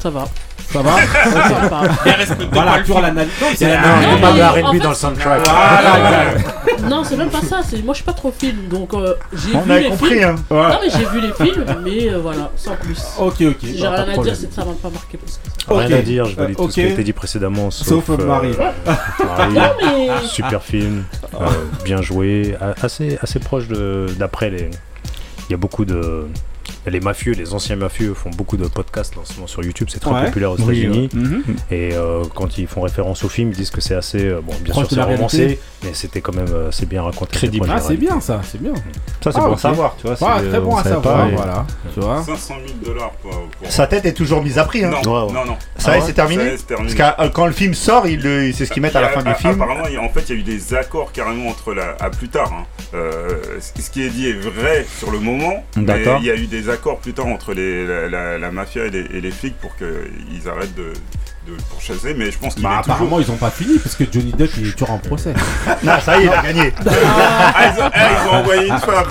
Ça 0.00 0.10
va. 0.10 0.24
Ça 0.72 0.82
va 0.82 0.96
Ça 0.96 1.68
va. 1.68 1.82
Il 2.06 2.12
respecte 2.12 2.52
Voilà, 2.52 2.82
film. 2.84 3.00
l'analyse. 3.00 3.32
Non, 3.40 3.46
Il 3.52 3.56
c'est 3.56 3.64
y 3.66 3.70
a 3.70 3.80
la- 3.80 3.94
un- 3.96 4.02
il 4.02 4.08
Non, 4.08 4.20
pas 4.20 4.32
de 4.32 4.36
mais 4.36 4.42
R&B 4.62 4.72
fait- 4.72 4.78
dans 4.80 4.88
le 4.88 4.94
soundtrack. 4.96 5.46
Voilà, 5.46 6.30
exact. 6.34 6.82
Non, 6.88 7.04
c'est 7.04 7.16
même 7.16 7.30
pas 7.30 7.40
ça. 7.40 7.60
C'est 7.68 7.82
moi, 7.84 7.94
je 7.94 7.98
suis 7.98 8.04
pas 8.04 8.12
trop 8.12 8.32
film, 8.36 8.68
donc 8.68 8.92
euh, 8.94 9.14
j'ai 9.32 9.54
On 9.56 9.60
vu 9.60 9.72
avait 9.72 9.82
les 9.84 9.88
compris, 9.90 10.08
films. 10.18 10.24
hein. 10.24 10.34
Ouais. 10.54 10.68
Non, 10.68 10.78
mais 10.82 10.90
j'ai 10.90 11.04
vu 11.06 11.20
les 11.20 11.32
films, 11.32 11.64
mais 11.84 12.08
euh, 12.10 12.18
voilà, 12.20 12.50
sans 12.56 12.74
plus. 12.76 12.98
Ok, 13.18 13.34
ok. 13.42 13.54
Si 13.60 13.66
bah, 13.66 13.72
j'ai 13.76 13.86
rien 13.86 13.92
à 13.92 14.04
problème. 14.04 14.22
dire, 14.24 14.36
c'est 14.36 14.48
que 14.48 14.54
ça 14.54 14.64
m'a 14.64 14.72
pas 14.72 14.90
marqué 14.90 15.16
plus 15.18 15.26
que 15.26 15.62
ça. 15.66 15.72
Ok. 15.72 15.80
Rien 15.86 15.96
à 15.98 16.02
dire, 16.02 16.24
je 16.26 16.36
valide 16.36 16.56
Euh, 16.58 16.62
tout 16.64 16.70
ce 16.70 16.74
qui 16.74 16.82
a 16.82 16.84
ok. 16.86 16.90
été 16.92 17.04
dit 17.04 17.12
précédemment, 17.12 17.70
sauf, 17.70 17.86
Sauf 18.06 18.10
euh, 18.10 18.24
Marie. 18.24 18.54
Marie, 18.56 19.54
Non, 19.54 19.62
mais- 19.80 20.26
super 20.26 20.62
film, 20.62 21.04
euh, 21.40 21.46
bien 21.84 22.02
joué, 22.02 22.56
a- 22.60 22.74
assez, 22.84 23.18
assez 23.22 23.38
proche 23.38 23.68
de 23.68 24.06
d'après 24.18 24.50
les. 24.50 24.70
Il 25.48 25.52
y 25.52 25.54
a 25.54 25.58
beaucoup 25.58 25.84
de. 25.84 26.26
Les 26.86 27.00
mafieux, 27.00 27.32
les 27.32 27.52
anciens 27.52 27.74
mafieux 27.76 28.14
font 28.14 28.30
beaucoup 28.30 28.56
de 28.56 28.68
podcasts 28.68 29.16
là, 29.16 29.22
en 29.22 29.24
ce 29.24 29.34
moment 29.34 29.46
sur 29.48 29.62
YouTube, 29.64 29.88
c'est 29.90 29.98
très 29.98 30.10
Ouais. 30.12 30.24
populaire 30.26 30.52
aux 30.52 30.56
Oui, 30.60 30.78
États-Unis. 30.82 31.08
ouais. 31.12 31.20
Mhm. 31.20 31.42
Et 31.72 31.90
euh, 31.94 32.22
quand 32.34 32.58
ils 32.58 32.68
font 32.68 32.82
référence 32.82 33.24
au 33.24 33.28
film, 33.28 33.50
ils 33.50 33.56
disent 33.56 33.70
que 33.70 33.80
c'est 33.80 33.96
assez, 33.96 34.24
euh, 34.24 34.40
bon, 34.40 34.52
bien 34.60 34.72
Proche 34.72 34.86
sûr, 34.86 34.96
c'est 34.96 35.02
romancé, 35.02 35.36
réalité. 35.38 35.60
mais 35.82 35.90
c'était 35.94 36.20
quand 36.20 36.34
même 36.34 36.46
euh, 36.52 36.70
c'est 36.70 36.88
bien 36.88 37.02
raconté. 37.02 37.36
Crédible. 37.38 37.66
Ah, 37.68 37.80
c'est 37.80 37.96
bien 37.96 38.20
ça, 38.20 38.40
c'est 38.44 38.62
bien. 38.62 38.72
Ça, 39.20 39.32
c'est 39.32 39.38
Ah, 39.38 39.46
bon 39.48 39.54
à 39.54 39.56
savoir, 39.56 39.96
tu 40.00 40.06
vois. 40.06 40.16
Ah, 40.20 40.38
c'est- 40.40 40.48
très 40.48 40.60
bon 40.60 40.74
on 40.74 40.76
à 40.76 40.84
savoir, 40.84 41.02
pas, 41.02 41.28
et- 41.28 41.34
voilà. 41.34 41.66
Tu 41.92 42.00
vois 42.00 42.22
500 42.24 42.54
000 42.64 42.78
dollars 42.94 43.10
pour, 43.22 43.30
pour- 43.32 43.68
Sa 43.70 43.88
tête 43.88 44.06
est 44.06 44.12
toujours 44.12 44.40
mise 44.42 44.58
à 44.58 44.64
prix. 44.64 44.84
Hein. 44.84 44.90
Non, 45.04 45.12
Ouais, 45.12 45.26
ouais. 45.26 45.32
non, 45.32 45.44
non. 45.44 45.56
Ça 45.76 45.92
Ah 45.92 45.96
y 45.96 46.00
est, 46.00 46.02
c'est 46.06 46.12
terminé 46.12 46.44
Ça 46.44 46.50
y 46.50 46.54
est, 46.54 46.56
c'est 46.58 46.66
terminé. 46.66 46.94
Parce 46.94 47.16
que 47.16 47.22
euh, 47.22 47.28
quand 47.30 47.46
le 47.46 47.52
film 47.52 47.74
sort, 47.74 48.06
il 48.06 48.22
c'est 48.54 48.64
ce 48.64 48.72
qu'ils 48.72 48.82
mettent 48.82 48.94
à 48.94 49.00
la 49.00 49.08
fin 49.08 49.20
a- 49.20 49.32
du 49.32 49.34
film. 49.34 49.54
Apparemment, 49.60 49.88
il 49.88 49.94
y 49.94 49.96
a- 49.96 50.02
en 50.02 50.08
fait, 50.08 50.20
il 50.28 50.36
y 50.36 50.38
a 50.38 50.40
eu 50.40 50.44
des 50.44 50.74
accords 50.74 51.10
carrément 51.10 51.48
entre 51.48 51.74
la. 51.74 51.96
à 51.98 52.10
plus 52.10 52.28
tard. 52.28 52.52
hein. 52.52 52.64
Ce 53.60 53.90
qui 53.90 54.02
est 54.04 54.10
dit 54.10 54.28
est 54.28 54.32
vrai 54.34 54.86
sur 54.98 55.10
le 55.10 55.18
moment, 55.18 55.64
mais 55.76 55.82
D'accord. 55.82 56.18
il 56.20 56.26
y 56.26 56.30
a 56.30 56.36
eu 56.36 56.46
des 56.46 56.68
accords 56.68 56.75
plus 57.00 57.12
tard 57.12 57.26
entre 57.26 57.52
les, 57.54 57.86
la, 57.86 58.08
la- 58.08 58.38
la 58.38 58.50
mafia 58.50 58.84
et 58.84 58.90
les, 58.90 59.00
et 59.16 59.20
les 59.20 59.30
flics 59.30 59.56
pour 59.60 59.74
qu'ils 59.76 60.48
arrêtent 60.48 60.74
de, 60.74 60.92
de 61.50 61.56
pourchasser. 61.70 62.14
Mais 62.14 62.30
je 62.30 62.38
pense 62.38 62.54
qu'il 62.54 62.62
Bah 62.62 62.78
apparemment 62.80 63.16
toujours. 63.16 63.20
ils 63.22 63.30
ont 63.32 63.36
pas 63.36 63.50
fini 63.50 63.78
parce 63.78 63.94
que 63.96 64.04
Johnny 64.10 64.32
Depp 64.32 64.50
il 64.58 64.68
est 64.68 64.72
toujours 64.72 64.90
en 64.92 64.98
procès. 64.98 65.34
Non, 65.82 65.92
ça 66.04 66.18
y 66.18 66.22
est, 66.22 66.26
il 66.26 66.30
a 66.32 66.42
gagné. 66.42 66.72
Ah, 66.86 67.72
ils 67.74 67.80
ont, 67.82 67.90
ah, 67.92 68.08
ils 68.24 68.28
ont 68.28 68.32
envoyé 68.40 68.68
une 68.68 68.78
femme. 68.78 69.04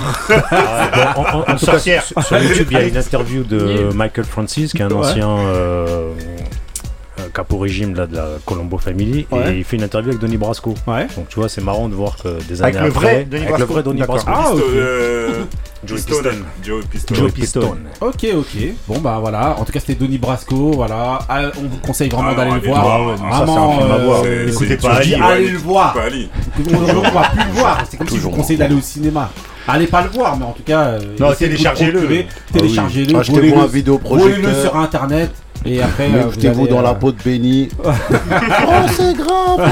Ah, 0.50 1.12
bon, 1.14 1.20
en- 1.22 1.24
en- 1.24 1.38
en 1.40 1.42
tout 1.42 1.50
cas, 1.52 1.72
sorcière. 1.72 2.02
sur, 2.04 2.22
sur 2.22 2.38
YouTube, 2.38 2.68
il 2.70 2.78
y 2.78 2.80
a 2.80 2.84
une 2.84 2.96
interview 2.98 3.42
de. 3.44 3.90
Michael 3.94 4.24
Francis, 4.24 4.72
qui 4.72 4.78
est 4.78 4.82
un 4.84 4.88
Ouais. 4.90 4.94
ancien 5.06 5.28
euh, 5.28 6.12
capo 7.32 7.58
régime 7.58 7.94
là, 7.94 8.06
de 8.06 8.16
la 8.16 8.26
Colombo 8.44 8.78
Family, 8.78 9.26
Ouais. 9.30 9.54
et 9.54 9.58
il 9.58 9.64
fait 9.64 9.76
une 9.76 9.82
interview 9.84 10.10
avec 10.10 10.20
Donnie 10.20 10.36
Brasco. 10.36 10.74
Ouais. 10.86 11.06
Donc 11.16 11.28
tu 11.28 11.36
vois, 11.38 11.48
c'est 11.48 11.62
marrant 11.62 11.88
de 11.88 11.94
voir 11.94 12.16
que 12.16 12.28
des 12.48 12.62
années 12.62 12.76
Avec 12.76 12.82
le 12.88 12.90
vrai 12.90 13.06
après, 13.10 13.24
Donnie 13.24 13.36
avec 13.44 13.46
le 13.46 13.56
Brasco 13.56 13.72
vrai 13.74 13.82
Donnie 13.82 14.00
D'accord. 14.00 14.14
Brasco. 14.24 14.30
Ah, 14.34 14.54
ok. 14.54 14.60
Euh, 14.74 15.42
Joey 15.84 15.96
Pistone. 15.98 16.44
Piston. 16.90 17.14
Joe 17.14 17.32
Piston. 17.32 17.76
Ok, 18.00 18.26
ok. 18.36 18.56
Bon 18.88 18.98
bah 18.98 19.18
voilà. 19.20 19.56
En 19.58 19.64
tout 19.64 19.72
cas 19.72 19.78
c'était 19.80 19.94
Donnie 19.94 20.18
Brasco. 20.18 20.72
Voilà. 20.72 21.18
Ah, 21.28 21.42
on 21.58 21.62
vous 21.68 21.78
conseille 21.86 22.08
vraiment 22.08 22.30
Ah, 22.32 22.34
d'aller 22.34 22.50
non, 22.50 22.56
le 22.56 22.62
voir. 22.62 23.02
Vraiment. 23.16 23.78
euh, 24.24 24.48
Écoutez 24.48 24.76
pas 24.76 24.94
Ali. 24.94 25.14
allez 25.14 25.48
le 25.50 25.58
voir. 25.58 25.94
On 25.96 26.70
ne 26.70 27.10
va 27.12 27.22
plus 27.28 27.44
le 27.46 27.52
voir. 27.52 27.84
C'est 27.88 27.96
comme 27.98 28.08
si 28.08 28.16
je 28.16 28.20
vous 28.20 28.26
Toujours. 28.28 28.36
conseillez 28.40 28.58
d'aller 28.58 28.74
au 28.74 28.80
cinéma. 28.80 29.30
Allez 29.68 29.86
pas 29.88 30.02
le 30.02 30.10
voir, 30.10 30.36
mais 30.36 30.44
en 30.44 30.52
tout 30.52 30.62
cas. 30.62 30.80
euh, 31.20 31.34
téléchargez-le. 31.34 32.24
Téléchargez-le. 32.52 33.16
Ah 33.18 33.22
volez-le- 33.28 33.58
un 33.58 33.66
vidéoprojecteur. 33.66 34.36
volez-le 34.40 34.62
sur 34.62 34.76
internet. 34.76 35.30
Et 35.66 35.82
après. 35.82 36.04
euh, 36.12 36.22
Écoutez-vous 36.28 36.62
allez, 36.62 36.70
dans 36.70 36.78
euh, 36.78 36.82
la 36.82 36.94
peau 36.94 37.12
de 37.12 37.16
Benny. 37.24 37.68
oh, 37.84 37.90
c'est 38.90 39.16
grave. 39.16 39.70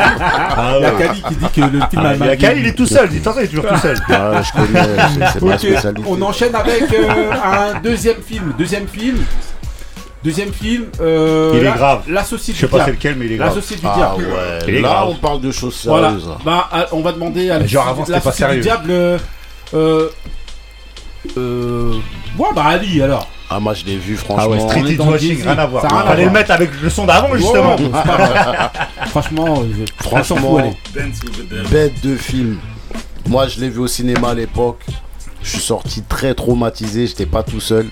Ah, 0.00 0.74
Il 0.78 0.82
y 0.82 0.84
a. 0.86 0.90
Kali 0.92 1.22
qui 1.22 1.34
dit 1.36 1.46
que 1.54 1.60
le 1.60 1.68
film 1.68 1.82
Ah, 1.96 2.08
a 2.08 2.14
il 2.14 2.18
y 2.20 2.22
a 2.22 2.26
mal 2.26 2.36
Kyle, 2.36 2.52
il 2.56 2.66
est 2.66 2.72
tout 2.72 2.86
seul. 2.86 3.08
De 3.08 3.14
toute 3.14 3.24
façon, 3.24 3.38
il 3.40 3.44
est 3.44 3.48
toujours 3.48 3.66
tout 3.66 3.76
seul. 3.78 3.96
Ah, 4.08 4.42
je 4.42 4.52
connais, 4.52 4.82
c'est- 4.84 5.32
c'est 5.34 5.42
ma 5.42 5.54
Ok, 5.54 5.58
spécialité. 5.60 6.02
on 6.08 6.22
enchaîne 6.22 6.54
avec 6.54 6.92
euh, 6.92 7.30
un 7.32 7.80
deuxième 7.80 8.20
film. 8.22 8.52
Deuxième 8.58 8.86
film. 8.88 9.18
Deuxième 10.24 10.52
film. 10.52 10.86
euh, 11.00 11.52
Il 11.54 11.60
est 11.60 11.64
la- 11.64 11.70
grave. 11.72 12.02
L'associé 12.08 12.52
Je 12.52 12.58
du 12.58 12.66
sais 12.72 12.76
pas 12.78 12.84
c'est 12.84 12.90
lequel, 12.90 13.14
mais 13.16 13.26
il 13.26 13.32
est 13.32 13.36
La 13.36 13.46
grave. 13.46 13.56
société 13.60 13.82
du 13.82 13.88
Ah 13.88 13.96
diable. 13.96 14.26
Il 14.66 14.72
ouais, 14.72 14.78
est 14.78 14.82
là 14.82 14.88
grave. 14.88 15.08
on 15.10 15.14
parle 15.14 15.40
de 15.40 15.50
choses 15.52 15.80
Voilà. 15.86 16.08
sérieuses. 16.08 16.28
Bah, 16.44 16.68
euh, 16.74 16.84
on 16.92 17.00
va 17.02 17.12
demander 17.12 17.50
à 17.50 17.64
Genre, 17.64 17.84
la- 17.84 17.90
avant, 17.92 18.00
la 18.00 18.06
c'était 18.06 18.20
pas 18.20 18.32
société 18.32 18.56
du 18.56 18.62
sérieux. 18.64 18.82
diable. 18.84 19.18
euh, 19.74 20.08
euh, 21.36 21.92
ouais, 22.38 22.48
bah 22.54 22.64
Ali 22.64 23.02
alors. 23.02 23.28
Ah 23.50 23.60
moi 23.60 23.74
je 23.74 23.84
l'ai 23.84 23.96
vu 23.96 24.18
Ah 24.28 24.48
ouais, 24.48 24.58
franchement. 24.58 24.68
Street 24.68 24.80
on 24.82 24.86
est 24.86 24.92
is 24.92 24.96
dans 24.96 25.06
le 25.06 25.10
Watching, 25.12 25.42
rien 25.42 25.58
à 25.58 25.66
voir. 25.66 25.82
Ça 25.82 25.88
Fallait 25.88 26.24
le 26.24 26.30
mettre 26.30 26.50
avec 26.50 26.70
le 26.82 26.90
son 26.90 27.06
d'avant, 27.06 27.34
justement. 27.34 27.76
Ouais, 27.76 27.82
c'est 27.84 27.90
pas 27.90 28.18
mal. 28.18 28.70
Franchement, 29.08 29.62
euh, 29.62 29.84
Franchement, 30.00 30.58
devil. 30.94 31.68
Bête 31.70 32.00
de 32.04 32.16
film. 32.16 32.58
Moi 33.26 33.48
je 33.48 33.60
l'ai 33.60 33.68
vu 33.70 33.80
au 33.80 33.86
cinéma 33.86 34.30
à 34.30 34.34
l'époque. 34.34 34.80
Je 35.42 35.50
suis 35.50 35.60
sorti 35.60 36.02
très 36.02 36.34
traumatisé, 36.34 37.06
j'étais 37.06 37.26
pas 37.26 37.42
tout 37.42 37.60
seul. 37.60 37.86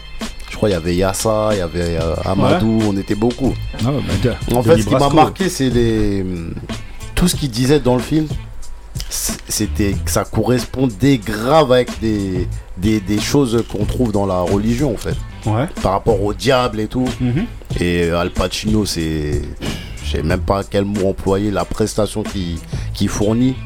Je 0.51 0.57
crois 0.57 0.68
qu'il 0.68 0.76
y 0.78 0.80
avait 0.80 0.94
Yassa, 0.94 1.49
il 1.53 1.59
y 1.59 1.61
avait 1.61 1.99
euh, 2.01 2.14
Amadou, 2.24 2.80
on 2.88 2.97
était 2.97 3.14
beaucoup. 3.14 3.55
Ah 3.84 3.90
En 4.55 4.62
fait, 4.62 4.78
ce 4.80 4.86
qui 4.86 4.94
m'a 4.94 5.09
marqué, 5.11 5.49
c'est 5.49 5.70
les 5.70 6.24
tout 7.14 7.28
ce 7.28 7.34
qu'il 7.36 7.51
disait 7.51 7.80
dans 7.80 7.94
le 7.97 8.03
film. 8.03 8.26
C'était 9.09 9.97
ça 10.07 10.24
correspondait 10.24 11.18
grave 11.18 11.72
avec 11.72 12.01
des, 12.01 12.49
des, 12.76 13.01
des 13.01 13.20
choses 13.20 13.64
qu'on 13.70 13.84
trouve 13.84 14.12
dans 14.12 14.26
la 14.26 14.40
religion 14.40 14.92
en 14.94 14.97
fait. 14.97 15.16
Ouais. 15.47 15.66
Par 15.82 15.92
rapport 15.92 16.20
au 16.22 16.34
diable 16.34 16.80
et 16.80 16.88
tout. 16.88 17.09
Mhm. 17.20 17.47
Et 17.80 18.03
euh, 18.05 18.18
Al 18.18 18.30
Pacino, 18.30 18.84
c'est. 18.84 19.42
Je 20.05 20.11
sais 20.11 20.22
même 20.22 20.40
pas 20.40 20.62
quel 20.64 20.84
mot 20.84 21.09
employer, 21.09 21.51
la 21.51 21.64
prestation 21.64 22.22
qu'il 22.22 22.59
qu'il 22.94 23.09
fournit. 23.09 23.57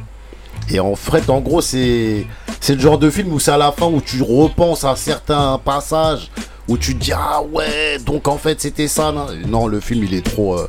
Et 0.70 0.78
en 0.80 0.94
fait, 0.94 1.28
en 1.30 1.40
gros, 1.40 1.60
c'est 1.60 2.26
c'est 2.60 2.74
le 2.74 2.80
genre 2.80 2.98
de 2.98 3.10
film 3.10 3.32
où 3.32 3.40
c'est 3.40 3.50
à 3.52 3.56
la 3.58 3.72
fin 3.72 3.86
où 3.86 4.00
tu 4.00 4.22
repenses 4.22 4.84
à 4.84 4.94
certains 4.96 5.58
passages, 5.64 6.30
où 6.68 6.76
tu 6.78 6.94
te 6.94 7.02
dis 7.04 7.12
Ah 7.12 7.42
ouais, 7.42 7.98
donc 8.04 8.28
en 8.28 8.36
fait 8.38 8.60
c'était 8.60 8.88
ça. 8.88 9.10
Non, 9.12 9.26
non 9.48 9.66
le 9.66 9.80
film 9.80 10.04
il 10.04 10.14
est 10.14 10.24
trop. 10.24 10.58
euh, 10.58 10.68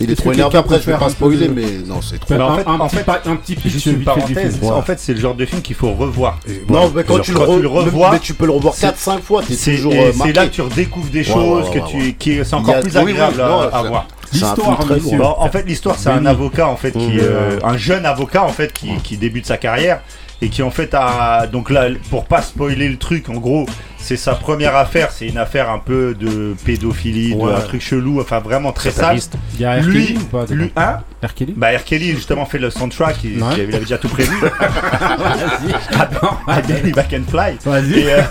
il 0.00 0.10
est 0.10 0.14
trop 0.14 0.32
énervé. 0.32 0.58
Après, 0.58 0.80
je 0.80 0.90
vais 0.90 0.96
pas 0.98 1.08
spoiler, 1.08 1.48
de- 1.48 1.52
mais 1.54 1.66
non, 1.86 2.00
c'est 2.02 2.18
trop. 2.18 2.34
Un, 2.34 2.36
Mais 2.38 2.44
en 2.44 2.88
fait- 2.88 3.00
un 3.08 3.36
petit, 3.36 3.52
un 3.54 3.56
pitch 3.56 3.60
Juste 3.72 3.86
une 3.86 4.04
parenthèse. 4.04 4.58
film. 4.58 4.72
En 4.72 4.82
fait, 4.82 4.98
c'est 5.00 5.14
le 5.14 5.20
genre 5.20 5.34
de 5.34 5.44
film 5.44 5.62
qu'il 5.62 5.76
faut 5.76 5.92
revoir. 5.92 6.38
Non, 6.68 6.90
mais 6.94 7.04
quand 7.04 7.18
tu, 7.20 7.32
le, 7.32 7.38
Quand 7.38 7.44
re- 7.46 7.56
tu 7.56 7.62
le 7.62 7.68
revois, 7.68 8.10
mais 8.12 8.18
tu 8.18 8.34
peux 8.34 8.46
le 8.46 8.52
revoir 8.52 8.74
c'est- 8.74 8.86
4-5 8.86 9.20
fois, 9.22 9.42
t'es 9.46 9.54
C'est 9.54 9.76
toujours 9.76 9.92
euh, 9.94 10.12
c'est 10.22 10.32
là 10.32 10.46
que 10.46 10.54
tu 10.54 10.62
redécouvres 10.62 11.10
des 11.10 11.24
choses 11.24 11.70
que 11.70 11.78
tu, 11.90 12.14
qui 12.14 12.34
y 12.36 12.54
encore 12.54 12.80
plus 12.80 12.96
oui, 12.96 13.02
oui, 13.06 13.12
agréable 13.12 13.40
à- 13.40 13.82
voir. 13.82 14.06
L'histoire. 14.32 14.78
Bon, 15.16 15.34
en 15.38 15.48
fait, 15.50 15.62
l'histoire, 15.66 15.96
c'est 15.98 16.10
un 16.10 16.26
avocat 16.26 16.68
en 16.68 16.76
fait 16.76 16.92
qui, 16.92 16.98
Mmh. 17.14 17.20
euh, 17.22 17.58
un 17.64 17.76
jeune 17.78 18.04
avocat 18.04 18.44
en 18.44 18.48
fait 18.50 18.72
qui, 18.72 18.90
qui 19.02 19.16
débute 19.16 19.46
sa 19.46 19.56
carrière 19.56 20.00
et 20.42 20.50
qui 20.50 20.62
en 20.62 20.70
fait 20.70 20.92
a 20.94 21.46
donc 21.46 21.70
là 21.70 21.86
pour 22.10 22.26
pas 22.26 22.42
spoiler 22.42 22.88
le 22.88 22.96
truc, 22.98 23.28
en 23.30 23.34
gros, 23.38 23.64
c'est 23.98 24.16
sa 24.16 24.34
première 24.34 24.74
affaire, 24.76 25.10
c'est 25.12 25.26
une 25.26 25.38
affaire 25.38 25.68
un 25.70 25.78
peu 25.78 26.14
de 26.14 26.54
pédophilie, 26.64 27.34
Ouais. 27.34 27.52
de 27.52 27.56
un 27.56 27.60
truc 27.60 27.82
chelou, 27.82 28.20
enfin 28.20 28.38
vraiment 28.40 28.72
très 28.72 28.90
sale. 28.90 29.18
Il 29.54 29.60
y 29.60 29.64
a 29.64 29.74
R. 29.74 29.82
Lui, 29.82 30.06
Kelly 30.06 30.18
ou 30.18 30.24
pas 30.24 30.44
dedans 30.46 30.54
lui, 30.54 30.72
hein 30.76 31.00
R. 31.22 31.34
Kelly 31.34 31.54
Bah 31.56 31.68
R. 31.76 31.84
Kelly 31.84 32.10
justement 32.12 32.46
fait 32.46 32.58
le 32.58 32.70
soundtrack, 32.70 33.16
il, 33.24 33.42
Ouais. 33.42 33.48
il 33.56 33.62
avait 33.74 33.78
déjà 33.80 33.98
tout 33.98 34.08
prévu. 34.08 34.34
Vas-y. 34.40 35.74
Ah, 35.98 36.60
Back 36.94 37.12
and 37.14 37.28
Fly. 37.30 37.58
Vas-y. 37.64 38.04
Euh, 38.08 38.22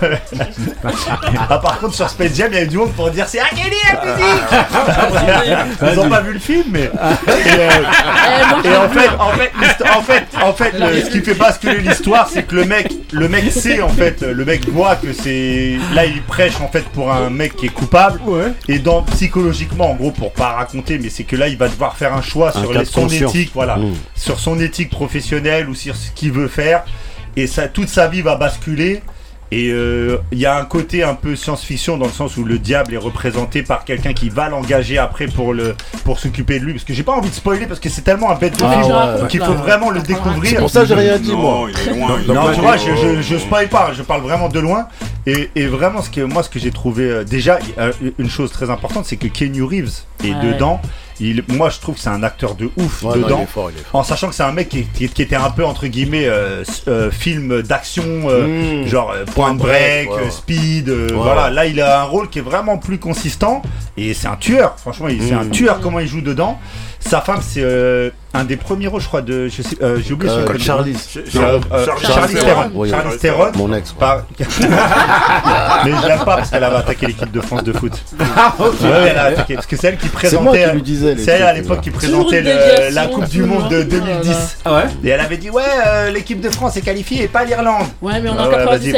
ah, 1.50 1.58
par 1.60 1.80
contre 1.80 1.96
sur 1.96 2.10
Space 2.10 2.36
Jam 2.36 2.48
il 2.52 2.56
y 2.56 2.58
avait 2.60 2.68
du 2.68 2.78
monde 2.78 2.94
pour 2.94 3.10
dire 3.12 3.28
c'est 3.28 3.42
R. 3.42 3.50
Kelly 3.50 3.76
la 3.94 4.06
musique. 4.16 5.58
Ils 5.94 6.00
ont 6.00 6.10
pas 6.10 6.22
vu 6.22 6.34
le 6.34 6.40
film 6.40 6.64
mais. 6.72 6.84
Et, 6.84 6.90
euh, 6.90 7.70
Eh, 8.64 8.68
et 8.68 8.76
en 8.78 8.90
fait, 8.90 9.10
en 9.20 9.32
fait, 9.32 9.52
en 9.98 10.02
fait, 10.02 10.24
en 10.42 10.54
fait, 10.54 10.72
le- 10.80 11.02
ce 11.02 11.10
qui 11.10 11.22
fait 11.22 11.34
basculer 11.34 11.80
l'histoire, 11.80 12.30
c'est 12.32 12.44
que 12.44 12.56
le 12.56 12.66
mec, 12.66 12.92
le 13.12 13.28
mec 13.30 13.52
sait 13.52 13.82
en 13.82 13.90
fait, 13.90 14.22
le 14.22 14.46
mec 14.46 14.68
voit 14.70 14.96
que 14.96 15.14
c'est 15.14 15.57
là 15.94 16.06
il 16.06 16.22
prêche 16.24 16.60
en 16.62 16.68
fait 16.68 16.84
pour 16.90 17.12
un 17.12 17.30
mec 17.30 17.56
qui 17.56 17.66
est 17.68 17.70
coupable. 17.70 18.20
Ouais. 18.26 18.54
Et 18.68 18.80
dans 18.80 19.04
psychologiquement, 19.04 19.92
en 19.92 19.96
gros, 19.96 20.12
pour 20.12 20.32
pas 20.34 20.50
raconter, 20.54 20.98
mais 21.00 21.10
c'est 21.10 21.24
que 21.24 21.36
là 21.36 21.48
il 21.48 21.58
va 21.58 21.68
devoir 21.68 21.96
faire 21.98 22.14
un 22.14 22.22
choix 22.22 22.50
Un 22.56 22.62
sur 22.62 22.74
les- 22.74 22.86
son 22.86 23.02
conscience. 23.04 23.36
éthique, 23.36 23.52
voilà, 23.54 23.78
Mmh. 23.78 23.94
sur 24.16 24.40
son 24.40 24.60
éthique 24.60 24.90
professionnelle 24.90 25.70
ou 25.70 25.76
sur 25.76 25.96
ce 25.96 26.12
qu'il 26.12 26.32
veut 26.32 26.48
faire. 26.48 26.84
Et 27.36 27.46
ça, 27.48 27.68
toute 27.68 27.90
sa 27.90 28.08
vie 28.08 28.22
va 28.22 28.36
basculer. 28.36 29.02
Et 29.52 29.70
euh, 29.72 30.18
il 30.34 30.40
y 30.40 30.46
a 30.46 30.58
un 30.60 30.66
côté 30.66 31.04
un 31.04 31.14
peu 31.14 31.36
science-fiction 31.36 31.98
dans 31.98 32.06
le 32.08 32.12
sens 32.12 32.36
où 32.36 32.44
le 32.44 32.60
diable 32.60 32.94
est 32.94 32.98
représenté 32.98 33.64
par 33.64 33.86
quelqu'un 33.86 34.12
qui 34.14 34.28
va 34.30 34.50
l'engager 34.50 34.98
après 34.98 35.28
pour 35.28 35.54
le 35.54 35.76
pour 36.04 36.20
s'occuper 36.20 36.60
de 36.60 36.66
lui. 36.66 36.74
Parce 36.74 36.84
que 36.84 36.94
j'ai 36.94 37.04
pas 37.04 37.14
envie 37.14 37.30
de 37.30 37.36
spoiler 37.36 37.66
parce 37.66 37.80
que 37.80 37.88
c'est 37.90 38.02
tellement 38.02 38.30
un 38.30 38.36
bête 38.36 38.60
de 38.60 38.64
Ah 38.66 38.72
film 38.82 38.94
ouais. 38.94 39.22
donc 39.22 39.34
il 39.34 39.42
faut 39.42 39.54
vraiment 39.54 39.90
le 39.90 40.02
découvrir. 40.02 40.50
C'est 40.52 40.58
pour 40.58 40.70
ça 40.70 40.82
que 40.82 40.88
j'ai 40.88 40.94
rien 40.96 41.18
dit, 41.18 41.32
Non, 41.32 41.38
moi. 41.38 41.70
il 41.72 41.80
est 41.90 41.94
loin. 41.98 42.18
il 42.24 42.30
est 42.30 42.34
Non, 42.34 42.52
tu 42.54 42.60
vois, 42.60 42.76
je, 42.78 42.96
je, 42.96 43.22
je 43.22 43.38
spoil 43.38 43.70
pas, 43.70 43.92
je 43.94 44.02
parle 44.04 44.22
vraiment 44.22 44.50
de 44.50 44.60
loin. 44.60 44.88
Et, 45.26 45.50
et 45.56 45.66
vraiment, 45.68 46.02
ce 46.02 46.10
que, 46.10 46.22
moi, 46.22 46.42
ce 46.44 46.50
que 46.50 46.60
j'ai 46.60 46.72
trouvé, 46.72 47.04
euh, 47.04 47.24
déjà, 47.26 47.60
euh, 47.78 47.92
une 48.18 48.30
chose 48.30 48.52
très 48.52 48.70
importante, 48.70 49.06
c'est 49.06 49.18
que 49.18 49.28
Kenny 49.28 49.62
Reeves 49.62 50.04
est 50.24 50.30
Ouais. 50.34 50.54
dedans. 50.54 50.82
Il, 51.20 51.44
moi, 51.48 51.70
je 51.70 51.80
trouve 51.80 51.96
que 51.96 52.02
c'est 52.02 52.10
un 52.10 52.22
acteur 52.24 52.56
de 52.56 52.70
ouf 52.78 53.04
Ouais, 53.04 53.16
dedans. 53.18 53.42
est 53.42 53.46
fort, 53.48 53.72
il 53.72 53.80
est 53.80 53.84
fort. 53.84 54.00
en 54.02 54.04
sachant 54.04 54.30
que 54.30 54.36
c'est 54.36 54.44
un 54.44 54.52
mec 54.52 54.70
qui, 54.70 54.84
qui- 54.86 55.10
qui 55.10 55.22
était 55.22 55.36
un 55.36 55.50
peu, 55.50 55.66
entre 55.66 55.88
guillemets, 55.88 56.26
euh, 56.28 56.64
euh, 56.88 57.10
film 57.12 57.62
d'action, 57.64 58.04
euh, 58.30 58.84
Mmh. 58.84 58.88
genre 58.88 59.14
Point 59.34 59.54
Break, 59.56 60.08
Break, 60.10 60.22
ouais. 60.26 60.30
Speed. 60.32 60.90
Ouais, 60.90 61.08
voilà, 61.14 61.50
là, 61.50 61.66
il 61.66 61.82
a 61.82 62.02
un 62.02 62.04
rôle 62.06 62.30
qui 62.30 62.40
est 62.40 62.44
vraiment 62.44 62.78
plus 62.78 63.00
consistant. 63.00 63.62
Et 63.98 64.14
c'est 64.14 64.28
un 64.28 64.36
tueur, 64.36 64.76
franchement, 64.78 65.08
c'est 65.20 65.34
un 65.34 65.44
Mmh. 65.46 65.52
tueur 65.52 65.80
comment 65.80 66.00
il 66.00 66.08
joue 66.08 66.22
dedans. 66.22 66.60
Sa 67.00 67.22
femme, 67.22 67.40
c'est 67.42 67.62
euh, 67.64 68.10
un 68.38 68.44
des 68.46 68.58
premiers 68.58 68.88
rôles, 68.88 69.02
je 69.02 69.08
crois, 69.08 69.22
de. 69.22 69.48
je 69.48 69.62
sais- 69.62 69.78
euh, 69.82 69.98
J'ai 70.06 70.14
oublié 70.14 70.32
Euh, 70.32 70.46
Theron. 70.46 70.54
Oui, 72.74 72.90
Charlize 72.90 73.14
oui. 73.14 73.20
Theron. 73.20 73.52
Mon 73.56 73.74
ex. 73.74 73.92
Par- 73.94 74.24
Mais 74.40 75.92
je 76.02 76.08
l'aime 76.08 76.20
pas 76.20 76.38
parce 76.38 76.50
qu'elle 76.50 76.64
avait 76.64 76.76
attaqué 76.78 77.08
l'équipe 77.08 77.32
de 77.32 77.42
France 77.42 77.64
de 77.64 77.74
foot. 77.74 77.94
Ah, 78.40 78.54
ok. 78.60 78.82
Ouais, 78.82 78.90
elle 79.10 79.18
a 79.18 79.24
attaqué. 79.26 79.56
Parce 79.56 79.66
que 79.66 79.76
c'est 79.76 79.88
elle 79.88 79.98
qui 79.98 80.08
C'est 80.08 80.34
moi 80.40 80.52
présentait. 80.54 80.64
qui 80.66 80.72
lui 80.76 80.82
disais 80.84 81.16
les 81.16 81.24
C'est 81.24 81.32
elle 81.32 81.44
à 81.44 81.54
l'époque 81.54 81.82
qui 81.82 81.90
présentait 81.90 82.42
le- 82.42 82.94
la 82.94 83.08
Coupe 83.08 83.28
du 83.30 83.44
Monde 83.44 83.70
de 83.70 83.84
2010. 83.84 84.58
Ah 84.66 84.76
ouais 84.76 84.84
Et 85.04 85.10
elle 85.10 85.20
avait 85.20 85.38
dit 85.38 85.50
Ouais, 85.50 85.64
euh, 85.88 86.12
l'équipe 86.12 86.40
de 86.40 86.50
France 86.50 86.78
est 86.78 86.82
qualifiée 86.82 87.24
et 87.24 87.28
pas 87.28 87.44
l'Irlande. 87.46 87.88
Ouais, 88.02 88.20
mais 88.22 88.30
on 88.30 88.36
est 88.36 88.40
en 88.40 88.44
Ah 88.54 88.66
vas-y, 88.66 88.92
97 88.92 88.94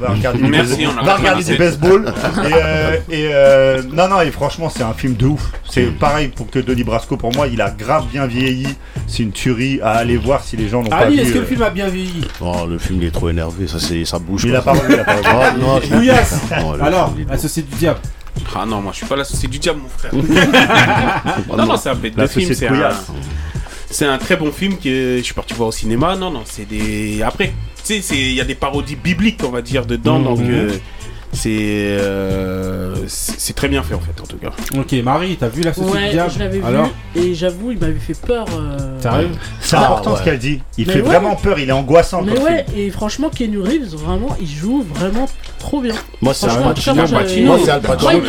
va, 0.00 0.08
regarder 0.12 0.38
du 0.42 0.50
Merci, 0.50 0.70
baseball. 0.76 0.94
on 0.94 1.02
a 1.02 1.04
Va 1.04 1.14
regarder 1.16 1.44
du 1.44 1.56
97. 1.56 1.58
baseball. 1.58 2.14
et 2.44 2.52
euh, 2.54 2.96
euh, 3.34 3.82
non, 3.92 4.08
non, 4.08 4.20
et 4.20 4.30
franchement, 4.30 4.68
c'est 4.74 4.82
un 4.82 4.92
film 4.92 5.14
de 5.14 5.26
ouf. 5.26 5.42
C'est 5.70 5.84
pareil 5.98 6.28
pour 6.28 6.50
que 6.50 6.58
Denis 6.58 6.84
Brasco, 6.84 7.16
pour 7.16 7.32
moi, 7.34 7.46
il 7.46 7.60
a 7.62 7.70
grave 7.70 8.04
bien 8.12 8.26
vieilli. 8.26 8.66
C'est 9.06 9.22
une 9.22 9.32
tuerie 9.32 9.80
à 9.82 9.90
aller 9.92 10.16
voir 10.16 10.42
si 10.42 10.56
les 10.56 10.68
gens 10.68 10.82
l'ont 10.82 10.88
pas 10.88 10.96
Ali, 10.98 11.16
vu. 11.16 11.22
est-ce 11.22 11.32
que 11.32 11.38
le 11.38 11.44
euh. 11.44 11.46
film 11.48 11.62
a 11.62 11.70
bien 11.70 11.88
vieilli 11.88 12.22
Oh, 12.40 12.66
le 12.68 12.78
film 12.78 13.00
il 13.02 13.08
est 13.08 13.10
trop 13.10 13.28
énervé, 13.28 13.66
ça, 13.66 13.78
c'est, 13.78 14.04
ça 14.04 14.18
bouge. 14.18 14.44
Il 14.44 14.54
a 14.56 14.62
pas 14.62 14.72
revu, 14.72 14.92
il 14.94 14.98
a 15.00 15.04
pas 15.04 15.14
revu. 15.16 15.24
Ah, 15.28 15.54
non, 15.58 15.80
je- 15.82 15.88
Bouillasse 15.94 16.40
Non, 16.60 16.72
le 16.74 16.82
Alors, 16.82 17.12
film, 17.14 17.26
il 17.28 17.30
est 17.32 17.34
associé 17.34 17.62
du 17.62 17.74
diable. 17.76 18.00
Ah 18.56 18.64
non, 18.66 18.80
moi 18.80 18.90
je 18.92 18.98
suis 18.98 19.06
pas 19.06 19.16
l'associé 19.16 19.48
du 19.48 19.58
diable, 19.58 19.80
mon 19.82 19.88
frère. 19.88 20.12
non, 21.56 21.66
non, 21.66 21.76
c'est 21.76 21.90
un 21.90 21.94
bête 21.94 22.14
de 22.14 22.20
L'associé 22.20 22.42
film. 22.42 22.54
C'est 22.58 22.66
un, 22.66 22.70
Couillasse. 22.70 23.06
c'est 23.90 24.06
un 24.06 24.18
très 24.18 24.36
bon 24.36 24.50
film 24.52 24.76
que 24.76 25.16
je 25.18 25.22
suis 25.22 25.34
parti 25.34 25.54
voir 25.54 25.68
au 25.68 25.72
cinéma. 25.72 26.16
Non, 26.16 26.30
non, 26.30 26.42
c'est 26.44 26.68
des. 26.68 27.22
Après, 27.22 27.48
tu 27.48 27.52
sais, 27.94 28.00
c'est- 28.02 28.16
il 28.16 28.34
y 28.34 28.40
a 28.40 28.44
des 28.44 28.54
parodies 28.56 28.96
bibliques, 28.96 29.40
on 29.44 29.50
va 29.50 29.62
dire, 29.62 29.86
dedans. 29.86 30.18
Mhm. 30.18 30.24
Donc, 30.24 30.40
euh, 30.40 30.72
c'est. 31.34 31.98
euh, 32.00 32.94
c'est 33.06 33.54
très 33.54 33.68
bien 33.68 33.82
fait, 33.82 33.94
en 33.94 34.00
fait, 34.00 34.18
en 34.20 34.26
tout 34.26 34.36
cas. 34.38 34.50
Ok, 34.78 34.92
Marie, 35.04 35.36
t'as 35.36 35.48
vu 35.48 35.62
l'associé 35.62 35.90
du 35.90 35.96
Ouais, 35.96 36.10
diable 36.10 36.30
je 36.32 36.38
l'avais 36.38 36.58
vu 36.58 36.64
Alors 36.64 36.90
et 37.16 37.34
j'avoue, 37.34 37.72
il 37.72 37.78
m'avait 37.78 37.94
fait 37.98 38.18
peur. 38.18 38.46
euh, 38.58 39.00
Sérieux 39.00 39.28
C'est 39.60 39.76
Ah, 39.76 39.84
important 39.86 40.12
ouais. 40.12 40.18
ce 40.18 40.22
qu'elle 40.24 40.38
dit. 40.38 40.62
Il 40.78 40.86
Mais 40.86 40.92
fait 40.94 40.98
ouais. 41.00 41.06
vraiment 41.06 41.36
peur, 41.36 41.58
il 41.58 41.68
est 41.68 41.72
angoissant 41.72 42.22
Mais 42.22 42.38
ouais, 42.38 42.64
film. 42.68 42.78
et 42.78 42.90
franchement, 42.90 43.28
Keanu 43.30 43.60
Reeves, 43.60 43.94
vraiment, 43.94 44.36
il 44.40 44.48
joue 44.48 44.82
vraiment 44.94 45.26
trop 45.64 45.80
bien. 45.80 45.94
Moi, 46.20 46.34
c'est 46.34 46.46
Al 46.48 46.62
Pacino. 46.62 47.46
moi, 47.46 47.58
c'est 47.64 47.70
Al 47.70 47.80
Pacino. 47.80 48.20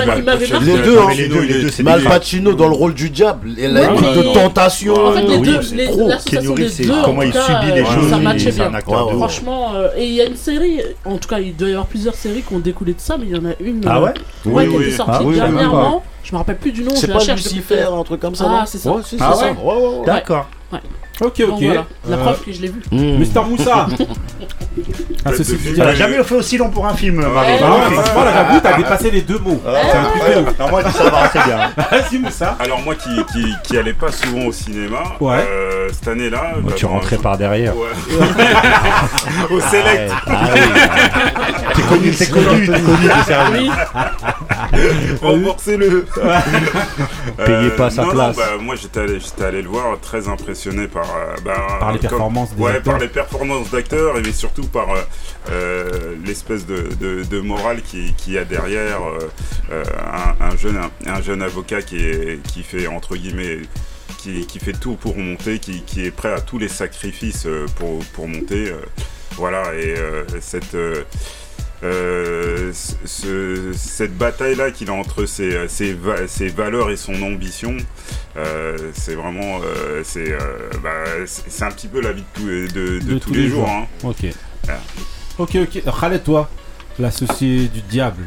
Les 0.62 0.78
deux, 0.78 1.00
les 1.18 1.28
deux, 1.28 1.42
les 1.42 1.62
deux, 1.62 1.70
c'est 1.70 1.84
Mais 1.84 1.92
Al 1.92 2.02
des- 2.02 2.08
Pacino 2.08 2.54
dans 2.54 2.68
le 2.68 2.76
rôle 2.76 2.94
du 2.94 3.10
diable, 3.10 3.50
et 3.58 3.68
la 3.68 3.88
de 3.88 4.34
tentation. 4.34 4.94
En 5.08 5.12
fait, 5.12 5.22
les 5.24 5.38
deux, 5.40 5.60
l'association 6.08 6.56
des 6.56 6.70
comment 7.04 7.20
en 7.20 7.22
il 7.24 7.34
subit 7.34 7.72
les 7.74 7.82
euh, 7.82 7.86
choses, 7.86 8.10
ça 8.10 8.18
il- 8.18 8.24
matchait 8.24 8.52
bien. 8.52 8.72
Franchement, 9.18 9.74
euh, 9.76 9.90
et 9.98 10.06
il 10.06 10.14
y 10.14 10.22
a 10.22 10.26
une 10.26 10.38
série, 10.38 10.82
en 11.04 11.18
tout 11.18 11.28
cas, 11.28 11.40
il 11.40 11.56
doit 11.56 11.68
y 11.68 11.72
avoir 11.72 11.88
plusieurs 11.88 12.16
séries 12.16 12.42
qui 12.48 12.54
ont 12.54 12.60
découlé 12.60 12.94
de 12.94 13.00
ça, 13.02 13.18
mais 13.18 13.26
il 13.30 13.36
y 13.36 13.40
en 13.40 13.46
a 13.46 13.54
une. 13.60 13.82
Ah 13.86 13.98
euh, 13.98 14.02
ouais 14.02 14.14
Ouais, 14.46 14.64
Oui, 14.66 14.70
qui 14.70 14.78
oui. 14.78 14.84
était 14.86 14.96
sortie 14.98 15.26
Ah 15.30 15.34
dernièrement. 15.34 16.04
Je 16.24 16.32
me 16.32 16.38
rappelle 16.38 16.58
plus 16.58 16.72
du 16.72 16.84
nom, 16.84 16.92
C'est 16.96 17.08
la 17.08 17.18
pas 17.18 17.24
Lucifer, 17.34 17.82
un 17.92 18.04
truc 18.04 18.20
comme 18.22 18.34
ça 18.36 18.46
Ah, 18.48 18.52
non 18.62 18.66
c'est 18.66 18.78
ça. 18.80 18.92
Ouais, 18.92 19.02
c'est 19.06 19.18
Ah 19.20 19.34
ça. 19.34 19.46
ouais 19.46 19.56
Ouais, 20.72 20.80
Ok, 21.22 21.40
Donc 21.40 21.50
ok. 21.58 21.64
voilà, 21.64 21.86
la 22.10 22.18
Euh, 22.18 22.22
preuve 22.24 22.42
que 22.44 22.52
je 22.52 22.62
l'ai 22.62 22.68
vu. 22.68 22.82
Mmh. 22.92 23.18
Mister 23.20 23.40
Moussa 23.48 23.88
Associé 25.26 25.54
de 25.54 25.58
du 25.60 25.64
film. 25.64 25.76
Elle 25.78 25.82
a 25.82 25.94
diable. 25.94 26.12
jamais 26.14 26.24
fait 26.24 26.36
aussi 26.36 26.58
long 26.58 26.70
pour 26.70 26.86
un 26.86 26.94
film, 26.94 27.16
Marie. 27.16 27.54
Ouais. 27.54 27.60
Ah 27.64 27.72
ouais, 27.74 27.96
franchement, 27.96 28.24
là, 28.26 28.32
j'avoue, 28.34 28.60
t'as 28.60 28.78
dépassé 28.78 29.10
les 29.12 29.22
deux 29.22 29.40
mots. 29.40 29.62
Ah, 29.66 29.72
C'est 29.90 29.98
un 29.98 30.04
truc 30.04 30.36
de 30.36 30.42
ouf. 30.50 30.60
Non, 30.60 30.70
moi, 30.70 30.82
je 30.84 30.88
dis 30.90 30.94
ça 30.94 31.10
va, 31.10 31.30
c'est 31.32 31.44
bien. 31.46 31.72
Vas-y, 31.92 32.18
Moussa. 32.20 32.58
Alors 32.60 32.82
moi 32.82 32.96
qui, 32.96 33.10
qui, 33.32 33.46
qui 33.64 33.78
allais 33.78 33.94
pas 33.94 34.12
souvent 34.12 34.46
au 34.46 34.52
cinéma, 34.52 35.04
Ouais. 35.22 35.38
euh, 35.50 35.88
cette 35.94 36.08
année-là... 36.10 36.56
bah, 36.62 36.74
tu 36.76 36.84
dans- 36.86 36.92
rentrais 36.92 37.18
par 37.18 37.38
derrière. 37.38 37.74
Ouais. 37.78 37.88
au 39.52 39.60
Select. 39.62 40.12
Ah 40.28 40.50
oui. 40.54 40.62
T'es 41.76 41.82
connu, 41.84 42.12
t'es 42.12 42.28
connu, 42.28 42.66
t'es 42.68 42.82
connu, 42.82 43.08
t'es 43.08 43.24
sérieux. 43.34 43.72
Remboursez-le. 45.22 46.06
Payez 47.46 47.70
pas 47.72 47.90
sa 47.90 48.04
non, 48.04 48.10
place. 48.12 48.36
Non, 48.38 48.44
bah, 48.44 48.50
moi 48.62 48.76
j'étais 48.76 49.00
allé, 49.00 49.20
j'étais 49.20 49.46
allé 49.46 49.62
le 49.62 49.70
voir, 49.70 49.98
très 50.02 50.28
impressionné 50.28 50.88
par, 50.88 51.05
euh, 51.16 51.36
bah, 51.44 51.78
Par 51.80 51.92
les 51.92 52.00
comme- 52.00 52.10
performances 52.10 52.54
des 52.56 52.62
ouais, 52.62 52.72
acteurs. 52.72 52.94
par 52.94 53.00
les 53.02 53.08
performances 53.08 53.72
d'acteurs, 53.72 54.18
et 54.18 54.22
mais 54.22 54.32
surtout 54.32 54.68
par 54.68 54.92
euh, 54.92 55.02
euh, 55.52 56.16
l'espèce 56.26 56.66
de, 56.66 56.90
de, 57.00 57.24
de 57.24 57.40
morale 57.40 57.82
qui, 57.82 58.14
qui 58.14 58.32
y 58.34 58.38
a 58.38 58.46
derrière 58.46 59.00
un, 59.72 60.46
un 60.46 60.56
jeune, 60.58 60.80
un, 61.06 61.22
jeune 61.22 61.42
avocat 61.42 61.82
qui, 61.82 61.98
est, 61.98 62.42
qui 62.48 62.64
fait 62.64 62.88
entre 62.88 63.16
guillemets 63.16 63.60
qui, 64.20 64.46
qui 64.48 64.60
fait 64.60 64.74
tout 64.74 64.96
pour 64.96 65.18
monter, 65.18 65.60
qui, 65.60 65.82
qui 65.84 66.06
est 66.06 66.12
prêt 66.12 66.34
à 66.34 66.42
tous 66.42 66.58
les 66.58 66.68
sacrifices 66.70 67.48
pour, 67.76 68.00
pour 68.14 68.28
monter. 68.28 68.72
voilà, 69.38 69.74
et 69.76 69.96
euh, 69.98 70.24
cette, 70.42 70.74
euh, 70.76 71.04
euh, 71.84 72.72
ce- 72.74 73.72
cette 73.76 74.18
bataille-là 74.18 74.72
qu'il 74.72 74.90
a 74.90 74.94
entre 74.94 75.26
ses, 75.26 75.68
ses, 75.68 75.94
va- 75.94 76.28
ses 76.28 76.48
valeurs 76.48 76.90
et 76.90 76.98
son 76.98 77.22
ambition, 77.22 77.76
euh, 78.38 78.78
c'est 78.94 79.16
vraiment. 79.16 79.60
euh, 79.64 80.02
c'est 80.04 80.32
euh, 80.32 80.70
bah, 80.82 80.90
c'est- 81.26 81.64
un 81.64 81.72
petit 81.72 81.88
peu 81.88 82.02
la 82.02 82.12
vie 82.14 82.24
de, 82.38 82.68
tous- 82.68 82.74
de, 82.74 83.00
de 83.14 83.20
tous, 83.20 83.34
les 83.34 83.50
jours. 83.50 83.70
hein. 83.70 83.86
Ok. 84.04 84.26
Ah. 84.68 84.74
Ok, 85.38 85.58
ok. 85.62 85.84
Khaled, 86.00 86.24
toi, 86.24 86.50
l'associé 86.98 87.68
du 87.68 87.82
diable. 87.82 88.24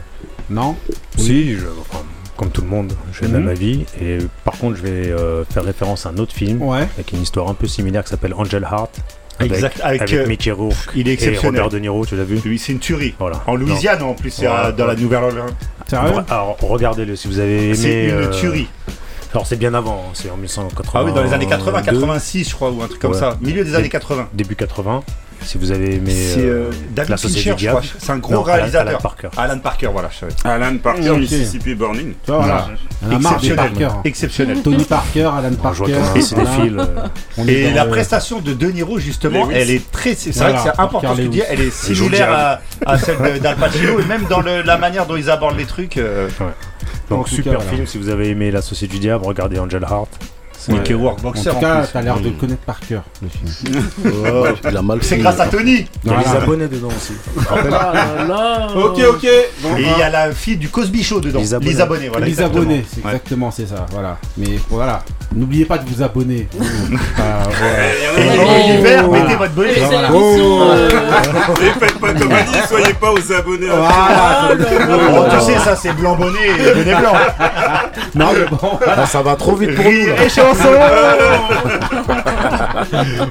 Non? 0.51 0.76
Si, 1.16 1.55
je- 1.57 1.66
enfin, 1.80 2.05
comme 2.36 2.51
tout 2.51 2.61
le 2.62 2.68
monde, 2.68 2.92
j'ai 3.12 3.22
le 3.26 3.28
Mhm. 3.32 3.38
même 3.38 3.49
avis. 3.49 3.86
Et 4.01 4.18
par 4.44 4.55
contre, 4.59 4.76
je 4.76 4.82
vais 4.82 5.11
euh, 5.11 5.44
faire 5.46 5.64
référence 5.64 6.07
à 6.07 6.11
un 6.11 6.16
autre 6.18 6.32
film 6.34 6.62
Ouais. 6.62 6.86
avec 6.94 7.12
une 7.12 7.22
histoire 7.22 7.49
un 7.49 7.55
peu 7.55 7.66
similaire 7.66 8.05
qui 8.05 8.11
s'appelle 8.11 8.34
Angel 8.34 8.62
Heart. 8.62 9.01
Avec, 9.41 9.53
Exact, 9.53 9.80
avec, 9.82 10.03
avec 10.03 10.14
euh, 10.14 10.26
Mickey 10.26 10.51
Rourke 10.51 10.74
Il 10.97 11.07
est 11.07 11.11
et 11.11 11.14
exceptionnel. 11.14 11.61
Robert 11.62 11.70
De 11.70 11.78
Niro, 11.78 12.05
tu 12.05 12.16
l'as 12.16 12.24
vu 12.24 12.41
Lui, 12.45 12.59
c'est 12.59 12.72
une 12.72 12.78
tuerie. 12.80 13.14
Voilà. 13.18 13.43
En 13.47 13.55
Louisiane, 13.55 14.03
en 14.03 14.14
plus, 14.14 14.30
c'est 14.30 14.47
dans 14.47 14.86
la. 14.86 14.95
Nouvelle-Orléans. 14.97 15.47
Alors, 15.93 16.57
regardez-le 16.61 17.14
si 17.16 17.28
vous 17.28 17.39
avez 17.39 17.66
aimé. 17.66 17.74
C'est 17.74 18.05
une 18.07 18.11
euh, 18.14 18.30
tuerie. 18.30 18.68
Alors, 19.32 19.47
c'est 19.47 19.57
bien 19.57 19.74
avant, 19.74 20.05
c'est 20.14 20.30
en 20.30 20.36
1980. 20.36 20.91
Ah 20.95 21.05
oui, 21.05 21.12
dans 21.12 21.22
les 21.22 21.32
années 21.32 21.47
80, 21.47 21.82
86, 21.82 22.49
je 22.49 22.55
crois, 22.55 22.70
ou 22.70 22.82
un 22.82 22.89
truc 22.89 23.01
comme 23.01 23.12
Ouais. 23.12 23.18
ça. 23.18 23.36
Milieu 23.41 23.62
des 23.64 23.74
années 23.74 23.89
80. 23.91 24.28
Début 24.32 24.57
80. 24.57 25.03
Si 25.43 25.57
vous 25.57 25.70
avez 25.70 25.95
aimé. 25.97 26.11
C'est 26.11 26.41
euh, 26.45 26.70
David 26.91 27.11
L'associé 27.11 27.41
Fincher, 27.41 27.55
du 27.57 27.64
je 27.64 27.68
crois. 27.70 27.80
diable. 27.80 27.97
C'est 27.99 28.12
un 28.12 28.18
gros 28.18 28.32
Non, 28.34 28.43
réalisateur. 28.43 28.89
Alan 28.89 28.99
Parker. 29.01 29.28
Alan 29.36 29.59
Parker, 29.61 29.89
voilà, 29.93 30.11
je. 30.11 30.49
Alan 30.49 30.76
Parker, 30.78 31.11
Ok. 31.11 31.18
Mississippi 31.20 31.74
Burning. 31.74 32.12
Voilà. 32.26 32.68
Des 33.03 33.14
Exceptionnel. 33.16 33.57
Parker. 33.57 33.89
Exceptionnel. 34.05 34.62
Tony 34.62 34.84
Parker, 34.84 35.30
Alan 35.39 35.55
Parker. 35.62 35.84
voilà. 36.34 36.89
euh, 37.39 37.45
Et 37.47 37.70
la 37.72 37.84
prestation 37.86 38.41
de 38.41 38.53
De 38.53 38.66
Niro, 38.66 38.99
justement, 38.99 39.47
Lewis. 39.47 39.55
elle 39.57 39.70
est 39.70 39.91
très. 39.91 40.14
C'est 40.14 40.30
Voilà, 40.34 40.53
vrai 40.59 40.59
que 40.70 40.76
c'est 40.76 40.82
important 40.82 41.12
ce 41.14 41.18
que 41.18 41.22
tu 41.22 41.28
dis. 41.28 41.43
Elle 41.49 41.61
est 41.62 41.70
similaire 41.70 42.30
à, 42.32 42.61
à 42.86 42.99
celle 42.99 43.41
d'Al 43.41 43.57
Pacino 43.57 44.01
et 44.01 44.05
même 44.05 44.24
dans 44.28 44.41
le- 44.41 44.62
la 44.62 44.76
manière 44.76 45.07
dont 45.07 45.16
ils 45.16 45.30
abordent 45.30 45.57
les 45.59 45.64
trucs. 45.66 45.97
euh, 45.97 46.28
Donc, 47.09 47.28
super 47.28 47.53
cas, 47.55 47.59
voilà. 47.61 47.70
film. 47.72 47.86
Si 47.86 47.97
vous 47.99 48.09
avez 48.11 48.28
aimé 48.28 48.51
L'associé 48.51 48.86
du 48.89 48.99
diable, 48.99 49.24
regardez 49.24 49.59
Angel 49.59 49.82
Heart. 49.82 50.09
C'est- 50.61 50.72
Mickey 50.72 50.94
Rourke, 50.94 51.20
En 51.20 51.22
boxeur 51.22 51.52
tout 51.54 51.59
en 51.59 51.61
cas, 51.68 51.76
plus. 51.82 51.88
t'as 51.92 52.02
l'air 52.02 52.18
de 52.18 52.30
connaître 52.30 52.62
par 52.62 52.80
cœur 52.80 53.02
le 53.22 53.28
film. 53.28 53.84
Oh, 54.06 54.46
il 54.68 54.76
a 54.76 54.82
mal 54.82 54.98
C'est 55.02 55.18
grâce 55.18 55.38
à 55.38 55.46
Tony. 55.46 55.86
Il 56.04 56.11
y 56.11 56.14
a 56.14 56.18
les 56.18 56.26
abonnés 56.42 56.66
dedans 56.66 56.88
aussi. 56.88 57.12
Là. 57.70 58.66
Ok, 58.76 58.98
ok. 59.09 59.24
Et 59.24 59.46
il 59.78 59.98
y 59.98 60.02
a 60.02 60.11
la 60.11 60.32
fille 60.32 60.56
du 60.56 60.68
Cosby 60.68 61.02
Show 61.02 61.20
dedans. 61.20 61.38
Les 61.38 61.54
abonnés. 61.54 61.70
Les 61.72 61.80
abonnés, 61.80 62.09
voilà. 62.09 62.26
les 62.26 62.40
abonnés, 62.42 62.84
c'est 62.92 63.00
exactement 63.04 63.50
c'est 63.50 63.66
ça, 63.66 63.86
voilà. 63.92 64.16
Mais 64.36 64.59
voilà, 64.68 65.02
n'oubliez 65.34 65.64
pas 65.64 65.78
de 65.78 65.88
vous 65.88 66.02
abonner. 66.02 66.48
Ah. 67.20 67.42
Et 67.50 68.20
Il 68.20 68.26
y 68.26 68.28
en 68.28 68.42
a- 68.42 68.44
en 68.44 68.48
Oh. 68.48 68.78
hiver, 68.78 69.04
Voilà. 69.09 69.22
mettez 69.24 69.36
votre 69.36 69.52
bonnet. 69.52 69.72
Et 69.72 69.80
faites 71.78 71.98
pas 71.98 72.12
comme 72.14 72.32
soyez 72.68 72.94
pas 72.94 73.12
aux 73.12 73.32
abonnés. 73.32 73.66
Ah 73.72 74.48
tu 75.30 75.40
sais, 75.44 75.59
ça 75.59 75.76
c'est 75.76 75.92
blanc 75.92 76.16
bonnet 76.16 76.48
et 76.59 76.74
bonnet 76.74 76.94
blanc. 76.94 77.12
Non, 78.14 78.26
mais 78.32 78.46
bon, 78.50 78.78
Ah, 78.86 79.06
ça 79.06 79.22
va 79.22 79.36
trop 79.36 79.54
vite 79.56 79.74
pour 79.74 79.84
nous. 79.84 79.90
Chanson. 80.55 80.68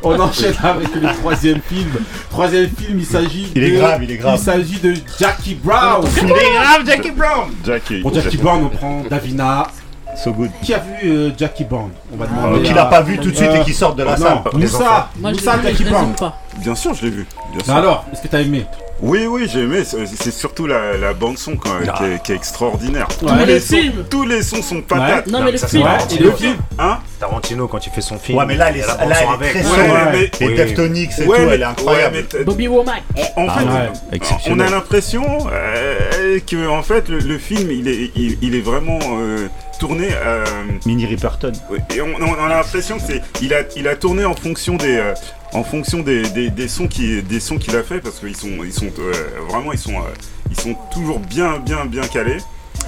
on 0.03 0.19
enchaîne 0.19 0.53
avec 0.63 0.95
le 0.95 1.13
troisième 1.19 1.59
film. 1.61 1.89
Troisième 2.29 2.69
film, 2.69 2.99
il 2.99 3.05
s'agit 3.05 3.51
Il 3.55 3.63
est 3.63 3.71
de- 3.71 3.77
grave, 3.77 4.03
il 4.03 4.11
est 4.11 4.17
grave. 4.17 4.35
Il 4.39 4.43
s'agit 4.43 4.79
de 4.79 4.93
Jackie 5.19 5.55
Brown. 5.55 6.05
Il 6.21 6.29
est 6.29 6.53
grave, 6.53 6.85
Jackie 6.85 7.11
Brown. 7.11 7.49
Jackie. 7.65 8.01
Pour 8.01 8.13
Jackie 8.13 8.37
Brown, 8.37 8.63
on 8.65 8.69
prend 8.75 9.03
Davina. 9.09 9.67
So 10.15 10.31
good. 10.33 10.49
Qui 10.63 10.73
a 10.73 10.79
vu 10.79 11.07
euh, 11.11 11.29
Jackie 11.37 11.63
Brown? 11.63 11.91
On 12.11 12.17
va 12.17 12.25
demander. 12.25 12.63
Qui 12.63 12.73
l'a 12.73 12.85
pas 12.85 13.01
vu 13.01 13.19
tout 13.19 13.29
de 13.29 13.35
suite 13.35 13.49
Euh, 13.51 13.61
et 13.61 13.63
qui 13.63 13.73
sort 13.73 13.93
de 13.93 14.01
la 14.01 14.17
non, 14.17 14.25
salle. 14.25 14.39
Moussa, 14.53 15.09
Moussa, 15.19 15.55
Jackie 15.63 15.83
Brown. 15.83 16.13
pas. 16.15 16.39
Bien 16.59 16.75
sûr, 16.75 16.93
je 16.93 17.03
l'ai 17.05 17.11
vu. 17.11 17.25
Bien 17.53 17.63
sûr. 17.63 17.73
Bah 17.73 17.79
alors, 17.79 18.05
est-ce 18.11 18.21
que 18.21 18.27
t'as 18.27 18.41
aimé 18.41 18.65
Oui, 19.01 19.25
oui, 19.27 19.47
j'ai 19.51 19.61
aimé. 19.61 19.83
C'est 19.83 20.31
surtout 20.31 20.65
la, 20.67 20.97
la 20.97 21.13
bande 21.13 21.37
son 21.37 21.55
quand 21.55 21.73
même, 21.75 21.91
qui, 21.97 22.03
est, 22.03 22.23
qui 22.23 22.31
est 22.31 22.35
extraordinaire. 22.35 23.07
Ouais. 23.21 23.27
Tous, 23.27 23.33
Mais 23.35 23.45
les 23.45 23.53
le 23.55 23.59
sons, 23.59 23.75
film. 23.77 23.93
tous 24.09 24.25
les 24.25 24.41
sons 24.41 24.61
sont 24.61 24.81
patates. 24.81 25.27
Non, 25.27 25.41
mais 25.43 25.51
le 25.51 25.57
ça, 25.57 25.67
film. 25.67 25.83
Ouais, 25.83 25.97
et 26.15 26.23
le 26.23 26.31
film 26.31 26.55
Hein 26.79 26.97
Tarantino, 27.19 27.67
quand 27.67 27.85
il 27.85 27.91
fait 27.91 28.01
son 28.01 28.17
film. 28.17 28.37
Ouais, 28.39 28.45
mais 28.45 28.55
là, 28.55 28.71
la 28.71 28.77
là, 28.77 28.95
bande-son 28.95 29.03
elle 29.05 29.11
est 29.11 29.33
avec. 29.33 29.49
très 29.51 29.59
Ouais, 29.59 29.87
sombre. 29.87 29.97
mais- 30.11 30.31
Et 30.39 30.47
Oui. 30.49 30.55
Deftonix 30.55 31.19
et 31.19 31.25
Ouais, 31.25 31.37
tout, 31.37 31.43
mais- 31.45 31.53
elle 31.55 31.61
est 31.61 31.65
incroyable. 31.65 32.15
ouais, 32.33 32.43
Bobby 32.43 32.67
Womack. 32.67 33.03
En, 33.35 33.41
en 33.43 33.47
Ah 33.49 33.59
fait, 33.59 33.65
ouais, 34.19 34.19
on 34.49 34.59
a 34.59 34.69
l'impression 34.69 35.23
euh, 35.51 36.39
que 36.45 36.67
en 36.67 36.83
fait 36.83 37.07
le, 37.09 37.19
le 37.19 37.37
film 37.37 37.71
il 37.71 37.87
est, 37.87 38.11
il, 38.15 38.37
il 38.41 38.55
est 38.55 38.61
vraiment 38.61 38.99
euh, 39.19 39.47
tourné. 39.77 40.09
euh, 40.13 40.43
Mini 40.85 41.05
Ripperton. 41.05 41.51
et 41.95 42.01
on, 42.01 42.13
on 42.15 42.45
a 42.45 42.49
l'impression 42.49 42.97
que 42.97 43.03
c'est 43.07 43.21
il 43.41 43.53
a 43.53 43.61
il 43.75 43.87
a 43.87 43.95
tourné 43.95 44.25
en 44.25 44.35
fonction 44.35 44.75
des 44.75 44.97
euh, 44.97 45.13
en 45.53 45.63
fonction 45.63 45.99
des, 45.99 46.23
des, 46.29 46.49
des 46.49 46.67
sons 46.67 46.87
qui 46.87 47.21
des 47.23 47.39
sons 47.39 47.57
qu'il 47.57 47.75
a 47.75 47.83
fait 47.83 47.99
parce 47.99 48.19
qu'ils 48.19 48.35
sont 48.35 48.49
ils 48.63 48.73
sont 48.73 48.91
euh, 48.99 49.13
vraiment 49.49 49.71
ils 49.73 49.79
sont 49.79 49.95
euh, 49.95 50.13
ils 50.49 50.59
sont 50.59 50.75
toujours 50.91 51.19
bien 51.19 51.59
bien 51.59 51.85
bien 51.85 52.03
calés. 52.03 52.37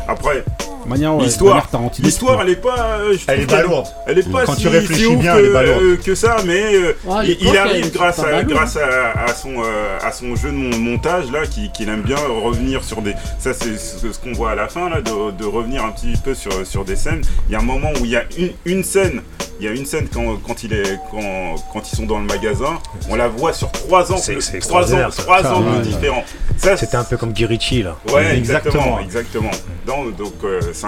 Après 0.07 0.43
Manière, 0.85 1.15
ouais, 1.15 1.23
L'histoire, 1.25 1.67
l'histoire, 2.01 2.41
elle 2.41 2.49
est 2.49 2.55
pas. 2.55 2.97
euh, 3.01 3.13
je 3.13 3.19
Elle 3.27 3.41
est 3.41 3.45
qu'elle- 3.45 3.57
balourde. 3.63 3.87
Elle 4.07 4.19
est 4.19 4.31
pas 4.31 4.45
Quand 4.45 4.55
si, 4.55 4.61
tu 4.61 4.67
réfléchis 4.69 5.05
si 5.05 5.15
bien, 5.17 5.33
que, 5.33 5.39
elle 5.39 5.45
est 5.45 5.53
balourde. 5.53 5.81
euh, 5.83 5.97
que 5.97 6.15
ça, 6.15 6.37
mais 6.45 6.75
euh, 6.75 6.93
Ouais, 7.05 7.17
à 7.17 7.23
il, 7.25 7.37
il 7.41 7.57
arrive 7.57 7.85
elle- 7.85 7.91
grâce 7.91 8.15
pas 8.17 8.27
à 8.37 8.43
grâce 8.43 8.77
à, 8.77 9.23
à 9.25 9.33
son 9.33 9.51
euh, 9.63 9.97
à 10.03 10.11
son 10.11 10.35
jeu 10.35 10.49
de 10.49 10.55
mon- 10.55 10.77
montage 10.79 11.31
là, 11.31 11.45
qui- 11.45 11.71
qu'il 11.71 11.89
aime 11.89 12.01
bien 12.01 12.17
revenir 12.17 12.83
sur 12.83 13.01
des. 13.01 13.13
Ça 13.39 13.53
c'est 13.53 13.77
ce, 13.77 14.11
ce 14.11 14.17
qu'on 14.19 14.33
voit 14.33 14.51
à 14.51 14.55
la 14.55 14.67
fin 14.67 14.89
là, 14.89 15.01
de, 15.01 15.31
de 15.31 15.45
revenir 15.45 15.83
un 15.83 15.91
petit 15.91 16.13
peu 16.23 16.33
sur 16.33 16.65
sur 16.65 16.85
des 16.85 16.95
scènes. 16.95 17.21
Il 17.47 17.53
y 17.53 17.55
a 17.55 17.59
un 17.59 17.63
moment 17.63 17.89
où 18.01 18.05
il 18.05 18.11
y 18.11 18.15
a 18.17 18.23
une, 18.37 18.51
une 18.65 18.83
scène. 18.83 19.21
Il 19.61 19.65
y 19.65 19.67
a 19.67 19.71
une 19.73 19.85
scène 19.85 20.07
quand, 20.13 20.37
quand, 20.47 20.63
il 20.63 20.71
est, 20.71 20.97
quand, 21.11 21.55
quand 21.73 21.91
ils 21.91 21.95
sont 21.97 22.05
dans 22.05 22.19
le 22.19 22.23
magasin, 22.23 22.79
on 23.09 23.15
la 23.15 23.27
voit 23.27 23.51
sur 23.51 23.69
trois 23.73 24.09
ans, 24.09 24.15
C'est- 24.15 24.39
c'est 24.39 24.59
trois 24.59 24.93
ans, 24.95 25.09
trois 25.09 25.45
angles 25.51 25.69
ouais. 25.75 25.81
différents. 25.81 26.23
Ça, 26.55 26.77
C'était 26.77 26.95
un 26.95 27.03
peu 27.03 27.17
comme 27.17 27.33
Guy 27.33 27.45
Ritchie, 27.45 27.83
là. 27.83 27.97
Ouais, 28.13 28.37
exactement, 28.37 28.99
exactement. 29.01 29.51
Donc, 29.85 30.15
donc 30.15 30.33
euh, 30.45 30.61
c'est 30.73 30.85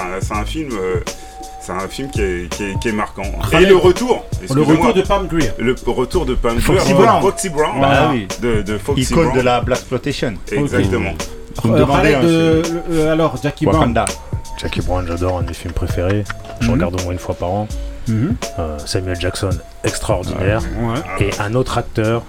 un, 0.00 0.44
film, 0.44 0.70
euh, 0.72 1.00
c'est 1.60 1.72
un 1.72 1.88
film 1.88 2.10
qui 2.10 2.20
est, 2.22 2.48
qui 2.54 2.62
est, 2.64 2.78
qui 2.80 2.88
est 2.88 2.92
marquant. 2.92 3.22
Et 3.52 3.66
le 3.66 3.76
retour, 3.76 4.24
Le 4.54 4.62
retour 4.62 4.92
de 4.94 5.02
Pam 5.02 5.26
Grier. 5.26 5.50
le 5.58 5.74
retour 5.86 6.26
de 6.26 6.34
Pam 6.34 6.58
Foxy 6.60 6.92
Grier, 6.92 6.94
Brown. 7.06 7.22
Foxy 7.22 7.48
Brown, 7.50 7.80
Bah 7.80 8.08
oui. 8.12 8.26
de, 8.42 8.62
de 8.62 8.78
Foxy 8.78 9.02
Icône 9.02 9.24
Brown. 9.24 9.36
de 9.38 9.42
la 9.42 9.60
Black 9.60 9.78
Exploitation. 9.78 10.34
Exactement. 10.52 11.12
Euh, 11.66 12.62
euh, 12.90 13.12
alors, 13.12 13.36
Jackie 13.42 13.64
Brown. 13.66 13.94
Jackie 14.60 14.80
Brown, 14.80 15.04
j'adore, 15.06 15.38
un 15.38 15.42
de 15.42 15.48
mes 15.48 15.54
films 15.54 15.72
préférés. 15.74 16.24
Je 16.60 16.66
Mhm. 16.66 16.72
regarde 16.74 17.00
au 17.00 17.04
moins 17.04 17.12
une 17.12 17.18
fois 17.18 17.34
par 17.34 17.50
an. 17.50 17.68
Mhm. 18.08 18.36
Euh, 18.58 18.78
Samuel 18.84 19.18
Jackson, 19.20 19.50
extraordinaire. 19.82 20.62
Ouais. 20.80 21.26
Et 21.26 21.30
un 21.40 21.54
autre 21.54 21.78
acteur 21.78 22.22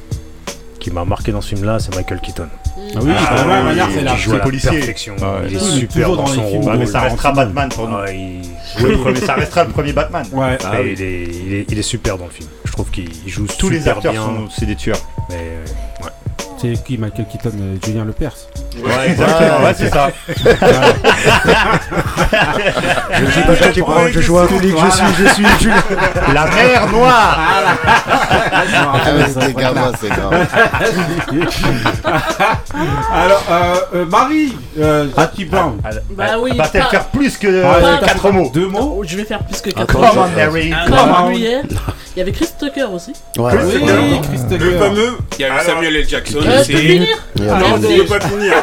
qui 0.79 0.91
m'a 0.91 1.03
marqué 1.05 1.31
dans 1.31 1.41
ce 1.41 1.49
film-là, 1.49 1.79
c'est 1.79 1.93
Michael 1.95 2.19
Keaton. 2.21 2.47
Ah 2.77 2.99
oui, 3.01 3.11
Ah, 3.17 3.63
manière, 3.63 3.87
c'est 3.93 4.01
la 4.01 4.15
joue 4.15 4.33
à 4.33 4.37
la 4.37 4.43
policier. 4.43 4.71
perfection. 4.71 5.15
Ouais, 5.15 5.47
il 5.49 5.55
est 5.55 5.59
super 5.59 6.15
dans, 6.15 6.25
son 6.25 6.43
rôle. 6.43 6.63
Ouais, 6.65 6.77
mais 6.77 6.85
ça 6.85 7.01
restera. 7.01 7.31
Batman 7.31 7.69
pour 7.69 7.87
nous. 7.87 7.97
Ouais, 7.97 8.17
il... 8.17 8.41
Oui, 8.83 8.97
mais 9.05 9.15
ça 9.19 9.35
restera 9.35 9.63
le 9.63 9.69
premier 9.69 9.93
Batman. 9.93 10.25
Ouais. 10.31 10.57
Ah 10.63 10.81
il, 10.81 11.01
est, 11.01 11.23
il, 11.23 11.53
est, 11.53 11.65
il 11.71 11.79
est 11.79 11.83
super 11.83 12.17
dans 12.17 12.25
le 12.25 12.31
film. 12.31 12.49
Je 12.65 12.71
trouve 12.71 12.89
qu'il 12.91 13.09
il 13.25 13.29
joue 13.31 13.47
Tous 13.57 13.69
les 13.69 13.87
acteurs 13.87 14.11
bien. 14.11 14.25
sont 14.25 14.47
c'est 14.49 14.65
des 14.65 14.75
tueurs. 14.75 14.99
Mais 15.29 15.35
euh, 15.37 16.03
ouais. 16.03 16.11
C'est 16.73 16.83
qui 16.83 16.97
Michael 16.97 17.25
Keaton 17.31 17.51
euh, 17.59 17.75
Julien 17.83 18.05
Lepers. 18.05 18.33
Ouais, 18.83 19.09
exactement. 19.09 19.63
Ouais, 19.63 19.73
c'est 19.77 19.89
ça. 19.89 20.09
Je 23.19 23.31
suis 23.31 23.41
pas 23.41 23.55
Jackie 23.55 23.81
Brown, 23.81 24.09
je 24.11 24.21
joue 24.21 24.37
un 24.39 24.47
je 24.47 24.55
suis, 24.57 25.05
je 25.19 25.27
suis 25.33 25.45
Julien. 25.59 25.83
La 26.33 26.45
mer 26.45 26.87
noire. 26.91 27.37
Ah, 27.37 28.97
mais 29.17 29.25
c'est 29.29 29.53
gamin, 29.53 29.91
c'est 29.99 30.09
grave. 30.09 30.47
Alors, 33.13 33.43
euh, 33.49 33.75
euh, 33.93 34.05
Marie, 34.05 34.57
euh, 34.79 35.07
Jackie 35.15 35.45
Brown. 35.45 35.79
Bah 36.11 36.37
oui, 36.39 36.57
Va-t-elle 36.57 36.83
pas- 36.83 36.89
faire 36.89 37.05
plus 37.05 37.37
que 37.37 37.63
Ah, 37.63 37.99
euh, 38.25 38.31
mots 38.31 38.51
Deux 38.53 38.67
mots 38.67 39.03
je 39.05 39.15
vais 39.17 39.23
faire 39.25 39.43
plus 39.43 39.61
que 39.61 39.69
Ah, 39.75 39.85
4 39.85 39.93
Come 39.93 40.03
on, 40.17 40.27
Mary. 40.35 40.73
Come 40.87 41.15
on. 41.23 41.31
Il 41.31 42.19
y 42.19 42.21
avait 42.21 42.31
Chris 42.31 42.49
Tucker 42.57 42.85
aussi. 42.93 43.11
Ouais. 43.37 43.51
Chris 43.55 43.73
Le 43.73 44.57
Tucker. 44.57 44.79
fameux. 44.79 45.17
Il 45.37 45.41
y 45.41 45.45
avait 45.45 45.63
Samuel 45.63 45.95
L. 45.97 46.07
Jackson 46.07 46.39
Euh, 46.55 46.63
je 46.63 46.71
peux 46.71 46.77
finir 46.77 47.07
Yeah. 47.37 47.59
Non, 47.59 47.65
je 47.81 48.01
peux 48.01 48.05
pas 48.17 48.19
finir. 48.21 48.53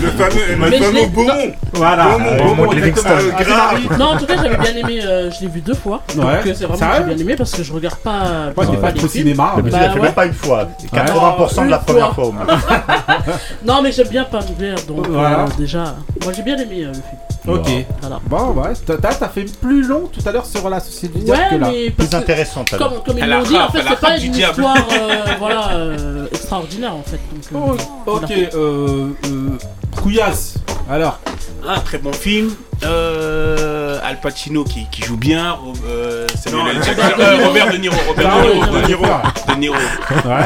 Le 0.00 0.08
fameux, 0.12 0.40
Mais 0.58 0.78
je 0.78 0.82
fameux 0.82 0.98
l'ai- 1.00 1.06
Beaumont. 1.08 1.52
Voilà. 1.74 2.04
Beaumont, 2.04 2.36
Beaumont, 2.36 2.54
Beaumont, 2.56 2.72
exactement. 2.72 3.18
exactement. 3.18 3.54
Grave. 3.56 3.98
Non, 3.98 4.04
en 4.06 4.16
tout 4.16 4.26
cas, 4.26 4.34
j'avais 4.42 4.56
bien 4.56 4.76
aimé. 4.76 5.00
euh, 5.04 5.30
je 5.30 5.40
l'ai 5.42 5.48
vu 5.48 5.60
deux 5.60 5.74
fois. 5.74 6.00
Ouais. 6.08 6.14
Donc, 6.16 6.26
euh, 6.26 6.54
c'est 6.56 6.64
vraiment 6.64 6.76
Sérieux 6.78 7.02
que 7.04 7.08
j'ai 7.10 7.14
bien 7.14 7.24
aimé 7.24 7.34
parce 7.36 7.50
que 7.52 7.62
je 7.62 7.72
regarde 7.74 7.96
pas. 7.98 8.22
Moi, 8.56 8.64
je 8.66 8.70
l'ai 8.70 8.76
pas 8.78 8.88
au 8.88 8.92
films. 8.94 9.08
cinéma. 9.08 9.52
Le 9.58 9.62
mais- 9.62 9.70
petit, 9.70 9.76
il 9.78 9.82
a 9.84 9.86
Bah 9.88 9.92
fait 9.92 9.98
ouais. 10.00 10.04
même 10.06 10.14
pas 10.14 10.26
une 10.26 10.32
fois. 10.32 10.68
80% 10.92 11.64
de 11.66 11.70
la 11.70 11.76
Une 11.76 11.82
première 11.84 12.14
fois. 12.14 12.24
au 12.26 12.32
moins. 12.32 12.46
Non, 13.64 13.82
mais 13.82 13.92
j'aime 13.92 14.08
bien 14.08 14.24
Pam 14.24 14.42
Grier, 14.58 14.74
donc 14.88 15.06
Voilà. 15.08 15.40
euh, 15.40 15.46
déjà, 15.58 15.94
moi 16.24 16.32
j'ai 16.34 16.42
bien 16.42 16.56
aimé 16.56 16.84
euh, 16.84 16.88
le 16.88 16.94
film. 16.94 17.58
Ok. 17.58 17.86
Voilà. 18.00 18.18
Bon, 18.26 18.60
ouais. 18.60 18.72
T'as 18.86 18.96
t'as 18.96 19.28
fait 19.28 19.44
plus 19.60 19.82
long 19.86 20.10
tout 20.12 20.26
à 20.26 20.32
l'heure 20.32 20.44
sur 20.46 20.68
la 20.68 20.80
société 20.80 21.18
du 21.20 21.30
Ouais, 21.30 21.36
diable 21.36 21.50
que 21.50 21.60
là. 21.60 21.68
mais 21.72 21.90
parce 21.90 22.08
Plus 22.08 22.16
que, 22.16 22.22
intéressant, 22.22 22.64
t'as 22.68 22.76
comme, 22.78 22.92
comme 23.04 23.18
ils 23.18 23.24
Elle 23.24 23.32
a 23.32 23.36
l'ont 23.38 23.42
dit, 23.44 23.56
en 23.56 23.70
fait, 23.70 23.78
elle 23.80 23.86
a 23.86 23.90
c'est 23.90 24.00
pas 24.00 24.18
du 24.18 24.26
une 24.26 24.32
diable. 24.32 24.52
histoire 24.62 24.76
euh, 24.92 25.14
voilà, 25.38 25.68
euh, 25.72 26.26
extraordinaire 26.32 26.92
en 27.00 27.02
fait. 27.02 27.20
Donc, 27.52 27.78
euh, 27.78 27.82
Oh, 28.06 28.10
ok, 28.16 28.30
euh, 28.30 29.10
euh, 29.24 29.58
Couillasse. 29.96 30.54
Alors, 30.90 31.18
Un 31.66 31.78
très 31.80 31.98
bon 31.98 32.12
film. 32.12 32.50
Euh, 32.82 33.98
Al 34.02 34.18
Pacino 34.20 34.64
qui, 34.64 34.86
qui 34.90 35.02
joue 35.02 35.18
bien. 35.18 35.52
Ro- 35.52 35.74
euh, 35.86 36.26
Samuel 36.34 36.64
Non, 36.64 36.70
L. 36.70 36.76
Robert 36.78 36.96
Jackson. 36.96 37.18
De 37.18 37.22
euh, 37.22 37.36
Niro. 37.36 37.46
Robert 37.48 37.72
De 37.72 37.76
Niro. 37.76 37.96
Robert 38.08 38.30
Ah 38.32 38.42
De 38.42 38.48
oui, 38.48 38.54
Niro. 38.54 38.66
non, 38.72 38.80
De 38.80 38.86
Niro. 38.86 39.02
d'accord. 39.02 39.32
De 39.48 39.54
Niro. 39.60 39.74
Ouais. 39.74 39.80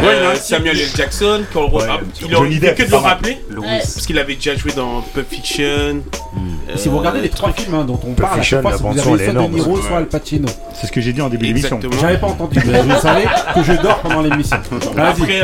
Euh, 0.03 0.31
Ouais, 0.31 0.37
Samuel 0.37 0.81
L. 0.81 0.87
Jackson, 0.97 1.43
qu'on 1.53 1.61
le 1.63 1.67
re- 1.69 1.73
Ouais, 1.75 1.87
ah, 1.89 2.01
il 2.27 2.35
aurait 2.35 2.75
que 2.75 2.83
de 2.83 2.91
le 2.91 2.97
rappeler. 2.97 3.39
Parce 3.79 4.07
qu'il 4.07 4.19
avait 4.19 4.35
déjà 4.35 4.57
joué 4.57 4.73
dans 4.73 5.03
Pulp 5.03 5.31
Fiction. 5.31 5.65
Euh, 5.65 6.73
si 6.77 6.89
vous 6.89 6.99
regardez 6.99 7.21
les 7.21 7.29
trois 7.29 7.53
films 7.53 7.75
hein, 7.75 7.85
dont 7.85 8.01
on 8.05 8.15
parle, 8.15 8.41
Fiction, 8.41 8.61
fois, 8.63 8.71
la 8.73 8.77
si 8.79 8.83
vous 8.83 8.89
avez 8.89 9.25
soit 9.25 9.33
De. 9.35 9.49
Niro, 9.55 9.81
soit 9.81 9.99
Al 9.99 10.07
Pacino. 10.09 10.49
C'est 10.75 10.89
ce 10.89 10.93
que 10.93 11.01
j'ai 11.01 11.13
dit 11.13 11.23
en 11.23 11.29
début 11.29 11.47
d'émission. 11.47 11.79
J'avais 12.01 12.19
pas 12.19 12.27
entendu, 12.27 12.59
mais 12.67 12.83
vous 12.83 13.01
savez 13.01 13.25
que 13.55 13.63
je 13.63 13.73
dors 13.75 13.99
pendant 14.01 14.23
l'émission. 14.23 14.57
Après, 14.97 15.41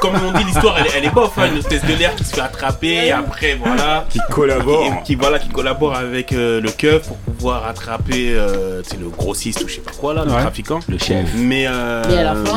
comme 0.00 0.14
on 0.26 0.38
dit, 0.38 0.44
l'histoire 0.44 0.76
elle, 0.96 1.04
est 1.04 1.10
bof, 1.10 1.32
hein, 1.36 1.48
une 1.52 1.58
hôtesse 1.58 1.84
de 1.84 1.94
l'air 1.94 2.14
qui 2.14 2.24
se 2.24 2.34
fait 2.34 2.40
attraper, 2.52 3.06
et 3.06 3.12
après 3.12 3.54
voilà, 3.54 4.04
Qui 4.10 4.18
collabore. 4.30 4.84
qui, 4.98 5.02
qui, 5.04 5.14
voilà, 5.14 5.38
qui 5.38 5.48
collabore 5.48 5.94
avec 5.96 6.32
euh, 6.32 6.60
le 6.60 6.70
keuf 6.70 7.08
pour 7.08 7.16
pouvoir 7.16 7.66
attraper 7.66 8.32
euh, 8.34 8.82
c'est 8.84 8.98
le 9.00 9.08
grossiste 9.08 9.62
ou 9.64 9.68
je 9.68 9.74
sais 9.76 9.80
pas 9.80 9.90
quoi 9.92 10.14
là, 10.14 10.24
le 10.24 10.32
Ouais. 10.32 10.40
trafiquant. 10.40 10.80
Le 10.88 10.98
chef. 10.98 11.28
Mais, 11.36 11.64
euh, 11.68 12.02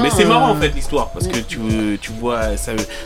Mais 0.02 0.10
fin, 0.10 0.16
c'est 0.18 0.26
marrant 0.26 0.50
euh, 0.50 0.52
en 0.52 0.56
fait 0.62 0.70
l'histoire 0.70 1.10
parce 1.12 1.28
que 1.28 1.38
tu, 1.38 1.58
tu 2.02 2.12
vois 2.20 2.56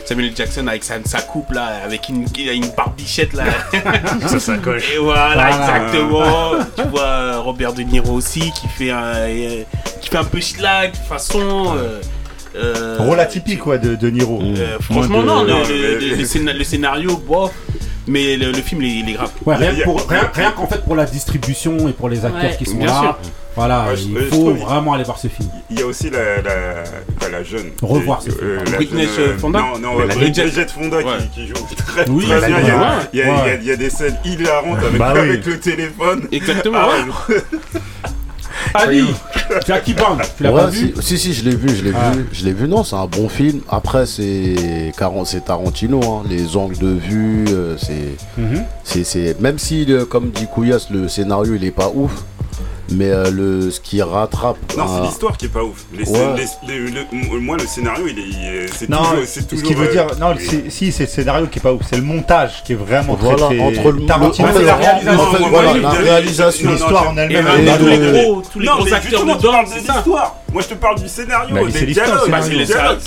Samuel, 0.04 0.32
Jackson 0.36 0.66
avec 0.66 0.84
sa, 0.84 0.94
sa 1.04 1.20
coupe 1.22 1.52
là, 1.52 1.66
avec 1.84 2.08
une, 2.08 2.26
une 2.38 2.70
barbichette 2.76 3.32
là. 3.32 3.44
Ça 4.26 4.38
s'accroche. 4.40 4.92
Et 4.94 4.98
voilà, 4.98 5.48
exactement. 5.48 6.52
tu 6.76 6.82
vois 6.88 7.00
euh, 7.02 7.40
Robert 7.40 7.72
De 7.72 7.82
Niro 7.82 8.12
aussi 8.12 8.52
qui 8.52 8.68
fait 8.68 8.90
un, 8.90 9.02
euh, 9.14 9.62
qui 10.00 10.08
fait 10.10 10.18
un 10.18 10.24
peu 10.24 10.40
schlag 10.40 10.92
façon. 11.08 11.74
Euh, 12.56 12.96
Rôle 12.98 13.20
atypique, 13.20 13.60
quoi, 13.60 13.78
de, 13.78 13.94
de 13.94 14.10
Niro. 14.10 14.40
euh, 14.42 14.78
franchement, 14.80 15.22
Moins 15.22 15.24
non, 15.24 15.42
de- 15.42 15.46
le, 15.48 15.52
non, 15.52 15.58
le- 15.60 15.98
mais- 16.00 16.06
le- 16.10 16.16
le 16.16 16.24
scéna- 16.24 16.52
le 16.52 16.64
scénario, 16.64 17.16
bof, 17.26 17.52
mais 18.06 18.36
le, 18.36 18.48
le 18.52 18.58
film, 18.62 18.82
il 18.82 18.88
est, 18.88 19.00
il 19.00 19.08
est 19.10 19.12
grave. 19.14 19.30
Ouais, 19.46 19.56
rien, 19.56 19.72
pour- 19.84 20.06
qu'en 20.06 20.66
fait 20.66 20.82
pour 20.84 20.96
la 20.96 21.04
distribution 21.04 21.88
et 21.88 21.92
pour 21.92 22.08
les 22.08 22.24
acteurs 22.24 22.42
Ouais. 22.50 22.56
qui 22.58 22.66
sont 22.66 22.76
Bien 22.76 22.86
là. 22.86 23.00
sûr. 23.00 23.18
Voilà, 23.56 23.86
Ouais, 23.88 23.94
il 23.98 24.16
faut 24.26 24.36
trouve- 24.36 24.58
vraiment 24.58 24.92
aller 24.94 25.02
voir 25.02 25.18
ce 25.18 25.26
film. 25.26 25.48
Il 25.70 25.80
y 25.80 25.82
a 25.82 25.86
aussi 25.86 26.08
la, 26.08 26.36
la, 26.36 26.84
pas 27.18 27.28
la 27.30 27.42
jeune. 27.42 27.70
Revoir 27.82 28.22
ce 28.22 28.30
film. 28.30 28.40
Euh, 28.44 28.64
la 28.64 28.76
Britney 28.76 29.06
Fonda 29.38 29.58
Non, 29.58 29.78
non, 29.98 30.06
Bridget. 30.06 30.48
Fonda 30.68 30.98
Ouais. 30.98 31.04
qui, 31.34 31.40
qui 31.42 31.46
joue 31.48 31.54
très, 31.76 32.08
Oui, 32.08 32.26
très 32.26 32.34
elle 32.36 32.46
bien. 32.46 32.58
Il 32.60 32.66
y, 32.66 32.70
a, 32.70 32.74
bien. 32.76 32.92
il, 33.12 33.18
y 33.18 33.22
a, 33.22 33.24
il 33.24 33.28
y 33.28 33.30
a- 33.40 33.44
Ouais. 33.44 33.58
il 33.60 33.66
y 33.68 33.72
a 33.72 33.76
des 33.76 33.90
scènes 33.90 34.16
hilarantes 34.24 34.78
avec, 34.78 34.98
Bah 34.98 35.12
oui. 35.14 35.20
avec 35.20 35.44
le 35.46 35.58
téléphone. 35.58 36.28
Exactement. 36.30 36.78
Ah, 36.80 36.88
ouais. 37.28 37.36
Ali, 38.74 39.04
Jackie 39.66 39.94
Brown, 39.94 40.18
tu 40.36 40.42
l'as 40.42 40.52
Ouais, 40.52 40.60
pas 40.60 40.66
vu 40.68 40.94
si, 41.00 41.18
si, 41.18 41.18
si, 41.18 41.34
je 41.34 41.44
l'ai 41.48 41.56
vu, 41.56 41.68
je 41.74 41.82
l'ai 41.84 41.92
Ah. 41.94 42.10
vu, 42.12 42.26
je 42.32 42.44
l'ai 42.44 42.52
vu. 42.52 42.68
Non, 42.68 42.84
c'est 42.84 42.96
un 42.96 43.06
bon 43.06 43.28
film. 43.28 43.60
Après, 43.68 44.06
c'est 44.06 44.92
Caron- 44.96 45.24
c'est 45.24 45.44
Tarantino, 45.44 46.00
hein. 46.02 46.22
les 46.28 46.56
angles 46.56 46.78
de 46.78 46.88
vue, 46.90 47.44
euh, 47.48 47.76
c'est, 47.78 48.16
Mhm. 48.40 48.62
c'est, 48.84 49.04
c'est, 49.04 49.40
même 49.40 49.58
si, 49.58 49.84
le- 49.84 50.04
comme 50.04 50.30
dit 50.30 50.46
Couillasse, 50.46 50.90
le 50.90 51.08
scénario 51.08 51.54
il 51.54 51.64
est 51.64 51.70
pas 51.70 51.90
ouf, 51.94 52.12
mais 52.90 53.10
euh, 53.10 53.30
le, 53.30 53.70
ce 53.70 53.80
qui 53.80 54.00
rattrape. 54.02 54.56
Non, 54.76 54.84
c'est 54.88 55.02
l'histoire 55.06 55.36
qui 55.36 55.46
est 55.46 55.48
pas 55.48 55.62
ouf. 55.62 55.84
Les 55.92 56.08
Ouais. 56.08 56.18
les- 56.66 56.78
les- 56.78 56.90
le- 56.90 57.40
moi, 57.40 57.56
le 57.56 57.66
scénario, 57.66 58.04
il 58.08 58.18
est, 58.18 58.22
il 58.22 58.36
est- 58.64 58.66
c'est 58.74 58.88
Non, 58.88 58.98
toujours, 58.98 59.16
c'est 59.26 59.40
ce 59.42 59.46
toujours. 59.46 59.66
qui 59.68 59.74
veut 59.74 59.88
euh, 59.88 59.92
dire, 59.92 60.06
non, 60.20 60.34
si 60.68 60.92
c'est 60.92 61.04
le 61.04 61.08
scénario 61.08 61.46
qui 61.46 61.58
est 61.58 61.62
pas 61.62 61.72
ouf, 61.72 61.82
c'est 61.88 61.96
le 61.96 62.02
montage 62.02 62.62
qui 62.64 62.72
est 62.72 62.76
vraiment 62.76 63.16
très, 63.16 63.34
Voilà, 63.34 63.46
très- 63.46 63.60
entre 63.60 63.90
le- 63.92 64.06
Tarantino, 64.06 64.48
la 64.60 64.74
réalisation. 64.76 65.20
en 65.22 65.26
fait, 65.32 65.38
moi, 65.40 65.48
voilà, 65.50 65.74
la 65.78 65.90
réalisation, 65.90 66.70
l'histoire 66.72 67.08
en 67.10 67.16
elle-même. 67.16 67.44
tous 67.78 67.86
les 67.86 67.96
le- 67.96 68.12
gros, 68.12 68.42
tous 68.52 68.58
les 68.60 68.66
Non, 68.66 68.74
gros 68.76 68.84
mais 68.84 68.92
acteurs 68.92 69.24
dedans, 69.24 69.52
c'est 69.66 69.78
l'histoire. 69.92 70.36
Moi, 70.52 70.62
je 70.62 70.68
te 70.68 70.74
parle 70.74 71.00
du 71.00 71.08
scénario, 71.08 71.54
Bah, 71.54 71.60
c'est 71.70 71.86
des 71.86 71.92
dialogues. 71.92 72.28
Bah, 72.30 72.40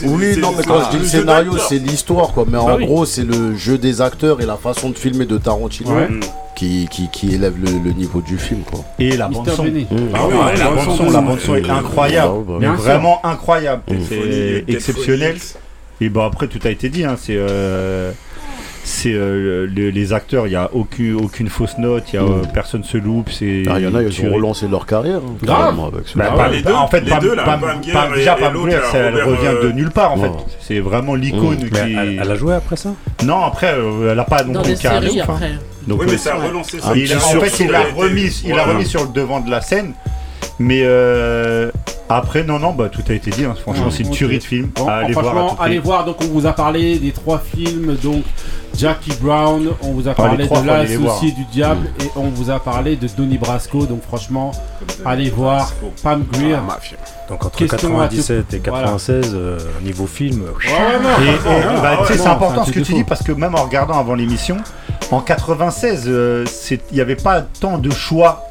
Oui, 0.06 0.38
non, 0.38 0.54
mais 0.58 0.64
quand 0.64 0.86
je 0.86 0.98
dis 0.98 1.04
le 1.04 1.08
scénario, 1.08 1.58
c'est 1.58 1.78
l'histoire, 1.78 2.32
quoi. 2.32 2.46
Mais 2.48 2.54
Bah 2.58 2.64
en 2.64 2.78
oui. 2.78 2.86
gros, 2.86 3.06
c'est 3.06 3.24
le 3.26 3.56
jeu 3.56 3.78
des 3.78 4.02
acteurs 4.02 4.40
et 4.42 4.46
la 4.46 4.56
façon 4.56 4.90
de 4.90 4.98
filmer 4.98 5.26
de 5.26 5.38
Tarantino 5.38 5.92
Ouais. 5.94 6.08
qui, 6.56 6.88
qui, 6.90 7.10
qui 7.10 7.34
élève 7.36 7.56
le, 7.62 7.72
le 7.84 7.92
niveau 7.92 8.22
du 8.22 8.38
film, 8.38 8.62
quoi. 8.62 8.80
Et 9.00 9.18
la 9.18 9.28
bande 9.28 9.50
son. 9.50 9.66
Mmh. 9.66 9.70
Ah 10.14 10.20
oui, 10.28 10.34
ouais, 10.36 10.58
la 10.58 10.70
bande 10.72 10.98
son, 10.98 11.10
la 11.12 11.22
bande 11.22 11.40
son 11.40 11.56
est 11.56 11.70
incroyable, 11.70 12.34
bah, 12.48 12.54
bah, 12.54 12.56
mais 12.62 12.68
vraiment 12.78 13.20
incroyable. 13.26 13.82
Mmh. 13.90 13.96
C'est 14.08 14.64
exceptionnel. 14.68 15.36
Et 16.02 16.10
bon 16.10 16.22
après 16.26 16.48
tout 16.48 16.60
a 16.66 16.70
été 16.70 16.90
dit, 16.90 17.06
hein, 17.06 17.16
c'est 17.22 17.36
euh, 17.38 18.12
c'est 18.84 19.14
euh, 19.14 19.66
le- 19.74 19.90
les 19.90 20.14
acteurs, 20.14 20.48
il 20.48 20.54
y 20.54 20.56
a 20.56 20.70
aucune 20.74 21.16
aucune 21.16 21.48
fausse 21.50 21.78
note, 21.78 22.04
il 22.12 22.16
y 22.16 22.20
a 22.20 22.24
euh, 22.24 22.44
personne 22.54 22.84
se 22.84 22.98
loupe, 22.98 23.30
c'est. 23.32 23.64
Ah, 23.70 23.80
il 23.80 23.86
y 23.86 23.88
en 23.88 23.96
a, 23.96 24.02
ils 24.04 24.26
ont 24.26 24.34
relancé 24.34 24.68
leur 24.68 24.86
carrière. 24.86 25.18
hein, 25.18 25.36
Grave. 25.42 25.60
carrément, 25.62 25.88
avec 25.88 26.08
ce 26.08 26.18
Bah. 26.18 26.34
Pam- 26.36 26.52
les 26.52 26.62
deux, 26.62 26.74
en 26.74 26.88
fait, 26.88 27.02
les 27.02 27.10
Pam- 27.12 27.20
deux, 27.22 27.36
là, 27.36 27.44
Pam- 27.44 27.62
Pam 27.62 27.80
Grier 27.80 27.94
Pam- 27.94 28.12
et- 28.14 28.18
déjà 28.18 28.38
et 28.38 28.42
Pam 28.42 28.54
l'autre, 28.54 28.66
Grier, 28.68 28.80
là, 28.82 28.92
ça, 28.92 28.98
elle 28.98 29.24
revient 29.24 29.62
de 29.62 29.68
euh, 29.68 29.72
nulle 29.72 29.92
part 29.92 30.12
en 30.14 30.18
fait. 30.18 30.32
C'est 30.60 30.80
vraiment 30.80 31.16
l'icône 31.16 31.58
Mais 31.62 31.70
qui. 31.70 31.94
elle, 31.96 32.20
elle 32.22 32.32
a 32.32 32.36
joué 32.36 32.54
après 32.56 32.76
ça? 32.76 32.90
Non, 33.24 33.44
après, 33.44 33.74
euh, 33.74 34.12
elle 34.12 34.20
a 34.20 34.24
pas 34.26 34.44
non 34.44 34.62
plus 34.62 34.74
après. 35.22 35.52
Donc, 35.88 36.00
Oui, 36.02 36.08
mais 36.10 36.18
ça 36.18 36.36
a 36.36 36.46
relancé 36.48 36.80
ça. 36.80 36.90
En 36.92 36.94
fait, 36.94 37.60
il 37.64 37.70
l'a 37.72 37.84
remis, 37.96 38.86
sur 38.86 39.04
le 39.04 39.14
devant 39.14 39.40
de 39.40 39.50
la 39.52 39.62
scène. 39.62 39.94
Mais 40.60 40.82
euh, 40.84 41.72
Après, 42.16 42.44
non, 42.44 42.60
non, 42.60 42.72
bah 42.74 42.90
tout 42.90 43.02
a 43.10 43.14
été 43.14 43.32
dit. 43.32 43.46
hein. 43.46 43.56
Franchement, 43.62 43.86
Ouais, 43.86 43.92
c'est 43.92 44.04
une 44.04 44.12
tuerie 44.12 44.38
de 44.40 44.44
film. 44.44 44.70
Bon, 44.76 44.88
allez 44.88 45.14
voir. 45.14 45.26
franchement, 45.26 45.56
prix. 45.56 45.66
allez 45.66 45.80
voir. 45.80 46.06
Donc, 46.06 46.18
on 46.22 46.26
vous 46.28 46.46
a 46.46 46.54
parlé 46.54 47.00
des 47.00 47.12
trois 47.12 47.40
films. 47.40 47.96
Donc, 48.04 48.24
Jackie 48.78 49.14
Brown, 49.22 49.68
on 49.84 49.92
vous 49.92 50.08
a 50.08 50.12
Ah, 50.12 50.16
parlé 50.16 50.46
trois, 50.46 50.62
de 50.62 50.66
voir. 50.66 50.78
l'associé 50.80 51.32
du 51.32 51.44
diable 51.46 51.88
et 52.02 52.10
on 52.16 52.30
vous 52.30 52.50
a 52.50 52.60
parlé 52.60 52.96
de 52.96 53.08
Donnie 53.08 53.38
Brasco. 53.38 53.86
Donc, 53.86 54.02
franchement, 54.04 54.52
allez 55.06 55.30
voir 55.30 55.74
Pam 56.02 56.24
Grier. 56.32 56.56
Donc 57.30 57.46
entre 57.46 57.58
Question 57.58 58.00
à 58.02 58.08
97 58.08 58.54
et 58.54 58.58
tout- 58.60 58.70
voilà. 58.70 58.88
96, 58.88 59.32
euh, 59.34 59.58
niveau 59.84 60.06
film. 60.08 60.42
Ouais, 60.42 60.72
ouais, 60.72 61.82
bah, 61.82 62.00
c'est 62.08 62.26
important 62.28 62.66
ce 62.66 62.72
que 62.72 62.80
tu 62.82 62.94
dis 62.94 63.04
parce 63.04 63.24
que 63.24 63.32
même 63.32 63.56
en 63.56 63.64
regardant 63.64 63.98
avant 63.98 64.14
l'émission, 64.16 64.58
en 65.12 65.22
96, 65.22 66.04
euh, 66.08 66.46
c'est- 66.46 66.82
il 66.92 66.96
n'y 66.96 67.02
avait 67.02 67.16
pas 67.16 67.42
tant 67.42 67.78
de 67.78 67.90
choix. 67.92 68.46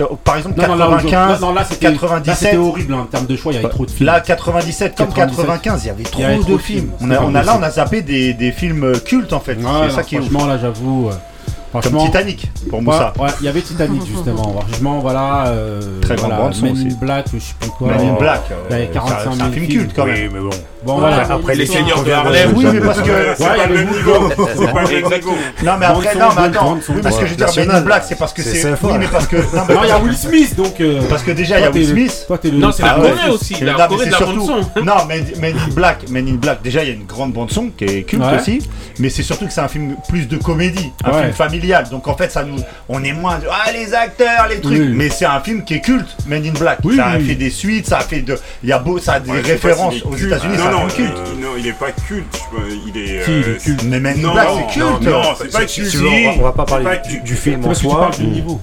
Euh, 0.00 0.06
Par 0.24 0.36
exemple, 0.38 0.58
Non, 0.60 0.68
non, 0.68 0.74
là, 0.76 0.86
95, 0.86 1.40
non, 1.40 1.52
là, 1.52 1.64
c'était- 1.64 1.86
là, 1.86 1.92
97. 1.92 2.36
c'était 2.36 2.56
horrible 2.56 2.94
hein, 2.94 3.00
en 3.02 3.04
termes 3.06 3.26
de 3.26 3.36
choix. 3.36 3.52
Il 3.52 3.56
y 3.56 3.58
avait 3.58 3.68
trop 3.68 3.86
de 3.86 3.90
films. 3.90 4.06
Là, 4.06 4.20
97 4.20 4.96
comme 4.96 5.08
97, 5.08 5.36
95, 5.46 5.84
il 5.84 5.86
y 5.86 5.90
avait 5.90 6.02
trop, 6.02 6.18
il 6.18 6.22
y 6.22 6.24
avait 6.24 6.38
trop 6.38 6.52
de 6.52 6.58
films. 6.58 6.80
films. 6.80 6.92
On 7.00 7.10
a, 7.10 7.20
on 7.20 7.30
là, 7.30 7.56
on 7.58 7.62
a 7.62 7.70
zappé 7.70 8.02
des, 8.02 8.32
des 8.34 8.50
films 8.50 8.98
cultes 9.04 9.32
en 9.32 9.40
fait. 9.40 9.52
Ouais, 9.54 9.62
c'est 9.62 9.88
non, 9.88 9.90
ça 9.90 10.02
qui 10.02 10.16
est 10.16 10.18
ouf. 10.18 10.24
franchement, 10.30 10.46
là, 10.46 10.58
j'avoue. 10.60 11.10
euh, 11.10 11.80
Comme 11.80 11.98
Titanic 11.98 12.50
pour 12.70 12.82
Moussa. 12.82 13.12
Ouais, 13.18 13.24
ouais, 13.24 13.30
il 13.40 13.46
y 13.46 13.48
avait 13.48 13.60
Titanic 13.60 14.02
justement. 14.06 14.54
Franchement, 14.68 15.00
voilà. 15.00 15.48
euh, 15.48 16.00
Très 16.02 16.14
grande 16.16 16.30
voilà, 16.32 16.44
bande. 16.50 16.98
Black, 17.00 17.26
je 17.34 17.38
sais 17.40 17.54
plus 17.60 17.70
quoi. 17.70 17.88
Men 17.88 18.08
in 18.10 18.12
Black, 18.14 18.42
euh, 18.70 18.86
45 18.92 19.18
c'est 19.22 19.28
un- 19.28 19.32
000 19.32 19.34
c'est 19.36 19.42
un 19.42 19.50
film 19.52 19.66
films. 19.66 19.80
culte, 19.82 19.92
quand 19.96 20.06
même. 20.06 20.14
Oui, 20.16 20.30
mais 20.32 20.40
bon. 20.40 20.50
Bon, 20.84 20.98
Après- 20.98 21.14
voilà. 21.14 21.34
après, 21.34 21.52
Les 21.54 21.60
les 21.60 21.66
Seigneurs 21.66 22.02
de 22.04 22.10
Harlem. 22.12 22.52
Oui, 22.54 22.66
mais 22.72 22.80
parce 22.80 23.00
que. 23.00 23.10
Ouais, 23.10 23.58
y 23.58 23.60
avait 23.60 23.74
le 23.74 23.84
niveau. 23.84 24.30
C'est 24.56 24.72
pas 24.72 24.82
le 24.82 24.88
niveau. 25.16 25.34
Non, 25.62 25.72
mais 25.78 25.86
après, 25.86 26.14
non, 26.14 26.28
mais 26.36 26.42
attends. 26.42 26.78
Oui, 26.90 27.00
parce 27.02 27.16
que 27.18 27.24
je 27.26 27.30
veux 27.30 27.36
dire, 27.36 27.46
Men 27.46 27.52
in 27.58 27.64
national. 27.64 27.84
Black, 27.84 28.04
c'est 28.06 28.18
parce 28.18 28.32
que 28.32 28.42
C'est 28.42 28.54
c'est. 28.54 28.70
Oui, 28.82 28.92
mais 28.98 29.06
parce 29.08 29.26
que. 29.26 29.36
Non, 29.54 29.80
il 29.82 29.88
y 29.88 29.92
a 29.92 29.98
Will 29.98 30.16
Smith 30.16 30.56
donc. 30.56 30.80
euh, 30.80 31.00
Parce 31.08 31.22
que 31.22 31.30
déjà, 31.30 31.58
il 31.58 31.62
y 31.62 31.66
a 31.66 31.70
Will 31.70 31.86
Smith. 31.88 32.24
Toi, 32.26 32.38
t'es 32.38 32.50
le. 32.50 32.58
Non, 32.58 32.70
c'est 32.72 32.82
la 32.82 32.90
Ah. 32.92 33.00
Corée 33.00 33.30
aussi. 33.32 33.54
La 33.64 33.74
Corée 33.74 33.96
c'est 34.00 34.06
de 34.06 34.10
la 34.12 34.16
surtout- 34.18 34.46
bande 34.46 34.62
son. 34.74 34.80
Non, 34.84 34.94
Men, 35.08 35.54
in 35.54 35.72
Black, 35.74 36.08
Men 36.10 36.28
in 36.28 36.34
Black, 36.34 36.62
déjà 36.62 36.82
il 36.82 36.88
y 36.88 36.92
a 36.92 36.94
une 36.94 37.06
grande 37.06 37.32
bande 37.32 37.50
son 37.50 37.70
qui 37.76 37.84
est 37.84 38.02
culte 38.02 38.22
aussi, 38.38 38.60
mais 38.98 39.08
c'est 39.10 39.22
surtout 39.22 39.46
que 39.46 39.52
c'est 39.52 39.60
un 39.60 39.68
film 39.68 39.96
plus 40.08 40.26
de 40.28 40.36
comédie, 40.36 40.92
un 41.04 41.12
film 41.12 41.32
familial. 41.32 41.88
Donc 41.90 42.08
en 42.08 42.16
fait, 42.16 42.30
ça 42.30 42.44
nous, 42.44 42.56
on 42.88 43.02
est 43.02 43.12
moins 43.12 43.38
de 43.38 43.46
ah 43.50 43.70
les 43.72 43.94
acteurs, 43.94 44.48
les 44.50 44.60
trucs, 44.60 44.78
mais 44.92 45.08
c'est 45.08 45.24
un 45.26 45.40
film 45.40 45.64
qui 45.64 45.74
est 45.74 45.80
culte, 45.80 46.14
Men 46.26 46.44
in 46.44 46.52
Black. 46.58 46.78
Ça 46.96 47.06
a 47.06 47.18
fait 47.18 47.34
des 47.34 47.50
suites, 47.50 47.86
ça 47.86 47.98
a 47.98 48.00
fait 48.00 48.20
de, 48.20 48.36
il 48.62 48.68
y 48.68 48.72
a 48.72 48.78
beau, 48.78 48.98
ça 48.98 49.14
a 49.14 49.20
des 49.20 49.30
pas 49.30 49.36
références 49.48 49.94
aux. 50.04 50.14
États-Unis, 50.16 50.56
Non, 50.80 50.86
culte. 50.88 51.18
il- 51.34 51.40
non, 51.40 51.48
il 51.58 51.66
est 51.66 51.72
pas 51.78 51.92
culte. 51.92 52.40
Il 52.86 52.96
est. 52.96 53.24
Si, 53.24 53.30
il 53.30 53.36
est 53.38 53.48
euh, 53.48 53.58
culte? 53.58 53.82
Mais 53.84 54.00
Non, 54.14 54.32
Black, 54.32 54.48
c'est 54.56 54.72
culte. 54.80 55.00
non, 55.02 55.22
c'est 55.38 55.52
pas 55.52 55.64
culte. 55.66 55.96
on 56.38 56.42
va- 56.42 56.52
pas 56.52 56.64
parler 56.64 56.84
du, 57.08 57.20
film 57.36 57.64
en 57.64 57.68
tu 57.72 57.74
soi, 57.76 58.00
parles 58.00 58.16
du 58.16 58.26
niveau. 58.26 58.60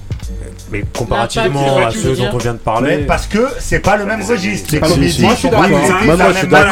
Mais 0.72 0.84
comparativement 0.96 1.76
à 1.86 1.90
ceux 1.90 2.16
dont 2.16 2.30
on 2.32 2.38
vient 2.38 2.52
de 2.54 2.58
Mais 2.58 2.64
parler, 2.64 2.98
parce 3.06 3.26
que 3.26 3.46
c'est 3.58 3.80
pas 3.80 3.96
le 3.96 4.06
même 4.06 4.22
registre. 4.22 4.70
Les 4.72 4.80
pas 4.80 4.88
le- 4.88 4.94
comédies 4.94 5.22
Moi, 5.22 5.32
je 5.34 5.38
suis 5.38 5.48
sont 5.48 5.54
pas. 5.54 5.68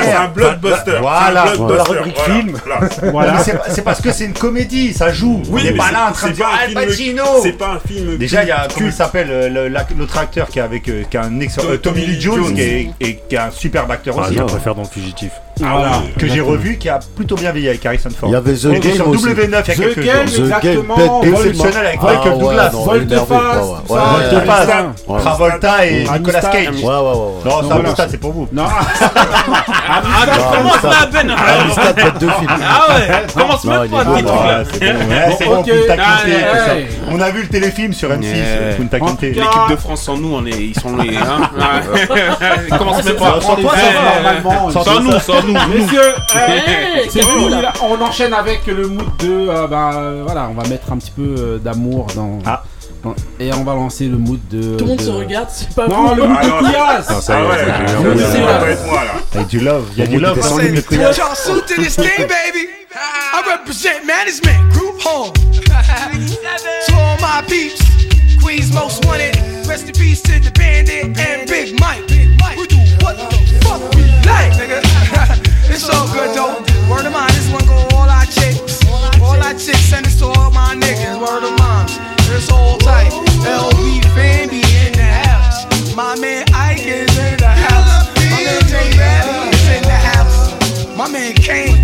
C'est 0.02 0.12
un 0.12 0.28
blockbuster. 0.28 0.98
Voilà. 1.01 1.44
C'est 1.47 1.52
un 1.52 1.56
Dans 1.66 1.68
la 1.74 1.85
blockbuster, 1.85 1.93
rubrique 1.93 2.16
voilà, 2.16 2.35
film. 2.40 2.56
voilà. 2.64 3.10
Voilà. 3.12 3.32
Mais 3.47 3.59
c'est 3.68 3.82
parce 3.82 4.01
que 4.01 4.12
c'est 4.12 4.24
une 4.24 4.32
comédie, 4.32 4.93
ça 4.94 5.12
joue. 5.12 5.43
on 5.51 5.56
n'est 5.56 5.64
mais 5.64 5.72
pas 5.77 5.90
là 5.93 6.06
en 6.09 6.12
train 6.12 6.28
de 6.28 6.32
dire 6.35 6.47
Al 6.48 6.68
film- 6.70 6.81
Pacino. 6.86 7.24
C'est 7.43 7.52
pas 7.52 7.72
un 7.72 7.89
film. 7.89 8.16
Déjà, 8.16 8.43
il 8.43 8.48
y 8.48 8.52
a, 8.52 8.66
comment 8.74 8.86
il 8.86 8.93
s'appelle, 8.93 9.28
euh, 9.31 9.68
l'autre 9.97 10.18
acteur 10.18 10.48
qui 10.48 10.59
est 10.59 10.62
avec, 10.62 10.89
euh, 10.89 11.02
qui 11.10 11.16
est 11.16 11.20
un 11.20 11.40
ex, 11.40 11.56
Tommy 11.56 11.68
euh, 11.72 11.77
Tommy 11.77 12.06
Lee 12.06 12.20
Jones, 12.20 12.55
qui 12.55 12.60
est, 12.60 12.90
et 13.01 13.20
qui 13.28 13.35
est 13.35 13.39
un 13.39 13.51
superbe 13.51 13.90
acteur 13.90 14.14
ah, 14.18 14.22
aussi, 14.27 14.36
je 14.36 14.43
préfère 14.43 14.74
dans 14.74 14.82
le 14.82 14.89
fugitif. 14.89 15.31
Voilà. 15.61 15.93
que 16.19 16.27
j'ai 16.28 16.41
revu, 16.41 16.77
qui 16.78 16.89
a 16.89 16.99
plutôt 17.16 17.37
bien 17.37 17.53
vieilli 17.53 17.69
avec 17.69 17.85
Harrison 17.85 18.11
Ford. 18.11 18.28
Il 18.28 18.32
y 18.32 18.37
avait 18.37 18.55
The 18.55 18.81
Game 18.81 18.95
sur 18.95 19.09
aussi. 19.09 19.27
W9 19.27 19.45
il 19.47 19.51
y 19.51 19.55
a 19.55 19.62
The 19.62 19.65
quelques 19.66 20.01
Game, 20.05 20.28
jours. 20.28 20.47
The 20.47 20.62
Game. 20.62 20.85
Exceptionnel 21.23 21.87
avec 21.87 22.01
Ah, 22.03 22.07
Michael 22.07 22.32
ouais, 22.32 22.39
Douglas. 22.39 22.70
non, 22.73 22.85
Volte 22.85 23.03
énervé, 23.03 23.27
face, 23.27 23.39
quoi, 23.39 23.61
ouais. 23.61 23.77
ça, 23.89 23.95
Ouais, 23.95 24.01
Volte 24.11 24.32
ouais, 24.32 24.47
face, 24.47 24.69
ouais. 25.09 25.20
Travolta 25.20 25.87
et 25.87 25.89
Amistad. 25.91 26.19
Nicolas 26.20 26.41
Cage. 26.41 26.66
Ouais, 26.69 26.73
ouais, 26.82 26.91
ouais. 26.91 26.91
ouais. 26.91 27.51
Non, 27.62 27.69
ça. 27.69 27.74
Amistad, 27.74 28.09
c'est 28.11 28.20
pour 28.20 28.32
vous. 28.32 28.49
Non. 28.53 28.65
Ah, 29.93 30.03
Non, 30.27 30.57
commence 30.59 30.81
ça- 30.81 30.89
là, 30.91 31.07
Ben 31.12 31.31
Amistad, 31.31 31.95
tête 31.97 32.15
de 32.20 32.28
film. 32.28 32.51
Ah 32.62 32.87
ouais 32.95 33.27
Commence 33.35 33.65
Non, 33.65 33.81
même 33.81 33.91
pas. 33.91 34.03
Ouais, 34.05 34.65
c'est 35.39 35.45
bon. 35.47 35.62
Punta 35.62 35.97
Kinte. 35.97 36.87
On 37.11 37.20
a 37.20 37.31
vu 37.31 37.43
le 37.43 37.49
téléfilm 37.49 37.93
sur 37.93 38.09
M6, 38.11 38.24
Yeah. 38.31 38.74
Punta 38.77 39.01
Kinte. 39.01 39.23
L'équipe 39.23 39.70
de 39.70 39.77
France 39.77 40.03
sans 40.03 40.16
nous, 40.16 40.35
on 40.35 40.47
est, 40.47 40.51
ils 40.51 40.78
sont 40.78 40.97
les. 40.97 41.16
Hein 41.16 41.51
Ils 42.70 42.78
commencent 42.78 43.05
même 43.05 43.16
pas. 43.16 43.41
Sans 43.41 43.57
toi, 43.57 43.73
ça 43.74 43.81
va, 43.93 44.32
normalement. 44.43 44.70
Sans 44.70 45.01
nous, 45.01 45.19
sans 45.20 45.43
nous. 45.47 45.49
Nous. 45.52 45.78
Messieurs, 45.78 46.01
Hey, 46.35 47.09
c'est 47.10 47.22
fini 47.24 47.48
là. 47.51 47.72
On 47.82 48.01
enchaîne 48.01 48.32
avec 48.35 48.66
le 48.66 48.86
mood 48.89 49.06
de. 49.18 49.48
euh, 49.48 49.66
bah, 49.66 49.90
euh, 49.94 50.22
voilà, 50.24 50.48
on 50.51 50.60
va 50.60 50.68
mettre 50.68 50.93
un 50.93 50.98
petit 50.98 51.10
peu 51.12 51.35
euh, 51.39 51.59
d'amour 51.59 52.06
dans. 52.14 52.39
Ah. 52.47 52.62
dans- 53.05 53.14
Et 53.39 53.52
on 53.52 53.64
va 53.64 53.74
lancer 53.74 54.06
le 54.06 54.16
mood 54.16 54.40
de. 54.51 54.77
Tout 54.77 54.85
le 54.85 54.90
monde 54.90 54.98
de- 54.98 55.02
se 55.02 55.10
regarde, 55.10 55.48
c'est 55.51 55.74
pas 55.74 55.86
Non, 55.89 56.09
vous. 56.09 56.14
le 56.16 56.22
mood 56.28 56.36
Ah, 56.40 56.47
non. 56.47 56.62
de 56.62 56.68
Pias 56.72 57.06
Non, 57.10 57.20
ça 57.20 57.32
y 57.32 57.36
Ah 57.36 57.40
est, 57.40 57.48
ouais, 57.48 57.56
j'ai 57.59 57.66
eu 57.66 57.70
un 57.70 57.86
ça 57.86 58.14
de- 58.14 58.32
c'est 58.32 58.40
va 58.40 58.52
là. 58.52 58.59
pas 58.59 58.70
être 58.70 58.86
moi 58.86 59.05
là. 59.05 59.12
Avec 59.35 59.47
du 59.48 59.60
love, 59.60 59.85
il 59.97 59.98
y 60.01 60.02
a 60.02 60.06
du 60.06 60.18
love. 60.18 60.40
sans 60.43 60.59
limite, 60.59 60.86
Put 60.86 60.94
y'all 60.97 61.12
suit 61.35 61.62
to 61.74 61.82
this 61.82 61.97
game, 61.97 62.27
baby. 62.27 62.68
I 62.93 63.43
represent 63.48 64.05
management, 64.06 64.72
group 64.72 65.01
home. 65.05 65.32
to 66.86 66.94
all 66.94 67.16
my 67.20 67.43
peeps, 67.47 67.81
Queens 68.43 68.72
most 68.72 69.05
wanted. 69.06 69.36
Rest 69.68 69.86
in 69.86 69.93
peace 69.93 70.20
to 70.22 70.32
the 70.40 70.51
bandit 70.59 71.05
and 71.18 71.47
Big 71.48 71.78
Mike. 71.78 72.02
We 72.56 72.66
do 72.66 72.77
what 73.02 73.16
the 73.16 73.27
it's 75.70 75.86
all 75.88 76.10
good 76.12 76.34
though. 76.34 76.59
Word 76.90 77.06
of 77.06 77.12
mine, 77.12 77.30
this 77.34 77.48
one 77.52 77.64
go 77.66 77.76
all 77.97 78.10
our 78.10 78.24
chicks. 78.26 78.82
All 79.22 79.38
our 79.38 79.55
chicks 79.55 79.78
send 79.86 80.06
this 80.06 80.18
to 80.18 80.26
all 80.26 80.51
my 80.51 80.74
niggas. 80.74 81.20
Word 81.20 81.44
of 81.44 81.56
mine, 81.59 81.86
it's 82.34 82.51
all 82.51 82.78
tight. 82.78 83.12
LB 83.47 84.02
Family 84.14 84.62
in 84.86 84.92
the 84.94 85.05
house. 85.06 85.66
My 85.94 86.16
man 86.18 86.47
Ike 86.52 86.84
is 86.84 87.16
in 87.18 87.36
the 87.38 87.47
house. 87.47 88.09
My 88.18 88.42
man 88.42 88.60
J 88.66 88.90
is 88.90 89.68
in 89.68 89.82
the 89.84 89.94
house. 89.94 90.51
My 90.97 91.06
man 91.09 91.34
Kane, 91.34 91.80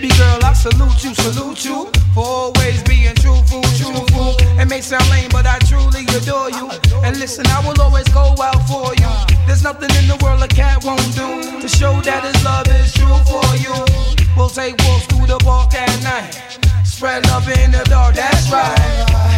baby 0.00 0.14
girl, 0.16 0.38
I 0.44 0.52
salute 0.52 1.02
you, 1.02 1.14
salute 1.14 1.64
you 1.64 1.90
for 2.14 2.24
always 2.24 2.82
being 2.84 3.14
truthful, 3.16 3.62
truthful. 3.62 4.36
It 4.60 4.66
may 4.66 4.80
sound 4.80 5.08
lame, 5.10 5.28
but 5.30 5.46
I 5.46 5.58
truly 5.60 6.04
adore 6.16 6.50
you. 6.50 6.70
And 7.02 7.18
listen, 7.18 7.46
I 7.48 7.60
will 7.66 7.80
always 7.80 8.08
go 8.08 8.34
out 8.40 8.62
for 8.68 8.94
you. 8.94 9.10
There's 9.46 9.62
nothing 9.62 9.90
in 9.98 10.06
the 10.08 10.18
world 10.22 10.42
a 10.42 10.48
cat 10.48 10.84
won't 10.84 11.02
do 11.14 11.60
to 11.60 11.68
show 11.68 12.00
that 12.02 12.24
his 12.24 12.44
love 12.44 12.68
is 12.68 12.92
true 12.92 13.18
for 13.26 13.46
you. 13.56 13.74
We'll 14.36 14.48
take 14.48 14.76
walks 14.86 15.06
through 15.06 15.26
the 15.26 15.38
park 15.38 15.74
at 15.74 16.02
night. 16.02 16.57
Spread 16.98 17.24
love 17.28 17.46
in 17.46 17.70
the 17.70 17.84
dark, 17.84 18.16
that's 18.16 18.50
right. 18.50 18.74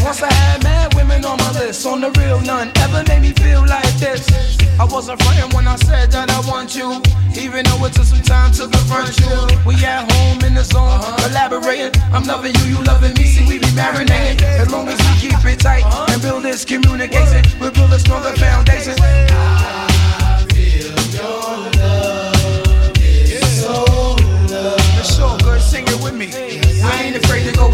Once 0.03 0.23
I 0.23 0.33
had 0.33 0.65
mad 0.65 0.95
women 0.95 1.23
on 1.27 1.37
my 1.37 1.53
list, 1.61 1.85
on 1.85 2.01
the 2.01 2.11
real, 2.13 2.41
none 2.41 2.73
ever 2.77 3.05
made 3.07 3.21
me 3.21 3.33
feel 3.33 3.61
like 3.67 3.93
this. 4.01 4.25
I 4.81 4.85
wasn't 4.85 5.21
frontin' 5.21 5.55
when 5.55 5.69
I 5.69 5.77
said 5.77 6.11
that 6.13 6.31
I 6.31 6.41
want 6.49 6.75
you, 6.75 7.03
even 7.37 7.67
though 7.67 7.85
it 7.85 7.93
took 7.93 8.07
some 8.07 8.23
time 8.23 8.51
to 8.53 8.67
confront 8.67 9.13
you. 9.21 9.61
We 9.69 9.75
at 9.85 10.11
home 10.11 10.41
in 10.41 10.55
the 10.55 10.65
zone, 10.65 11.05
collaborating. 11.21 11.93
I'm 12.17 12.25
loving 12.25 12.55
you, 12.65 12.65
you 12.65 12.83
loving 12.85 13.13
me. 13.13 13.25
See, 13.29 13.45
we 13.47 13.59
be 13.59 13.69
marinating 13.77 14.41
as 14.41 14.73
long 14.73 14.89
as 14.89 14.97
we 14.97 15.29
keep 15.29 15.45
it 15.45 15.61
tight 15.61 15.85
and 15.85 16.23
build 16.23 16.45
this 16.45 16.65
communication. 16.65 17.45
We 17.61 17.69
build 17.69 17.93
a 17.93 17.99
stronger 17.99 18.33
foundation. 18.41 18.97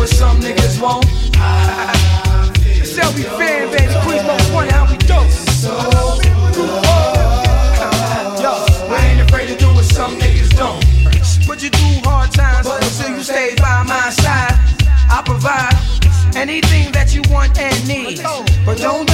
Some 0.07 0.41
niggas 0.41 0.81
won't. 0.81 1.05
Fan, 3.39 3.71
baby. 3.71 3.93
Queens 4.05 4.25
most 4.25 4.53
wanted, 4.53 4.73
how 4.73 4.87
we 4.91 4.97
do. 4.99 5.15
Yo, 8.43 8.53
I 8.89 9.09
ain't 9.11 9.21
afraid 9.21 9.49
to 9.49 9.57
do 9.57 9.67
what 9.75 9.85
some 9.85 10.17
niggas 10.19 10.57
don't. 10.57 10.81
Put 11.47 11.63
you 11.63 11.71
through 11.71 12.09
hard 12.09 12.31
times, 12.31 12.67
but 12.67 12.83
still 12.85 13.17
you 13.17 13.23
stay 13.23 13.55
by 13.57 13.83
my 13.83 14.11
side. 14.11 14.55
I 15.11 15.23
provide 15.25 15.75
anything 16.37 16.93
that 16.93 17.15
you 17.15 17.23
want 17.31 17.59
and 17.59 17.89
need. 17.89 18.23
But 18.65 18.79
don't 18.79 19.06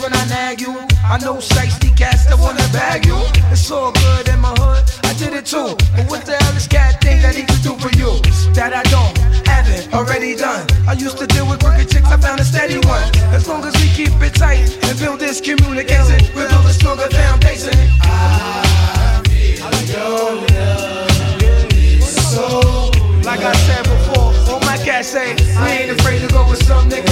when 0.00 0.12
I 0.14 0.24
nag 0.26 0.60
you? 0.60 0.72
I 1.04 1.18
know 1.20 1.36
shiesty 1.36 1.94
cats 1.96 2.26
that 2.26 2.38
wanna 2.38 2.66
bag 2.72 3.06
you. 3.06 3.18
It's 3.52 3.70
all 3.70 3.92
good 3.92 4.28
in 4.28 4.40
my 4.40 4.54
hood, 4.56 4.84
I 5.04 5.12
did 5.14 5.32
it 5.34 5.46
too. 5.46 5.76
But 5.96 6.08
what 6.08 6.24
the 6.24 6.36
hell 6.40 6.52
this 6.52 6.66
cat 6.66 7.00
think 7.02 7.22
that 7.22 7.34
he 7.34 7.42
could 7.44 7.62
do 7.62 7.76
for 7.76 7.92
you? 7.96 8.20
That 8.54 8.72
I 8.72 8.82
don't, 8.88 9.16
haven't 9.46 9.92
already 9.92 10.34
done. 10.36 10.66
I 10.88 10.94
used 10.94 11.18
to 11.18 11.26
deal 11.26 11.48
with 11.48 11.60
crooked 11.60 11.90
chicks, 11.90 12.08
I 12.08 12.16
found 12.16 12.40
a 12.40 12.44
steady 12.44 12.78
one. 12.88 13.04
As 13.36 13.46
long 13.48 13.64
as 13.64 13.74
we 13.80 13.88
keep 13.92 14.12
it 14.22 14.34
tight 14.34 14.64
and 14.84 14.98
build 14.98 15.20
this 15.20 15.40
communication, 15.40 16.18
we 16.34 16.48
build 16.48 16.64
a 16.64 16.72
stronger 16.72 17.08
foundation. 17.10 17.76
So 22.32 22.90
like 23.24 23.40
I 23.40 23.52
said 23.66 23.84
before, 23.84 24.32
all 24.48 24.60
my 24.60 24.78
cats 24.78 25.08
say, 25.08 25.36
I 25.56 25.82
ain't 25.82 25.90
afraid 26.00 26.20
to 26.22 26.28
go 26.28 26.44
where 26.46 26.56
some 26.56 26.88
niggas 26.88 27.09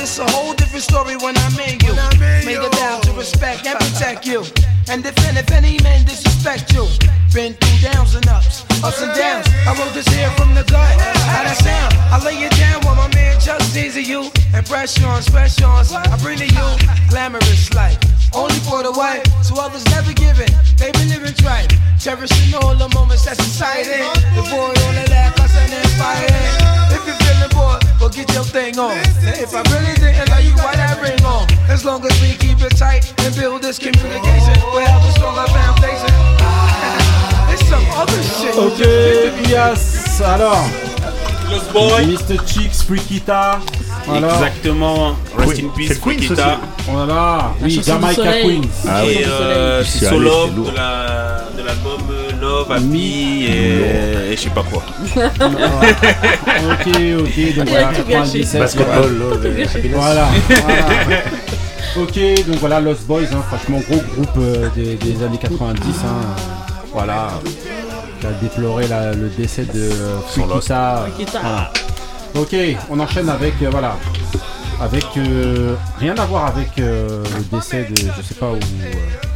it's 0.00 0.18
a 0.18 0.24
whole 0.32 0.54
different 0.54 0.82
story 0.82 1.16
when 1.16 1.36
I'm 1.36 1.56
in 1.60 1.76
you. 1.84 1.92
Made 2.44 2.56
it 2.56 2.74
vow 2.74 3.00
to 3.04 3.12
respect 3.12 3.66
and 3.66 3.78
protect 3.78 4.26
you. 4.26 4.44
And 4.88 5.04
defend 5.04 5.36
if 5.36 5.50
any 5.52 5.78
man 5.82 6.04
disrespect 6.04 6.72
you. 6.72 6.88
Been 7.32 7.54
through 7.54 7.92
downs 7.92 8.14
and 8.14 8.26
ups, 8.28 8.64
ups 8.82 9.00
and 9.02 9.14
downs. 9.14 9.46
I 9.68 9.76
wrote 9.78 9.94
this 9.94 10.08
here 10.08 10.30
from 10.32 10.54
the 10.54 10.64
gut. 10.64 10.96
How 11.30 11.44
that 11.44 11.56
sound? 11.60 11.94
I 12.10 12.18
lay 12.24 12.34
it 12.42 12.52
down 12.56 12.82
while 12.82 12.96
my 12.96 13.08
man 13.14 13.38
just 13.38 13.74
teases 13.74 14.08
you. 14.08 14.30
And 14.54 14.66
pressure 14.66 15.06
on, 15.06 15.22
pressure 15.24 15.66
on. 15.66 15.84
I 15.94 16.16
bring 16.18 16.38
to 16.38 16.46
you 16.46 16.68
glamorous 17.08 17.72
life. 17.74 17.98
Only 18.34 18.58
for 18.66 18.82
the 18.82 18.92
white, 18.92 19.24
to 19.48 19.54
others 19.60 19.84
never 19.86 20.12
given. 20.12 20.48
They 20.78 20.90
been 20.92 21.08
living 21.08 21.34
tripe, 21.34 21.70
cherishing 21.98 22.54
all 22.54 22.74
the 22.74 22.88
moments 22.94 23.24
that's 23.24 23.38
exciting. 23.38 24.06
The 24.34 24.42
boy 24.50 24.70
on 24.70 24.94
the 24.94 25.06
left, 25.10 25.40
I 25.40 25.46
said 25.46 25.70
fire 25.98 26.59
get 28.10 28.32
your 28.34 28.44
thing 28.44 28.78
on. 28.78 28.96
If 29.22 29.54
I 29.54 29.62
really 29.70 29.94
didn't 29.98 30.28
like 30.30 30.44
you, 30.44 30.52
why 30.56 30.74
that 30.76 31.00
ring 31.00 31.22
on? 31.24 31.46
As 31.68 31.84
long 31.84 32.04
as 32.04 32.20
we 32.20 32.34
keep 32.36 32.60
it 32.60 32.76
tight 32.76 33.12
and 33.24 33.34
build 33.34 33.62
this 33.62 33.78
communication, 33.78 34.54
we'll 34.72 34.86
have 34.86 35.02
a 35.04 35.12
stronger 35.12 35.46
foundation. 35.52 36.14
It's 37.52 37.66
some 37.68 37.84
other 37.90 38.22
shit. 38.22 38.54
Ok, 38.56 39.48
yes, 39.48 40.20
alors. 40.20 40.89
Mr. 41.54 42.36
Chicks, 42.46 42.82
Freakita. 42.86 43.58
Voilà. 44.06 44.28
Exactement. 44.34 45.16
Rest 45.36 45.60
in 45.62 45.68
peace. 45.76 45.98
Voilà, 46.88 47.52
oui, 47.62 47.80
Jamaica. 47.84 48.22
Queens. 48.42 48.60
Ah 48.88 49.02
oui. 49.04 49.12
Et 49.20 49.24
euh, 49.26 49.84
c'est 49.84 49.90
suis 49.98 50.06
So 50.06 50.14
allé, 50.16 50.24
Love 50.24 50.44
c'était 50.46 50.56
lourd. 50.56 50.70
de 50.70 50.76
la- 50.76 51.44
de 51.56 51.62
l'album 51.66 52.00
euh, 52.10 52.40
Love, 52.40 52.72
Happy 52.72 53.44
et, 53.46 54.32
et 54.32 54.36
je 54.36 54.40
sais 54.40 54.50
pas 54.50 54.62
quoi. 54.62 54.82
ok, 55.16 56.88
ok, 57.20 57.56
donc 57.56 57.68
voilà, 57.68 57.88
tout 57.88 58.04
gâché. 58.08 58.40
97. 58.40 58.60
Basketball, 58.60 58.94
voilà. 58.96 59.08
love 59.18 59.46
et 59.58 59.64
happiness. 59.64 59.92
Voilà. 59.94 60.28
voilà. 60.48 61.22
ok, 61.98 62.46
donc 62.46 62.56
voilà, 62.60 62.80
Lost 62.80 63.02
Boys, 63.06 63.22
hein, 63.32 63.42
franchement, 63.48 63.80
gros 63.90 64.00
groupe 64.14 64.36
euh, 64.38 64.68
des, 64.74 64.94
des 64.96 65.22
années 65.24 65.38
90. 65.38 65.76
hein, 66.04 66.08
voilà. 66.92 67.28
Qui 68.20 68.26
a 68.26 68.30
déploré 68.42 68.86
la- 68.88 69.12
le 69.12 69.28
décès 69.30 69.62
de 69.64 69.70
euh. 69.80 70.16
Voilà. 71.40 71.72
Ok, 72.36 72.54
on 72.90 73.00
enchaîne 73.00 73.28
avec, 73.28 73.54
euh, 73.62 73.68
voilà. 73.70 73.96
Avec 74.80 75.04
euh, 75.18 75.74
rien 75.98 76.14
à 76.16 76.24
voir 76.24 76.46
avec 76.46 76.70
euh, 76.78 77.22
le 77.36 77.56
décès 77.58 77.86
de 77.90 77.96
je 77.96 78.22
sais 78.22 78.34
pas 78.34 78.46
où. 78.50 78.54
euh, 78.54 78.92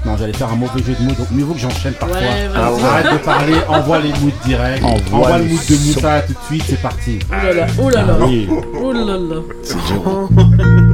non, 0.06 0.16
j'allais 0.16 0.32
faire 0.32 0.50
un 0.50 0.56
mauvais 0.56 0.82
jeu 0.82 0.94
de 0.98 1.02
mots, 1.04 1.12
donc 1.12 1.30
mieux 1.32 1.44
vaut 1.44 1.52
que 1.54 1.60
j'enchaîne 1.60 1.92
parfois. 1.94 2.16
Ouais. 2.18 2.48
Ah. 2.54 2.70
Arrête 2.88 3.12
de 3.12 3.18
parler, 3.18 3.54
envoie 3.68 3.98
les 3.98 4.08
moods 4.10 4.32
directs. 4.44 4.82
Envoie 4.82 5.18
Envoie, 5.18 5.38
le 5.38 5.44
mood 5.44 5.60
de. 5.68 5.76
Moussa 5.86 6.20
tout 6.22 6.32
de 6.32 6.38
suite, 6.46 6.64
c'est 6.68 6.80
parti. 6.80 7.18
Oh 7.30 7.34
là 7.34 7.52
là, 7.52 7.66
oh 7.82 7.90
là 7.90 8.02
là. 8.02 8.16
Ah 8.20 8.24
oui. 8.26 8.48
Oh 8.82 8.92
là 8.92 9.04
là. 9.04 9.40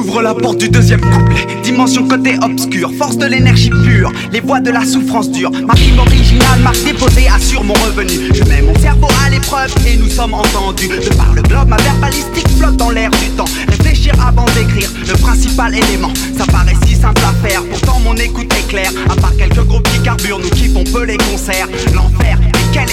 S'ouvre 0.10 0.24
la 0.24 0.34
porte 0.34 0.58
du 0.58 0.70
deuxième 0.70 1.02
couplet. 1.02 1.46
Dimension 1.62 2.08
côté 2.08 2.36
obscur, 2.42 2.90
force 2.98 3.16
de 3.16 3.28
l'énergie 3.28 3.70
pure, 3.70 4.12
les 4.32 4.40
voix 4.40 4.60
de 4.60 4.72
la 4.72 4.84
souffrance 4.84 5.30
dure. 5.30 5.52
Ma 5.52 5.74
rime 5.74 6.00
originale, 6.00 6.62
marque 6.64 6.84
déposée, 6.84 7.28
assure 7.28 7.64
mon 7.64 7.76
revenu. 7.76 8.16
Je 8.34 8.44
mets 8.46 8.64
mon 8.64 8.74
cerveau 8.80 9.08
à 9.24 9.30
l'épreuve 9.30 9.72
et 9.86 9.98
nous 9.98 10.10
sommes 10.10 10.34
entendus. 10.34 10.88
De 10.88 11.16
par 11.16 11.32
le 11.36 11.44
globe, 11.44 11.68
ma 11.68 11.78
verbalistique 11.78 12.48
flotte 12.58 12.78
dans 12.78 12.90
l'air 12.90 13.12
du 13.12 13.30
temps. 13.38 13.46
Réfléchir 13.68 14.16
avant 14.20 14.46
d'écrire, 14.56 14.90
le 15.08 15.14
principal 15.14 15.76
élément. 15.76 16.12
Ça 16.36 16.48
paraît 16.48 16.74
si 16.88 16.96
simple 16.96 17.22
à 17.24 17.48
faire, 17.48 17.62
pourtant 17.66 18.00
mon 18.00 18.16
écoute 18.16 18.52
est 18.58 18.68
claire. 18.68 18.92
À 19.12 19.16
part 19.16 19.38
quelques 19.38 19.64
groupes 19.64 19.88
qui 19.92 20.02
carburent, 20.02 20.40
nous 20.40 20.50
kiffons 20.50 20.86
peu 20.86 21.04
les 21.04 21.18
concerts. 21.18 21.68
L'enfer, 21.94 22.40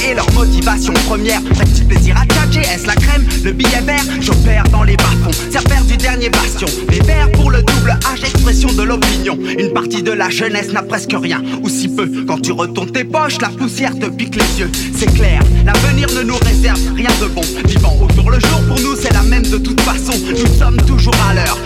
est 0.04 0.14
leur 0.14 0.30
motivation 0.32 0.92
première 1.06 1.42
Petit 1.42 1.84
plaisir 1.84 2.16
à 2.16 2.26
tchatcher, 2.26 2.60
est-ce 2.60 2.86
la 2.86 2.94
crème 2.94 3.24
Le 3.44 3.52
billet 3.52 3.80
vert, 3.82 4.04
j'opère 4.20 4.64
dans 4.64 4.82
les 4.82 4.96
bas-fonds. 4.96 5.30
Serveur 5.50 5.84
du 5.84 5.96
dernier 5.96 6.30
bastion. 6.30 6.66
Les 6.90 7.00
pour 7.32 7.50
le 7.50 7.62
double 7.62 7.98
H, 8.02 8.20
expression 8.20 8.72
de 8.72 8.82
l'opinion. 8.82 9.38
Une 9.58 9.72
partie 9.72 10.02
de 10.02 10.12
la 10.12 10.28
jeunesse 10.28 10.72
n'a 10.72 10.82
presque 10.82 11.14
rien, 11.14 11.42
ou 11.62 11.68
si 11.68 11.88
peu. 11.88 12.10
Quand 12.26 12.40
tu 12.40 12.52
retournes 12.52 12.90
tes 12.90 13.04
poches, 13.04 13.40
la 13.40 13.48
poussière 13.48 13.98
te 13.98 14.06
pique 14.06 14.36
les 14.36 14.60
yeux. 14.60 14.70
C'est 14.94 15.12
clair, 15.14 15.40
l'avenir 15.64 16.08
ne 16.14 16.22
nous 16.22 16.36
réserve 16.36 16.80
rien 16.94 17.10
de 17.20 17.26
bon. 17.26 17.42
Vivant 17.66 17.96
au 18.00 18.12
jour 18.14 18.30
le 18.30 18.40
jour, 18.40 18.60
pour 18.68 18.80
nous 18.80 18.96
c'est 18.96 19.12
la 19.12 19.22
même 19.22 19.46
de 19.46 19.58
toute 19.58 19.80
façon. 19.80 20.12
Nous 20.28 20.58
sommes 20.58 20.76
toujours 20.86 21.16
à 21.28 21.34
l'heure. 21.34 21.58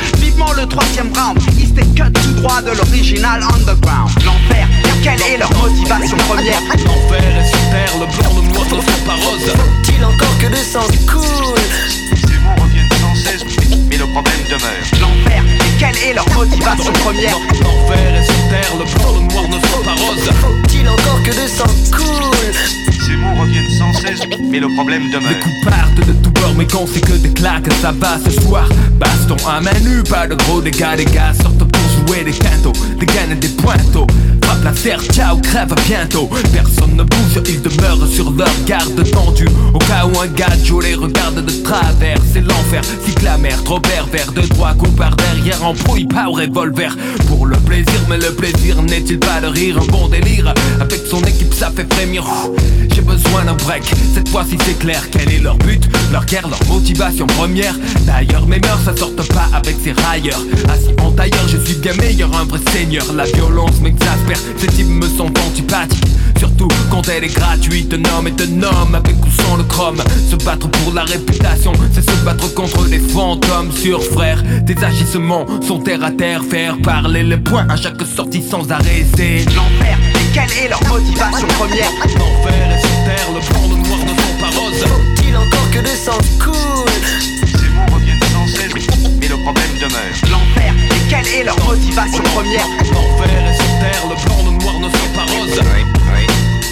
Le 0.56 0.66
troisième 0.66 1.10
round, 1.14 1.38
est 1.38 1.94
cut 1.94 2.12
tout 2.12 2.32
droit 2.40 2.60
de 2.62 2.70
l'original 2.72 3.42
underground. 3.42 4.10
L'enfer, 4.24 4.66
quelle 5.02 5.20
est 5.22 5.36
leur 5.38 5.50
motivation 5.54 6.16
première 6.28 6.60
L'enfer 6.84 7.22
est 7.38 7.48
sur 7.48 7.70
terre, 7.70 7.92
le 8.00 8.06
blanc, 8.06 8.42
ne 8.42 8.80
sont 8.80 9.04
pas 9.06 9.14
roses. 9.14 9.50
Faut-il 9.50 10.04
encore 10.04 10.38
que 10.38 10.46
le 10.46 10.56
sang 10.56 10.86
coule? 11.06 12.09
Le 14.00 14.06
problème 14.06 14.40
demeure. 14.48 15.00
L'enfer, 15.00 15.44
quelle 15.78 15.96
est 16.08 16.14
leur 16.14 16.28
motivation 16.32 16.92
première 16.92 17.36
L'enfer 17.60 18.14
est 18.14 18.24
sur 18.24 18.48
terre, 18.48 18.72
le 18.78 18.84
blanc, 18.84 19.12
le 19.14 19.32
noir 19.32 19.48
ne 19.48 19.66
sont 19.66 19.84
pas 19.84 19.92
roses. 19.92 20.30
Faut-il 20.40 20.88
encore 20.88 21.22
que 21.22 21.30
le 21.30 21.46
sang 21.46 21.64
coule 21.92 22.54
Ces 23.06 23.16
mots 23.16 23.34
reviennent 23.38 23.70
sans 23.70 23.92
cesse, 23.92 24.20
mais 24.50 24.58
le 24.58 24.68
problème 24.68 25.10
demeure. 25.10 25.30
Les 25.30 25.38
coups 25.38 25.54
partent 25.68 26.06
de 26.06 26.12
tout 26.12 26.30
bord, 26.30 26.54
mais 26.56 26.66
quand 26.66 26.86
c'est 26.86 27.02
que 27.02 27.12
des 27.12 27.32
claques, 27.32 27.70
ça 27.82 27.92
va 27.92 28.18
ce 28.24 28.30
soir. 28.40 28.68
Baston 28.92 29.36
à 29.46 29.60
main 29.60 29.78
nue, 29.80 30.02
pas 30.02 30.26
de 30.26 30.34
gros 30.34 30.62
dégâts, 30.62 30.96
les 30.96 31.04
gars 31.04 31.34
sortent 31.34 31.70
pour 31.70 32.06
jouer 32.06 32.24
des 32.24 32.32
quintos, 32.32 32.72
des 32.98 33.06
gaines 33.06 33.32
et 33.32 33.34
des 33.34 33.48
pointeaux. 33.48 34.06
La 34.62 34.72
terre, 34.72 35.00
ciao, 35.12 35.38
crève 35.38 35.74
bientôt. 35.86 36.28
Personne 36.52 36.94
ne 36.96 37.02
bouge, 37.02 37.42
ils 37.48 37.62
demeurent 37.62 38.06
sur 38.06 38.30
leur 38.30 38.52
garde 38.66 39.02
tendue. 39.10 39.48
Au 39.72 39.78
cas 39.78 40.04
où 40.04 40.20
un 40.20 40.26
gajo 40.26 40.80
les 40.80 40.94
regarde 40.94 41.44
de 41.44 41.62
travers, 41.62 42.18
c'est 42.32 42.40
l'enfer. 42.40 42.82
Cycle 43.06 43.26
amer, 43.26 43.62
trop 43.64 43.80
pervers, 43.80 44.32
de 44.32 44.42
droit 44.42 44.74
coup 44.74 44.90
par 44.90 45.16
derrière, 45.16 45.64
embrouille 45.64 46.06
pas 46.06 46.28
au 46.28 46.32
revolver. 46.32 46.96
Pour 47.26 47.46
le 47.46 47.56
plaisir, 47.56 48.00
mais 48.08 48.18
le 48.18 48.32
plaisir 48.34 48.82
n'est-il 48.82 49.18
pas 49.18 49.40
de 49.40 49.46
rire, 49.46 49.78
un 49.78 49.86
bon 49.86 50.08
délire. 50.08 50.52
Avec 50.80 51.00
son 51.08 51.22
équipe, 51.22 51.54
ça 51.54 51.70
fait 51.74 51.90
frémir. 51.94 52.24
J'ai 52.94 53.02
besoin 53.02 53.44
d'un 53.44 53.54
break, 53.54 53.84
cette 54.14 54.28
fois-ci 54.28 54.58
c'est 54.66 54.78
clair. 54.78 55.02
Quel 55.10 55.32
est 55.32 55.38
leur 55.38 55.56
but, 55.56 55.82
leur 56.12 56.26
guerre, 56.26 56.48
leur 56.48 56.62
motivation 56.68 57.26
première 57.26 57.74
D'ailleurs, 58.06 58.46
mes 58.46 58.58
mœurs, 58.58 58.80
ça 58.84 58.96
sortent 58.96 59.26
pas 59.28 59.48
avec 59.54 59.76
ces 59.82 59.92
railleurs. 59.92 60.40
Assis 60.68 60.94
en 61.02 61.12
tailleur, 61.12 61.48
je 61.48 61.56
suis 61.58 61.76
bien 61.76 61.94
meilleur, 61.94 62.30
un 62.36 62.44
vrai 62.44 62.60
seigneur. 62.72 63.04
La 63.14 63.24
violence 63.24 63.80
m'exaspère, 63.80 64.39
ces 64.56 64.66
types 64.68 64.88
me 64.88 65.08
sont 65.08 65.30
antipathiques. 65.46 66.04
Surtout 66.38 66.68
quand 66.90 67.06
elle 67.08 67.24
est 67.24 67.34
gratuite, 67.34 67.92
un 67.92 68.16
homme 68.16 68.26
est 68.26 68.40
un 68.40 68.62
homme 68.62 68.94
avec 68.94 69.14
ou 69.24 69.30
sans 69.42 69.56
le 69.56 69.64
chrome. 69.64 70.02
Se 70.30 70.36
battre 70.36 70.68
pour 70.70 70.94
la 70.94 71.04
réputation, 71.04 71.72
c'est 71.92 72.08
se 72.08 72.16
battre 72.24 72.52
contre 72.54 72.86
les 72.86 72.98
fantômes 72.98 73.72
sur 73.72 74.02
frère. 74.02 74.42
Tes 74.66 74.82
agissements 74.82 75.44
sont 75.66 75.80
terre 75.80 76.02
à 76.02 76.10
terre, 76.10 76.42
faire 76.48 76.78
parler 76.82 77.22
les 77.22 77.36
points 77.36 77.66
à 77.68 77.76
chaque 77.76 78.00
sortie 78.02 78.42
sans 78.42 78.70
arrêt. 78.70 79.04
C'est 79.16 79.44
l'enfer. 79.54 79.98
Et 80.14 80.32
quelle 80.32 80.64
est 80.64 80.68
leur 80.68 80.82
motivation 80.88 81.46
première? 81.58 81.90
L'enfer 82.18 82.72
est 82.74 82.80
sur 82.80 83.04
terre, 83.04 83.28
le 83.34 83.40
blanc, 83.40 83.68
le 83.68 83.88
noir 83.88 83.98
ne 83.98 84.08
sont 84.08 84.36
pas 84.40 84.50
roses. 84.58 84.84
Faut-il 84.84 85.36
encore 85.36 85.70
que 85.72 85.78
le 85.78 85.94
sang 85.94 86.18
coule? 86.42 86.90
Ces 87.44 87.68
mots 87.68 87.94
reviennent 87.94 88.18
sans 88.32 88.46
cesse, 88.46 88.72
mais 89.20 89.28
le 89.28 89.36
problème 89.36 89.74
demeure. 89.76 90.16
L'enfer. 90.30 90.72
Et 90.96 91.10
quelle 91.10 91.28
est 91.34 91.44
leur 91.44 91.58
motivation 91.66 92.22
première? 92.34 92.66
L'enfer 92.92 93.50
est 93.50 93.56
sur 93.56 93.69
terre, 93.80 94.04
le 94.08 94.14
blanc, 94.24 94.38
le 94.44 94.62
noir 94.62 94.78
ne 94.78 94.88
sont 94.88 95.10
pas 95.14 95.22
roses. 95.32 95.58
Oui, 95.58 95.82
oui. 96.14 96.26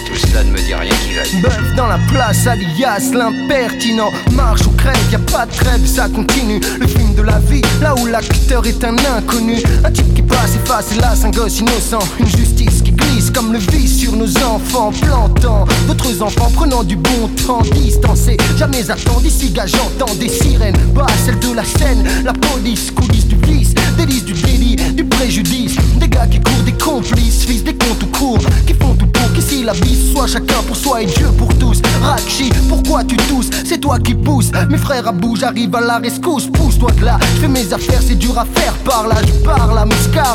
Tout 0.06 0.16
cela 0.16 0.44
ne 0.44 0.50
me 0.50 0.58
dit 0.58 0.74
rien 0.74 0.94
qui 1.04 1.14
vaille. 1.14 1.42
Bœuf 1.42 1.74
dans 1.76 1.86
la 1.86 1.98
place, 2.10 2.46
alias 2.46 3.10
l'impertinent. 3.12 4.12
Marche 4.32 4.66
ou 4.66 4.70
crève, 4.70 4.96
y 5.10 5.16
a 5.16 5.18
pas 5.18 5.46
de 5.46 5.52
trêve, 5.52 5.84
ça 5.86 6.08
continue. 6.08 6.60
Le 6.78 6.86
film 6.86 7.14
de 7.14 7.22
la 7.22 7.38
vie, 7.38 7.62
là 7.80 7.94
où 7.98 8.06
l'acteur 8.06 8.66
est 8.66 8.82
un 8.84 8.96
inconnu. 9.16 9.56
Un 9.84 9.90
type 9.90 10.14
qui 10.14 10.22
passe, 10.22 10.54
efface, 10.54 10.92
hélas, 10.92 11.24
un 11.24 11.30
gosse 11.30 11.60
innocent. 11.60 11.98
Une 12.20 12.28
justice 12.28 12.82
qui 12.82 12.92
glisse 12.92 13.30
comme 13.30 13.52
le 13.52 13.58
vice 13.58 13.98
sur 13.98 14.12
nos 14.12 14.30
enfants, 14.44 14.92
plantant 15.02 15.66
d'autres 15.86 16.22
enfants 16.22 16.50
prenant 16.54 16.82
du 16.82 16.96
bon 16.96 17.28
temps, 17.46 17.62
distancés. 17.74 18.36
Jamais 18.56 18.90
attend 18.90 19.20
d'ici, 19.20 19.50
gars, 19.50 19.66
j'entends 19.66 20.14
des 20.14 20.28
sirènes. 20.28 20.76
Bah, 20.94 21.06
celle 21.24 21.38
de 21.38 21.52
la 21.54 21.64
scène, 21.64 22.04
la 22.24 22.32
police, 22.32 22.90
coulisses 22.90 23.26
du 23.26 23.36
vice, 23.46 23.74
délice 23.96 24.24
du 24.24 24.32
délit, 24.34 24.76
du 24.76 25.04
préjudice. 25.04 25.76
Des 25.98 26.08
gars 26.08 26.26
qui 26.26 26.40
courent, 26.40 26.62
des 26.64 26.72
complices, 26.72 27.44
fils 27.44 27.64
des 27.64 27.74
comptes 27.74 27.98
tout 27.98 28.06
court, 28.06 28.38
qui 28.66 28.74
font 28.74 28.94
tout 28.94 29.17
qu'ici 29.38 29.62
la 29.62 29.72
vie 29.72 29.96
soit 30.12 30.26
chacun 30.26 30.62
pour 30.66 30.76
soi 30.76 31.02
et 31.02 31.06
Dieu 31.06 31.28
pour 31.36 31.56
tous. 31.58 31.80
Rakshi, 32.02 32.50
pourquoi 32.68 33.04
tu 33.04 33.16
tousses? 33.16 33.50
C'est 33.64 33.78
toi 33.78 33.98
qui 33.98 34.14
pousses. 34.14 34.50
Mes 34.68 34.78
frères 34.78 35.06
à 35.06 35.12
bout, 35.12 35.36
j'arrive 35.36 35.74
à 35.76 35.80
la 35.80 35.98
rescousse. 35.98 36.46
Pousse-toi 36.52 36.90
de 36.92 37.04
là, 37.04 37.18
je 37.34 37.40
fais 37.42 37.48
mes 37.48 37.72
affaires, 37.72 38.00
c'est 38.06 38.16
dur 38.16 38.36
à 38.38 38.44
faire 38.44 38.72
par 38.84 39.06
là. 39.06 39.16
Je 39.26 39.32
parle 39.44 39.78
à 39.78 39.84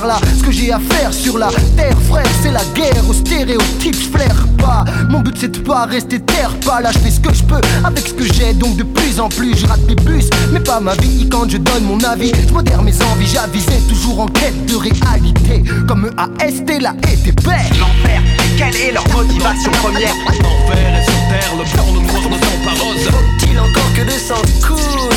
là. 0.07 0.19
Ce 0.37 0.43
que 0.43 0.51
j'ai 0.51 0.71
à 0.71 0.79
faire 0.79 1.13
sur 1.13 1.37
la 1.37 1.49
terre, 1.75 1.97
frère, 2.09 2.27
c'est 2.41 2.51
la 2.51 2.63
guerre 2.73 3.03
aux 3.09 3.13
stéréotypes. 3.13 3.95
Je 3.95 4.09
flaire 4.09 4.47
pas. 4.57 4.85
Mon 5.09 5.19
but 5.19 5.35
c'est 5.39 5.51
de 5.51 5.59
pas 5.59 5.85
rester 5.85 6.19
terre 6.19 6.51
pas 6.65 6.79
là. 6.81 6.91
Je 6.93 6.99
fais 6.99 7.11
ce 7.11 7.19
que 7.19 7.33
je 7.33 7.43
peux 7.43 7.61
avec 7.83 8.07
ce 8.07 8.13
que 8.13 8.25
j'ai. 8.33 8.53
Donc 8.53 8.77
de 8.77 8.83
plus 8.83 9.19
en 9.19 9.29
plus, 9.29 9.57
je 9.57 9.65
rate 9.65 9.85
mes 9.87 9.95
bus, 9.95 10.29
mais 10.51 10.59
pas 10.59 10.79
ma 10.79 10.93
vie. 10.95 11.27
Quand 11.29 11.49
je 11.49 11.57
donne 11.57 11.83
mon 11.83 11.99
avis, 12.03 12.31
je 12.47 12.53
modère 12.53 12.81
mes 12.81 12.95
envies. 13.11 13.27
J'avisais 13.27 13.81
toujours 13.89 14.21
en 14.21 14.27
quête 14.27 14.65
de 14.65 14.75
réalité. 14.75 15.63
Comme 15.87 16.09
AST, 16.17 16.81
la 16.81 16.91
ETP. 17.11 17.47
L'enfer. 17.79 18.21
Quelle 18.57 18.92
leur 18.93 19.07
motivation 19.09 19.71
première 19.71 20.13
Enfer 20.45 20.95
et 20.97 21.03
sur 21.03 21.27
terre, 21.27 21.55
le 21.57 21.63
blanc, 21.63 21.93
le 21.93 21.99
noir 22.01 22.29
ne 22.29 22.35
sont 22.35 22.59
pas 22.63 22.83
roses. 22.83 23.09
Faut-il 23.09 23.59
encore 23.59 23.93
que 23.95 24.01
des 24.01 24.19
sangs 24.19 24.35
coulent 24.61 25.09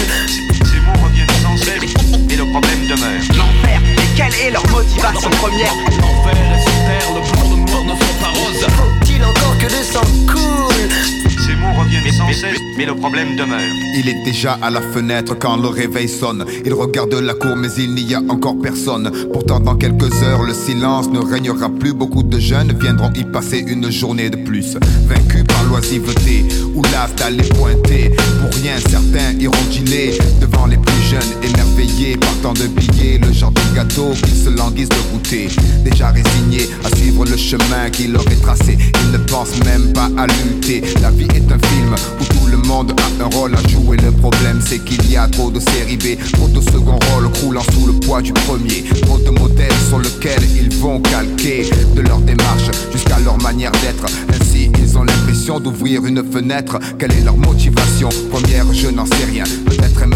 Ces 0.65 0.81
mots 0.81 1.05
reviennent 1.05 1.29
sans 1.43 1.57
cesse, 1.57 1.95
mais 2.29 2.37
le 2.37 2.47
problème 2.47 2.87
demeure. 2.87 3.23
L'enfer, 3.37 3.81
et 4.03 4.17
quelle 4.17 4.35
est 4.35 4.51
leur 4.51 4.67
motivation 4.71 5.31
première 5.31 5.73
Enfer 5.73 6.37
et 6.37 6.61
sur 6.61 6.79
terre, 6.87 7.09
le 7.15 7.21
blanc, 7.21 7.51
le 7.51 7.71
noir 7.71 7.85
ne 7.85 7.91
sont 7.91 8.17
pas 8.21 8.29
roses. 8.29 8.67
Faut-il 8.77 9.23
encore 9.25 9.59
que 9.59 9.67
coulent 9.67 9.77
Ces 9.87 9.99
mots 9.99 10.46
mais 12.77 12.87
le 12.87 12.95
problème 12.95 13.37
demeure. 13.37 13.61
Il 13.95 14.09
est 14.09 14.25
déjà 14.25 14.59
à 14.63 14.71
la 14.71 14.81
fenêtre 14.81 15.37
quand 15.39 15.57
le 15.57 15.69
réveil 15.69 16.09
sonne. 16.09 16.45
Il 16.65 16.75
regarde 16.75 17.15
la 17.15 17.35
cour, 17.35 17.57
mais 17.57 17.69
il 17.79 17.95
n'y 17.95 18.15
a 18.15 18.21
encore 18.29 18.57
personne. 18.61 19.11
Pourtant, 19.33 19.61
dans 19.61 19.77
quelques 19.77 20.23
heures, 20.23 20.43
le 20.43 20.55
silence 20.55 21.09
ne 21.09 21.19
régnera 21.19 21.69
plus. 21.69 21.93
Beaucoup 21.93 22.23
de 22.23 22.39
jeunes 22.39 22.77
viendront 22.79 23.13
y 23.15 23.25
passer 23.25 23.65
une 23.67 23.91
journée 23.91 24.31
de 24.31 24.37
plus. 24.37 24.77
Vaincus 25.07 25.45
par 25.45 25.65
l'oisiveté 25.65 26.45
ou 26.75 26.83
l'as 26.83 27.09
d'aller 27.17 27.49
pointer. 27.51 28.11
Pour 28.41 28.61
rien, 28.61 28.77
certains 28.79 29.33
iront 29.39 29.55
dîner 29.71 30.13
devant 30.41 30.67
les 30.67 30.77
plus 30.77 30.96
jeunes, 31.09 31.33
émerveillés 31.43 32.17
par 32.17 32.35
tant 32.43 32.53
de 32.53 32.67
billets. 32.67 33.19
Le 33.19 33.33
genre 33.33 33.53
de 33.53 33.75
gâteau 33.75 34.13
qu'ils 34.13 34.37
se 34.37 34.51
languissent 34.51 34.89
de 34.89 35.13
goûter. 35.13 35.49
Déjà 35.85 36.11
résignés 36.11 36.69
à 36.85 36.95
suivre 36.97 37.25
le 37.25 37.37
chemin 37.37 37.91
qui 37.91 38.09
leur 38.09 38.27
est 38.31 38.41
tracé. 38.43 38.77
Ils 39.05 39.11
ne 39.13 39.19
pensent 39.19 39.59
même 39.65 39.93
pas 39.93 40.11
à 40.17 40.27
lutter. 40.27 40.83
La 41.03 41.11
vie 41.11 41.29
est 41.35 41.51
un 41.53 41.59
film 41.69 41.95
où 42.21 42.25
tout 42.25 42.47
le 42.51 42.57
monde 42.59 42.93
a 43.01 43.25
un 43.25 43.29
rôle 43.37 43.55
à 43.55 43.69
jouer. 43.69 43.97
Le 43.99 44.11
problème, 44.13 44.61
c'est 44.67 44.79
qu'il 44.79 45.11
y 45.11 45.17
a 45.17 45.29
trop 45.29 45.51
de 45.51 45.61
série 45.61 45.97
B, 45.97 46.19
trop 46.33 46.49
de 46.49 46.61
second 46.61 46.99
rôle 47.11 47.31
croulant 47.33 47.65
sous 47.73 47.87
le 47.87 47.93
poids 47.95 48.23
du 48.23 48.33
premier. 48.33 48.85
Trop 49.03 49.19
de 49.19 49.31
modèles 49.31 49.73
sur 49.89 49.99
lesquels 49.99 50.45
ils 50.57 50.75
vont 50.77 51.01
calquer 51.01 51.69
de 51.95 52.01
leur 52.01 52.19
démarche 52.19 52.71
jusqu'à 52.93 53.19
leur 53.21 53.41
manière 53.43 53.73
d'être. 53.73 54.07
Ainsi, 54.29 54.71
ils 54.81 54.99
ont 54.99 55.05
l'impression 55.05 55.61
d'ouvrir 55.61 56.05
une 56.05 56.23
fenêtre. 56.33 56.79
Quelle 56.99 57.13
est 57.13 57.25
leur 57.25 57.37
motivation? 57.37 58.09
Première, 58.31 58.73
je 58.73 58.89
n'en 58.89 59.07
sais 59.07 59.25
rien. 59.31 59.45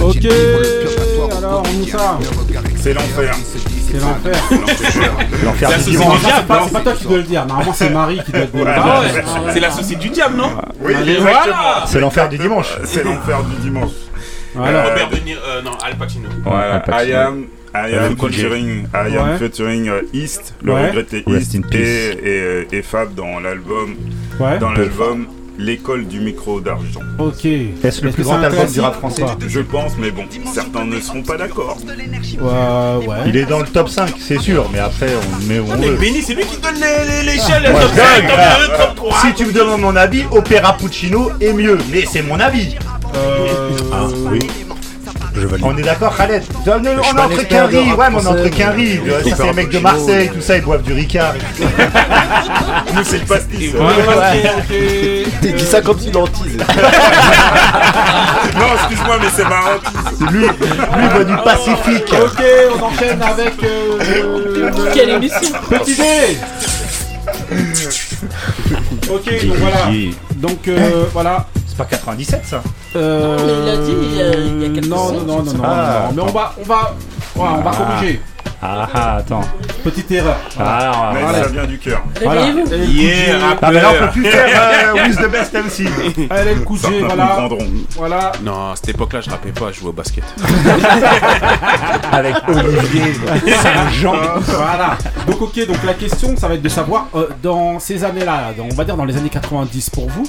Ok, 0.03 0.27
alors 1.37 1.63
on 1.67 1.79
nous 1.79 1.87
ça. 1.87 2.19
C'est 2.77 2.95
l'enfer. 2.95 3.33
C'est 3.91 3.99
l'enfer. 4.01 4.43
L'enfer 5.45 5.69
C'est 5.69 5.71
la 5.71 5.77
du 5.79 5.83
société 5.85 5.99
dimanche. 5.99 6.19
du 6.21 6.25
C'est 6.25 6.33
diable. 6.33 6.47
pas, 6.73 6.81
toi 6.81 6.93
qui 6.95 7.05
dois 7.07 7.17
le 7.19 7.23
dire, 7.25 7.47
normalement 7.47 7.73
c'est 7.73 7.91
Marie 7.91 8.21
qui 8.25 8.33
doit 8.33 8.41
le 8.41 8.47
dire. 8.47 8.67
Ah 8.69 9.01
ouais, 9.01 9.23
c'est 9.53 9.61
la 9.61 9.71
société 9.71 10.01
du 10.01 10.09
diable, 10.11 10.37
non 10.37 10.51
Oui, 10.81 10.95
Allez, 10.95 11.13
exactement. 11.15 11.43
voilà. 11.45 11.85
C'est 11.87 12.01
l'enfer 12.01 12.29
du 12.29 12.39
dimanche. 12.39 12.79
C'est 12.85 13.05
l'enfer 13.05 13.43
du 13.45 13.57
dimanche. 13.57 13.91
Voilà. 14.55 14.85
Robert 14.89 15.09
De 15.11 15.17
Niro, 15.19 15.41
euh, 15.47 15.63
non, 15.63 15.73
Al 15.85 15.95
Pacino. 15.97 16.29
Voilà, 16.45 16.75
Al 16.77 16.83
Pacino. 16.83 17.11
I 17.11 17.15
am, 17.15 17.45
I 17.75 17.95
am 17.97 18.17
featuring, 18.17 18.87
I 18.93 19.17
am 19.17 19.31
Ouais. 19.31 19.39
featuring 19.39 19.89
euh, 19.89 20.01
East, 20.13 20.55
le 20.63 20.73
Ouais. 20.73 20.89
regretté 20.89 21.23
East, 21.29 21.57
euh, 21.75 22.65
et 22.73 22.83
Fab 22.83 23.15
dans 23.15 23.39
l'album, 23.39 23.95
Ouais. 24.41 24.59
dans 24.59 24.73
l'album 24.73 25.27
L'école 25.65 26.07
du 26.07 26.21
micro 26.21 26.59
d'argent. 26.61 27.01
Ok. 27.19 27.45
Est-ce 27.45 28.03
le 28.03 28.11
plus 28.11 28.23
que 28.23 28.29
grand 28.29 28.43
album 28.43 28.67
du 28.67 28.81
rap 28.81 28.95
français 28.97 29.25
Je 29.47 29.61
pense, 29.61 29.93
mais 29.99 30.11
bon, 30.11 30.25
certains 30.55 30.87
ne 30.87 30.99
seront 31.01 31.23
pas 31.23 31.37
d'accord. 31.37 31.77
Ouais, 31.87 33.07
ouais. 33.07 33.17
Il 33.27 33.37
est 33.37 33.45
dans 33.45 33.59
le 33.61 33.67
top 33.67 33.91
5, 33.91 34.15
c'est 34.19 34.39
sûr, 34.41 34.69
mais 34.73 34.79
après 34.79 35.09
on 35.15 35.47
met 35.47 35.59
où 35.59 35.67
on 35.71 35.77
Mais 35.77 35.89
veut. 35.89 35.97
Benny, 35.97 36.23
c'est 36.23 36.35
lui 36.35 36.45
qui 36.45 36.57
donne 36.57 36.77
les- 36.77 37.07
les- 37.23 37.33
l'échelle, 37.33 37.63
le 37.63 37.73
top 37.73 37.91
je 37.93 38.01
5, 38.01 38.21
donne, 38.23 38.27
top 38.31 38.37
frère. 38.39 38.59
2, 38.59 38.67
top 38.87 38.95
3. 38.97 39.21
Si 39.21 39.35
tu 39.35 39.45
me 39.47 39.53
demandes 39.53 39.81
mon 39.83 39.97
avis, 39.97 40.25
Opéra 40.31 40.77
Puccino 40.79 41.31
est 41.41 41.53
mieux, 41.53 41.77
mais 41.93 42.05
c'est 42.11 42.23
mon 42.23 42.41
avis. 42.41 42.77
Euh, 43.15 43.71
Ah, 43.93 44.07
oui. 44.31 44.39
Je 45.35 45.47
valide. 45.47 45.67
On 45.67 45.77
est 45.77 45.83
d'accord, 45.83 46.17
Khaled 46.17 46.43
On 46.67 46.85
est, 46.85 46.97
entre 46.99 47.43
qu'un 47.49 47.67
riz, 47.67 47.93
ouais, 47.93 48.11
mais 48.11 48.17
on 48.17 48.21
est 48.21 48.27
entre 48.27 48.49
qu'un 48.49 48.71
riz. 48.71 49.01
Ça, 49.29 49.37
c'est 49.37 49.47
les 49.47 49.53
mecs 49.53 49.71
de 49.71 49.79
Marseille, 49.79 50.31
tout 50.33 50.41
ça, 50.41 50.57
ils 50.57 50.63
boivent 50.63 50.83
du 50.83 50.93
Ricard. 50.93 51.35
Nous, 52.95 53.05
c'est 53.05 53.19
le 53.19 53.27
pastis. 53.27 53.73
Dit 55.43 55.67
ça 55.67 55.81
comme 55.81 55.99
si 55.99 56.11
l'antise. 56.11 56.57
Non, 58.59 58.67
excuse-moi, 58.75 59.19
mais 59.21 59.29
c'est 59.35 59.45
marrant. 59.45 59.79
Lui, 60.31 60.47
lui 60.47 60.49
il 61.03 61.09
veut 61.11 61.25
du 61.25 61.37
Pacifique. 61.45 62.15
Ok, 62.21 62.43
on 62.79 62.85
enchaîne 62.85 63.23
avec. 63.23 63.63
Euh, 63.63 64.71
Quelle 64.93 65.11
émission 65.11 65.53
Petit 65.69 65.97
D 65.97 66.03
Ok, 69.11 69.47
donc 69.47 69.57
voilà. 69.59 69.89
Donc 70.37 70.69
euh, 70.69 71.05
voilà. 71.13 71.47
C'est 71.67 71.77
pas 71.77 71.85
97 71.85 72.45
ça 72.45 72.63
Euh, 72.97 73.37
Mais 73.39 73.53
il 73.53 73.65
l'a 73.65 73.77
dit 73.85 73.93
il 74.03 74.17
y 74.17 74.23
a- 74.23 74.35
il 74.35 74.63
y 74.63 74.65
a 74.67 74.69
quelques 74.75 74.87
Non, 74.89 75.13
non, 75.13 75.21
non, 75.25 75.43
non, 75.43 75.53
non, 75.53 75.61
Ah, 75.65 76.09
non, 76.09 76.25
Mais 76.25 76.31
on 76.31 76.33
va, 76.35 76.55
on 76.61 76.65
va, 76.65 76.95
voilà, 77.35 77.53
on 77.59 77.63
va 77.63 77.71
Ah. 77.73 77.77
corriger. 77.97 78.21
Ah 78.63 78.87
ah, 78.93 79.17
attends. 79.17 79.41
Petite 79.83 80.11
erreur. 80.11 80.37
Ah, 80.59 81.13
Mais 81.15 81.23
Voilà. 81.23 81.43
ça 81.45 81.49
vient 81.49 81.65
du 81.65 81.79
cœur. 81.79 82.03
Voilà. 82.23 82.47
Yeah. 82.47 83.57
Ah, 83.63 83.71
mais 83.73 83.81
là 83.81 83.89
on 83.91 84.05
peut 84.07 84.11
plus 84.13 84.25
faire 84.27 84.95
euh, 84.95 85.03
With 85.09 85.17
the 85.17 85.31
Best 85.31 85.55
MC. 85.55 86.29
Allez, 86.31 86.55
le 86.57 86.61
coup 86.61 86.77
de 86.77 86.83
G, 86.83 87.01
Certains 87.01 87.15
voilà. 87.17 87.49
Voilà. 87.97 88.33
Non, 88.43 88.73
à 88.73 88.77
cette 88.77 88.91
époque-là, 88.91 89.23
je 89.23 89.31
rappais 89.31 89.53
pas, 89.53 89.73
je 89.73 89.81
jouais 89.81 89.89
au 89.89 89.93
basket. 89.93 90.25
Avec 92.13 92.37
Olivier 92.49 93.15
Saint-Jean. 93.63 94.15
Voilà. 94.41 94.99
Donc 95.27 95.41
ok, 95.41 95.67
donc 95.67 95.83
la 95.85 95.95
question, 95.95 96.37
ça 96.37 96.47
va 96.49 96.55
être 96.55 96.63
de 96.63 96.69
savoir 96.69 97.07
euh, 97.15 97.29
dans 97.43 97.79
ces 97.79 98.05
années-là, 98.05 98.53
on 98.59 98.75
va 98.75 98.85
dire 98.85 98.97
dans 98.97 99.05
les 99.07 99.17
années 99.17 99.31
90 99.31 99.91
pour 99.91 100.09
vous, 100.11 100.25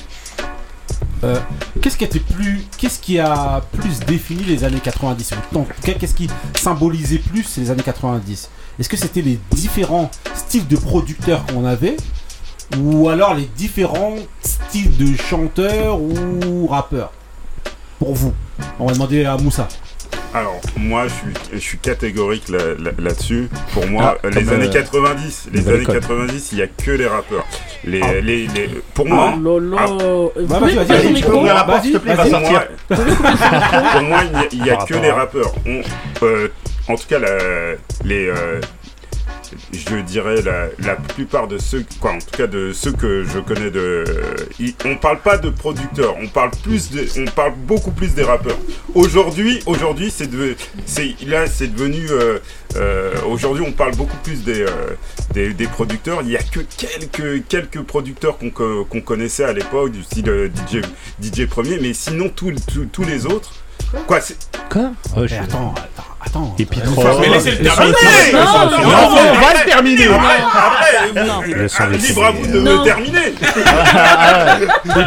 euh, 1.23 1.39
qu'est-ce 1.81 1.97
qui 1.97 2.03
était 2.03 2.19
plus, 2.19 2.65
qu'est-ce 2.77 2.99
qui 2.99 3.19
a 3.19 3.61
plus 3.73 3.99
défini 3.99 4.43
les 4.43 4.63
années 4.63 4.79
90 4.79 5.31
ou 5.31 5.59
en 5.59 5.63
tout 5.63 5.81
cas, 5.83 5.93
qu'est-ce 5.93 6.15
qui 6.15 6.27
symbolisait 6.57 7.19
plus 7.19 7.57
les 7.57 7.69
années 7.69 7.83
90 7.83 8.49
Est-ce 8.79 8.89
que 8.89 8.97
c'était 8.97 9.21
les 9.21 9.39
différents 9.51 10.09
styles 10.33 10.67
de 10.67 10.77
producteurs 10.77 11.45
qu'on 11.45 11.65
avait 11.65 11.97
ou 12.79 13.09
alors 13.09 13.35
les 13.35 13.45
différents 13.57 14.15
styles 14.41 14.95
de 14.97 15.15
chanteurs 15.15 15.99
ou 16.01 16.67
rappeurs? 16.67 17.11
Pour 17.99 18.15
vous, 18.15 18.33
on 18.79 18.87
va 18.87 18.93
demander 18.93 19.25
à 19.25 19.37
Moussa. 19.37 19.67
Alors, 20.33 20.61
moi, 20.77 21.03
je 21.09 21.13
suis, 21.13 21.33
je 21.53 21.57
suis 21.59 21.77
catégorique 21.77 22.47
là- 22.47 22.73
là- 22.79 22.91
là-dessus. 22.97 23.49
Pour 23.73 23.85
moi, 23.87 24.15
Ah, 24.23 24.27
euh, 24.27 24.29
les 24.31 24.49
années 24.53 24.67
euh, 24.67 24.71
90, 24.71 25.49
les 25.51 25.67
années 25.67 25.81
école. 25.81 25.99
90, 25.99 26.49
il 26.53 26.55
n'y 26.55 26.61
a 26.61 26.67
que 26.67 26.91
les 26.91 27.05
rappeurs. 27.07 27.45
Les, 27.83 28.01
Ah. 28.01 28.13
les, 28.21 28.47
les- 28.47 28.69
pour 28.93 29.07
moi, 29.07 29.33
Oh 29.45 29.59
là 29.59 29.75
là. 29.75 29.77
Ah. 29.81 29.87
Vous 29.89 30.31
Bah, 30.47 30.59
pouvez 30.59 30.73
vas-y, 30.75 30.75
couper 30.75 30.85
vas-y, 30.85 31.01
son 31.01 31.07
tu 31.09 31.13
micro 31.15 31.31
peux 31.31 31.37
ouvrir 31.37 31.53
la 31.53 31.63
porte, 31.65 31.77
Vas-y, 31.79 31.83
s'il 31.87 31.93
te 31.93 31.97
plaît, 31.97 32.15
vas-y. 32.15 32.29
va 32.31 32.39
pour 32.39 32.49
moi, 32.49 32.59
sortir. 32.61 33.91
pour 33.91 34.01
moi, 34.03 34.19
il 34.23 34.29
n'y 34.31 34.35
a, 34.37 34.47
il 34.53 34.65
y 34.65 34.69
a 34.69 34.75
Par 34.77 34.85
que 34.85 34.93
les 34.93 35.11
rappeurs. 35.11 35.53
On- 35.65 36.25
euh, 36.25 36.47
en 36.87 36.95
tout 36.95 37.07
cas, 37.09 37.19
la- 37.19 37.75
les, 38.05 38.27
euh, 38.29 38.61
je 39.73 39.95
dirais 40.01 40.41
la, 40.41 40.67
plupart 40.95 41.47
de 41.47 41.57
ceux, 41.57 41.83
en 42.03 42.19
tout 42.19 42.37
cas 42.37 42.47
de 42.47 42.71
ceux 42.73 42.91
que 42.91 43.23
je 43.23 43.39
connais 43.39 43.71
de, 43.71 44.03
ils- 44.59 44.73
on 44.85 44.95
parle 44.97 45.19
pas 45.19 45.37
de 45.37 45.49
producteurs, 45.49 46.15
on 46.21 46.27
parle 46.27 46.51
plus 46.63 46.89
on 47.19 47.25
parle 47.31 47.53
beaucoup 47.55 47.91
plus 47.91 48.13
des 48.13 48.23
rappeurs. 48.23 48.57
Aujourd'hui, 48.93 49.61
aujourd'hui, 49.65 50.11
c'est 50.11 50.27
là, 51.27 51.47
c'est 51.47 51.67
devenu, 51.73 52.05
euh, 52.09 52.39
euh, 52.75 53.13
aujourd'hui, 53.29 53.63
on 53.67 53.71
parle 53.71 53.95
beaucoup 53.95 54.17
plus 54.23 54.43
des, 54.43 54.61
euh, 54.61 54.95
producteurs. 55.67 56.19
Il 56.23 56.29
y 56.29 56.37
a 56.37 56.43
que 56.43 56.59
quelques, 56.59 57.47
quelques 57.47 57.81
producteurs 57.81 58.37
qu'on 58.37 58.49
co- 58.49 58.85
qu'on 58.85 59.01
connaissait 59.01 59.43
à 59.43 59.53
l'époque 59.53 59.91
du 59.91 60.03
style 60.03 60.29
euh, 60.29 60.49
DJ, 60.49 60.81
DJ 61.21 61.45
premier, 61.47 61.79
mais 61.79 61.93
sinon 61.93 62.29
tous 62.29 63.03
les 63.03 63.25
autres. 63.25 63.53
Quoi, 64.07 64.21
c'est. 64.21 64.37
Quoi 64.69 64.91
Mais 65.15 65.37
attends, 65.37 65.73
attends, 65.75 66.03
attends. 66.25 66.55
Et 66.57 66.65
puis 66.65 66.79
Euh, 66.79 66.85
trop. 66.85 67.19
Mais 67.19 67.27
laissez 67.29 67.51
le 67.51 67.57
terminer. 67.57 67.91
Non, 67.91 67.97
terminer. 67.97 68.33
non, 68.33 68.39
Non, 68.39 68.89
non, 68.89 69.17
on 69.31 69.33
va 69.41 69.53
le 69.53 69.65
terminer. 69.69 70.07
Après, 70.07 71.97
libre 71.97 72.23
à 72.25 72.31
vous 72.31 72.47
de 72.47 72.59
Non. 72.59 72.79
me 72.79 72.83
terminer. 72.85 73.33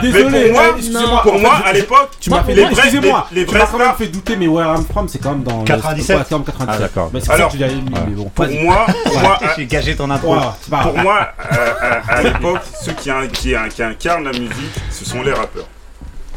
Désolé, 0.02 0.42
pour 0.44 0.52
moi, 0.52 0.62
euh, 0.62 0.76
excusez-moi. 0.76 1.22
pour 1.22 1.38
moi, 1.38 1.54
à 1.64 1.72
l'époque, 1.72 2.10
tu 2.20 2.30
m'as 2.30 2.42
fait, 2.42 2.54
les 2.54 2.64
vrais, 2.64 2.72
excusez-moi, 2.72 3.26
les, 3.32 3.44
vrais 3.44 3.58
m'as 3.58 3.66
quand 3.66 3.78
même 3.78 3.94
fait 3.96 4.08
douter, 4.08 4.36
mais 4.36 4.46
Where 4.48 4.66
I'm 4.76 4.84
From, 4.84 5.08
c'est 5.08 5.18
quand 5.18 5.30
même 5.30 5.42
dans 5.44 5.60
le- 5.60 5.64
97? 5.64 6.16
Ouais, 6.16 6.22
c'est 6.28 6.34
comme 6.34 6.44
97. 6.44 6.74
Ah, 6.76 6.78
d'accord. 6.86 7.10
Mais 7.12 7.20
c'est 7.20 7.26
pour 7.26 7.34
Alors, 7.34 7.48
pour 7.48 8.46
moi, 8.62 8.86
pour 9.04 9.20
moi, 9.20 9.38
à- 9.42 9.54
J'ai 9.56 9.66
gagé 9.66 9.96
ton 9.96 10.10
intro. 10.10 10.36
Pour 10.70 10.98
moi, 10.98 11.28
euh, 11.52 12.00
à, 12.08 12.22
l'époque, 12.22 12.60
ceux 12.82 12.92
qui, 12.92 13.10
in- 13.10 13.28
qui, 13.28 13.54
in- 13.54 13.68
qui 13.68 13.82
incarnent 13.82 14.24
la 14.24 14.32
musique, 14.32 14.74
ce 14.90 15.04
sont 15.04 15.22
les 15.22 15.32
rappeurs. 15.32 15.64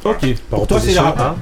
Ok, 0.06 0.26
pour 0.49 0.65
toi, 0.68 0.80
c'est 0.80 0.91
les 0.91 0.99
rappeurs. 0.99 1.36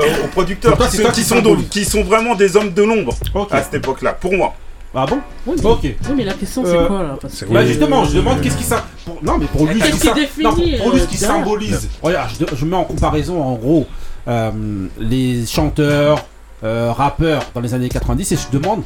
Euh, 0.00 0.24
aux 0.24 0.28
producteurs, 0.28 0.76
toi, 0.76 0.86
qui, 0.86 0.92
c'est 0.96 0.96
sont- 0.98 1.02
toi 1.04 1.12
qui 1.12 1.20
qui 1.22 1.26
sont 1.28 1.56
qui 1.70 1.84
sont 1.84 2.02
vraiment 2.02 2.34
des 2.34 2.56
hommes 2.56 2.72
de 2.72 2.82
l'ombre 2.82 3.14
à 3.50 3.62
cette 3.62 3.74
époque-là, 3.74 4.12
pour 4.14 4.32
moi. 4.34 4.54
Ah 4.94 5.06
bon 5.06 5.20
Oui, 5.46 5.56
mais- 5.62 5.70
Ok. 5.70 5.80
Oui, 5.82 5.94
mais 6.16 6.24
la 6.24 6.34
question, 6.34 6.64
Euh, 6.64 6.82
c'est 6.82 6.86
quoi 6.86 7.02
là 7.02 7.16
Parce 7.20 7.40
que- 7.40 7.52
Bah 7.52 7.64
justement, 7.66 8.04
je 8.04 8.16
demande 8.16 8.40
qu'est-ce 8.42 8.56
qui 8.56 8.64
ça. 8.64 8.84
pour- 9.06 9.18
Non, 9.22 9.38
mais 9.38 9.46
pour 9.46 9.66
lui, 9.66 9.80
Qu'est-ce 9.80 9.96
ce 9.96 10.08
qui 10.08 10.14
définit, 10.14 10.44
non, 10.44 10.50
pour, 10.54 10.56
pour 10.84 10.92
lui, 10.92 11.00
ce 11.00 11.06
qui 11.06 11.16
euh, 11.16 11.18
derrière 11.20 11.36
symbolise. 11.44 11.88
Regarde, 12.02 12.30
je, 12.50 12.56
je 12.56 12.64
mets 12.66 12.76
en 12.76 12.84
comparaison 12.84 13.42
en 13.42 13.54
gros 13.54 13.86
euh, 14.28 14.50
les 14.98 15.46
chanteurs, 15.46 16.24
euh, 16.64 16.92
rappeurs 16.92 17.42
dans 17.54 17.60
les 17.60 17.72
années 17.74 17.88
90 17.88 18.32
et 18.32 18.36
je 18.36 18.56
demande 18.56 18.82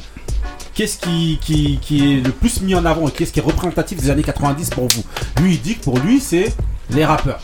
qu'est-ce 0.73 0.97
qui, 0.97 1.39
qui, 1.41 1.77
qui 1.81 2.13
est 2.19 2.25
le 2.25 2.31
plus 2.31 2.61
mis 2.61 2.73
en 2.75 2.85
avant 2.85 3.07
et 3.07 3.11
qu'est-ce 3.11 3.31
qui 3.33 3.39
est 3.39 3.43
représentatif 3.43 3.99
des 4.01 4.09
années 4.09 4.23
90 4.23 4.69
pour 4.71 4.87
vous? 4.87 5.03
Lui, 5.41 5.55
il 5.55 5.61
dit 5.61 5.75
que 5.75 5.83
pour 5.83 5.99
lui, 5.99 6.19
c'est 6.21 6.53
les 6.89 7.03
rappeurs. 7.05 7.39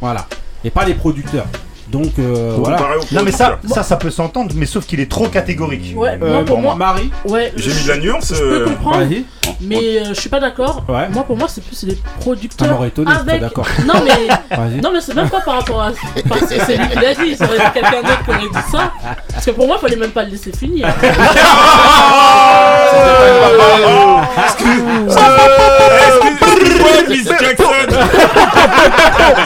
Voilà. 0.00 0.26
Et 0.64 0.70
pas 0.70 0.84
les 0.84 0.94
producteurs. 0.94 1.46
Donc 1.90 2.18
euh, 2.18 2.54
voilà. 2.58 2.78
Non 3.12 3.22
mais 3.22 3.30
ça, 3.32 3.58
ça, 3.68 3.82
ça 3.82 3.96
peut 3.96 4.10
s'entendre, 4.10 4.52
mais 4.56 4.66
sauf 4.66 4.86
qu'il 4.86 4.98
est 5.00 5.10
trop 5.10 5.28
catégorique. 5.28 5.94
Ouais, 5.96 6.18
Euh, 6.20 6.32
moi 6.34 6.44
pour 6.44 6.58
moi. 6.58 6.74
Marie 6.74 7.10
Ouais. 7.24 7.52
J'ai 7.56 7.72
mis 7.72 7.82
de 7.84 7.88
la 7.88 7.96
nuance. 7.98 8.32
Je 8.34 8.40
peux 8.40 8.62
euh, 8.62 8.64
comprendre. 8.66 8.98
Vas-y. 8.98 9.24
Mais 9.60 9.76
euh, 9.98 10.08
je 10.08 10.14
suis 10.14 10.28
pas 10.28 10.40
d'accord. 10.40 10.82
Ouais. 10.88 11.08
Moi 11.10 11.22
pour 11.24 11.36
moi 11.36 11.46
c'est 11.48 11.62
plus 11.64 11.84
les 11.84 11.96
producteurs. 12.20 12.66
Ça 12.68 12.74
m'aurait 12.74 12.88
étonné, 12.88 13.10
je 13.12 13.16
suis 13.16 13.24
pas 13.24 13.30
avec... 13.32 13.42
d'accord. 13.42 13.66
Non 13.86 13.94
mais 14.04 14.26
Vas-y. 14.56 14.80
non 14.80 14.90
mais 14.92 15.00
c'est 15.00 15.14
même 15.14 15.30
pas 15.30 15.40
par 15.40 15.54
rapport 15.60 15.80
à 15.82 15.92
parce 16.28 16.40
que 16.42 16.58
c'est 16.66 16.76
lui 16.76 16.88
qui 16.88 16.96
l'a 16.96 17.14
dit. 17.14 17.36
Ça 17.36 17.44
aurait 17.44 17.56
été 17.56 17.70
quelqu'un 17.74 18.02
d'autre 18.02 18.24
qui 18.24 18.30
aurait 18.30 18.40
dit 18.40 18.70
ça. 18.72 18.92
Parce 19.32 19.44
que 19.46 19.50
pour 19.52 19.66
moi 19.68 19.78
fallait 19.78 19.96
même 19.96 20.10
pas 20.10 20.24
le 20.24 20.30
laisser 20.30 20.50
finir. 20.52 20.88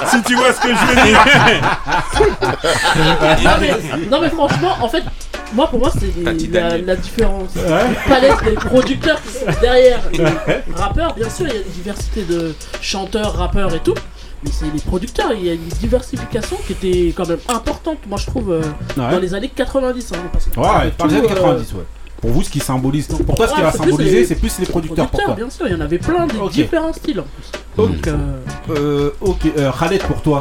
Si 0.07 0.23
tu 0.23 0.35
vois 0.37 0.53
ce 0.53 0.61
que 0.61 0.69
je 0.69 0.87
veux 0.87 1.07
dire 1.07 1.25
non, 3.45 3.51
mais, 3.61 4.07
non, 4.11 4.21
mais 4.21 4.29
franchement, 4.31 4.77
en 4.81 4.89
fait, 4.89 5.03
moi 5.55 5.67
pour 5.69 5.79
moi 5.81 5.91
c'est 5.99 6.13
la, 6.53 6.79
la 6.79 6.97
différence. 6.97 7.51
La 7.57 7.85
palette 8.09 8.45
des 8.45 8.53
producteurs 8.55 9.21
qui 9.23 9.33
sont 9.33 9.47
derrière 9.61 10.01
les 10.13 10.25
rappeurs, 10.75 11.15
bien 11.15 11.29
sûr, 11.31 11.47
il 11.49 11.55
y 11.55 11.57
a 11.57 11.61
une 11.61 11.73
diversité 11.73 12.23
de 12.25 12.55
chanteurs, 12.81 13.35
rappeurs 13.37 13.75
et 13.75 13.81
tout. 13.81 13.95
Mais 14.43 14.51
c'est 14.51 14.73
les 14.73 14.81
producteurs, 14.81 15.33
il 15.35 15.45
y 15.45 15.51
a 15.51 15.53
une 15.53 15.69
diversification 15.69 16.57
qui 16.67 16.73
était 16.73 17.13
quand 17.15 17.29
même 17.29 17.41
importante, 17.49 17.99
moi 18.09 18.17
je 18.19 18.25
trouve, 18.27 18.53
euh, 18.53 18.63
Ouais. 18.97 19.11
dans 19.13 19.19
les 19.19 19.35
années 19.35 19.51
90. 19.55 20.13
hein, 20.15 20.17
parce 20.33 20.47
que 20.47 20.59
Ouais, 20.59 20.67
avec 20.67 20.97
par 20.97 21.09
les 21.09 21.13
tout, 21.15 21.19
années 21.27 21.31
euh, 21.33 21.35
90, 21.35 21.73
ouais. 21.75 21.81
Pour 22.21 22.31
vous, 22.31 22.43
ce 22.43 22.51
qui 22.51 22.61
symbolise. 22.61 23.07
Pour 23.07 23.35
toi, 23.35 23.49
ce 23.49 23.55
qui 23.55 23.63
va 23.63 23.73
symboliser, 23.73 24.25
c'est 24.27 24.35
plus 24.35 24.59
les 24.59 24.67
producteurs 24.67 25.09
pour 25.09 25.21
toi. 25.25 25.35
bien 25.35 25.49
sûr, 25.51 25.67
il 25.67 25.73
y 25.73 25.77
en 25.77 25.81
avait 25.81 25.99
plein, 25.99 26.27
des 26.27 26.39
différents 26.53 26.93
styles 26.93 27.21
en 27.21 27.25
plus. 27.25 27.53
Donc, 27.77 28.07
euh, 28.07 28.17
Euh, 28.71 29.11
ok, 29.21 29.41
euh, 29.57 29.71
Khaled, 29.79 30.03
pour 30.03 30.21
toi, 30.23 30.41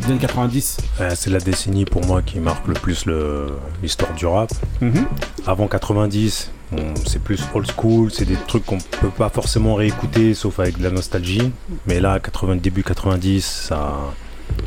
les 0.00 0.06
années 0.06 0.18
90. 0.18 0.76
Euh, 1.00 1.10
c'est 1.16 1.30
la 1.30 1.38
décennie 1.40 1.84
pour 1.84 2.04
moi 2.06 2.22
qui 2.22 2.38
marque 2.38 2.66
le 2.68 2.74
plus 2.74 3.06
le- 3.06 3.46
l'histoire 3.82 4.12
du 4.14 4.24
rap. 4.26 4.50
Mhm. 4.80 5.04
Avant 5.46 5.66
90, 5.66 6.50
bon, 6.72 6.94
c'est 7.06 7.20
plus 7.22 7.40
old 7.54 7.66
school, 7.76 8.10
c'est 8.12 8.24
des 8.24 8.36
trucs 8.46 8.64
qu'on 8.64 8.78
peut 8.78 9.08
pas 9.10 9.28
forcément 9.28 9.74
réécouter 9.74 10.32
sauf 10.34 10.60
avec 10.60 10.78
de 10.78 10.84
la 10.84 10.90
nostalgie. 10.90 11.50
Mais 11.86 11.98
là, 12.00 12.20
80, 12.20 12.56
début 12.56 12.82
90, 12.84 13.44
ça, 13.68 13.94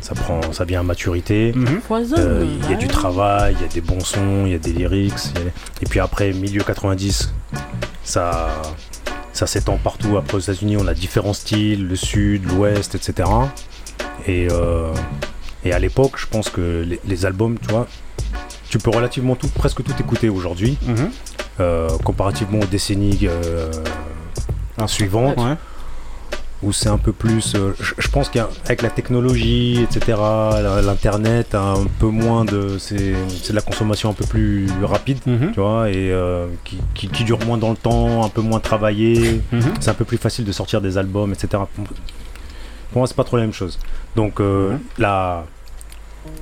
ça 0.00 0.14
prend, 0.14 0.40
ça 0.52 0.64
vient 0.64 0.80
à 0.80 0.82
maturité. 0.82 1.52
Mhm. 1.54 1.80
Foisonne, 1.86 2.18
Euh, 2.20 2.46
Il 2.64 2.70
y 2.70 2.74
a 2.74 2.76
du 2.76 2.88
travail, 2.88 3.54
il 3.58 3.62
y 3.62 3.64
a 3.64 3.68
des 3.68 3.80
bons 3.80 4.00
sons, 4.04 4.44
il 4.46 4.52
y 4.52 4.54
a 4.54 4.58
des 4.58 4.72
lyrics. 4.72 5.12
il 5.34 5.40
a- 5.40 5.44
Et 5.82 5.86
puis 5.88 6.00
après, 6.00 6.32
milieu 6.32 6.62
90, 6.62 7.32
ça, 8.04 8.48
ça 9.32 9.46
s'étend 9.46 9.76
partout. 9.78 10.16
Après 10.16 10.36
aux 10.36 10.40
États-Unis, 10.40 10.76
on 10.78 10.86
a 10.86 10.94
différents 10.94 11.32
styles, 11.34 11.86
le 11.86 11.96
sud, 11.96 12.44
l'ouest, 12.50 12.94
etc. 12.94 13.28
Et, 14.26 14.48
euh, 14.50 14.92
et 15.64 15.72
à 15.72 15.78
l'époque, 15.78 16.12
je 16.16 16.26
pense 16.26 16.48
que 16.50 16.84
les, 16.86 17.00
les 17.06 17.26
albums, 17.26 17.58
tu 17.58 17.68
vois, 17.68 17.86
tu 18.68 18.78
peux 18.78 18.90
relativement 18.90 19.34
tout, 19.36 19.48
presque 19.48 19.82
tout 19.82 19.94
écouter 19.98 20.28
aujourd'hui, 20.28 20.78
Mhm. 20.86 21.10
euh, 21.60 21.88
comparativement 22.04 22.60
aux 22.60 22.66
décennies 22.66 23.18
euh, 23.28 23.70
suivantes. 24.86 25.36
Ouais. 25.38 25.54
Où 26.62 26.72
c'est 26.74 26.90
un 26.90 26.98
peu 26.98 27.12
plus. 27.12 27.54
euh, 27.54 27.72
je, 27.80 27.94
je 27.96 28.08
pense 28.08 28.28
qu'avec 28.28 28.82
la 28.82 28.90
technologie, 28.90 29.80
etc., 29.82 30.18
l'internet, 30.84 31.54
un 31.54 31.84
peu 31.98 32.08
moins 32.08 32.44
de. 32.44 32.76
C'est 32.78 32.98
de 33.14 33.54
la 33.54 33.62
consommation 33.62 34.10
un 34.10 34.12
peu 34.12 34.26
plus 34.26 34.66
rapide, 34.82 35.18
Mhm. 35.26 35.52
tu 35.54 35.60
vois, 35.60 35.88
et 35.88 36.10
euh, 36.12 36.46
qui, 36.64 36.76
qui- 36.94 37.08
qui 37.08 37.24
dure 37.24 37.38
moins 37.46 37.56
dans 37.56 37.70
le 37.70 37.76
temps, 37.76 38.24
un 38.24 38.28
peu 38.28 38.42
moins 38.42 38.60
travaillé. 38.60 39.40
Mhm. 39.52 39.60
C'est 39.80 39.90
un 39.90 39.94
peu 39.94 40.04
plus 40.04 40.18
facile 40.18 40.44
de 40.44 40.52
sortir 40.52 40.82
des 40.82 40.98
albums, 40.98 41.32
etc. 41.32 41.62
Pour 42.92 42.98
moi, 42.98 43.06
c'est 43.06 43.16
pas 43.16 43.24
trop 43.24 43.36
la 43.38 43.44
même 43.44 43.54
chose. 43.54 43.78
Donc, 44.14 44.38
euh, 44.40 44.76
la. 44.98 45.44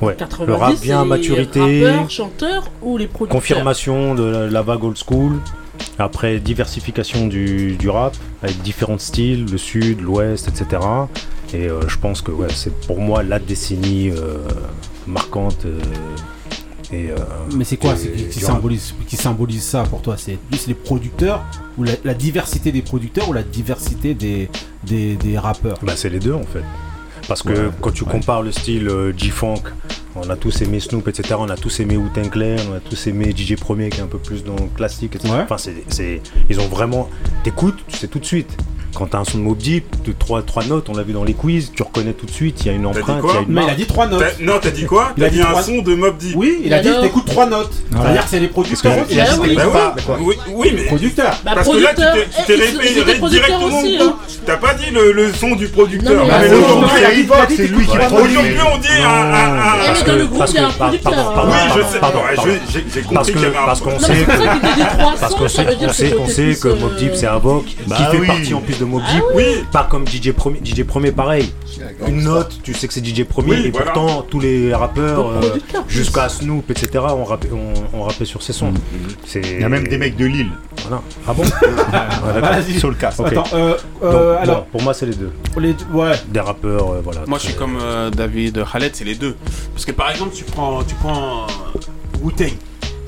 Ouais, 0.00 0.16
90, 0.16 0.46
le 0.48 0.54
rap 0.54 0.74
vient 0.74 0.98
à 0.98 1.02
c'est 1.02 1.08
maturité. 1.08 1.84
rappeurs, 1.86 2.10
chanteurs 2.10 2.64
ou 2.82 2.98
les 2.98 3.06
producteurs? 3.06 3.40
Confirmation 3.40 4.16
de 4.16 4.24
la, 4.24 4.46
la 4.48 4.62
vague 4.62 4.82
old 4.82 4.96
school. 4.98 5.34
Après, 5.98 6.38
diversification 6.40 7.26
du, 7.26 7.76
du 7.76 7.88
rap 7.88 8.16
avec 8.42 8.60
différents 8.62 8.98
styles, 8.98 9.46
le 9.50 9.58
sud, 9.58 10.00
l'ouest, 10.00 10.48
etc. 10.48 10.82
Et 11.54 11.68
euh, 11.68 11.88
je 11.88 11.96
pense 11.98 12.20
que 12.22 12.30
ouais, 12.30 12.48
c'est 12.54 12.72
pour 12.86 13.00
moi 13.00 13.22
la 13.22 13.38
décennie 13.38 14.10
euh, 14.10 14.38
marquante. 15.06 15.64
euh, 15.64 15.80
et, 16.92 17.10
Mais 17.54 17.64
c'est 17.64 17.76
quoi 17.76 17.94
qui, 17.94 18.40
symbolise, 18.40 18.94
qui 19.06 19.16
symbolise 19.16 19.62
ça 19.62 19.82
pour 19.82 20.00
toi? 20.00 20.16
C'est 20.16 20.38
plus 20.50 20.66
les 20.68 20.74
producteurs 20.74 21.44
ou 21.76 21.84
la, 21.84 21.92
la 22.04 22.14
diversité 22.14 22.72
des 22.72 22.82
producteurs 22.82 23.28
ou 23.28 23.32
la 23.32 23.42
diversité 23.42 24.14
des, 24.14 24.48
des, 24.84 25.16
des 25.16 25.36
rappeurs? 25.38 25.78
Bah, 25.82 25.94
c'est 25.96 26.08
les 26.08 26.18
deux 26.20 26.32
en 26.32 26.44
fait. 26.44 26.62
Parce 27.28 27.42
que 27.42 27.52
Ouais, 27.52 27.70
quand 27.80 27.90
tu 27.92 28.04
ouais. 28.04 28.10
compares 28.10 28.42
le 28.42 28.50
style 28.52 28.88
euh, 28.88 29.12
G-Funk, 29.16 29.62
on 30.16 30.28
a 30.30 30.36
tous 30.36 30.62
aimé 30.62 30.80
Snoop, 30.80 31.06
etc. 31.08 31.34
On 31.38 31.48
a 31.50 31.56
tous 31.56 31.80
aimé 31.80 31.96
Wu-Tang 31.96 32.30
Clan, 32.30 32.56
on 32.70 32.74
a 32.74 32.80
tous 32.80 33.06
aimé 33.06 33.34
DJ 33.36 33.54
Premier 33.56 33.90
qui 33.90 34.00
est 34.00 34.02
un 34.02 34.06
peu 34.06 34.18
plus 34.18 34.42
dans 34.44 34.56
le 34.56 34.68
classique, 34.74 35.14
etc. 35.16 35.34
Enfin, 35.44 35.58
c'est, 35.58 35.74
c'est- 35.88 36.22
ils 36.48 36.58
ont 36.58 36.66
vraiment. 36.68 37.08
T'écoutes, 37.44 37.78
tu 37.86 37.96
sais 37.98 38.08
tout 38.08 38.18
de 38.18 38.24
suite. 38.24 38.56
Quand 38.98 39.06
t'as 39.06 39.18
un 39.18 39.24
son 39.24 39.38
de 39.38 39.44
Mob 39.44 39.56
Deep, 39.58 40.02
de 40.04 40.10
3, 40.12 40.42
trois 40.42 40.64
notes, 40.64 40.88
on 40.88 40.96
l'a 40.96 41.04
vu 41.04 41.12
dans 41.12 41.22
les 41.22 41.32
quiz, 41.32 41.70
tu 41.72 41.84
reconnais 41.84 42.14
tout 42.14 42.26
de 42.26 42.32
suite, 42.32 42.62
il 42.62 42.66
y 42.66 42.70
a 42.70 42.72
une 42.72 42.84
empreinte, 42.84 43.04
il 43.18 43.20
quoi 43.20 43.34
y 43.34 43.36
a 43.36 43.40
une 43.42 43.46
Mais 43.48 43.62
il 43.62 43.70
a 43.70 43.74
dit 43.76 43.86
trois 43.86 44.08
notes. 44.08 44.18
T'as- 44.38 44.44
Non, 44.44 44.54
t'as 44.60 44.70
dit 44.70 44.86
quoi 44.86 45.12
Il 45.16 45.22
a 45.22 45.28
dit 45.30 45.36
dit 45.36 45.42
un 45.42 45.46
trois- 45.46 45.62
son 45.62 45.82
de 45.82 45.94
Mob 45.94 46.16
Deep. 46.18 46.34
Oui, 46.36 46.62
il 46.64 46.74
a 46.74 46.80
dit 46.80 46.88
alors 46.88 47.02
t'écoutes 47.02 47.26
trois 47.26 47.46
notes. 47.46 47.70
C'est-à-dire 47.92 48.24
que 48.24 48.28
c'est 48.28 48.40
les 48.40 48.48
producteurs. 48.48 48.96
Parce 48.96 49.06
que- 49.08 49.12
Il 49.14 49.20
a 49.20 49.24
dit 49.26 49.30
Bah 49.30 49.44
oui. 49.46 49.52
Bah 49.54 49.64
pas. 50.04 50.18
mais. 50.64 50.84
Producteurs. 50.86 51.34
Bah, 51.44 51.52
Parce 51.54 51.68
que 51.68 51.76
là, 51.76 51.90
tu 51.90 51.94
t'es- 51.96 52.24
tu 52.24 52.44
t'es 52.46 52.52
eh, 52.54 52.56
ils- 52.56 52.60
répété 52.60 52.90
ils 52.92 52.98
étaient 52.98 53.14
producteurs 53.18 53.46
directement 53.46 53.78
aussi, 53.78 53.94
au 53.94 53.98
bout. 54.04 54.10
hein. 54.10 54.16
T'as 54.46 54.56
pas 54.56 54.74
dit 54.74 54.90
le, 54.92 55.12
le 55.12 55.32
son 55.32 55.54
du 55.54 55.68
producteur. 55.68 56.14
Non, 56.14 56.24
mais 56.26 56.30
Ah, 56.32 56.38
mais 56.40 56.46
il 56.48 56.52
a 56.52 56.56
dit- 56.56 56.64
aujourd'hui, 56.64 56.88
il 56.98 57.04
a 57.04 57.10
dit- 57.14 57.20
il 57.28 57.32
a 57.32 57.46
dit 57.46 57.56
c'est 57.56 57.62
lui 57.68 57.86
qui 57.86 57.92
t'écoutes 57.92 58.08
produit. 58.08 58.34
pas. 58.34 58.40
Aujourd'hui, 58.40 58.60
on 58.74 58.78
dit 58.78 58.88
un- 58.98 59.08
un- 59.08 59.12
un- 59.12 59.74
Eh, 59.78 59.86
Parce 59.86 60.00
mais 60.00 60.06
dans 60.06 60.12
que- 60.12 60.18
le 60.18 60.26
groupe, 60.26 60.44
il 60.48 60.54
y 60.54 60.58
a 60.58 60.66
un 60.66 60.70
producteur. 60.70 61.12
hein. 61.38 61.42
Oui, 61.46 61.52
je 61.76 61.92
sais. 61.92 61.98
pardon, 62.00 62.18
Ouais, 62.18 62.34
pardon. 62.34 62.50
je- 62.50 62.72
j'ai- 62.72 62.84
J'ai 62.88 63.02
Parce 63.02 63.06
compris 63.06 63.32
qu'il 63.32 63.40
y 63.40 63.44
que 63.44 63.46
avait 63.48 63.56
un 63.58 63.66
parce 63.66 63.80
qu'on 63.80 63.90
Non, 63.90 63.96
mais 64.00 64.06
sait 64.06 64.14
c'est 64.18 64.24
pour 64.24 64.34
ça 64.34 64.48
qu'il 64.48 64.60
te 64.60 64.66
dit 64.74 64.80
trois 64.98 65.14
parce 65.18 65.32
sons, 65.32 65.38
qu'on 65.38 65.48
ça 65.48 65.56
sait, 65.56 65.64
veut 65.64 65.74
dire 65.76 65.78
on 65.82 65.90
que 65.90 65.96
sait, 65.96 66.08
c'est 66.08 66.14
on 66.14 66.20
côté 66.22 66.32
sait 66.32 66.42
plus, 66.44 66.60
que 66.60 66.68
Mob 66.68 66.96
Deep 66.96 67.12
euh, 67.12 67.16
c'est 67.16 67.26
Avoc 67.26 67.64
qui 67.66 67.76
Bah 67.86 67.96
fait 68.10 68.18
oui. 68.18 68.26
partie 68.26 68.54
en 68.54 68.60
plus 68.60 68.78
de 68.78 68.84
Mob 68.88 69.02
Deep. 69.12 69.22
Oui. 69.34 69.44
Pas 69.72 69.84
comme 69.90 70.06
DJ 70.06 70.32
Premier, 70.32 70.58
DJ 70.64 70.82
Premier 70.84 71.12
pareil. 71.12 71.52
Une 72.06 72.22
note, 72.24 72.58
tu 72.62 72.74
sais 72.74 72.88
que 72.88 72.94
c'est 72.94 73.04
DJ 73.04 73.24
Premier 73.24 73.50
Oui, 73.56 73.66
et 73.66 73.70
voilà. 73.70 73.92
pourtant 73.92 74.22
tous 74.22 74.40
les 74.40 74.74
rappeurs 74.74 75.28
euh, 75.30 75.40
jusqu'à 75.88 76.28
Snoop 76.28 76.70
etc. 76.70 76.98
ont 77.10 77.24
rappé, 77.24 77.48
ont, 77.52 77.96
ont 77.96 78.02
rappé 78.02 78.24
sur 78.24 78.42
ses 78.42 78.52
sons. 78.52 78.72
C'est 79.24 79.40
Il 79.42 79.60
y 79.60 79.64
a 79.64 79.68
même 79.68 79.86
des 79.86 79.98
mecs 79.98 80.16
de 80.16 80.26
Lille. 80.26 80.50
voilà. 80.82 81.02
Ah 81.26 81.34
bon. 81.34 81.44
Vas-y. 82.40 82.78
Sur 82.78 82.88
le. 82.90 82.94
Ok. 82.96 83.26
Attends, 83.26 83.44
euh, 83.54 83.72
Donc, 83.72 83.80
euh, 84.02 84.44
bon, 84.46 84.64
pour 84.72 84.82
moi 84.82 84.94
c'est 84.94 85.06
les 85.06 85.14
deux. 85.14 85.32
les, 85.58 85.74
ouais. 85.92 86.12
Des 86.28 86.40
rappeurs 86.40 86.92
euh, 86.94 87.00
voilà. 87.02 87.20
Moi, 87.26 87.38
je 87.38 87.44
suis 87.46 87.54
comme 87.54 87.78
euh, 87.80 88.10
David 88.10 88.64
Khaled, 88.70 88.94
c'est 88.94 89.04
les 89.04 89.14
deux. 89.14 89.36
Parce 89.72 89.84
que 89.84 89.92
par 89.92 90.10
exemple, 90.10 90.34
tu 90.34 90.44
prends, 90.44 90.82
tu 90.82 90.94
prends 90.96 91.44
euh, 91.44 91.78
Wu-Tang. 92.22 92.52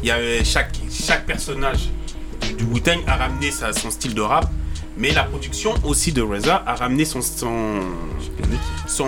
Il 0.03 0.09
y 0.09 0.11
avait 0.13 0.45
chaque, 0.45 0.73
chaque 0.91 1.27
personnage 1.27 1.91
du, 2.47 2.55
du 2.55 2.65
Wu-Tang 2.65 2.99
a 3.07 3.17
ramené 3.17 3.51
sa- 3.51 3.73
son 3.73 3.91
style 3.91 4.15
de 4.15 4.21
rap. 4.21 4.47
Mais 5.01 5.13
la 5.13 5.23
production 5.25 5.73
aussi 5.85 6.13
de 6.13 6.21
Reza 6.21 6.63
a 6.67 6.75
ramené 6.75 7.07
son. 7.07 7.23
son, 7.23 7.81
son 8.87 9.07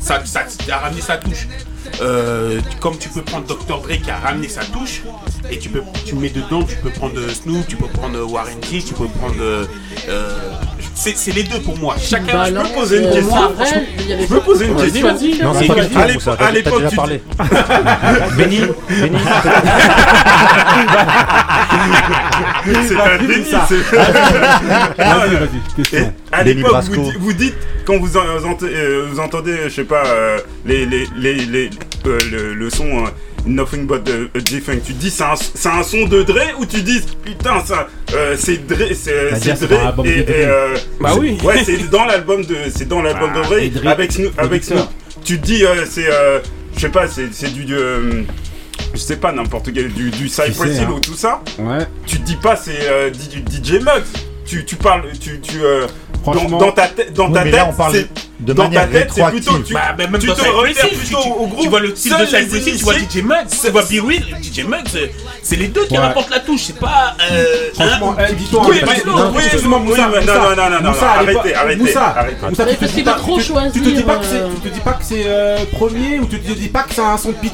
sa, 0.00 0.24
sa- 0.26 0.40
a 0.74 0.78
ramené 0.78 1.00
sa 1.00 1.18
touche. 1.18 1.46
Euh, 2.00 2.60
comme 2.80 2.96
tu 2.98 3.08
peux 3.10 3.22
prendre 3.22 3.46
Dr. 3.46 3.78
Dre 3.82 3.96
qui 4.02 4.10
a 4.10 4.16
ramené 4.18 4.48
sa 4.48 4.64
touche, 4.64 5.02
et 5.52 5.58
tu 5.58 5.68
peux 5.68 5.82
tu 6.04 6.16
mets 6.16 6.30
dedans, 6.30 6.64
tu 6.64 6.74
peux 6.76 6.90
prendre 6.90 7.20
Snoop, 7.30 7.64
tu 7.68 7.76
peux 7.76 7.86
prendre 7.86 8.18
Warren 8.28 8.58
G, 8.68 8.82
tu 8.82 8.94
peux 8.94 9.06
prendre. 9.06 9.34
euh, 9.40 9.64
c'est 10.96 11.32
les 11.34 11.42
deux 11.44 11.60
pour 11.60 11.76
moi. 11.78 11.94
Chacun. 12.00 12.32
Bah, 12.32 12.46
Je 12.48 12.54
peux 12.54 12.68
poser 12.74 12.98
une 12.98 13.04
euh, 13.06 13.12
question 13.12 13.52
Je 14.20 14.26
peux 14.26 14.40
poser 14.40 14.66
une 14.66 14.76
question. 14.76 15.08
Non, 15.44 15.52
c'est 15.58 15.66
pas 15.66 15.74
du 15.74 15.88
tout, 15.90 15.98
À 15.98 16.06
l'époque- 16.06 16.22
ça, 16.22 16.32
à 16.32 16.52
tu- 16.90 16.96
parlé. 16.96 17.22
Benny, 18.36 18.60
C'est 22.88 22.98
un 22.98 23.18
déni. 23.18 23.44
C'est- 25.04 25.18
Vas-y, 25.18 25.34
vas-y, 25.36 25.46
Et 25.46 25.82
question. 25.82 26.12
à 26.32 26.42
l'époque, 26.42 26.84
vous, 26.84 27.10
di- 27.10 27.16
vous 27.18 27.32
dites, 27.32 27.54
quand 27.84 27.98
vous, 27.98 28.16
en- 28.16 28.38
vous 28.38 28.46
ent- 28.46 28.58
euh, 28.62 29.06
vous 29.10 29.20
entendez, 29.20 29.54
je 29.64 29.68
sais 29.70 29.84
pas, 29.84 30.04
euh, 30.06 30.38
les, 30.66 30.86
les, 30.86 31.06
les, 31.16 31.34
les- 31.34 31.70
euh, 32.06 32.18
le, 32.30 32.54
le 32.54 32.70
son 32.70 32.86
euh, 32.86 33.08
Nothing 33.46 33.86
But 33.86 34.04
the 34.04 34.46
G-Funk, 34.48 34.78
tu 34.86 34.92
dis 34.94 35.10
c'est 35.10 35.24
un, 35.24 35.34
c'est 35.36 35.68
un 35.68 35.82
son 35.82 36.06
de 36.06 36.22
Dre 36.22 36.40
ou 36.58 36.64
tu 36.66 36.80
dis 36.82 37.02
putain, 37.24 37.62
ça, 37.64 37.88
euh, 38.14 38.36
c'est 38.38 38.66
Dre, 38.66 38.84
c'est 38.94 39.30
dans 39.32 39.66
Dre 39.66 39.84
l'album 39.84 40.06
et, 40.06 40.16
de 40.16 40.22
Dre. 40.22 40.30
et, 40.30 40.44
euh, 40.46 40.74
Bah 41.00 41.10
oui. 41.18 41.38
Ouais, 41.44 41.62
c'est 41.64 41.90
dans 41.90 42.04
l'album 42.06 42.42
de, 42.44 42.56
c'est 42.74 42.88
dans 42.88 43.02
l'album 43.02 43.30
Ah, 43.34 43.48
de 43.54 43.58
et 43.58 43.68
Dre 43.68 43.82
Dre, 43.82 43.88
avec 43.90 44.12
Snoop, 44.12 44.32
avec. 44.38 44.64
Snoop. 44.64 44.88
Tu 45.24 45.36
dis, 45.38 45.64
euh, 45.64 45.84
c'est, 45.88 46.06
euh, 46.10 46.40
je 46.74 46.80
sais 46.80 46.88
pas, 46.88 47.06
c'est 47.06 47.32
c'est 47.34 47.52
du, 47.52 47.66
euh, 47.74 48.22
je 48.94 48.98
sais 48.98 49.16
pas, 49.16 49.32
n'importe 49.32 49.70
quel, 49.74 49.88
du, 49.92 50.10
du 50.10 50.28
Cypress 50.28 50.56
sais, 50.56 50.76
Hill 50.82 50.86
hein. 50.88 50.92
ou 50.96 51.00
tout 51.00 51.14
ça. 51.14 51.42
Ouais. 51.58 51.86
Tu 52.06 52.18
te 52.18 52.22
dis 52.24 52.36
pas 52.36 52.56
c'est 52.56 52.78
euh, 52.88 53.10
DJ 53.12 53.42
DJ 53.46 53.72
Muggs 53.74 54.04
tu, 54.44 54.64
tu 54.64 54.76
parles, 54.76 55.04
tu, 55.20 55.40
tu 55.40 55.62
euh, 55.62 55.86
dans, 56.24 56.72
ta, 56.72 56.88
tête, 56.88 57.12
c'est 59.14 59.20
ta 59.20 59.30
plutôt 59.30 59.58
tu, 59.58 59.74
bah, 59.74 59.94
tu 60.18 60.26
te 60.26 60.94
plutôt 60.96 61.18
au 61.18 61.46
groupe. 61.46 61.62
Tu 61.62 61.68
vois 61.68 61.80
le 61.80 61.94
style 61.94 62.16
de 62.18 62.26
Side 62.26 62.76
tu 62.78 62.84
vois 62.84 62.94
DJ 62.94 63.22
Max, 63.22 63.60
tu 63.60 63.70
vois 63.70 63.82
b 63.82 64.42
DJ 64.42 64.64
Max, 64.64 64.94
euh, 64.94 65.06
c'est 65.42 65.56
les 65.56 65.68
deux 65.68 65.84
qui 65.86 65.96
rapportent 65.96 66.30
la 66.30 66.40
touche, 66.40 66.62
c'est 66.64 66.78
pas. 66.78 67.16
Euh, 67.30 67.70
Franchement, 67.74 68.14
hein, 68.18 68.24
eh, 68.28 68.32
non, 69.06 69.34
excusez-moi. 69.38 69.80
Non, 69.80 69.86
non, 69.86 70.70
non, 70.70 70.80
non, 70.82 70.92
arrêtez, 71.02 71.54
arrêtez. 71.54 71.94
Tu 73.72 73.80
te 73.80 73.88
dis 73.88 74.02
pas 74.80 74.92
que 74.92 75.04
c'est 75.04 75.24
euh, 75.26 75.64
premier 75.72 76.18
ou 76.20 76.26
tu 76.26 76.40
te 76.40 76.52
dis 76.52 76.68
pas 76.68 76.82
que 76.82 76.94
c'est 76.94 77.02
un 77.02 77.16
son 77.16 77.30
de 77.30 77.34
pit 77.34 77.52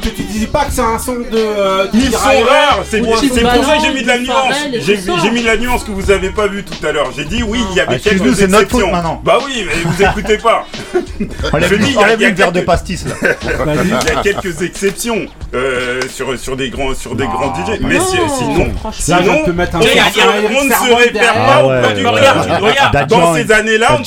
tu 0.00 0.10
te 0.10 0.22
dis 0.22 0.46
pas 0.46 0.64
que 0.64 0.72
c'est 0.72 0.80
un 0.80 0.98
son 0.98 1.14
de. 1.14 1.26
Euh, 1.34 1.86
Ils 1.92 2.10
sont 2.12 2.18
rares, 2.18 2.80
c'est 2.88 3.00
pour, 3.00 3.18
c'est 3.18 3.28
pour 3.28 3.64
ça 3.64 3.76
que 3.76 3.82
j'ai 3.82 3.92
mis 3.94 4.02
de 4.02 4.08
la 4.08 4.18
nuance. 4.18 4.54
J'ai, 4.80 5.30
mis 5.30 5.42
de 5.42 5.46
la 5.46 5.56
nuance 5.56 5.84
que 5.84 5.90
vous 5.90 6.10
avez 6.10 6.30
pas 6.30 6.46
vu 6.46 6.64
tout 6.64 6.86
à 6.86 6.92
l'heure. 6.92 7.10
J'ai 7.16 7.24
dit 7.24 7.42
oui, 7.42 7.60
il 7.70 7.76
y 7.76 7.80
avait 7.80 7.98
quelques 7.98 8.22
nous. 8.22 9.22
Bah 9.24 9.38
oui, 9.44 9.66
mais 9.66 9.72
vous 9.84 10.02
écoutez 10.02 10.38
pas. 10.38 10.66
on 11.52 11.56
l'a 11.56 11.66
vu, 11.66 11.76
il 11.80 11.92
y 11.92 11.98
a, 11.98 12.08
y 12.10 12.24
a 12.24 12.30
quelques... 12.32 12.52
de 12.52 12.60
pastis 12.60 13.04
là. 13.06 13.14
il 13.84 13.90
y 13.90 13.92
a 13.92 14.22
quelques 14.22 14.62
exceptions 14.62 15.26
euh, 15.54 16.00
sur 16.12 16.38
sur 16.38 16.56
des 16.56 16.70
grands 16.70 16.94
sur 16.94 17.14
des 17.14 17.26
grands 17.26 17.54
DJ, 17.54 17.80
mais 17.80 17.98
non, 17.98 18.04
si, 18.04 18.16
sinon 18.38 18.72
sinon 18.92 19.42
on 19.46 20.64
ne 20.64 20.70
se 20.70 20.94
répère 20.94 21.34
pas 21.34 21.64
auprès 21.64 21.94
du 21.94 22.06
Regarde, 22.06 23.08
dans 23.08 23.34
ces 23.34 23.50
années-là, 23.52 23.98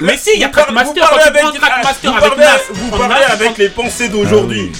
mais 0.00 0.16
si, 0.16 0.30
il 0.34 0.40
y 0.40 0.44
a 0.44 0.48
Trackmaster, 0.48 1.04
vous 2.72 2.90
parlez 2.90 3.24
avec 3.24 3.58
les 3.58 3.68
pensées 3.68 4.08
d'aujourd'hui 4.08 4.70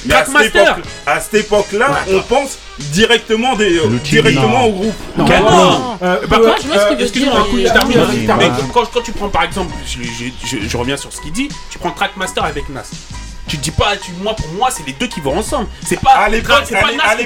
à 1.07 1.21
cette 1.21 1.47
époque-là, 1.47 2.05
on 2.11 2.21
pense 2.23 2.59
directement 2.79 3.57
des 3.57 3.79
euh, 3.79 3.89
directement 4.05 4.67
au 4.67 4.73
groupe. 4.73 4.95
Quand, 5.17 5.99
tu 9.03 9.13
prends 9.13 9.29
par 9.29 9.45
exemple, 9.45 9.73
je 9.87 10.77
reviens 10.77 10.97
sur 10.97 11.13
ce 11.13 11.21
qu'il 11.21 11.33
dit, 11.33 11.49
tu 11.71 11.79
prends 11.79 11.91
Trackmaster 11.91 12.45
avec 12.45 12.69
Nas. 12.69 12.83
Tu 13.49 13.57
dis 13.57 13.71
pas, 13.71 13.97
tu, 13.97 14.13
moi 14.23 14.35
pour 14.35 14.49
moi, 14.53 14.69
c'est 14.71 14.87
les 14.87 14.93
deux 14.93 15.09
qui 15.09 15.21
vont 15.21 15.37
ensemble. 15.37 15.67
C'est 15.85 16.01
pas, 16.01 16.13
à 16.13 16.29
l'époque, 16.29 16.63
c'est 16.65 16.81
pas 16.81 16.93
Nas 16.93 17.17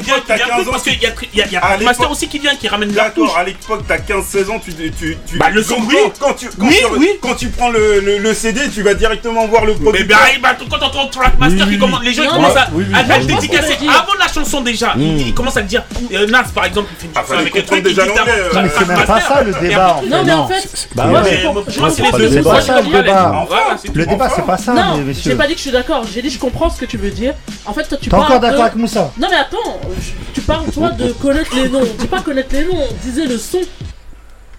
parce 0.71 0.87
y 0.87 0.91
a, 0.91 1.13
y 1.35 1.43
a, 1.43 1.47
y 1.47 1.57
a 1.57 1.79
Master 1.79 2.11
aussi 2.11 2.29
qui 2.29 2.39
vient, 2.39 2.57
qui 2.57 2.69
ramène 2.69 2.95
la 2.95 3.11
touche. 3.11 3.31
à 3.37 3.45
l'époque, 3.45 3.85
t'as 3.87 3.99
15-16 3.99 4.51
ans, 4.51 4.59
tu, 4.59 4.75
tu, 4.75 5.17
tu, 5.27 5.39
bah, 5.39 5.51
le 5.51 5.63
son, 5.63 5.77
oui. 5.87 5.97
quand, 6.19 6.35
tu, 6.35 6.49
quand, 6.49 6.67
oui, 6.67 6.77
tu, 6.79 6.99
oui. 6.99 7.11
quand 7.21 7.35
tu 7.35 7.49
prends 7.49 7.71
le, 7.71 8.01
le, 8.01 8.19
le, 8.19 8.35
CD, 8.35 8.69
tu 8.71 8.83
vas 8.83 8.95
directement 8.95 9.47
voir 9.47 9.65
le 9.65 9.75
produit. 9.75 10.05
Mais 10.09 10.39
bah, 10.41 10.57
quand 10.59 10.79
t'entends 10.79 11.07
Trackmaster, 11.09 11.67
les 12.03 12.13
gens 12.13 12.29
commencent 12.29 12.57
à, 12.57 12.69
à, 12.95 13.19
dédicacer 13.19 13.77
avant 13.89 14.15
la 14.19 14.29
chanson 14.29 14.61
déjà. 14.63 14.95
Ils, 14.97 15.35
commencent 15.35 15.57
à 15.57 15.63
dire, 15.63 15.85
euh, 16.13 16.27
Nas 16.27 16.45
par 16.55 16.65
exemple, 16.65 16.89
il 16.93 16.97
fait 16.97 17.07
une 17.07 17.15
chanson 17.15 17.27
ah, 17.29 17.35
bah, 17.35 17.41
avec 17.41 17.57
un 17.57 17.63
truc. 17.63 17.87
Euh. 17.87 18.51
Mais 18.55 18.69
c'est 18.79 18.89
même 18.89 19.05
pas 19.05 19.21
ça 19.21 19.43
le 19.43 19.53
débat. 19.53 20.01
Non, 20.09 20.25
mais 20.25 20.33
en 20.33 20.49
fait, 20.49 20.89
moi 20.97 21.23
c'est 21.91 22.03
les 22.03 22.13
deux. 22.13 22.29
Le 23.95 24.07
débat, 24.07 24.29
c'est 24.35 24.47
pas 24.47 24.59
ça. 24.59 24.73
Non, 24.73 25.05
j'ai 25.13 25.35
pas 25.35 25.47
dit 25.47 25.53
que 25.53 25.59
je 25.59 25.63
suis 25.63 25.73
d'accord 25.73 26.05
j'ai 26.17 26.23
dit, 26.23 26.31
je 26.31 26.39
comprends 26.39 26.71
ce 26.71 26.81
que 26.81 26.87
tu 26.87 26.97
veux 26.97 27.11
dire. 27.11 27.35
En 27.67 27.75
fait, 27.75 27.83
toi, 27.85 27.99
tu 28.01 28.09
parles. 28.09 28.23
encore 28.23 28.41
d'accord 28.41 28.63
avec 28.63 28.77
Moussa 28.77 29.13
Non, 29.19 29.29
mais 29.31 29.37
attends, 29.37 29.79
tu 30.33 30.41
parles, 30.41 30.65
toi, 30.71 30.89
de 30.89 31.13
connaître 31.13 31.55
les 31.55 31.69
noms. 31.69 31.83
On 32.01 32.07
pas 32.07 32.23
connaître 32.23 32.49
les 32.55 32.65
noms, 32.65 32.85
on 32.91 32.95
disait 33.05 33.27
le 33.27 33.37
son 33.37 33.61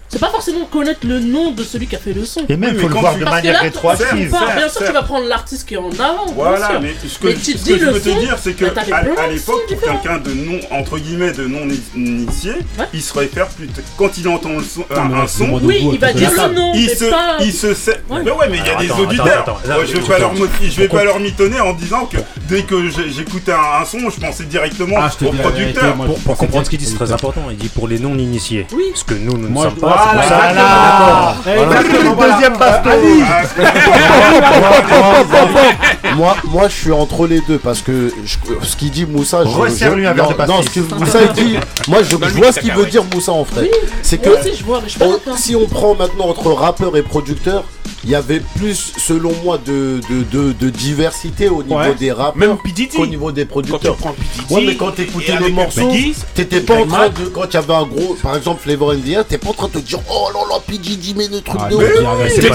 c'est 0.08 0.18
pas 0.18 0.30
forcément 0.30 0.64
connaître 0.64 1.00
le 1.06 1.20
nom 1.20 1.50
de 1.50 1.62
celui 1.62 1.86
qui 1.86 1.94
a 1.94 1.98
fait 1.98 2.14
le 2.14 2.24
son. 2.24 2.40
Et 2.48 2.56
même, 2.56 2.74
il 2.74 2.80
faut 2.80 2.88
le 2.88 2.94
voir 2.94 3.16
de 3.16 3.24
manière 3.24 3.60
rétroactive. 3.60 4.30
Bien 4.56 4.68
sûr, 4.68 4.86
tu 4.86 4.92
vas 4.92 5.02
prendre 5.02 5.26
l'artiste 5.26 5.68
qui 5.68 5.74
est 5.74 5.78
en 5.78 5.90
avant. 5.90 6.26
Voilà, 6.34 6.80
mais 6.80 6.94
ce 7.06 7.18
que, 7.18 7.30
je 7.30 7.84
veux 7.84 8.00
te 8.00 8.18
dire, 8.20 8.36
c'est 8.40 8.54
que 8.54 8.64
à, 8.64 9.28
l'époque, 9.28 9.66
pour 9.68 9.80
quelqu'un 9.80 10.18
de 10.18 10.32
non, 10.32 10.60
entre 10.70 10.98
guillemets, 10.98 11.32
de 11.32 11.46
non 11.46 11.66
initié, 11.94 12.52
il 12.94 13.02
se 13.02 13.18
réfère 13.18 13.48
plus. 13.48 13.68
Quand 13.96 14.16
il 14.16 14.28
entend 14.28 14.50
un 14.58 15.26
son, 15.26 15.60
oui, 15.62 15.88
il 15.92 15.98
va 15.98 16.12
dire 16.12 16.30
le 16.30 16.54
nom. 16.54 16.72
Il 16.74 16.88
se, 16.88 17.04
il 17.40 17.52
sait. 17.52 18.00
Mais 18.10 18.30
ouais, 18.30 18.48
mais 18.50 18.58
il 18.58 18.66
y 18.66 18.70
a 18.70 18.76
des 18.76 18.90
auditeurs. 18.90 19.60
Je 19.64 20.80
vais 20.80 20.88
pas 20.88 21.04
leur 21.04 21.20
mitonner 21.20 21.60
en 21.60 21.74
disant 21.74 22.06
que 22.06 22.18
dès 22.48 22.62
que 22.62 22.88
j'écoutais 22.88 23.52
un 23.52 23.84
son, 23.84 24.10
je 24.10 24.20
pensais 24.20 24.44
directement 24.44 24.96
au 24.96 25.32
producteur. 25.32 25.94
Pour 26.24 26.36
comprendre 26.36 26.64
ce 26.64 26.70
qu'il 26.70 26.78
dit, 26.78 26.86
c'est 26.86 26.96
très 26.96 27.12
important. 27.12 27.42
Il 27.50 27.56
dit 27.56 27.68
pour 27.68 27.88
les 27.88 27.98
non 27.98 28.16
initiés. 28.16 28.66
Ce 28.94 29.04
que 29.04 29.14
nous, 29.14 29.36
nous 29.36 29.48
ne 29.48 29.54
sommes 29.54 29.74
pas. 29.74 29.97
Deuxième 32.18 32.56
baston. 32.56 32.90
Moi, 36.16 36.36
moi, 36.44 36.68
je 36.68 36.74
suis 36.74 36.92
entre 36.92 37.26
les 37.26 37.40
deux 37.40 37.58
parce 37.58 37.80
que 37.80 38.12
ce 38.62 38.76
qu'il 38.76 38.90
dit 38.90 39.06
Moussa, 39.06 39.44
je, 39.44 39.48
moi, 39.48 39.68
vois 39.68 39.70
ce 42.52 42.60
qu'il 42.60 42.72
veut 42.72 42.86
dire 42.86 43.04
Moussa 43.14 43.32
en 43.32 43.44
fait. 43.44 43.70
C'est 44.02 44.18
que 44.18 44.30
si 45.36 45.56
on 45.56 45.66
prend 45.66 45.94
maintenant 45.94 46.28
entre 46.28 46.52
rappeur 46.52 46.96
et 46.96 47.02
producteur, 47.02 47.64
il 48.04 48.10
y 48.10 48.14
avait 48.14 48.40
plus, 48.56 48.92
selon 48.96 49.32
moi, 49.44 49.58
de, 49.64 50.00
de, 50.08 50.52
de, 50.52 50.70
diversité 50.70 51.48
au 51.48 51.62
niveau 51.62 51.94
des 51.98 52.12
rappeurs 52.12 52.36
même 52.36 52.56
qu'au 52.94 53.06
niveau 53.06 53.32
des 53.32 53.44
producteurs. 53.44 53.96
Quand 54.00 54.14
tu 54.48 54.54
ouais, 54.54 54.64
mais 54.64 54.76
quand 54.76 54.92
t'écoutais 54.92 55.36
le 55.36 55.50
morceau, 55.50 55.90
t'étais 56.34 56.60
pas 56.60 56.76
en 56.76 56.86
train 56.86 57.08
de. 57.08 57.24
Quand 57.26 57.46
il 57.50 57.54
y 57.54 57.56
avait 57.56 57.74
un 57.74 57.84
gros, 57.84 58.16
par 58.22 58.36
exemple, 58.36 58.62
Flavor 58.62 58.94
NDA, 58.94 59.24
t'es 59.24 59.38
pas 59.38 59.50
en 59.50 59.52
train 59.52 59.68
de 59.68 59.80
te 59.80 59.86
dire 59.88 60.00
oh 60.10 60.28
là 60.34 60.40
là, 60.54 60.60
Pidgey 60.66 60.96
dit 60.96 61.14
mais 61.16 61.28
le 61.28 61.40
truc 61.40 61.58
ah, 61.60 61.68
de 61.68 61.76
Mais 61.76 61.84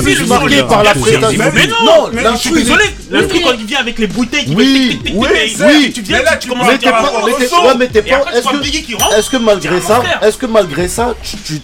oui, 0.03 0.15
c'est 0.17 0.27
marqué 0.27 0.63
par 0.63 0.83
la 0.83 0.93
présence. 0.93 1.33
Mais 1.53 1.67
non, 1.67 2.09
je 2.33 2.37
suis 2.37 2.51
désolé, 2.51 2.85
l'instru 3.09 3.41
quand 3.41 3.53
il 3.57 3.65
vient 3.65 3.79
avec 3.79 3.99
les 3.99 4.07
bouteilles 4.07 4.45
qui 4.45 4.55
Oui, 4.55 4.99
oui, 5.13 5.91
tu 5.93 6.01
viens 6.01 6.21
là, 6.21 6.37
tu 6.37 6.47
commences 6.47 6.69
à 6.69 6.77
dire 6.77 6.93
mais 7.77 7.87
t'es 7.87 8.01
pas. 8.01 8.23
Est-ce 9.17 9.29
que 9.29 9.37
malgré 9.37 9.81
ça, 9.81 10.03
est-ce 10.21 10.37
que 10.37 10.45
malgré 10.45 10.87
ça, 10.87 11.15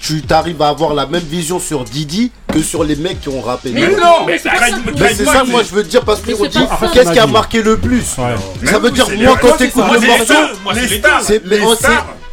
tu 0.01 0.21
t'arrives 0.21 0.61
à 0.61 0.69
avoir 0.69 0.93
la 0.93 1.05
même 1.05 1.23
vision 1.23 1.59
sur 1.59 1.83
Didi 1.83 2.31
que 2.51 2.61
sur 2.61 2.83
les 2.83 2.95
mecs 2.95 3.21
qui 3.21 3.29
ont 3.29 3.41
rappé. 3.41 3.71
Mais 3.71 3.87
non, 3.89 4.25
mais 4.25 4.37
c'est 4.37 4.49
ça 5.25 5.41
que 5.41 5.49
moi 5.49 5.61
je 5.63 5.75
veux 5.75 5.83
dire 5.83 6.03
parce 6.03 6.21
que 6.21 6.31
qu'est-ce 6.93 7.11
qui 7.11 7.19
a 7.19 7.27
marqué 7.27 7.61
le 7.61 7.77
plus? 7.77 8.03
Ça 8.65 8.79
veut 8.79 8.91
dire 8.91 9.07
moi 9.19 9.37
quand 9.39 9.57
t'écoutes 9.57 9.83
le 9.91 9.99
morceau, 9.99 10.33
c'est 11.21 11.45
mais 11.45 11.59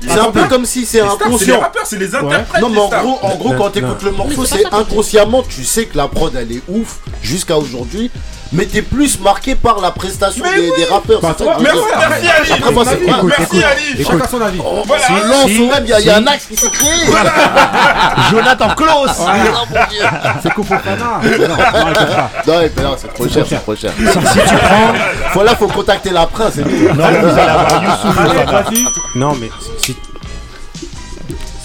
c'est 0.00 0.18
un 0.18 0.30
peu 0.30 0.44
comme 0.44 0.64
si 0.66 0.86
c'est 0.86 1.00
inconscient. 1.00 1.38
C'est 1.38 1.46
les 1.46 1.56
rappeurs, 1.56 1.86
c'est 1.86 1.98
les 1.98 2.14
interprètes. 2.14 2.62
Non, 2.62 2.68
mais 2.68 2.78
en 2.78 2.88
gros, 2.88 3.18
en 3.22 3.34
gros 3.36 3.54
quand 3.54 3.70
t'écoutes 3.70 4.02
le 4.02 4.12
morceau, 4.12 4.44
c'est 4.44 4.66
inconsciemment, 4.72 5.42
tu 5.42 5.64
sais 5.64 5.86
que 5.86 5.96
la 5.96 6.08
prod 6.08 6.34
elle 6.36 6.52
est 6.52 6.62
ouf 6.68 6.98
jusqu'à 7.22 7.56
aujourd'hui 7.56 8.10
mais 8.52 8.66
t'es 8.66 8.82
plus 8.82 9.20
marqué 9.20 9.54
par 9.54 9.80
la 9.80 9.90
prestation 9.90 10.44
des, 10.44 10.60
oui. 10.60 10.72
des, 10.76 10.84
rappeurs. 10.84 11.20
Bah, 11.20 11.34
toi, 11.36 11.56
merci, 11.60 11.78
merci 11.98 12.28
Ali. 12.28 12.52
Après, 12.52 12.72
moi, 12.72 12.84
c'est 12.84 13.02
écoute, 13.02 13.32
Merci 13.38 13.64
Ali. 13.64 14.04
Chacun 14.04 14.28
son 14.28 14.40
avis. 14.40 14.60
Oh, 14.64 14.82
voilà. 14.86 15.02
Si, 15.04 15.12
si, 15.12 15.62
il 15.62 15.84
y, 15.84 15.94
si. 15.94 16.06
y, 16.06 16.10
a 16.10 16.16
un 16.16 16.26
axe 16.26 16.46
qui 16.46 16.56
s'est 16.56 16.70
créé. 16.70 16.90
Voilà. 17.06 17.32
Ah, 17.98 18.28
Jonathan 18.30 18.68
Klaus. 18.74 19.10
Oh, 19.18 19.24
voilà. 19.24 19.66
Ah, 20.02 20.34
c'est 20.42 20.52
coup 20.52 20.62
pour 20.62 20.80
Fana. 20.80 21.20
Non, 22.46 22.82
non, 22.82 22.96
c'est 22.96 23.12
trop 23.12 23.28
cher, 23.28 23.44
c'est 23.48 23.56
trop 23.56 23.76
cher. 23.76 23.92
Si, 23.96 24.38
tu 24.40 24.56
prends, 24.56 24.92
voilà, 25.32 25.56
faut 25.56 25.66
contacter 25.66 26.10
la 26.10 26.26
prince. 26.26 26.56
Non. 26.56 27.04
Non, 29.14 29.34
mais 29.40 29.50
si 29.78 29.95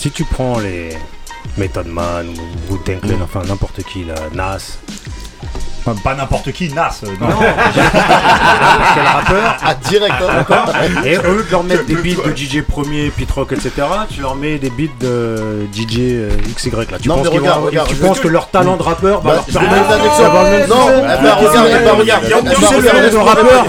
si 0.02 0.10
tu 0.10 0.24
prends 0.24 0.58
les 0.58 0.98
Method 1.58 1.86
Man 1.86 2.28
ou 2.30 2.74
Wu 2.74 2.80
Clan, 2.80 3.22
enfin 3.22 3.44
n'importe 3.44 3.84
qui, 3.84 4.04
Nas, 4.34 4.80
pas 5.84 6.16
n'importe 6.16 6.52
qui, 6.52 6.72
Nas. 6.74 7.02
Euh, 7.04 7.08
non, 7.20 7.28
non 7.28 7.36
quel 8.94 9.04
rappeur 9.04 9.58
Ah, 9.64 9.74
direct. 9.90 10.14
Hein, 10.22 11.06
et 11.06 11.16
eux, 11.18 11.38
lieu 11.38 11.44
de 11.44 11.52
leur 11.52 11.64
mettre 11.64 11.86
des 11.86 11.96
beats 11.96 12.22
de 12.24 12.36
DJ 12.36 12.62
Premier, 12.62 13.10
Pit 13.10 13.30
Rock, 13.32 13.54
etc., 13.54 13.72
tu 14.10 14.22
leur 14.22 14.36
mets 14.36 14.58
des 14.58 14.70
beats 14.70 14.94
de 15.00 15.68
DJ 15.74 15.98
euh, 16.00 16.30
XY. 16.56 16.72
Là. 16.72 17.00
Tu 17.02 17.10
non, 17.10 17.18
penses, 17.18 17.28
regarde, 17.30 17.64
regarde, 17.66 17.90
tu 17.90 17.96
penses 17.96 18.20
que 18.20 18.28
leur 18.28 18.50
talent 18.50 18.78
de 18.78 18.84
rappeur 18.84 19.22
va 19.22 19.36
bah, 19.36 19.44
leur 19.52 19.62
permettre 19.62 20.20
d'avoir 20.20 20.44
le 20.44 20.50
même 20.52 20.70
Non, 20.70 20.86
regarde, 20.86 22.24
regarde. 22.24 22.50
Tu 22.56 22.66
sais, 22.66 23.02
les 23.02 23.10
de 23.10 23.18
rappeurs 23.18 23.66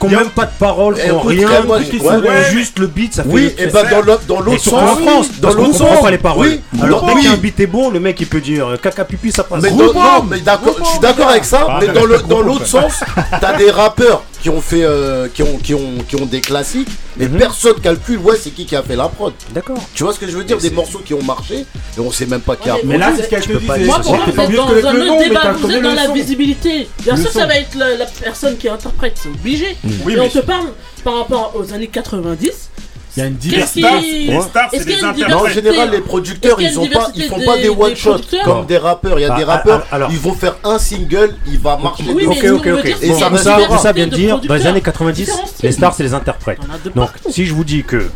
qui 0.00 0.06
n'ont 0.06 0.18
même 0.18 0.30
pas 0.30 0.44
de 0.44 0.52
paroles, 0.58 0.94
qui 0.94 1.00
eh, 1.04 1.08
n'ont 1.08 1.20
rien, 1.20 1.48
font 1.48 2.22
juste 2.50 2.78
le 2.78 2.86
beat, 2.86 3.14
ça 3.14 3.22
fait. 3.22 3.28
Eh 3.30 3.66
ben, 3.66 3.82
oui, 3.82 3.98
et 3.98 4.26
dans 4.28 4.40
l'autre 4.40 4.62
sens. 4.62 4.74
En 4.74 4.96
France, 4.96 5.28
dans 5.40 5.52
l'autre 5.52 5.74
sens. 5.74 6.00
pas 6.02 6.10
les 6.10 6.18
paroles. 6.18 6.58
Alors 6.82 7.06
dès 7.06 7.22
qu'un 7.22 7.36
beat 7.36 7.60
est 7.60 7.66
bon, 7.66 7.90
le 7.90 8.00
mec 8.00 8.20
il 8.20 8.26
peut 8.26 8.40
dire 8.40 8.68
euh, 8.68 8.76
caca 8.76 9.04
pipi, 9.04 9.32
ça 9.32 9.44
passe. 9.44 9.62
Mais 9.62 10.40
d'accord, 10.40 10.74
je 10.78 10.84
suis 10.84 10.98
d'accord 10.98 11.28
avec 11.28 11.44
ça. 11.44 11.53
Ah, 11.56 11.78
mais 11.80 11.86
mais 11.86 11.92
dans 11.92 12.04
le 12.04 12.18
groupe, 12.18 12.28
dans 12.28 12.40
l'autre 12.40 12.66
sens, 12.66 13.02
t'as 13.40 13.56
des 13.56 13.70
rappeurs 13.70 14.22
qui 14.42 14.50
ont 14.50 14.60
fait 14.60 14.84
euh, 14.84 15.28
qui 15.32 15.42
ont 15.42 15.56
qui 15.58 15.74
ont 15.74 15.98
qui 16.08 16.16
ont 16.16 16.26
des 16.26 16.40
classiques, 16.40 16.88
mais 17.16 17.28
personne 17.28 17.80
calcule 17.80 18.18
ouais 18.18 18.36
c'est 18.36 18.50
qui 18.50 18.66
qui 18.66 18.76
a 18.76 18.82
fait 18.82 18.96
la 18.96 19.08
prod. 19.08 19.32
D'accord. 19.52 19.78
Tu 19.94 20.02
vois 20.02 20.12
ce 20.12 20.18
que 20.18 20.26
je 20.26 20.36
veux 20.36 20.44
dire? 20.44 20.58
Des 20.58 20.70
morceaux 20.70 21.00
qui 21.04 21.14
ont 21.14 21.22
marché 21.22 21.64
et 21.96 22.00
on 22.00 22.10
sait 22.10 22.26
même 22.26 22.40
pas 22.40 22.56
qui 22.56 22.68
a. 22.70 22.76
Mais 22.84 22.98
là, 22.98 23.12
c'est 23.16 23.28
ce 23.28 23.70
aller 23.70 23.84
Moi, 23.84 24.00
pour 24.00 24.16
moi, 24.16 24.24
vous 24.26 24.40
êtes 24.40 24.56
dans 24.56 24.88
un 24.88 24.92
le 24.92 25.10
autre 25.10 25.24
débat, 25.24 25.52
vous 25.52 25.70
êtes 25.70 25.82
dans 25.82 25.94
la 25.94 26.08
visibilité. 26.08 26.88
Bien 27.02 27.16
sûr, 27.16 27.30
ça 27.30 27.46
va 27.46 27.56
être 27.56 27.76
la, 27.76 28.06
personne 28.22 28.56
qui 28.56 28.68
interprète, 28.68 29.18
c'est 29.22 29.28
obligé. 29.28 29.76
Oui, 30.04 30.14
Et 30.14 30.20
on 30.20 30.28
te 30.28 30.40
parle 30.40 30.66
par 31.02 31.18
rapport 31.18 31.52
aux 31.56 31.72
années 31.72 31.88
90. 31.88 32.70
Il 33.16 33.20
y 33.20 33.22
a 33.22 33.26
une 33.26 33.34
diversité. 33.36 33.86
qui- 34.00 34.26
Les 34.28 34.40
stars, 34.42 34.68
c'est 34.72 34.84
des 34.84 35.28
Non, 35.28 35.38
en 35.44 35.48
général, 35.48 35.90
les 35.90 36.00
producteurs, 36.00 36.60
ils 36.60 36.78
ont 36.78 36.86
pas, 36.88 37.10
ils 37.14 37.24
font 37.24 37.40
pas 37.44 37.56
des 37.58 37.68
one 37.68 37.94
shot 37.94 38.18
comme 38.44 38.66
des 38.66 38.78
rappeurs. 38.78 39.18
Il 39.18 39.22
y 39.22 39.24
a 39.24 39.34
Ah, 39.34 39.38
des 39.38 39.44
ah, 39.44 39.52
rappeurs, 39.52 39.86
alors- 39.92 40.10
ils 40.10 40.18
vont 40.18 40.34
faire 40.34 40.56
un 40.64 40.78
single, 40.78 41.34
il 41.46 41.58
va 41.58 41.76
marcher. 41.76 42.04
Oui, 42.08 42.26
Ok, 42.26 42.44
ok, 42.44 42.66
ok. 42.66 42.96
Bon, 43.06 43.18
comme 43.20 43.38
ça, 43.38 43.54
diversité 43.56 43.78
ça 43.82 43.92
vient 43.92 44.06
de 44.06 44.16
dire, 44.16 44.40
dans 44.40 44.54
les 44.54 44.66
années 44.66 44.80
90, 44.80 45.24
Différents 45.26 45.46
styles. 45.46 45.66
les 45.66 45.72
stars, 45.72 45.94
c'est 45.94 46.02
les 46.02 46.14
interprètes. 46.14 46.58
Donc, 46.94 47.10
si 47.30 47.46
je 47.46 47.54
vous 47.54 47.64
dis 47.64 47.84
que 47.84 48.08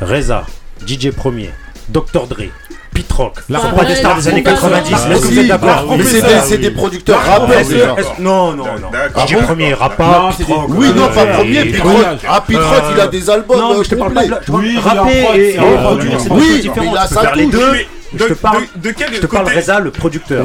Reza, 0.00 0.44
DJ 0.86 1.10
Premier, 1.10 1.50
Dr. 1.88 2.26
Dre, 2.28 2.44
pit 2.94 3.12
rock. 3.12 3.34
La 3.50 3.60
ah, 3.62 4.14
des 4.14 4.28
années 4.28 4.42
90. 4.42 4.96
Mais 5.08 6.04
c'est 6.42 6.58
des, 6.58 6.70
producteurs 6.70 7.20
rappeurs 7.20 7.64
déjà. 7.64 7.96
Non, 8.18 8.52
non, 8.52 8.64
non. 8.64 9.42
Premier 9.42 9.74
rap 9.74 10.00
Oui, 10.68 10.92
non, 10.94 11.08
pas 11.08 11.26
premier, 11.26 11.64
pit 11.64 11.82
rock. 11.82 11.94
Ah, 12.28 12.44
il 12.48 13.00
a 13.00 13.06
des 13.08 13.28
albums. 13.28 13.58
Non, 13.58 13.82
je 13.82 13.90
te 13.90 13.94
parle 13.96 14.14
pas. 14.14 14.22
Oui, 14.48 14.78
rapper 14.82 15.26
et 15.34 15.56
produire, 15.56 16.20
c'est 16.20 16.30
Oui, 16.30 16.62
il 16.62 16.96
a 16.96 17.06
je 18.18 18.24
te 18.24 18.32
parle, 18.34 18.64
de, 18.76 19.56
Reza, 19.56 19.80
le 19.80 19.90
producteur. 19.90 20.44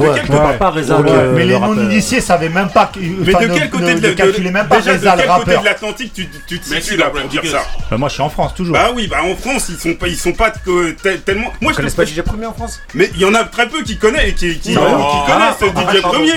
Mais 1.34 1.44
les 1.44 1.58
non-initiés 1.58 2.20
savaient 2.20 2.48
même 2.48 2.68
pas. 2.70 2.90
Mais 3.00 3.32
de 3.32 3.54
quel 3.54 3.70
côté 3.70 3.94
de. 3.94 4.00
De 4.00 4.10
quel 4.10 4.32
côté 4.32 4.50
de 4.50 5.64
l'Atlantique 5.64 6.12
tu, 6.14 6.58
te 6.58 6.64
situes 6.64 6.96
là 6.96 7.10
pour 7.10 7.28
dire 7.28 7.42
ça 7.46 7.96
Moi, 7.96 8.08
je 8.08 8.14
suis 8.14 8.22
en 8.22 8.30
France 8.30 8.54
toujours. 8.54 8.74
Bah 8.74 8.90
oui, 8.94 9.06
bah 9.06 9.18
en 9.22 9.36
France, 9.36 9.68
ils 9.70 9.76
sont 9.78 9.94
pas, 9.94 10.08
ils 10.08 10.16
sont 10.16 10.32
pas 10.32 10.50
tellement. 11.24 11.52
Moi, 11.60 11.72
je 11.72 11.76
connais 11.76 11.90
pas 11.90 12.04
DJ 12.04 12.22
Premier 12.22 12.46
en 12.46 12.54
France? 12.54 12.80
Mais 12.94 13.10
il 13.14 13.20
y 13.20 13.24
en 13.24 13.34
a 13.34 13.44
très 13.44 13.68
peu 13.68 13.82
qui 13.82 13.96
connaissent, 13.96 14.34
qui, 14.34 14.76
ah 14.76 14.80
ah, 15.28 15.56
ah, 15.60 15.64
DJ 15.64 16.00
Premier. 16.02 16.32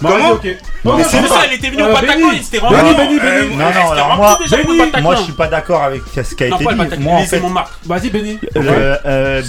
Comment 0.00 1.04
C'est 1.04 1.26
ça, 1.26 1.46
il 1.46 1.54
était 1.54 1.70
venu 1.70 1.82
au 1.82 2.32
il 2.32 2.42
s'était 2.42 2.58
rendu. 2.58 2.76
Non, 2.76 3.56
non, 3.56 3.90
alors 3.90 4.16
moi, 4.16 4.38
moi, 5.00 5.16
je 5.16 5.22
suis 5.22 5.32
pas 5.32 5.48
d'accord 5.48 5.82
avec 5.82 6.02
ce 6.14 6.34
qui 6.34 6.44
a 6.44 6.46
été 6.48 6.58
dit. 6.58 6.98
Moi, 6.98 7.14
en 7.16 7.24
fait, 7.24 7.42
vas-y, 7.86 8.10
Benny. 8.10 8.38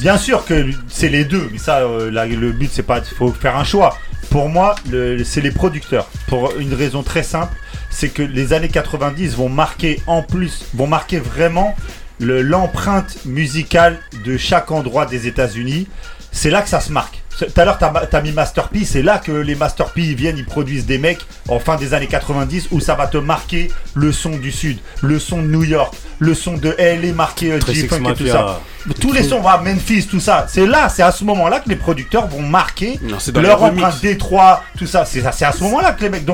Bien 0.02 0.18
sûr 0.18 0.46
que 0.46 0.66
c'est 0.88 1.10
les 1.10 1.26
deux, 1.26 1.50
mais 1.52 1.58
ça, 1.58 1.80
euh, 1.80 2.10
le 2.12 2.52
but, 2.52 2.70
c'est 2.72 2.84
pas. 2.84 3.02
faut 3.02 3.32
faire 3.32 3.58
un 3.58 3.64
choix. 3.64 3.98
Pour 4.30 4.50
moi, 4.50 4.76
c'est 5.24 5.42
les 5.42 5.52
producteurs. 5.52 6.08
Pour 6.28 6.58
une 6.58 6.74
raison 6.74 7.04
très 7.04 7.24
simple, 7.24 7.54
c'est 7.90 8.10
que 8.10 8.22
les 8.22 8.54
années 8.54 8.70
90 8.70 9.36
vont 9.36 9.50
marquer 9.50 10.02
en 10.08 10.24
plus, 10.24 10.66
vont 10.74 10.88
marquer 10.88 11.20
vraiment 11.20 11.76
l'empreinte 12.20 13.26
musicale 13.26 14.00
de 14.26 14.38
chaque 14.38 14.72
endroit 14.72 15.06
des 15.06 15.28
États-Unis. 15.28 15.88
C'est 16.32 16.50
là 16.50 16.62
que 16.62 16.70
ça 16.70 16.82
se 16.82 16.92
marque. 16.92 17.25
Tout 17.38 17.60
à 17.60 17.66
l'heure, 17.66 17.78
t'as 17.78 18.22
mis 18.22 18.32
Masterpiece, 18.32 18.92
c'est 18.92 19.02
là 19.02 19.18
que 19.18 19.32
les 19.32 19.56
Masterpiece 19.56 20.16
viennent, 20.16 20.38
ils 20.38 20.46
produisent 20.46 20.86
des 20.86 20.98
mecs 20.98 21.26
en 21.50 21.60
fin 21.60 21.76
des 21.76 21.94
années 21.94 22.08
90 22.08 22.70
où 22.72 22.80
ça 22.80 22.96
va 22.96 23.08
te 23.08 23.18
marquer 23.18 23.70
le 23.94 24.12
son 24.12 24.38
du 24.38 24.52
Sud, 24.52 24.80
le 25.02 25.20
son 25.20 25.42
de 25.42 25.48
New 25.48 25.64
York, 25.64 25.94
le 26.20 26.34
son 26.34 26.56
de 26.56 26.76
LA 26.78 27.14
marqué 27.14 27.60
G-Funk 27.60 28.10
et 28.10 28.14
tout 28.14 28.28
ça. 28.28 28.62
Tous 29.02 29.12
les 29.12 29.24
sons, 29.24 29.42
va 29.42 29.58
Memphis, 29.58 30.06
tout 30.06 30.20
ça. 30.20 30.46
C'est 30.48 30.68
là, 30.68 30.90
c'est 30.90 31.02
à 31.02 31.12
ce 31.12 31.24
moment-là 31.24 31.60
que 31.60 31.70
les 31.70 31.76
producteurs 31.76 32.28
vont 32.28 32.42
marquer 32.42 33.00
leur 33.36 33.64
empreinte 33.64 34.00
Détroit, 34.02 34.64
tout 34.78 34.88
ça. 34.88 35.06
C'est 35.06 35.26
à 35.26 35.52
ce 35.52 35.64
moment-là 35.64 35.94
que 35.94 36.04
les 36.04 36.10
mecs. 36.10 36.26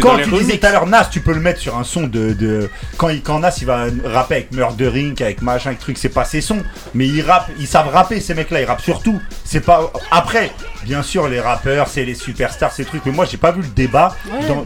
Quand 0.00 0.16
tu 0.16 0.30
disais 0.30 0.58
tout 0.58 0.66
à 0.66 0.72
l'heure 0.72 0.86
Nas, 0.86 1.04
tu 1.04 1.20
peux 1.20 1.32
le 1.32 1.40
mettre 1.40 1.60
sur 1.60 1.76
un 1.76 1.84
son 1.84 2.02
de. 2.02 2.32
de... 2.32 2.70
Quand, 2.96 3.08
il, 3.08 3.22
quand 3.22 3.40
Nas 3.40 3.54
il 3.60 3.66
va 3.66 3.86
rapper 4.04 4.34
avec 4.36 4.52
Murdering, 4.52 5.20
avec 5.22 5.42
machin, 5.42 5.70
avec 5.70 5.80
truc, 5.80 5.98
c'est 5.98 6.08
pas 6.08 6.24
ses 6.24 6.40
sons. 6.40 6.62
Mais 6.94 7.06
ils 7.06 7.22
rappe, 7.22 7.50
ils 7.58 7.66
savent 7.66 7.88
rapper 7.88 8.20
ces 8.20 8.34
mecs-là, 8.34 8.62
ils 8.62 8.64
rappent 8.64 8.80
surtout. 8.80 9.20
C'est 9.44 9.60
pas. 9.60 9.92
Après, 10.10 10.52
bien 10.84 11.02
sûr, 11.02 11.28
les 11.28 11.40
rappeurs, 11.40 11.88
c'est 11.88 12.04
les 12.04 12.14
superstars, 12.14 12.72
ces 12.72 12.84
trucs. 12.84 13.04
Mais 13.06 13.12
moi, 13.12 13.26
j'ai 13.26 13.36
pas 13.36 13.52
vu 13.52 13.62
le 13.62 13.68
débat 13.68 14.16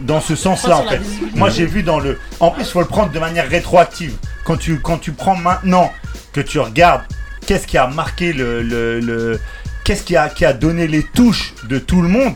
dans, 0.01 0.21
ce 0.21 0.35
sens-là, 0.35 0.77
en 0.77 0.87
fait. 0.87 1.01
Moi, 1.35 1.49
j'ai 1.49 1.65
vu 1.65 1.83
dans 1.83 1.99
le. 1.99 2.19
En 2.39 2.51
plus, 2.51 2.65
faut 2.65 2.81
le 2.81 2.87
prendre 2.87 3.11
de 3.11 3.19
manière 3.19 3.49
rétroactive. 3.49 4.15
Quand 4.45 4.57
tu, 4.57 4.79
quand 4.79 4.97
tu 4.97 5.11
prends 5.11 5.35
maintenant, 5.35 5.91
que 6.31 6.41
tu 6.41 6.59
regardes, 6.59 7.01
qu'est-ce 7.45 7.67
qui 7.67 7.77
a 7.77 7.87
marqué 7.87 8.31
le, 8.31 8.61
le, 8.61 8.99
le 8.99 9.39
qu'est-ce 9.83 10.03
qui 10.03 10.15
a, 10.15 10.29
qui 10.29 10.45
a 10.45 10.53
donné 10.53 10.87
les 10.87 11.03
touches 11.03 11.53
de 11.69 11.79
tout 11.79 12.01
le 12.01 12.09
monde? 12.09 12.33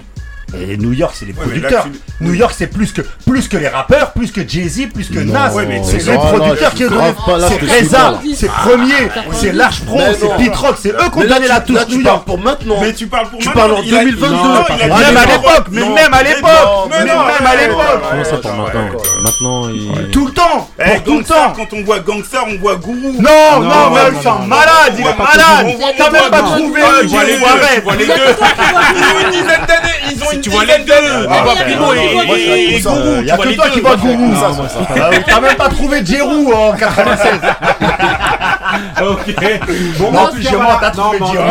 Et 0.60 0.78
New 0.78 0.94
York, 0.94 1.14
c'est 1.18 1.26
les 1.26 1.34
producteurs. 1.34 1.88
New 2.20 2.34
York, 2.34 2.54
c'est 2.58 2.68
plus 2.68 2.92
que, 2.92 3.02
plus 3.26 3.48
que 3.48 3.58
les 3.58 3.68
rappeurs, 3.68 4.12
plus 4.12 4.32
que 4.32 4.48
Jay-Z, 4.48 4.88
plus 4.94 5.10
que 5.10 5.20
Nas. 5.20 5.52
C'est 5.84 6.06
les 6.06 6.18
producteurs 6.18 6.74
qui 6.74 6.86
ont 6.86 6.90
donné. 6.90 7.14
C'est 7.48 7.60
Reza, 7.80 8.20
c'est 8.36 8.50
Premier, 8.52 9.10
c'est 9.34 9.52
Large 9.54 9.82
Pro, 9.82 10.00
c'est 10.20 10.36
Pitrock, 10.38 10.76
c'est 10.82 10.90
eux 10.90 11.10
qui 11.12 11.18
ont 11.18 11.22
donné 11.28 11.48
la 11.48 11.62
touche 11.62 11.88
New 11.90 12.02
York. 12.02 12.26
pour 12.26 12.40
maintenant. 12.40 12.76
Mais 12.82 12.94
tu 12.94 13.08
parles 13.08 13.30
pour 13.30 13.40
Tu 13.40 13.50
parles 13.50 13.72
en 13.74 13.82
2022. 13.82 14.28
Même 14.28 15.18
à 15.18 15.26
l'époque, 15.26 15.68
mais 15.72 15.82
même 15.82 16.14
à 16.14 16.24
l'époque. 16.24 16.90
Même 16.90 17.10
à 17.46 17.56
l'époque. 17.56 18.02
Comment 18.10 18.24
ça 18.24 18.38
pour 18.38 18.54
maintenant 18.54 18.88
Maintenant, 19.22 19.70
Tout 20.12 20.26
le 20.28 20.34
temps. 20.34 20.70
Tout 21.06 21.18
le 21.20 21.24
temps. 21.24 21.54
Quand 21.56 21.68
on 21.74 21.84
voit 21.84 22.00
Gangster, 22.00 22.42
on 22.48 22.58
voit 22.60 22.76
Gourou. 22.76 23.16
Non, 23.20 23.62
non, 23.62 23.90
mais 23.94 24.02
c'est 24.22 24.28
un 24.28 24.40
malade. 24.46 24.94
Il 24.98 25.02
est 25.02 25.18
malade. 25.18 25.68
T'as 25.98 26.10
même 26.12 26.30
pas 26.30 26.42
trouvé. 26.42 26.82
Arrête. 26.82 27.06
Ils 27.06 27.14
ont 27.14 27.22
une 29.32 29.42
d'années. 29.68 30.00
Ils 30.12 30.24
ont 30.24 30.32
une 30.32 30.41
tu 30.42 30.50
vois 30.50 30.66
les 30.66 30.84
deux. 30.84 31.28
Ah, 31.30 31.44
Primo 31.64 31.94
et 31.94 32.82
Gourou. 32.82 33.22
Il 33.22 33.28
y 33.28 33.32
a 33.32 33.38
que 33.38 33.56
toi 33.56 33.70
qui 33.70 33.80
vois 33.80 33.96
Gourou. 33.96 34.34
T'as 35.26 35.40
même 35.40 35.56
pas 35.56 35.70
trouvé 35.70 36.06
Djerou 36.06 36.52
en 36.54 36.74
96. 36.74 37.40
ok. 39.10 39.36
Bon, 40.00 40.18
en 40.18 40.28
plus, 40.28 40.42
Jérôme, 40.42 40.66
t'as 40.80 40.92
trouvé 40.92 41.18
Giron. 41.18 41.46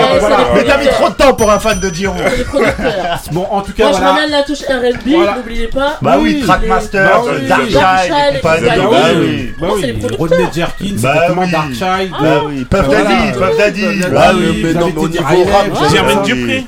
Mais 0.54 0.64
t'as 0.64 0.78
mis 0.78 0.86
trop 0.86 1.08
de 1.08 1.14
temps 1.14 1.34
pour 1.34 1.50
un 1.50 1.58
fan 1.58 1.80
de 1.80 1.88
Giron. 1.90 2.16
Bon, 3.32 3.46
en 3.50 3.60
tout 3.62 3.72
cas, 3.72 3.88
Moi, 3.90 3.98
je 3.98 4.04
ramène 4.04 4.30
la 4.30 4.42
touche 4.42 4.62
RB, 4.62 5.36
n'oubliez 5.36 5.68
pas. 5.68 5.98
Bah 6.02 6.16
oui, 6.18 6.42
Trackmaster, 6.44 7.08
Darkshide, 7.48 8.40
Bah, 8.42 8.56
bah 8.60 9.68
oui, 9.74 9.98
Rodney 10.18 10.46
Jerkins, 10.52 10.96
bah 11.02 11.28
Darkshide. 11.50 12.10
Bah 12.10 12.42
oui, 12.46 12.64
Puff 12.64 12.88
Daddy, 12.88 13.32
Puff 13.32 13.56
Daddy. 13.58 13.84
Bah, 14.00 14.08
bah 14.10 14.32
oui, 14.34 14.62
mais 14.62 14.72
non, 14.74 14.86
mais 14.94 15.00
au 15.00 15.08
niveau 15.08 15.24
rap, 15.24 15.90
Germaine 15.92 16.22
Dupré. 16.22 16.66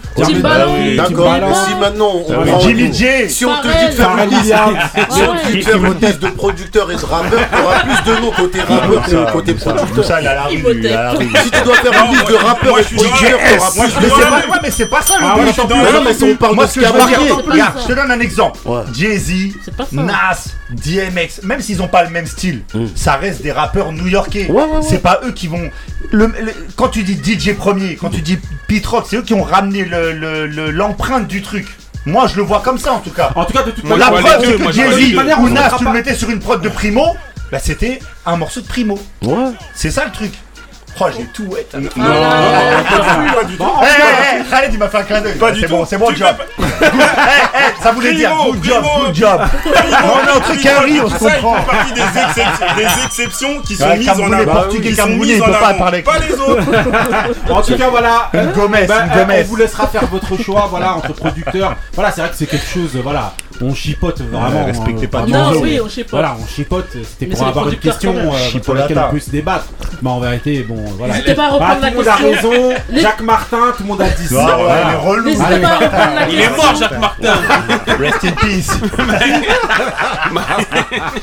D'accord, 0.97 1.35
si 1.67 1.75
maintenant 1.77 2.13
on 2.29 2.61
Jimmy 2.61 2.93
J. 2.93 3.29
Si 3.29 3.45
on 3.45 3.55
te 3.61 3.69
dit 3.69 3.87
de 3.87 5.63
faire 5.63 5.77
une 5.85 6.01
liste 6.01 6.21
de 6.21 6.29
producteurs 6.29 6.91
et 6.91 6.97
de 6.97 7.05
rappeurs, 7.05 7.49
t'auras 7.51 7.81
plus 7.81 8.13
de 8.13 8.21
noms 8.21 8.31
côté 8.31 8.61
rappeur 8.61 9.03
que 9.03 9.33
côté 9.33 9.55
producteur. 9.55 10.05
Ça, 10.05 10.21
il 10.21 10.27
a 10.27 10.35
la 10.35 10.43
rue. 10.45 10.63
Si 11.43 11.51
tu 11.51 11.63
dois 11.65 11.75
faire 11.77 12.05
une 12.05 12.11
liste 12.13 12.29
de 12.29 12.35
rappeurs 12.35 12.79
et 12.79 12.83
producteurs, 12.83 13.39
mais 13.41 13.59
c'est 13.91 14.29
pas, 14.29 14.61
mais 14.63 14.71
c'est 14.71 14.87
pas 14.87 15.03
ça 15.03 15.15
le 15.19 15.45
but. 15.45 15.53
Mais 16.05 16.33
on 16.33 16.37
parle 16.37 16.59
de 16.59 16.67
ce 16.67 16.81
qui. 16.81 16.87
Je 16.87 17.87
te 17.87 17.93
donne 17.93 18.11
un 18.11 18.21
exemple. 18.21 18.59
Jay-Z, 18.95 19.33
Nas, 19.93 20.45
DMX, 20.71 21.43
même 21.45 21.61
s'ils 21.61 21.83
ont 21.83 21.89
pas 21.89 22.05
le 22.05 22.11
même 22.11 22.27
style, 22.27 22.63
ça 22.95 23.17
reste 23.17 23.43
des 23.43 23.53
rappeurs 23.53 23.93
new-yorkais. 23.93 24.49
C'est 24.83 25.03
pas 25.03 25.21
eux 25.25 25.33
qui 25.33 25.49
vont. 25.49 25.71
Quand 26.77 26.89
tu 26.89 27.03
dis 27.03 27.19
DJ 27.23 27.55
premier, 27.55 27.97
quand 27.97 28.11
tu 28.11 28.21
dis 28.21 28.39
Pete 28.69 28.87
Rock, 28.87 29.07
c'est 29.09 29.17
eux 29.17 29.23
qui 29.23 29.35
ont 29.35 29.43
ramené 29.43 29.85
l'empreinte 29.85 31.27
du 31.29 31.43
truc. 31.43 31.67
Moi, 32.05 32.27
je 32.27 32.37
le 32.37 32.43
vois 32.43 32.61
comme 32.61 32.79
ça 32.79 32.93
en 32.95 32.99
tout 32.99 33.11
cas. 33.11 33.31
En 33.37 33.45
tout 33.45 33.53
cas, 33.53 33.65
la 33.97 34.11
preuve, 34.11 34.45
c'est 34.45 34.57
que 34.57 34.73
Jay-Z 34.73 35.15
ou 35.39 35.49
Nas, 35.49 35.71
tu 35.79 35.85
le 35.85 35.93
mettais 35.93 36.15
sur 36.15 36.31
une 36.31 36.41
prod 36.41 36.61
de 36.61 36.69
Primo, 36.69 37.15
bah 37.51 37.59
c'était 37.63 38.01
un 38.27 38.37
morceau 38.37 38.61
de 38.61 38.67
Primo. 38.67 38.99
C'est 39.75 39.91
ça 39.91 40.05
le 40.05 40.11
truc. 40.11 40.33
Oh, 41.01 41.07
j'ai 41.17 41.25
tout 41.25 41.45
ouais. 41.45 41.67
Ah, 41.73 41.79
non, 41.79 41.89
non, 41.97 42.05
non, 42.05 43.33
pas 43.35 43.45
du 43.45 43.57
tout. 43.57 43.65
Eh, 43.83 43.87
eh, 43.87 44.67
eh. 44.67 44.73
Il 44.73 44.79
m'a 44.79 44.89
fait 44.89 44.99
un 44.99 45.03
clin 45.03 45.21
d'œil. 45.21 45.39
C'est 45.61 45.69
bon, 45.69 45.85
c'est 45.85 45.99
bon, 45.99 46.15
job. 46.15 46.37
ça 47.83 47.93
voulait 47.93 48.15
dire 48.15 48.31
good 48.45 48.65
job, 48.65 48.85
good 49.05 49.15
job. 49.15 49.41
On 50.05 50.89
est 50.89 51.01
on 51.01 51.09
se 51.09 51.19
comprend. 51.19 51.57
Des 52.77 53.05
exceptions 53.05 53.61
qui 53.61 53.77
sont 53.77 53.97
mises 53.97 54.09
en 54.09 54.33
avant. 54.33 54.53
Portugais, 54.53 54.91
ils 54.91 55.39
peuvent 55.41 55.61
pas 55.61 55.75
parler. 55.75 56.05
Les 56.29 56.35
autres. 56.35 56.63
En 57.51 57.63
tout 57.63 57.77
cas, 57.77 57.89
voilà. 57.89 58.31
Une 58.35 58.53
gomesse, 58.53 58.89
bah, 58.89 59.05
une. 59.07 59.33
On 59.33 59.43
vous 59.45 59.57
laissera 59.57 59.87
faire 59.87 60.07
votre 60.07 60.41
choix, 60.41 60.67
voilà, 60.71 60.97
entre 60.97 61.13
producteurs. 61.15 61.75
Voilà, 61.95 62.13
c'est 62.13 62.21
vrai 62.21 62.31
que 62.31 62.37
c'est 62.37 62.47
quelque 62.47 62.69
chose, 62.69 62.97
voilà 63.03 63.33
on 63.61 63.75
chipote 63.75 64.21
vraiment. 64.21 64.47
Hein. 64.47 64.65
respectez 64.67 65.07
pas 65.07 65.27
Non, 65.27 65.53
oui, 65.61 65.81
on 65.83 65.89
chipote. 65.89 66.11
Voilà, 66.11 66.37
on 66.41 66.47
chipote. 66.47 66.97
C'était 67.05 67.27
pour 67.27 67.47
avoir 67.47 67.69
une 67.69 67.77
question 67.77 68.15
euh, 68.17 68.59
pour 68.65 68.75
laquelle 68.75 68.99
on 68.99 69.11
peut 69.11 69.21
se 69.21 69.31
débattre. 69.31 69.67
Mais 70.01 70.11
en 70.11 70.21
vérité, 70.21 70.63
bon, 70.63 70.83
voilà. 70.99 71.15
N'hésitez 71.15 71.35
pas 71.35 71.47
à 71.47 71.51
reprendre 71.51 71.81
bah, 71.81 71.91
la 71.91 71.91
question. 71.91 72.13
Tout 72.17 72.23
le 72.23 72.29
a 72.29 72.37
raison. 72.37 72.75
Jacques 72.95 73.23
Martin, 73.23 73.73
tout 73.77 73.83
le 73.83 73.89
monde 73.89 74.03
a 74.03 74.09
dit 74.09 74.27
ça. 74.27 74.59
Il 76.31 76.41
est 76.41 76.51
mort, 76.51 76.75
Jacques 76.77 76.99
Martin. 76.99 77.35
Rest 77.99 78.25
in 78.25 78.33
peace. 78.33 78.71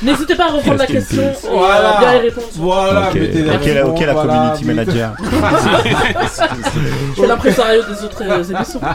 N'hésitez 0.01 0.35
pas 0.35 0.45
à 0.45 0.51
reprendre 0.51 0.77
la 0.77 0.87
question. 0.87 1.33
Voilà. 1.51 1.97
Bien 1.99 2.13
les 2.13 2.19
réponses. 2.19 2.53
Voilà, 2.55 3.11
mettez. 3.13 3.43
Ok, 3.83 3.99
la 3.99 4.13
community 4.13 4.63
manager. 4.65 5.11
Je 7.09 7.15
suis 7.19 7.27
l'impresario 7.27 7.81
des 7.83 8.03
autres 8.03 8.23
euh, 8.23 8.43
émissions. 8.43 8.81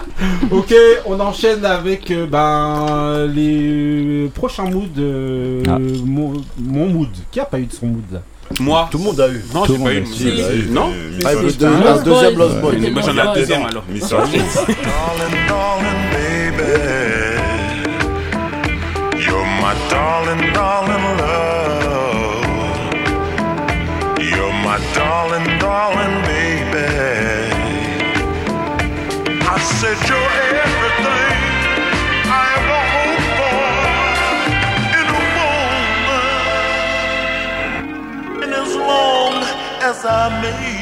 Ok, 0.51 0.75
on 1.07 1.19
enchaîne 1.21 1.65
avec 1.65 2.11
euh, 2.11 2.27
ben. 2.27 3.24
Euh, 3.25 3.29
les 3.33 4.27
euh, 4.27 4.29
prochains 4.29 4.65
moods. 4.65 4.87
Euh, 4.99 5.63
mon, 6.05 6.35
mood. 6.59 7.09
Qui 7.31 7.41
a 7.41 7.45
pas 7.45 7.59
eu 7.59 7.67
de 7.67 7.73
son 7.73 7.87
mood? 7.87 8.05
Là 8.13 8.23
Moi 8.61 8.89
Tout 8.91 8.99
le 8.99 9.05
monde 9.05 9.21
a 9.21 9.29
eu. 9.29 9.43
Non, 9.55 9.65
j'ai 9.67 9.79
pas 9.79 9.95
eu. 9.95 10.69
Non 10.71 10.91
deuxième 12.05 12.35
Boy. 12.35 12.91
Moi 12.91 13.03
j'en 13.03 13.17
ai 13.17 13.21
un 13.21 13.35
deuxième 13.35 13.63
alors. 13.63 13.85
Darling, 13.89 15.47
darling, 15.49 16.01
baby. 16.13 16.71
You're 19.27 19.45
my 19.45 19.75
darling, 19.91 20.53
darling 20.53 21.03
baby. 21.23 21.65
As 39.85 40.03
I 40.07 40.41
may 40.41 40.74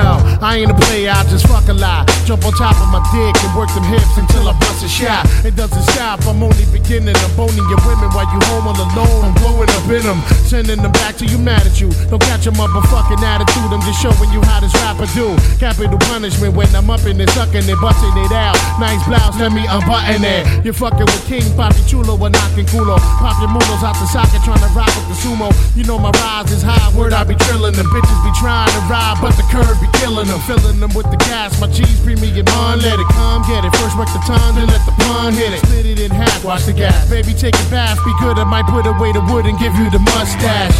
I 0.00 0.56
ain't 0.56 0.70
a 0.70 0.78
player, 0.88 1.12
I 1.12 1.20
just 1.28 1.44
fuck 1.44 1.68
a 1.68 1.76
lie. 1.76 2.08
Jump 2.24 2.48
on 2.48 2.52
top 2.56 2.80
of 2.80 2.88
my 2.88 3.04
dick 3.12 3.36
and 3.44 3.52
work 3.52 3.68
them 3.76 3.84
hips 3.84 4.16
until 4.16 4.48
I 4.48 4.56
bust 4.56 4.80
a 4.80 4.88
shot. 4.88 5.28
It 5.44 5.52
doesn't 5.52 5.84
stop, 5.92 6.24
I'm 6.24 6.40
only 6.40 6.64
beginning. 6.72 7.12
I'm 7.12 7.32
boning 7.36 7.68
your 7.68 7.76
women 7.84 8.08
while 8.16 8.24
you 8.32 8.40
home 8.48 8.72
all 8.72 8.78
alone. 8.78 9.20
I'm 9.20 9.34
blowing 9.36 9.68
up 9.68 9.84
in 9.92 10.00
them, 10.00 10.24
sending 10.48 10.80
them 10.80 10.92
back 10.96 11.20
to 11.20 11.26
you 11.28 11.36
mad 11.36 11.68
at 11.68 11.76
you. 11.76 11.92
Don't 12.08 12.24
catch 12.24 12.48
your 12.48 12.56
motherfucking 12.56 13.20
attitude, 13.20 13.68
I'm 13.68 13.84
just 13.84 14.00
showing 14.00 14.32
you 14.32 14.40
how 14.48 14.64
this 14.64 14.72
rapper 14.80 15.04
do. 15.12 15.36
Capital 15.60 16.00
punishment 16.08 16.56
when 16.56 16.72
I'm 16.72 16.88
up 16.88 17.04
in 17.04 17.20
it, 17.20 17.28
sucking 17.36 17.68
it, 17.68 17.76
busting 17.76 18.16
it 18.16 18.32
out. 18.32 18.56
Nice 18.80 19.04
blouse, 19.04 19.36
let 19.36 19.52
me 19.52 19.68
unbutton 19.68 20.24
it. 20.24 20.64
You're 20.64 20.72
fucking 20.72 21.04
with 21.04 21.24
King 21.28 21.44
Papi 21.52 21.84
Chulo 21.84 22.16
or 22.16 22.32
knocking 22.32 22.64
culo. 22.72 22.96
Pop 23.20 23.36
your 23.44 23.52
mulos 23.52 23.84
out 23.84 24.00
the 24.00 24.08
socket, 24.08 24.40
trying 24.40 24.64
to 24.64 24.72
rock 24.72 24.88
with 24.96 25.12
the 25.12 25.16
sumo. 25.20 25.52
You 25.76 25.84
know 25.84 25.98
my 25.98 26.10
rise 26.24 26.48
is 26.48 26.64
high, 26.64 26.80
word 26.96 27.12
I 27.12 27.24
be 27.24 27.36
trilling 27.44 27.76
The 27.76 27.84
Bitches 27.92 28.20
be 28.24 28.32
trying 28.40 28.72
to 28.72 28.80
ride, 28.88 29.20
but 29.20 29.36
the 29.36 29.44
curve 29.52 29.81
be 29.82 29.90
killing 29.98 30.30
them. 30.30 30.38
Filling 30.46 30.78
them 30.78 30.94
with 30.94 31.10
the 31.10 31.18
gas, 31.18 31.58
my 31.60 31.66
cheese 31.66 31.98
premium 32.00 32.46
on, 32.62 32.78
let 32.78 32.98
it 32.98 33.10
come, 33.10 33.42
get 33.50 33.66
it. 33.66 33.74
First 33.82 33.98
work 33.98 34.06
the 34.14 34.22
tongue, 34.22 34.54
then 34.54 34.70
let 34.70 34.86
the 34.86 34.94
pun 35.02 35.34
hit 35.34 35.52
it. 35.52 35.58
Split 35.66 35.86
it 35.86 35.98
in 35.98 36.10
half, 36.10 36.44
watch 36.44 36.64
the 36.64 36.72
gas. 36.72 37.10
Baby, 37.10 37.34
take 37.34 37.58
a 37.58 37.66
bath, 37.66 37.98
be 38.04 38.14
good, 38.22 38.38
I 38.38 38.44
might 38.44 38.66
put 38.70 38.86
away 38.86 39.10
the 39.12 39.20
wood 39.26 39.46
and 39.46 39.58
give 39.58 39.74
you 39.74 39.90
the 39.90 39.98
mustache. 39.98 40.78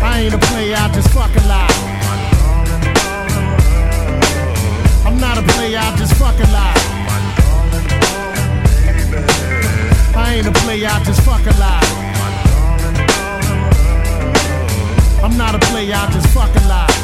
I 0.00 0.22
ain't 0.22 0.34
a 0.34 0.38
player, 0.38 0.76
I 0.78 0.86
just 0.94 1.10
fucking 1.10 1.46
lie. 1.50 1.74
I'm 5.04 5.18
not 5.18 5.38
a 5.38 5.42
player, 5.42 5.78
I 5.78 5.96
just 5.96 6.14
fucking 6.14 6.52
lie. 6.54 6.74
I 10.14 10.34
ain't 10.36 10.46
a 10.46 10.52
player, 10.52 10.86
I 10.86 11.02
just 11.04 11.22
fucking 11.22 11.58
lie. 11.58 12.07
I'm 15.22 15.36
not 15.36 15.54
a 15.54 15.58
player, 15.70 15.94
I 15.94 16.10
just 16.12 16.28
fucking 16.32 16.68
lie. 16.68 16.97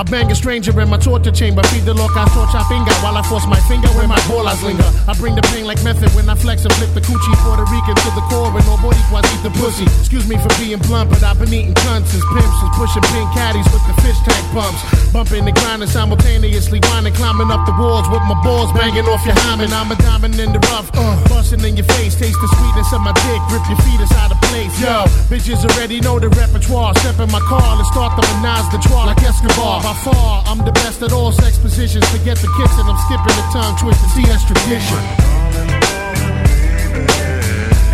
I 0.00 0.02
bang 0.02 0.32
a 0.32 0.34
stranger 0.34 0.72
in 0.80 0.88
my 0.88 0.96
torture 0.96 1.30
chamber. 1.30 1.60
Feed 1.68 1.84
the 1.84 1.92
loca 1.92 2.24
torture 2.32 2.64
finger 2.72 2.88
while 3.04 3.20
I 3.20 3.22
force 3.28 3.44
my 3.44 3.60
finger 3.68 3.92
where 3.92 4.08
my 4.08 4.16
bolas 4.24 4.56
linger. 4.64 4.88
I 5.04 5.12
bring 5.20 5.36
the 5.36 5.44
pain 5.52 5.68
like 5.68 5.76
method 5.84 6.08
when 6.16 6.24
I 6.24 6.40
flex 6.40 6.64
and 6.64 6.72
flip 6.80 6.88
the 6.96 7.04
coochie 7.04 7.36
Puerto 7.44 7.68
Rican 7.68 7.92
to 7.92 8.10
the 8.16 8.24
core 8.32 8.48
and 8.48 8.64
nobody 8.64 8.96
quite 9.12 9.28
eat 9.28 9.44
the 9.44 9.52
pussy. 9.60 9.84
Excuse 10.00 10.24
me 10.24 10.40
for 10.40 10.48
being 10.56 10.80
blunt, 10.88 11.12
but 11.12 11.20
I've 11.20 11.36
been 11.36 11.52
eating 11.52 11.76
cunts 11.84 12.16
as 12.16 12.24
pimps 12.32 12.58
is 12.64 12.72
pushing 12.80 13.04
pink 13.12 13.28
caddies 13.36 13.68
with 13.68 13.84
the 13.84 13.94
fish 14.00 14.16
tank 14.24 14.40
pumps. 14.56 14.80
Bumping 15.12 15.44
and 15.44 15.56
grinding 15.60 15.92
simultaneously, 15.92 16.80
grinding, 16.80 17.12
climbing 17.12 17.52
up 17.52 17.68
the 17.68 17.76
walls 17.76 18.08
with 18.08 18.24
my 18.24 18.40
balls 18.40 18.72
banging 18.72 19.04
off 19.04 19.20
your 19.28 19.36
hymen. 19.44 19.68
I'm 19.68 19.92
a 19.92 20.00
diamond 20.00 20.40
in 20.40 20.56
the 20.56 20.64
rough, 20.72 20.88
uh, 20.96 21.12
busting 21.28 21.60
in 21.60 21.76
your 21.76 21.84
face. 22.00 22.16
Taste 22.16 22.40
the 22.40 22.48
sweetness 22.56 22.88
of 22.96 23.04
my 23.04 23.12
dick, 23.28 23.42
rip 23.52 23.68
your 23.68 23.76
feet 23.84 24.00
inside 24.00 24.32
the 24.32 24.40
place. 24.48 24.72
Yo, 24.80 25.04
bitches 25.28 25.60
already 25.60 26.00
know 26.00 26.16
the 26.16 26.32
repertoire. 26.40 26.96
Step 27.04 27.20
in 27.20 27.28
my 27.28 27.44
car, 27.44 27.76
let's 27.76 27.92
start 27.92 28.16
the 28.16 28.24
menage 28.40 28.64
the 28.72 28.80
trois 28.80 29.04
like 29.04 29.20
Escobar. 29.20 29.89
By 29.90 29.96
far, 29.96 30.44
I'm 30.46 30.58
the 30.58 30.70
best 30.70 31.02
at 31.02 31.12
all 31.12 31.32
sex 31.32 31.58
positions. 31.58 32.08
Forget 32.10 32.36
the 32.36 32.46
kicks 32.56 32.78
and 32.78 32.88
I'm 32.88 32.96
skipping 33.06 33.34
the 33.34 33.42
tongue 33.50 33.74
twisted. 33.76 34.08
See, 34.10 34.22
that's 34.22 34.44
tradition. 34.46 35.02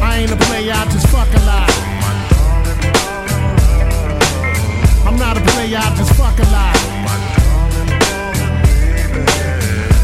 I 0.04 0.18
ain't 0.20 0.30
a 0.30 0.36
player, 0.36 0.74
I 0.76 0.84
just 0.92 1.08
fucking 1.08 1.44
lie. 1.48 1.72
I'm 5.08 5.16
not 5.16 5.38
a 5.38 5.40
player, 5.40 5.78
I 5.80 5.96
just 5.96 6.12
fucking 6.20 6.50
lie. 6.52 6.76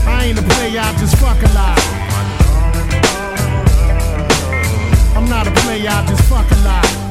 I 0.09 0.25
ain't 0.25 0.39
a 0.39 0.43
player, 0.43 0.81
I 0.81 0.97
just 0.97 1.19
fucking 1.19 1.53
lie. 1.53 1.77
I'm 5.15 5.29
not 5.29 5.47
a 5.47 5.51
player, 5.61 5.91
I 5.91 6.07
just 6.07 6.25
fucking 6.25 6.65
lie. 6.65 7.02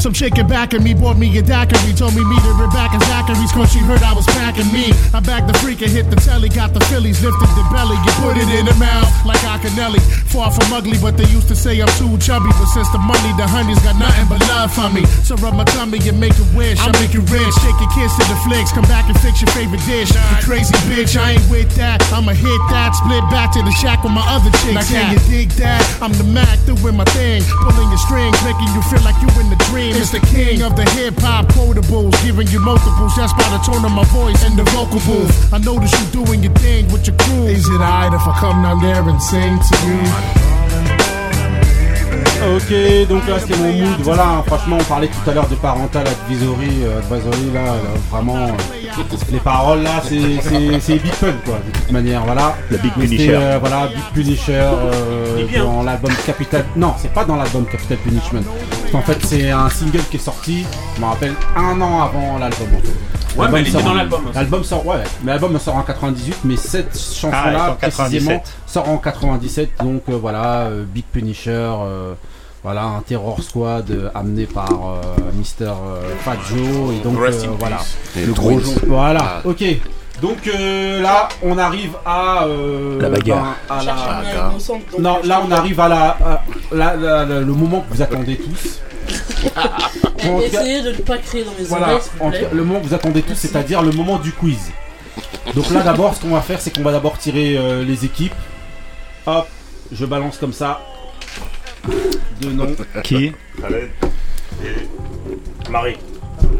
Some 0.00 0.14
chicken 0.16 0.48
back 0.48 0.72
at 0.72 0.80
me 0.80 0.94
bought 0.94 1.18
me 1.20 1.28
a 1.36 1.42
daiquiri. 1.44 1.92
Told 1.92 2.16
me 2.16 2.24
meet 2.24 2.40
her 2.40 2.66
back 2.72 2.96
in 2.96 3.00
Zachary's 3.04 3.52
cause 3.52 3.68
she 3.68 3.80
heard 3.84 4.00
I 4.00 4.16
was 4.16 4.24
packing 4.32 4.64
me. 4.72 4.96
I 5.12 5.20
bagged 5.20 5.52
the 5.52 5.56
freak 5.60 5.84
and 5.84 5.92
hit 5.92 6.08
the 6.08 6.16
telly. 6.16 6.48
Got 6.48 6.72
the 6.72 6.80
Phillies, 6.88 7.20
lifted 7.20 7.52
the 7.52 7.64
belly. 7.68 8.00
You 8.00 8.12
put 8.16 8.40
it 8.40 8.48
in 8.48 8.64
the 8.64 8.72
mouth 8.80 9.12
like 9.28 9.44
Acanelli. 9.44 10.00
Far 10.32 10.48
from 10.56 10.72
ugly, 10.72 10.96
but 11.04 11.20
they 11.20 11.28
used 11.28 11.48
to 11.48 11.54
say 11.54 11.76
I'm 11.84 11.92
too 12.00 12.16
chubby. 12.16 12.48
But 12.56 12.72
since 12.72 12.88
the 12.96 12.98
money, 12.98 13.28
the 13.36 13.44
honey's 13.44 13.76
got 13.84 14.00
nothing 14.00 14.24
but 14.32 14.40
love 14.48 14.72
for 14.72 14.88
me. 14.88 15.04
So 15.20 15.36
rub 15.36 15.52
my 15.52 15.68
tummy 15.68 16.00
and 16.08 16.16
make 16.16 16.32
a 16.40 16.48
wish. 16.56 16.80
I'll 16.80 16.96
make 16.96 17.12
you 17.12 17.20
rich. 17.28 17.52
Shake 17.60 17.76
your 17.76 17.92
kiss 17.92 18.16
to 18.16 18.24
the 18.24 18.40
flicks. 18.48 18.72
Come 18.72 18.88
back 18.88 19.04
and 19.12 19.20
fix 19.20 19.44
your 19.44 19.52
favorite 19.52 19.84
dish. 19.84 20.08
You 20.16 20.36
crazy 20.48 20.72
bitch, 20.88 21.12
I 21.20 21.36
ain't 21.36 21.44
with 21.52 21.68
that. 21.76 22.00
I'ma 22.08 22.32
hit 22.32 22.62
that. 22.72 22.96
Split 22.96 23.20
back 23.28 23.52
to 23.52 23.60
the 23.60 23.74
shack 23.76 24.00
with 24.00 24.16
my 24.16 24.24
other 24.32 24.48
chicks. 24.64 24.80
Now 24.80 24.88
can 24.88 25.12
you 25.12 25.20
dig 25.28 25.52
that? 25.60 25.84
I'm 26.00 26.16
the 26.16 26.24
Mac 26.24 26.56
doing 26.64 26.96
my 26.96 27.04
thing. 27.12 27.44
Pulling 27.68 27.92
your 27.92 28.00
strings, 28.08 28.40
making 28.48 28.72
you 28.72 28.80
feel 28.88 29.04
like 29.04 29.20
you 29.20 29.28
in 29.36 29.52
the 29.52 29.60
dream. 29.68 29.89
It's 29.96 30.10
the 30.10 30.20
king 30.20 30.62
of 30.62 30.76
the 30.76 30.88
hip 30.90 31.14
hop 31.18 31.46
quotables. 31.46 32.12
Giving 32.24 32.48
you 32.48 32.60
multiples. 32.60 33.16
That's 33.16 33.32
by 33.32 33.48
the 33.50 33.58
tone 33.64 33.84
of 33.84 33.92
my 33.92 34.04
voice 34.04 34.44
and 34.44 34.56
the 34.56 34.64
vocal 34.70 35.00
booth. 35.00 35.52
I 35.52 35.58
notice 35.58 35.92
you 35.98 36.24
doing 36.24 36.42
your 36.42 36.54
thing 36.54 36.90
with 36.92 37.06
your 37.06 37.16
crew. 37.16 37.46
Is 37.46 37.66
it 37.66 37.80
alright 37.80 38.12
if 38.12 38.22
I 38.22 38.38
come 38.38 38.62
down 38.62 38.80
there 38.82 39.02
and 39.02 39.20
sing 39.22 39.58
to 39.58 39.76
you? 39.86 40.59
Ok, 42.56 43.08
donc 43.08 43.26
là 43.28 43.34
c'est 43.38 43.56
mon 43.56 43.72
mood. 43.72 44.00
Voilà, 44.00 44.24
hein, 44.28 44.42
franchement, 44.46 44.78
on 44.80 44.84
parlait 44.84 45.08
tout 45.08 45.30
à 45.30 45.34
l'heure 45.34 45.48
de 45.48 45.54
parental 45.56 46.04
advisory, 46.06 46.70
euh, 46.84 46.98
advisory 46.98 47.50
là, 47.52 47.62
là, 47.64 47.72
vraiment. 48.10 48.36
euh, 48.36 49.02
les 49.32 49.38
paroles 49.40 49.82
là, 49.82 50.02
c'est 50.02 50.40
c'est- 50.42 50.80
c'est 50.80 50.94
Big 50.98 51.12
Pun 51.12 51.32
quoi, 51.44 51.58
de 51.66 51.78
toute 51.78 51.90
manière. 51.92 52.22
Voilà. 52.24 52.54
Le 52.70 52.78
Big 52.78 52.92
Punisher. 52.92 53.16
c'était, 53.18 53.34
euh, 53.34 53.58
voilà, 53.60 53.86
Big 53.88 54.04
Punisher 54.14 54.52
euh, 54.52 55.46
dans 55.58 55.82
l'album 55.82 56.12
Capital. 56.26 56.64
Non, 56.76 56.94
c'est 56.98 57.12
pas 57.12 57.24
dans 57.24 57.36
l'album 57.36 57.64
Capital 57.66 57.98
Punishment. 57.98 58.42
Qu'en 58.90 59.02
fait, 59.02 59.18
c'est 59.24 59.50
un 59.50 59.68
single 59.68 60.02
qui 60.10 60.16
est 60.16 60.20
sorti, 60.20 60.64
je 60.96 61.00
me 61.00 61.06
rappelle, 61.06 61.34
un 61.56 61.80
an 61.80 62.02
avant 62.02 62.38
l'album. 62.38 62.68
en 62.76 62.80
fait. 62.80 63.19
Ouais, 63.40 63.48
mais 63.52 63.58
elle 63.60 63.68
était 63.68 63.70
sort 63.72 63.82
dans 63.82 63.94
l'album 63.94 64.24
aussi. 64.26 64.34
L'album 64.34 64.64
sort, 64.64 64.86
ouais, 64.86 64.96
mais 65.22 65.32
l'album 65.32 65.58
sort 65.58 65.76
en 65.76 65.82
98, 65.82 66.36
mais 66.44 66.56
cette 66.56 66.98
chanson 66.98 67.30
Ah, 67.32 67.44
elle 67.46 67.52
là 67.54 67.58
sort 67.66 67.72
en 67.72 67.76
97. 67.76 68.10
précisément 68.10 68.42
sort 68.66 68.88
en 68.88 68.98
97. 68.98 69.70
Donc 69.82 70.02
euh, 70.08 70.16
voilà, 70.16 70.44
euh, 70.66 70.84
Big 70.86 71.04
Punisher. 71.12 71.50
euh, 71.52 72.14
voilà, 72.62 72.84
un 72.84 73.00
Terror 73.00 73.42
Squad 73.42 73.90
euh, 73.90 74.10
amené 74.14 74.44
par 74.44 74.68
euh, 74.70 75.00
Mister 75.34 75.64
euh, 75.64 76.14
Fat 76.20 76.36
Joe 76.46 76.94
et 76.94 77.02
donc 77.02 77.18
euh, 77.18 77.32
voilà. 77.58 77.78
Et 78.16 78.26
le 78.26 78.32
gros. 78.34 78.60
Voilà, 78.86 79.20
Ah. 79.22 79.40
ok. 79.48 79.64
Donc 80.20 80.46
euh, 80.46 81.00
là, 81.00 81.28
on 81.42 81.56
arrive 81.56 81.92
à 82.04 82.44
euh, 82.44 83.00
La 83.00 83.08
bagarre. 83.08 83.56
ben, 83.68 83.74
à 83.76 83.82
la- 83.84 84.52
Non, 84.98 85.20
là 85.24 85.42
on 85.46 85.50
arrive 85.50 85.80
à 85.80 85.88
la, 85.88 86.08
à 86.10 86.44
la- 86.72 86.96
la- 86.96 87.24
la- 87.24 87.40
le 87.40 87.52
moment 87.52 87.80
que 87.80 87.94
vous 87.94 88.02
attendez 88.02 88.36
tous. 88.36 88.80
Essayez 90.44 90.82
de 90.82 90.90
ne 90.90 90.96
pas 90.98 91.16
crier 91.18 91.44
dans 91.44 91.52
les 91.58 91.64
Voilà, 91.64 91.86
oreilles, 91.94 92.00
vous 92.20 92.30
plaît. 92.30 92.48
le 92.52 92.64
moment 92.64 92.80
que 92.80 92.86
vous 92.86 92.94
attendez 92.94 93.22
tous, 93.22 93.34
c'est-à-dire 93.34 93.82
le 93.82 93.92
moment 93.92 94.18
du 94.18 94.32
quiz. 94.32 94.70
Donc 95.54 95.70
là 95.70 95.80
d'abord, 95.82 96.14
ce 96.14 96.20
qu'on 96.20 96.30
va 96.34 96.42
faire, 96.42 96.60
c'est 96.60 96.74
qu'on 96.76 96.82
va 96.82 96.92
d'abord 96.92 97.16
tirer 97.18 97.56
euh, 97.56 97.82
les 97.82 98.04
équipes. 98.04 98.34
Hop, 99.26 99.48
je 99.90 100.04
balance 100.04 100.36
comme 100.38 100.52
ça. 100.52 100.80
Deux 102.40 102.50
noms. 102.52 102.76
Qui? 103.02 103.32
Marie. 105.70 105.96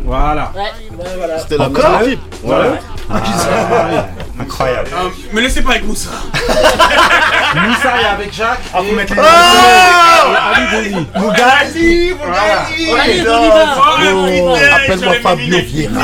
Voilà. 0.04 0.52
Ouais, 0.54 1.06
voilà. 1.16 1.38
C'était 1.38 1.56
la 1.58 1.64
Encore 1.66 1.90
même 2.00 2.08
équipe. 2.08 2.20
Voilà. 2.42 2.64
Ah, 3.12 4.06
Incroyable. 4.40 4.88
Euh, 4.94 5.08
me 5.32 5.40
laissez 5.40 5.62
pas 5.62 5.70
avec 5.72 5.84
Moussa. 5.84 6.08
Moussa 7.54 8.00
est 8.00 8.06
avec 8.14 8.32
Jacques. 8.32 8.60
Ah, 8.72 8.78
et- 8.82 8.92
mettre 8.92 9.14
les- 9.14 9.20
Ali 11.60 12.12
Voilà. 12.12 12.40
Allez, 13.02 13.20
Ok. 13.20 13.26
on 13.28 13.44
y 13.44 13.48
va. 13.48 13.64
Oh, 14.42 14.56
Appelle-moi 14.74 15.14
Fabio 15.22 15.58
Vieira. 15.58 16.00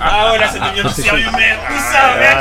Ah 0.00 0.32
ouais, 0.32 0.38
là 0.38 0.48
ça 0.48 0.58
devient 0.58 0.82
du 0.94 1.02
sérieux, 1.02 1.26
merde. 1.36 1.60
Moussa, 1.70 1.98
Ah, 2.02 2.18
merde. 2.18 2.38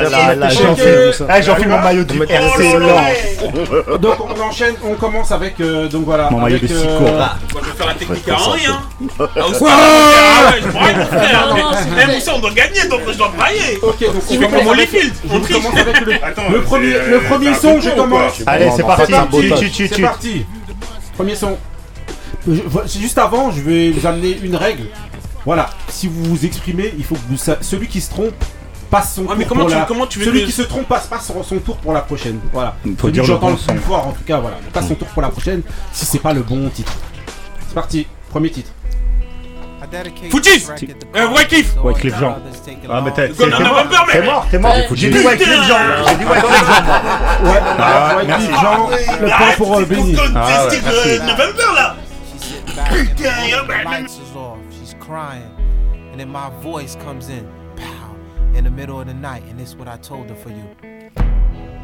j'en 0.52 0.76
fais, 0.76 1.12
ah, 1.30 1.68
mon 1.68 1.80
maillot 1.80 2.04
du 2.04 2.20
Oh 2.20 2.24
RC. 2.30 3.98
Donc 4.00 4.16
on 4.20 4.42
enchaîne, 4.42 4.76
on 4.84 4.96
commence 4.96 5.32
avec 5.32 5.60
euh, 5.62 5.88
donc 5.88 6.06
voilà. 6.06 6.30
Mon 6.32 6.40
maillot 6.40 6.58
de 6.60 6.66
euh, 6.66 6.68
Sico. 6.68 7.00
Moi 7.02 7.30
je 7.64 7.70
vais 7.70 7.78
faire 7.78 7.88
la 7.88 7.94
technique 7.94 8.28
à 8.30 8.36
Henri, 8.36 8.62
hein. 8.68 8.82
Ah, 10.34 10.52
Ouais. 10.52 10.62
Je 10.62 10.68
braille 10.70 10.96
mon 10.96 11.06
frère. 11.06 11.48
Non, 11.50 11.56
non, 11.58 11.72
c'est 11.74 12.08
Mais 12.08 12.14
Moussa, 12.16 12.32
on 12.36 12.40
doit 12.40 12.52
gagner, 12.52 12.88
donc 12.90 13.02
je 13.12 13.18
dois 13.18 13.30
brailler. 13.30 13.80
Ok, 13.82 14.00
donc 14.00 14.10
On 14.16 14.18
on 14.18 14.22
fait 14.22 14.36
commence 14.38 14.50
comme 14.52 14.54
avec, 14.60 14.68
Holyfield. 14.68 15.14
on 15.30 15.36
On 15.36 15.40
triche. 15.42 15.56
commence 15.58 15.78
avec 15.80 16.02
le, 16.02 16.14
Attends, 16.24 16.50
le 16.50 16.58
c'est, 16.60 16.64
premier, 16.66 16.94
le 16.94 17.20
premier 17.30 17.54
c'est 17.54 17.68
un 17.68 17.74
son, 17.74 17.82
je 17.82 17.90
commence. 17.92 18.34
quoi. 18.38 18.44
Allez, 18.54 18.70
c'est 18.76 18.84
parti. 18.84 19.14
C'est 19.94 20.02
parti. 20.02 20.46
Premier 21.16 21.36
son. 21.36 21.58
Je- 22.48 22.54
je- 22.56 23.00
juste 23.00 23.18
avant, 23.18 23.52
je 23.52 23.62
vais 23.62 23.92
vous 23.92 24.06
amener 24.08 24.38
une 24.42 24.56
règle. 24.56 24.86
Voilà, 25.46 25.70
si 25.90 26.08
vous 26.08 26.24
vous 26.24 26.46
exprimez, 26.46 26.94
il 26.98 27.04
faut 27.04 27.16
que 27.16 27.22
vous 27.30 27.38
sa- 27.38 27.62
celui 27.62 27.88
qui 27.88 28.02
se 28.02 28.10
trompe 28.10 28.34
passe 28.90 29.14
son 29.16 29.22
Ouais, 29.22 29.28
tour 29.30 29.36
mais 29.38 29.46
comment 29.46 29.62
pour 29.62 29.70
tu- 29.70 29.76
la... 29.76 29.82
comment 29.86 30.06
tu 30.08 30.20
veux 30.20 30.26
celui 30.26 30.42
que- 30.42 30.46
qui 30.48 30.52
se 30.52 30.62
trompe 30.64 30.88
passe, 30.88 31.08
passe 31.08 31.26
son, 31.28 31.42
son 31.44 31.60
tour 31.60 31.78
pour 31.78 31.94
la 31.94 32.02
prochaine. 32.02 32.40
Voilà. 32.52 32.76
Faut 32.84 33.08
Celui 33.08 33.14
dire 33.14 33.24
que 33.24 33.28
le 33.28 33.34
j'entends 33.34 33.48
bon 33.48 33.54
le 33.54 33.58
son. 33.58 33.74
plus 33.74 33.80
fort 33.80 34.08
en 34.08 34.12
tout 34.12 34.24
cas, 34.26 34.40
voilà. 34.40 34.58
Passe 34.74 34.88
son 34.88 34.96
tour 34.96 35.08
pour 35.08 35.22
la 35.22 35.30
prochaine 35.30 35.62
si 35.94 36.06
c'est 36.06 36.20
pas 36.20 36.34
le 36.34 36.42
bon 36.42 36.68
titre. 36.70 36.94
C'est 37.68 37.74
parti. 37.76 38.06
Premier 38.30 38.50
titre. 38.50 38.70
Footies 40.30 40.68
Euh, 41.16 41.28
Wycliffe 41.36 41.76
Wycliffe 41.84 42.18
Jean. 42.20 42.38
Ah, 42.90 43.02
mais 43.02 43.12
t'es 43.12 43.28
Gone 43.30 43.50
t'es 43.50 43.56
on 43.56 43.60
mort. 43.60 43.60
November, 43.60 43.98
mec. 44.08 44.12
T'es 44.16 44.22
mort, 44.26 44.48
t'es 44.52 44.58
mort. 44.60 44.76
J'ai 44.94 45.10
dit 45.10 45.18
Wycliffe 45.20 45.68
Jean. 45.68 46.06
J'ai 46.08 46.16
dit 46.16 46.24
Wycliffe 46.24 46.66
Jean. 46.66 46.84
moi. 46.84 47.52
Ouais, 47.52 47.60
Ah, 47.80 48.14
ouais, 48.18 48.24
merci. 48.26 48.48
Jean, 48.62 48.90
le 49.22 49.28
point 49.28 49.52
pour 49.58 49.78
euh, 49.78 49.86
Benny. 49.86 50.14
Gone 50.14 50.34
Ah, 50.36 50.46
ouais, 50.48 50.70
Festive 50.70 50.84
merci. 50.86 51.20
November 51.20 51.64
là 51.76 51.96
Putain, 52.66 52.84
Putain, 52.94 53.48
y'a- 53.50 53.84
lights 53.84 54.14
is 54.16 54.38
off. 54.38 54.58
She's 54.72 54.96
crying. 55.00 55.42
And 56.14 56.18
then 56.20 56.30
my 56.30 56.50
voice 56.62 56.96
comes 57.06 57.30
in, 57.30 57.46
pow, 57.76 58.16
in 58.58 58.64
the 58.64 58.70
middle 58.72 59.00
of 59.00 59.08
the 59.08 59.14
night, 59.14 59.44
and 59.50 59.58
this 59.60 59.70
is 59.70 59.76
what 59.76 59.88
I 59.88 59.98
told 59.98 60.30
her 60.30 60.36
for 60.36 60.50
you. 60.50 60.64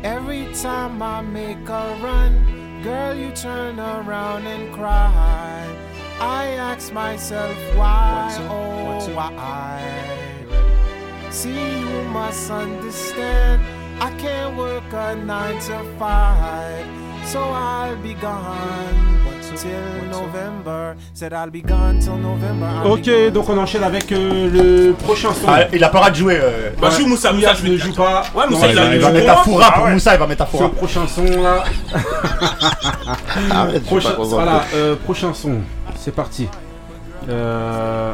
Every 0.03 0.45
time 0.61 1.01
I 1.01 1.21
make 1.21 1.67
a 1.67 1.95
run, 2.01 2.81
girl, 2.84 3.13
you 3.15 3.31
turn 3.31 3.79
around 3.79 4.45
and 4.47 4.71
cry. 4.73 5.65
I 6.19 6.45
ask 6.72 6.91
myself 6.94 7.56
why, 7.76 8.35
oh 8.49 8.99
why? 9.14 9.81
See, 11.30 11.80
you 11.81 12.03
must 12.11 12.49
understand, 12.49 13.61
I 14.02 14.10
can't 14.18 14.57
work 14.57 14.84
a 14.94 15.15
nine 15.15 15.60
to 15.68 15.84
five, 15.99 16.85
so 17.26 17.39
I'll 17.39 17.95
be 17.98 18.15
gone 18.15 19.18
till 19.56 20.06
November. 20.11 20.95
Said 21.14 21.34
I'll 21.34 21.49
be 21.52 21.61
gone 21.61 21.99
till 21.99 22.18
November. 22.18 22.65
I'll 22.65 22.95
be 22.98 23.02
Ok, 23.02 23.31
donc 23.34 23.49
on 23.49 23.57
enchaîne 23.60 23.84
avec 23.84 24.11
euh, 24.11 24.49
le 24.52 24.94
prochain 24.94 25.30
son. 25.34 25.48
Ah, 25.48 25.61
il 25.73 25.84
a 25.84 25.89
pas 25.89 26.10
de 26.10 26.15
jouer. 26.15 26.39
euh. 26.41 26.69
Bah, 26.81 26.89
joue 26.89 27.07
Moussa, 27.07 27.31
Moussa, 27.34 27.53
je 27.53 27.68
ne 27.68 27.77
joue 27.77 27.94
pas. 27.94 28.23
Ouais, 28.35 28.45
Non, 28.45 28.52
Moussa, 28.52 28.68
il 28.72 28.77
a 28.80 28.95
il 28.95 29.02
va 29.02 29.11
mettre 29.11 29.31
à 29.31 29.35
Foura 29.44 29.72
pour 29.72 29.81
Ah 29.84 29.84
ouais. 29.85 29.94
Moussa, 29.94 30.14
il 30.15 30.19
va 30.19 30.27
mettre 30.27 30.41
à 30.44 30.45
Ce 30.45 30.52
Foura. 30.52 30.69
prochain 30.69 31.07
son 31.07 31.26
là. 31.44 31.64
Arrête, 33.52 33.76
suis 33.77 33.85
prochain, 33.85 34.14
voilà, 34.18 34.64
euh, 34.73 34.95
prochain 34.95 35.34
son. 35.34 35.60
C'est 36.07 36.15
parti. 36.15 36.47
Euh... 37.27 38.13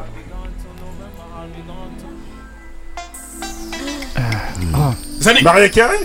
Ah. 4.73 4.93
Zané. 5.21 5.43
Maria 5.43 5.69
Carré 5.69 5.97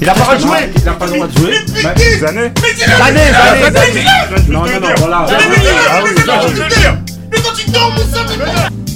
Il 0.00 0.08
a 0.08 0.14
pas 0.14 0.18
le 0.18 0.24
droit 0.24 0.34
de 0.34 0.40
jouer. 0.40 0.58
Il 0.82 0.88
a 0.88 0.92
pas 0.94 1.06
le 1.06 1.12
droit 1.12 1.28
de 1.28 1.38
jouer. 1.38 1.54
Bah, 1.84 1.94
Zané 2.18 2.18
Zané, 2.18 3.20
Zané. 3.70 4.04
Non, 4.48 4.64
non, 4.66 4.80
non, 4.80 4.88
voilà. 4.96 5.26
Mais 7.30 7.38
quand 7.40 7.52
tu 7.54 7.70
dors, 7.70 7.92
mais 7.94 8.87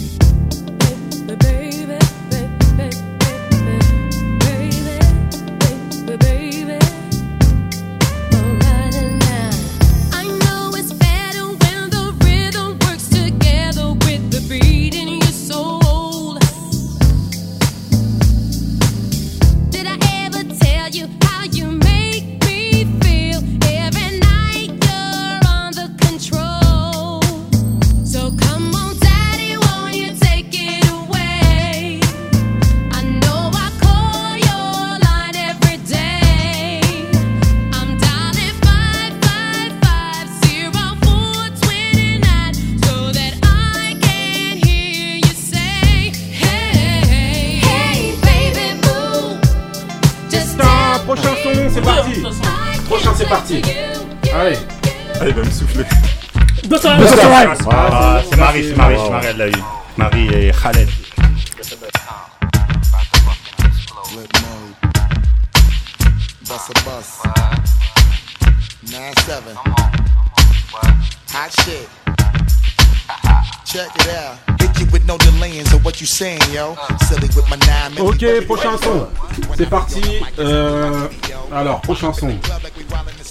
Euh, 80.39 81.07
alors, 81.55 81.81
prochain 81.81 82.13
son. 82.13 82.31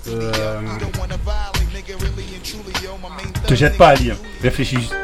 Euh, 0.08 0.62
Te 3.48 3.54
jette 3.56 3.78
pas, 3.78 3.90
Ali. 3.90 4.12
hein. 4.12 4.18
Réfléchis 4.42 4.78
juste. 4.78 4.96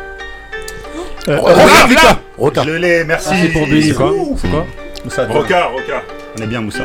Euh, 1.28 1.40
Roca, 1.40 1.86
Roca, 1.88 2.19
Roca. 2.38 2.64
Je 2.64 2.69
l'ai, 2.72 3.03
merci. 3.03 3.30
Ah, 3.32 3.36
c'est 3.41 3.49
pour 3.49 3.65
Billy, 3.65 3.90
C'est 3.90 3.95
quoi. 3.95 4.10
quoi 4.11 4.26
C'est 4.41 4.49
quoi 4.49 4.65
Moussa, 5.03 5.28
Roca, 5.28 5.65
Roca. 5.65 6.03
On 6.38 6.41
est 6.41 6.48
bien, 6.48 6.61
Moussa. 6.61 6.84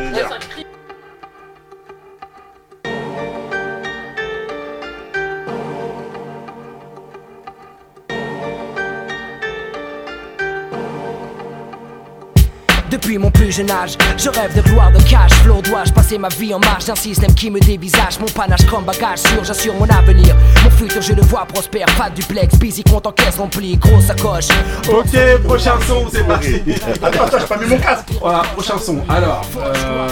Plus 13.52 13.56
jeune 13.56 13.70
âge, 13.70 13.96
je 14.16 14.28
rêve 14.30 14.54
de 14.56 14.62
gloire 14.62 14.90
de 14.92 14.98
cash 15.02 15.32
flow. 15.42 15.60
Dois-je 15.62 15.92
passer 15.92 16.18
ma 16.18 16.28
vie 16.28 16.54
en 16.54 16.58
marge 16.58 16.86
d'un 16.86 16.94
système 16.94 17.34
qui 17.34 17.50
me 17.50 17.60
dévisage 17.60 18.18
Mon 18.20 18.26
panache 18.26 18.64
comme 18.66 18.84
bagage 18.84 19.20
sûr, 19.20 19.44
j'assure 19.44 19.74
mon 19.74 19.88
avenir. 19.88 20.34
Mon 20.64 20.70
futur, 20.70 21.02
je 21.02 21.12
le 21.12 21.22
vois 21.22 21.44
prospère. 21.46 21.86
Pas 21.98 22.10
de 22.10 22.16
duplex, 22.16 22.56
busy, 22.58 22.82
compte 22.82 23.06
en 23.06 23.12
caisse 23.12 23.36
remplie, 23.36 23.76
grosse 23.76 24.06
sacoche. 24.06 24.48
Ok, 24.88 25.42
prochain 25.44 25.74
son, 25.86 26.08
c'est 26.10 26.26
parti. 26.26 26.62
Attends, 27.02 27.24
attends, 27.24 27.38
j'ai 27.40 27.46
pas 27.46 27.56
mis 27.58 27.66
mon 27.66 27.78
casque. 27.78 28.08
Voilà, 28.20 28.42
prochain 28.54 28.78
son. 28.78 29.02
Alors, 29.08 29.42
euh, 29.58 30.08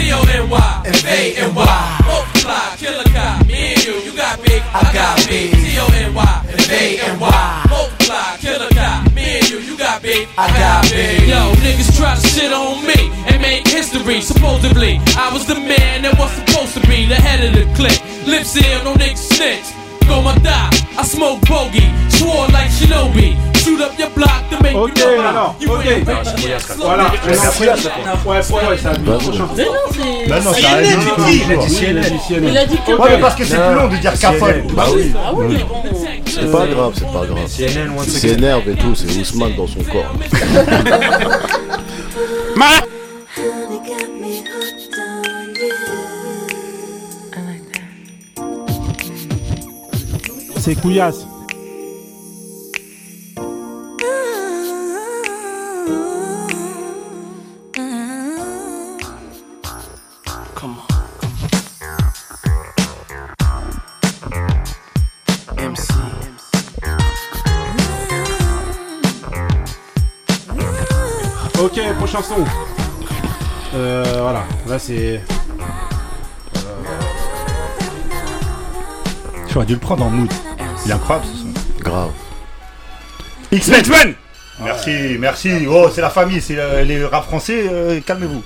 T-O-N-Y, 0.00 0.82
F-A-N-Y 0.86 2.00
Multiply, 2.06 2.76
killer 2.80 3.04
cop, 3.12 3.46
me 3.46 3.74
and 3.74 3.84
you, 3.84 3.92
you 4.00 4.16
got 4.16 4.40
big, 4.42 4.62
I 4.72 4.80
got 4.94 5.28
big. 5.28 5.52
T-O-N-Y, 5.52 6.44
F-A-N-Y 6.48 7.66
Multiply, 7.68 8.36
killer 8.38 8.70
cop, 8.70 9.12
me 9.12 9.40
and 9.40 9.50
you, 9.50 9.58
you 9.58 9.76
got 9.76 10.00
big, 10.00 10.26
I 10.38 10.48
got 10.56 10.88
big. 10.90 11.28
Yo, 11.28 11.52
niggas 11.60 11.94
try 11.98 12.14
to 12.14 12.26
shit 12.28 12.50
on 12.50 12.80
me 12.86 13.12
and 13.28 13.42
make 13.42 13.68
history. 13.68 14.22
Supposedly, 14.22 14.96
I 15.20 15.28
was 15.34 15.46
the 15.46 15.56
man 15.56 16.00
that 16.08 16.18
was 16.18 16.32
supposed 16.32 16.72
to 16.80 16.80
be 16.88 17.04
the 17.04 17.16
head 17.16 17.44
of 17.44 17.52
the 17.52 17.68
clique. 17.76 18.00
Lip 18.26 18.44
seal, 18.44 18.82
no 18.84 18.94
niggas 18.94 19.36
snitch 19.36 19.79
Go 20.10 20.18
my 20.22 20.34
die, 20.42 20.70
I 20.98 21.04
smoke 21.04 21.40
bogey 21.46 21.88
Swore 22.08 22.48
like 22.48 22.68
Shinobi 22.68 23.36
Shoot 23.62 23.80
up 23.80 23.96
your 23.96 24.10
block 24.10 24.48
to 24.50 24.60
make 24.60 24.74
Ok, 24.74 24.98
you 24.98 25.04
know 25.04 25.20
alors, 25.28 25.54
You 25.60 25.72
ok. 25.72 25.86
ain't 25.86 26.08
rich. 26.08 26.28
Voilà, 26.34 26.58
Slow 26.58 26.86
on 26.86 26.96
nigga. 26.96 27.48
enchaîne. 27.48 27.76
Ouais, 28.26 28.40
ouais, 28.40 28.68
ouais, 28.70 28.78
ça 28.78 28.90
a 28.90 28.98
mis 28.98 29.06
le 29.06 29.18
prochain. 29.18 29.46
Mais 29.54 29.64
non, 29.64 29.70
c'est. 29.92 30.26
Bah 30.28 30.40
non, 30.40 30.52
c'est- 30.54 30.62
ça 30.62 30.68
a 30.72 30.74
il 30.82 30.86
a 30.86 30.88
dit 30.96 31.04
Il 31.44 31.52
a 31.52 31.54
CNN. 31.68 32.18
il 32.48 32.58
a 32.58 32.64
dit 32.66 32.78
que. 32.86 32.92
Ouais, 32.92 33.10
mais 33.10 33.18
parce 33.20 33.34
que 33.36 33.44
c'est 33.44 33.56
plus 33.56 33.74
long 33.74 33.88
de 33.88 33.96
dire 33.98 34.18
Cafol. 34.18 34.64
Bah 34.74 34.86
oui. 34.94 35.12
Ah 35.14 35.32
oui, 35.34 35.44
mais 35.50 35.64
bon. 35.64 35.82
C'est 36.26 36.50
pas 36.50 36.66
grave, 36.66 36.92
c'est 36.96 37.12
pas 37.12 37.26
grave. 37.26 37.46
CNN, 37.46 37.92
again. 37.92 38.02
s'énerve 38.04 38.66
et 38.68 38.74
tout, 38.76 38.94
c'est 38.94 39.10
Ousmane 39.20 39.54
dans 39.56 39.66
son 39.66 39.82
corps. 39.84 40.14
C'est 50.62 50.74
Couillasse. 50.74 51.26
Ok, 71.58 71.80
prochain 71.96 72.20
son. 72.20 72.34
Euh, 73.74 74.04
voilà, 74.20 74.44
là 74.66 74.78
c'est. 74.78 75.22
J'aurais 79.48 79.64
dû 79.64 79.72
le 79.72 79.80
prendre 79.80 80.04
en 80.04 80.10
mood. 80.10 80.30
Il 80.90 80.94
est 80.94 80.96
incroyable 80.96 81.26
ce 81.32 81.38
son. 81.38 81.82
Grave. 81.84 82.10
X-Men 83.52 84.14
Merci, 84.60 85.16
merci. 85.20 85.50
Oh, 85.68 85.88
c'est 85.94 86.00
la 86.00 86.10
famille, 86.10 86.40
c'est 86.40 86.58
euh, 86.58 86.82
les 86.82 87.04
rap 87.04 87.26
français. 87.26 87.68
euh, 87.70 88.00
Calmez-vous. 88.00 88.42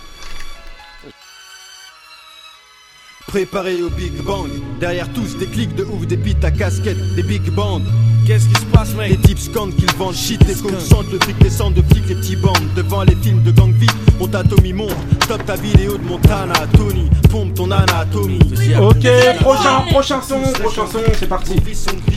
Préparé 3.26 3.82
au 3.82 3.88
Big 3.88 4.12
Bang, 4.22 4.50
derrière 4.78 5.10
tous 5.14 5.38
des 5.38 5.46
clics 5.46 5.74
de 5.74 5.84
ouf, 5.84 6.06
des 6.06 6.18
pites 6.18 6.44
à 6.44 6.50
casquette, 6.50 7.14
des 7.14 7.22
big 7.22 7.48
bands. 7.50 7.80
Qu'est-ce 8.26 8.48
qui 8.48 8.54
se 8.58 8.66
passe, 8.66 8.94
mec 8.94 9.10
Les 9.10 9.16
types 9.18 9.38
scandent 9.38 9.74
qu'ils 9.76 9.92
vendent 9.96 10.14
shit, 10.14 10.42
les 10.46 10.54
scons 10.54 10.68
chantent, 10.70 11.12
le 11.12 11.18
fric 11.20 11.38
descend 11.38 11.74
de 11.74 11.82
flics, 11.82 12.08
les 12.08 12.14
petits 12.14 12.36
bandes. 12.36 12.56
Devant 12.74 13.02
les 13.02 13.16
films 13.16 13.42
de 13.42 13.50
gang 13.50 13.72
vite, 13.74 13.92
on 14.18 14.26
t'atomie 14.26 14.72
montre. 14.72 14.96
Stop 15.24 15.44
ta 15.44 15.56
vidéo 15.56 15.98
de 15.98 16.04
Montana, 16.04 16.54
Tony, 16.76 17.10
pompe 17.30 17.54
ton 17.54 17.70
anatomie. 17.70 18.38
Ok, 18.80 19.06
prochain, 19.40 19.80
prochain 19.90 20.20
son, 20.22 20.40
prochain 20.62 20.86
son, 20.90 21.00
c'est 21.18 21.28
parti. 21.28 21.56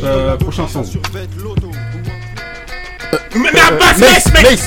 Euh, 0.03 0.37
prochain 0.37 0.67
son. 0.67 0.83
Mais 3.35 3.49
mais 3.53 3.59
Abbas, 3.59 3.99
laisse, 3.99 4.31
mec 4.33 4.59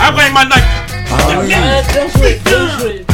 Après, 0.00 0.30
maintenant 0.30 0.56
Ah 1.10 1.16
oui. 1.40 1.46
Ouais, 1.46 1.46
bien 1.46 2.08
joué, 2.14 2.40
bien 2.44 2.78
joué. 2.78 3.13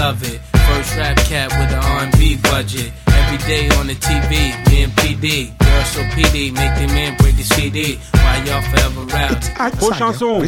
Love 0.00 0.22
it. 0.24 0.40
First 0.66 0.96
rap 0.96 1.16
cat 1.28 1.48
with 1.60 1.70
an 1.76 1.84
R&B 1.84 2.36
budget. 2.48 2.90
Every 3.20 3.36
day 3.46 3.68
on 3.78 3.86
the 3.86 3.94
TV, 3.94 4.56
me 4.70 4.84
and 4.84 4.92
PD. 4.96 5.52
Girl 5.60 5.84
so 5.84 6.00
PD, 6.16 6.52
make 6.56 6.74
them 6.80 6.88
man 6.96 7.16
break 7.18 7.36
the 7.36 7.44
CD. 7.44 7.98
Why 8.14 8.42
y'all 8.46 8.62
forever 8.72 9.02
rowdy? 9.12 9.48
Prochain 9.76 10.12
son. 10.14 10.40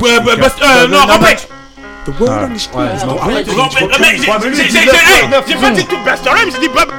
Ouais, 0.00 0.18
bah, 0.24 0.36
bah, 0.36 0.50
euh, 0.62 0.88
non, 0.88 1.06
Rampage 1.06 1.46
The 2.06 2.12
world 2.20 2.50
on 2.50 2.54
the 2.54 2.58
street. 2.58 2.76
Ouais, 2.76 3.06
non, 3.06 3.18
arrête, 3.20 3.48
Rampage, 3.50 3.78
tu- 3.78 4.00
mais 4.00 4.16
j'ai- 4.16 4.30
Ouais, 4.30 4.38
mais 4.40 4.48
lui, 4.50 4.56
j'ai- 4.56 4.62
il 4.64 4.70
j'ai- 4.72 4.78
dit 4.78 4.84
j'ai- 4.84 5.28
neuf 5.28 5.44
hey, 5.44 5.44
J'ai 5.46 5.54
sons. 5.54 5.60
pas 5.60 5.70
dit 5.70 5.84
tout 5.86 5.98
Buster 6.04 6.30
Rhymes, 6.30 6.50
j'ai 6.54 6.60
dit 6.60 6.68
Bob. 6.68 6.90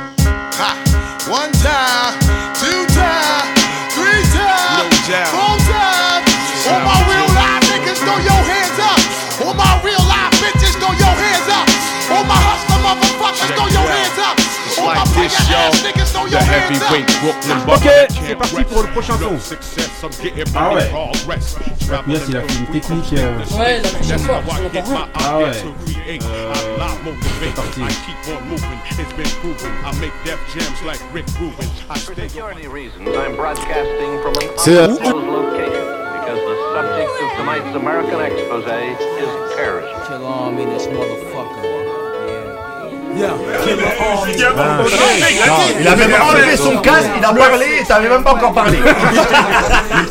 One 1.30 1.52
time, 1.52 2.16
two 2.54 2.86
time, 2.94 3.50
three 3.90 4.24
time, 4.32 5.26
four 5.26 5.57
All 15.18 15.24
my 15.24 15.30
player 15.30 15.58
ass 15.58 15.82
niggas, 15.82 16.12
throw 16.14 16.26
your 16.28 16.40
hands 16.40 16.82
up. 16.82 17.74
Ok, 17.74 17.90
c'est 18.28 18.36
parti 18.36 18.64
pour 18.66 18.84
le 18.84 18.90
prochain 18.90 19.18
son. 19.18 20.10
Ah 20.56 20.74
ouais. 20.74 20.92
Yes, 22.08 22.24
il 22.30 22.38
a 22.38 22.42
fait 22.42 22.54
une 22.60 22.66
technique. 22.68 23.14
euh, 23.14 23.58
Ouais, 23.58 23.82
la 23.82 23.90
prochaine 23.90 24.20
fois, 24.20 24.42
on 24.48 24.66
entend. 24.66 25.08
Ah 25.16 25.38
ouais. 25.40 25.52
Euh, 26.22 26.54
c'est 27.40 27.54
parti. 27.56 27.82
I'm 33.16 33.36
broadcasting 33.36 34.22
from 34.22 34.34
an 34.36 34.54
C'est, 34.58 34.76
euh, 34.78 34.84
undisclosed 34.86 35.28
location 35.28 35.86
because 36.14 36.40
the 36.40 36.56
subject 36.74 37.10
of 37.24 37.30
tonight's 37.38 37.76
American 37.76 38.20
expose 38.22 38.66
is 38.68 39.56
terrorism. 39.56 40.02
Kill 40.08 40.26
army, 40.26 40.66
this 40.66 40.88
motherfucker. 40.88 41.87
Yeah. 43.18 43.30
Non, 44.56 44.84
il 45.80 45.88
a 45.88 45.96
même 45.96 46.12
enlevé 46.22 46.56
son 46.56 46.78
casque, 46.78 47.10
il 47.18 47.26
a 47.26 47.34
parlé 47.34 47.66
et 47.82 47.84
t'avais 47.84 48.10
même 48.10 48.24
pas 48.24 48.34
encore 48.34 48.54
parlé. 48.54 48.78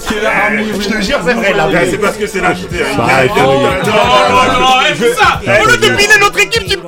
Je 0.09 0.89
te 0.89 1.01
jure, 1.03 1.21
c'est 1.25 1.35
vrai, 1.35 1.53
là. 1.53 1.69
C'est 1.89 1.99
parce 1.99 2.17
que 2.17 2.27
c'est 2.27 2.41
l'invité. 2.41 2.79
hein. 2.83 2.97
Bah. 2.97 3.05
Non, 3.37 3.61
non, 3.61 3.61
non, 3.61 4.67
c'est 4.97 5.15
ça 5.15 5.41
On 5.47 5.69
a 5.69 5.77
deviné 5.77 6.15
notre 6.21 6.39
équipe 6.41 6.63
lyrical 6.69 6.87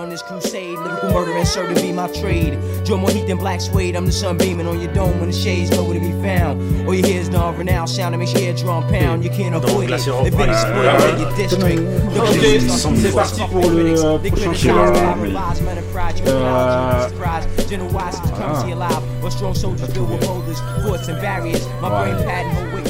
murder 1.12 1.32
and 1.38 1.74
to 1.74 1.80
be 1.82 1.92
my 1.92 2.08
trade. 2.08 2.58
Draw 2.84 2.96
more 2.96 3.10
heat 3.10 3.26
than 3.26 3.38
black 3.38 3.60
suede. 3.60 3.96
I'm 3.96 4.06
the 4.06 4.12
sun 4.12 4.36
beaming 4.36 4.66
on 4.66 4.80
your 4.80 4.92
dome 4.92 5.18
when 5.20 5.30
the 5.30 5.36
shades 5.36 5.70
nowhere 5.70 5.94
to 5.94 6.00
be 6.00 6.12
found. 6.22 6.86
All 6.86 6.94
you 6.94 7.04
hear 7.04 7.20
is 7.20 7.28
the 7.30 7.38
renowned 7.56 7.88
sound 7.88 8.14
that 8.14 8.18
makes 8.18 8.32
your 8.32 8.42
head 8.42 8.56
drum 8.56 8.86
pound. 8.88 9.24
You 9.24 9.30
can't 9.30 9.54
avoid 9.54 9.90
it. 9.90 10.00
They've 10.24 10.36
been 10.36 10.50
exploited 10.50 11.14
in 11.14 11.20
your 11.20 11.30
district. 11.36 11.80
Look 12.14 12.24
at 12.24 12.30
Ok, 12.30 12.40
this. 12.40 12.86
c'est 13.02 13.14
parti 13.14 13.42
pour 13.50 13.70
le 13.70 13.94
euh, 13.98 14.18
prochain 14.18 14.74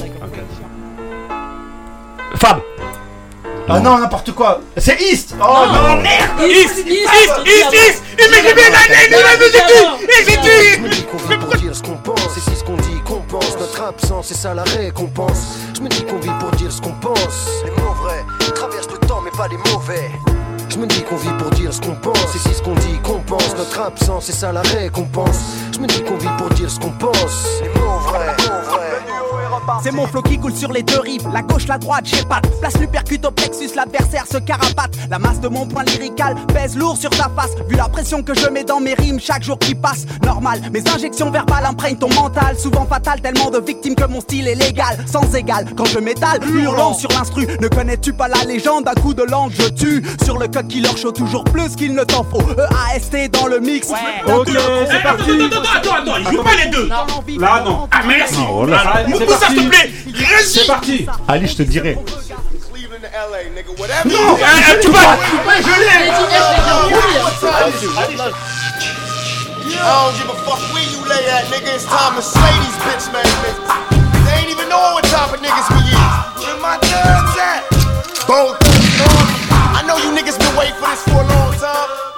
like 0.00 0.12
a 2.32 2.36
Fab. 2.36 2.62
Ah 3.70 3.80
non, 3.80 3.98
n'importe 3.98 4.32
quoi. 4.32 4.60
C'est 4.76 4.98
East. 5.00 5.34
Oh 5.40 5.66
non, 5.66 5.96
merde. 6.00 6.40
East, 6.40 6.78
East, 6.86 7.40
East, 7.44 7.74
East 7.74 8.02
bien 8.16 8.68
Et 10.08 10.24
j'ai 10.24 10.36
dit 10.88 11.04
qu'on 11.04 11.18
vit 11.18 11.36
pour 11.36 11.54
dire 11.56 11.74
ce 11.74 11.82
qu'on 11.82 11.96
pense, 11.96 12.36
et 12.36 12.40
c'est 12.40 12.54
ce 12.54 12.64
qu'on 12.64 12.76
dit 12.76 13.00
qu'on 13.04 13.20
pense. 13.22 13.58
Notre 13.58 13.82
absence, 13.82 14.28
c'est 14.28 14.36
ça 14.36 14.54
la 14.54 14.64
récompense. 14.64 15.58
Je 15.76 15.80
me 15.82 15.88
dis 15.88 16.04
qu'on 16.04 16.18
vit 16.18 16.30
pour 16.40 16.50
dire 16.52 16.72
ce 16.72 16.80
qu'on 16.80 16.92
pense. 16.92 17.62
Les 17.64 17.70
mots 17.70 17.94
vrais 18.02 18.24
traversent 18.54 18.90
le 18.90 19.06
temps, 19.06 19.20
mais 19.22 19.30
pas 19.30 19.48
les 19.48 19.58
mauvais. 19.72 20.10
Je 20.68 20.78
me 20.78 20.86
dis 20.86 21.02
qu'on 21.02 21.16
vit 21.16 21.32
pour 21.38 21.50
dire 21.50 21.72
ce 21.72 21.80
qu'on 21.80 21.94
pense, 21.94 22.34
et 22.34 22.38
c'est 22.38 22.52
ce 22.52 22.62
qu'on 22.62 22.74
dit 22.74 22.98
qu'on 23.02 23.20
pense. 23.20 23.56
Notre 23.56 23.80
absence, 23.80 24.26
c'est 24.26 24.32
ça 24.32 24.52
la 24.52 24.62
récompense. 24.62 25.38
Je 25.72 25.78
me 25.80 25.86
dis 25.86 26.02
qu'on 26.02 26.16
vit 26.16 26.28
pour 26.36 26.50
dire 26.50 26.70
ce 26.70 26.78
qu'on 26.78 26.90
pense. 26.90 27.60
Les 27.62 27.68
mots 27.80 27.98
vrais, 28.04 28.26
mots 28.26 28.70
vrais. 28.70 28.84
C'est 29.82 29.92
mon 29.92 30.06
flow 30.06 30.22
qui 30.22 30.38
coule 30.38 30.54
sur 30.54 30.72
les 30.72 30.82
deux 30.82 31.00
rives, 31.00 31.28
la 31.32 31.42
gauche, 31.42 31.66
la 31.66 31.78
droite, 31.78 32.04
j'ai 32.04 32.24
pas. 32.24 32.40
Place 32.60 32.78
l'uppercut 32.80 33.20
au 33.24 33.30
plexus, 33.30 33.70
l'adversaire 33.76 34.24
se 34.26 34.38
carapate. 34.38 34.90
La 35.10 35.18
masse 35.18 35.40
de 35.40 35.48
mon 35.48 35.66
point 35.66 35.84
lyrical 35.84 36.36
pèse 36.54 36.76
lourd 36.76 36.96
sur 36.96 37.10
ta 37.10 37.30
face. 37.36 37.50
Vu 37.68 37.76
la 37.76 37.88
pression 37.88 38.22
que 38.22 38.34
je 38.34 38.48
mets 38.48 38.64
dans 38.64 38.80
mes 38.80 38.94
rimes 38.94 39.20
chaque 39.20 39.42
jour 39.42 39.58
qui 39.58 39.74
passe, 39.74 40.06
normal. 40.24 40.60
Mes 40.72 40.82
injections 40.88 41.30
verbales 41.30 41.66
imprègnent 41.66 41.98
ton 41.98 42.12
mental, 42.14 42.58
souvent 42.58 42.86
fatal, 42.86 43.20
tellement 43.20 43.50
de 43.50 43.58
victimes 43.58 43.94
que 43.94 44.06
mon 44.06 44.20
style 44.20 44.48
est 44.48 44.54
légal, 44.54 44.96
sans 45.06 45.34
égal. 45.34 45.66
Quand 45.76 45.86
je 45.86 45.98
m'étale, 45.98 46.40
hurlant 46.54 46.94
sur 46.94 47.10
l'instru, 47.10 47.46
ne 47.60 47.68
connais-tu 47.68 48.12
pas 48.12 48.28
la 48.28 48.44
légende? 48.44 48.88
Un 48.88 49.00
coup 49.00 49.14
de 49.14 49.24
langue, 49.24 49.52
je 49.52 49.68
tue. 49.68 50.02
Sur 50.24 50.38
le 50.38 50.48
code 50.59 50.68
qui 50.68 50.80
leur 50.80 50.97
chaud 50.97 51.12
toujours 51.12 51.44
plus 51.44 51.76
qu'il 51.76 51.94
ne 51.94 52.02
t'en 52.05 52.24
faut. 52.24 52.43
EAST 52.94 53.30
dans 53.30 53.47
le 53.47 53.60
mix. 53.60 53.89
Ok, 54.26 54.48
c'est 54.90 55.02
parti. 55.02 55.30
Attends, 55.30 55.62
attends, 55.76 55.94
attends, 55.94 56.16
il 56.18 56.36
joue 56.36 56.43
pas 56.43 56.56
les 56.56 56.70
deux 56.70 56.89
Là, 57.39 57.62
non. 57.64 57.89
Ah, 57.90 58.02
merci. 58.06 58.39
Allez, 58.43 59.12
s'il 59.14 59.56
te 59.56 59.68
plaît 59.68 59.90
C'est 60.44 60.66
parti. 60.66 61.06
Ali, 61.28 61.47
je 61.47 61.56
te 61.56 61.62
dirai. 61.62 61.97
Non 64.06 64.35
euh, 64.35 64.80
Tu 64.82 64.90
vas... 64.90 65.18
Je 65.60 65.74
l'ai 65.80 66.10
I 69.70 69.80
don't 69.80 70.16
give 70.16 70.28
a 70.28 70.35
fuck 70.44 70.59
where 70.72 70.82
you 70.82 70.98
lay 71.09 71.24
at, 71.30 71.44
nigga. 71.52 71.74
It's 71.74 71.85
time 71.85 72.16
to 72.16 72.22
slay 72.22 72.51
these 72.64 72.78
bitch 72.82 73.12
man 73.12 73.22
niggas. 73.22 73.70
They 74.24 74.40
ain't 74.40 74.51
even 74.51 74.68
know 74.68 74.94
what 74.94 75.05
type 75.05 75.32
of 75.32 75.40
niggas 75.40 75.68
we 75.70 75.82
is. 75.86 76.44
Where 76.44 76.59
my 76.60 76.78
thugs 76.78 77.39
at? 77.39 77.62
Both 78.26 78.59
thugs, 78.59 79.32
you 79.32 79.38
know? 79.89 79.97
You 79.97 80.10
niggas 80.15 80.39
been 80.39 80.56
waiting 80.56 80.74
for 80.74 80.89
this 80.89 81.02
for 81.05 81.23
a 81.23 81.27
long 81.27 81.55
time. 81.55 82.17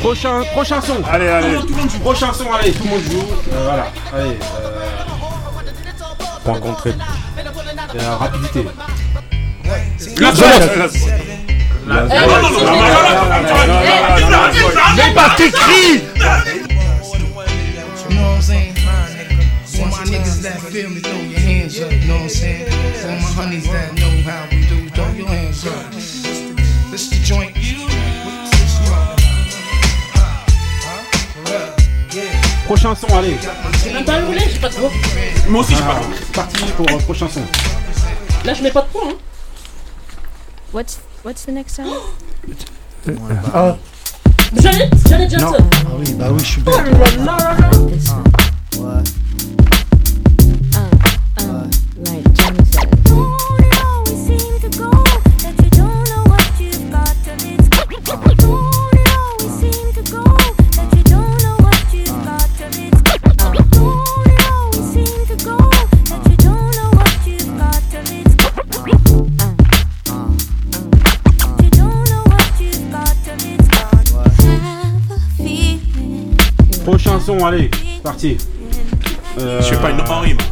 Prochain, 0.00 0.42
prochain 0.52 0.80
son. 0.80 1.02
Allez, 1.10 1.28
allez. 1.28 1.56
Tout 1.58 1.66
le 1.68 1.74
monde 1.76 1.90
joue. 1.90 1.98
Prochain 1.98 2.32
son, 2.32 2.50
allez, 2.52 2.72
tout 2.72 2.84
le 2.84 2.90
monde 2.90 3.02
joue. 3.02 3.18
Euh, 3.52 3.64
voilà. 3.64 3.86
Allez. 4.14 4.30
Euh, 4.30 4.70
Point 6.44 6.60
contré. 6.60 6.94
euh, 7.94 8.16
rapidité. 8.16 8.64
La 11.86 12.04
Mais 14.96 15.14
pas 15.14 15.30
t'écris 15.36 16.02
You 18.08 18.16
know 18.16 18.22
what 18.22 18.36
I'm 18.36 18.42
saying? 18.42 18.74
For 19.66 19.86
my 19.86 20.04
niggas 20.10 20.40
that 20.42 20.60
feel 20.60 20.88
me, 20.90 21.00
throw 21.00 21.12
your 21.20 21.40
hands 21.40 21.80
up. 21.80 21.90
You 21.92 21.98
know 22.08 22.14
what 22.14 22.22
I'm 22.22 22.28
saying? 22.28 22.66
For 23.00 23.08
my 23.08 23.42
honeys 23.42 23.64
that 23.70 23.92
know 23.94 24.22
how 24.30 24.46
we 24.50 24.66
do, 24.66 24.88
throw 24.90 25.08
your 25.16 25.28
hands 25.28 25.66
up. 25.66 25.92
Prochain 32.80 32.94
son, 32.94 33.14
allez. 33.14 33.36
J'ai 33.84 33.92
même 33.92 34.04
pas 34.06 34.20
roulé, 34.22 34.40
j'ai 34.50 34.58
pas 34.58 34.70
de 34.70 34.74
points. 34.74 34.88
Moi 35.50 35.60
aussi, 35.60 35.74
j'ai 35.74 35.82
pas 35.82 36.00
Ah, 36.00 36.14
C'est 36.18 36.32
parti 36.32 36.64
pour 36.74 36.86
le 36.86 36.96
prochain 36.96 37.28
son. 37.28 37.40
Là, 38.42 38.54
je 38.54 38.62
mets 38.62 38.70
pas 38.70 38.80
de 38.80 38.86
points. 38.86 39.10
Hein. 39.10 39.16
What's 40.72 40.98
what's 41.22 41.44
the 41.44 41.50
next 41.50 41.76
sound? 41.76 41.90
Ah. 43.52 43.76
Janet, 44.62 44.90
Janet 45.06 45.30
Jackson. 45.30 45.56
Ah 45.60 45.88
oui, 45.98 46.14
bah 46.14 46.28
oui, 46.32 46.38
je 46.40 46.44
suis 46.46 46.62
Oh 46.66 46.70
bête. 46.70 47.16
là 47.18 47.36
là 47.36 47.36
là 47.36 47.56
là. 47.60 47.68
Prochain 47.70 48.22
son, 77.30 77.46
allez, 77.46 77.70
c'est 77.72 78.02
parti. 78.02 78.36
Euh... 79.38 79.60
Je 79.62 79.68
fais 79.68 79.76
pas 79.76 79.90
une 79.90 80.00
Henri, 80.00 80.34
moi. 80.34 80.44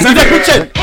Sylvia 0.00 0.24
Coutienne. 0.24 0.79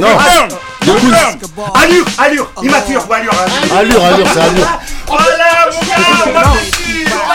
Non. 0.00 0.08
je 0.82 0.90
veux 0.92 1.10
peur. 1.10 1.72
Allure, 1.74 2.06
allure, 2.18 2.50
immature 2.62 3.06
ou 3.08 3.12
allure 3.12 3.32
hein. 3.34 3.76
Allure, 3.78 4.04
allure, 4.04 4.26
c'est 4.32 4.40
allure. 4.40 4.78
Voilà, 5.06 5.68
mon 5.72 5.80
gars, 6.32 6.42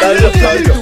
Allure, 0.01 0.31
c'est 0.33 0.45
allure. 0.45 0.75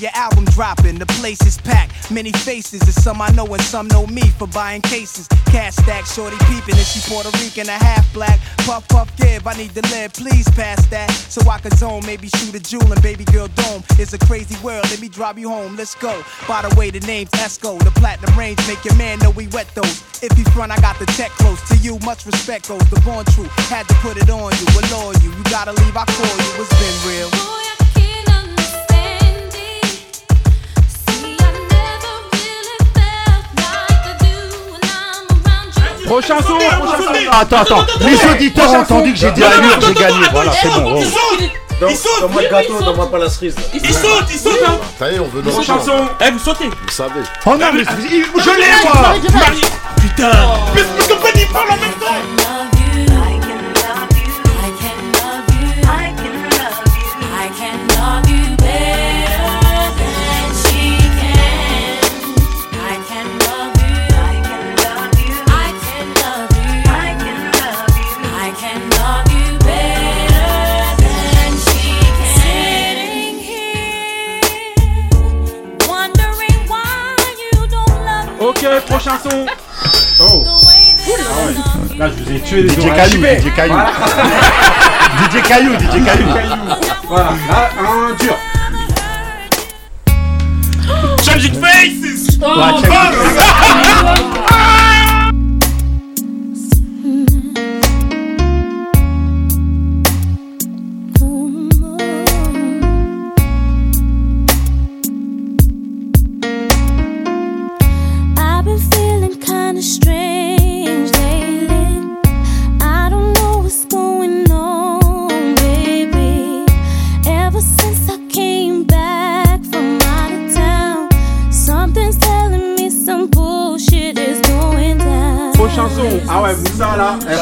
Your 0.00 0.12
album 0.14 0.44
dropping. 0.44 0.98
The 0.98 1.06
place 1.18 1.40
is 1.42 1.58
packed, 1.58 2.10
many 2.10 2.30
faces. 2.30 2.82
And 2.82 2.94
some 2.94 3.20
I 3.20 3.30
know 3.32 3.46
and 3.46 3.62
some 3.62 3.88
know 3.88 4.06
me 4.06 4.22
for 4.38 4.46
buying 4.46 4.80
cases. 4.82 5.26
Cash 5.46 5.74
stack, 5.74 6.06
shorty 6.06 6.36
peeping, 6.46 6.76
and 6.76 6.86
she 6.86 7.00
Puerto 7.10 7.30
Rican, 7.38 7.68
a 7.68 7.72
half 7.72 8.06
black. 8.14 8.38
Puff, 8.58 8.86
puff, 8.88 9.10
give, 9.16 9.44
I 9.46 9.54
need 9.54 9.74
to 9.74 9.82
live, 9.90 10.12
please 10.12 10.48
pass 10.50 10.86
that. 10.86 11.10
So 11.10 11.40
I 11.50 11.58
can 11.58 11.72
zone, 11.72 12.02
maybe 12.06 12.28
shoot 12.28 12.54
a 12.54 12.60
jewel 12.60 12.92
and 12.92 13.02
baby 13.02 13.24
girl 13.24 13.48
dome. 13.48 13.82
It's 13.98 14.12
a 14.12 14.18
crazy 14.18 14.56
world, 14.62 14.84
let 14.90 15.00
me 15.00 15.08
drive 15.08 15.36
you 15.36 15.48
home, 15.48 15.74
let's 15.74 15.96
go. 15.96 16.22
By 16.46 16.62
the 16.62 16.72
way, 16.76 16.90
the 16.90 17.00
name's 17.00 17.30
Esco, 17.30 17.78
the 17.82 17.90
platinum 17.98 18.38
range, 18.38 18.58
make 18.68 18.84
your 18.84 18.94
man 18.94 19.18
know 19.18 19.30
we 19.30 19.48
wet 19.48 19.66
those. 19.74 20.04
If 20.22 20.36
he 20.36 20.44
front, 20.54 20.70
I 20.70 20.80
got 20.80 20.98
the 21.00 21.06
tech 21.06 21.30
close. 21.32 21.60
To 21.70 21.76
you, 21.78 21.98
much 22.04 22.24
respect 22.24 22.68
goes. 22.68 22.88
The 22.90 23.00
born 23.00 23.24
truth, 23.26 23.50
had 23.68 23.88
to 23.88 23.94
put 23.94 24.16
it 24.16 24.30
on 24.30 24.52
you, 24.52 24.66
allure 24.78 25.14
you. 25.22 25.30
You 25.34 25.44
gotta 25.50 25.72
leave, 25.72 25.96
I 25.96 26.04
call 26.04 26.36
you, 26.38 26.62
it's 26.62 26.70
been 26.78 27.10
real. 27.10 27.58
Prochain. 36.20 36.36
Attends, 37.32 37.56
attends. 37.58 37.86
Les 38.00 38.16
auditeurs 38.30 38.70
ont 38.72 38.78
entendu 38.80 39.12
que 39.12 39.18
j'ai 39.18 39.30
dit 39.32 39.42
allure, 39.44 39.78
j'ai 39.86 39.94
gagné. 39.94 40.16
Voilà, 40.32 40.52
c'est 40.52 40.68
bon. 40.68 40.94
oh. 40.96 41.02
Il 41.88 41.96
saute 41.96 42.20
Donne-moi 42.22 42.42
le 42.42 42.48
gâteau, 42.48 42.82
donne-moi 42.82 43.08
pas 43.08 43.18
la 43.18 43.30
cerise. 43.30 43.54
là. 43.54 43.62
Il 43.72 43.94
saute, 43.94 44.24
il 44.30 44.38
saute 44.38 44.58
hein 44.66 44.78
Ça 44.98 45.12
y 45.12 45.14
est, 45.14 45.20
on 45.20 45.28
veut 45.28 45.42
notre 45.42 45.52
Prochain 45.56 45.74
chance. 45.74 45.86
son. 45.86 46.08
Eh, 46.26 46.30
vous 46.32 46.38
sautez 46.40 46.64
Vous 46.66 46.90
savez. 46.90 47.20
Oh 47.46 47.50
non, 47.50 47.66
mais 47.72 47.82
il- 48.10 48.24
je 48.34 48.50
l'ai, 48.50 48.66
moi 48.82 49.14
Putain 50.00 50.30
Mais 50.74 50.82
ton 51.06 51.16
petit 51.16 51.46
parle 51.52 51.70
en 51.70 51.76
même 51.76 51.92
temps 52.00 52.37
prochain 78.88 79.18
son. 79.22 79.46
Oh. 80.20 80.44
Ah 80.46 80.56
ouais. 80.66 81.98
Là, 81.98 82.10
je 82.10 82.22
vous 82.22 82.32
ai 82.32 82.40
tué 82.40 82.62
les 82.62 82.68
DJ. 82.70 82.94
Caillou, 82.94 83.20
DJ 83.22 83.54
Caillou. 83.54 83.74
Voilà. 83.78 85.30
DJ 85.30 85.42
Caillou, 85.46 85.72
DJ 85.74 86.04
Caillou. 86.04 86.28
Voilà, 87.08 87.30
là, 87.48 87.70
un 87.80 88.14
dur. 88.14 88.36
Changing 91.24 91.54
faces 91.60 92.38
Oh, 92.40 92.46
Ouais, 92.46 92.72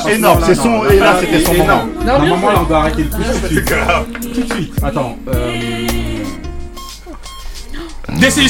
Énorme, 0.08 0.42
c'est 0.46 0.56
non, 0.56 0.62
son- 0.62 0.82
là, 0.82 0.92
et 0.94 0.98
là, 0.98 1.16
c'était 1.20 1.44
son 1.44 1.52
moment. 1.52 1.64
énorme. 1.64 1.90
Non, 1.98 2.04
Normalement, 2.04 2.36
bien 2.36 2.52
là, 2.52 2.58
on 2.60 2.64
doit 2.64 2.78
arrêter 2.78 3.02
le 3.04 3.10
plus 3.10 3.24
tout 3.24 3.32
de 3.40 3.46
suite. 3.48 4.34
Tout 4.34 4.42
de 4.42 4.52
suite. 4.54 4.74
Attends. 4.84 5.16
Euh... 5.28 5.86
Destiny 8.20 8.48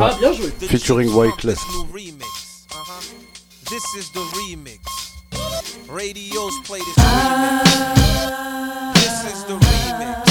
Ah, 0.00 0.10
bien 0.20 0.32
joué. 0.32 0.52
Featuring 0.68 1.10
Wyclef. 1.12 1.58
This 3.68 3.82
is 3.96 4.10
the 4.12 4.20
remix. 4.34 4.80
Radios 5.90 6.52
play 6.66 6.78
this 6.80 7.04
remix. 7.04 8.94
This 8.94 9.24
is 9.32 9.44
the 9.44 9.54
remix. 9.54 10.27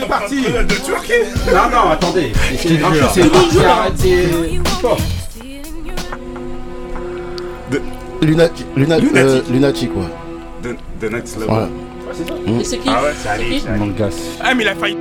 C'est 0.00 0.08
parti 0.08 0.42
De 0.42 0.74
Turquie 0.84 1.12
Non, 1.46 1.70
non, 1.70 1.90
attendez. 1.92 2.32
te 2.32 2.38
C'est 2.56 2.68
c'est 2.68 2.78
parti, 2.78 2.98
c'est-. 3.96 4.28
Lunatic, 8.22 8.66
Luna- 8.76 8.98
Lunatic. 8.98 9.16
euh, 9.16 9.40
Lunatic, 9.50 9.90
ouais. 9.96 10.02
The, 10.62 10.76
the 11.00 11.10
next 11.10 11.36
level. 11.36 11.48
Voilà. 11.48 11.68
Et 12.60 12.64
c'est 12.64 12.78
qui 12.78 12.88
Ah 12.90 13.02
ouais, 13.02 13.12
C'est 13.22 13.28
Ali. 13.28 13.62
Mangas. 13.78 14.14
Ah, 14.42 14.54
mais 14.54 14.64
il 14.64 14.68
a 14.68 14.74
failli. 14.74 14.98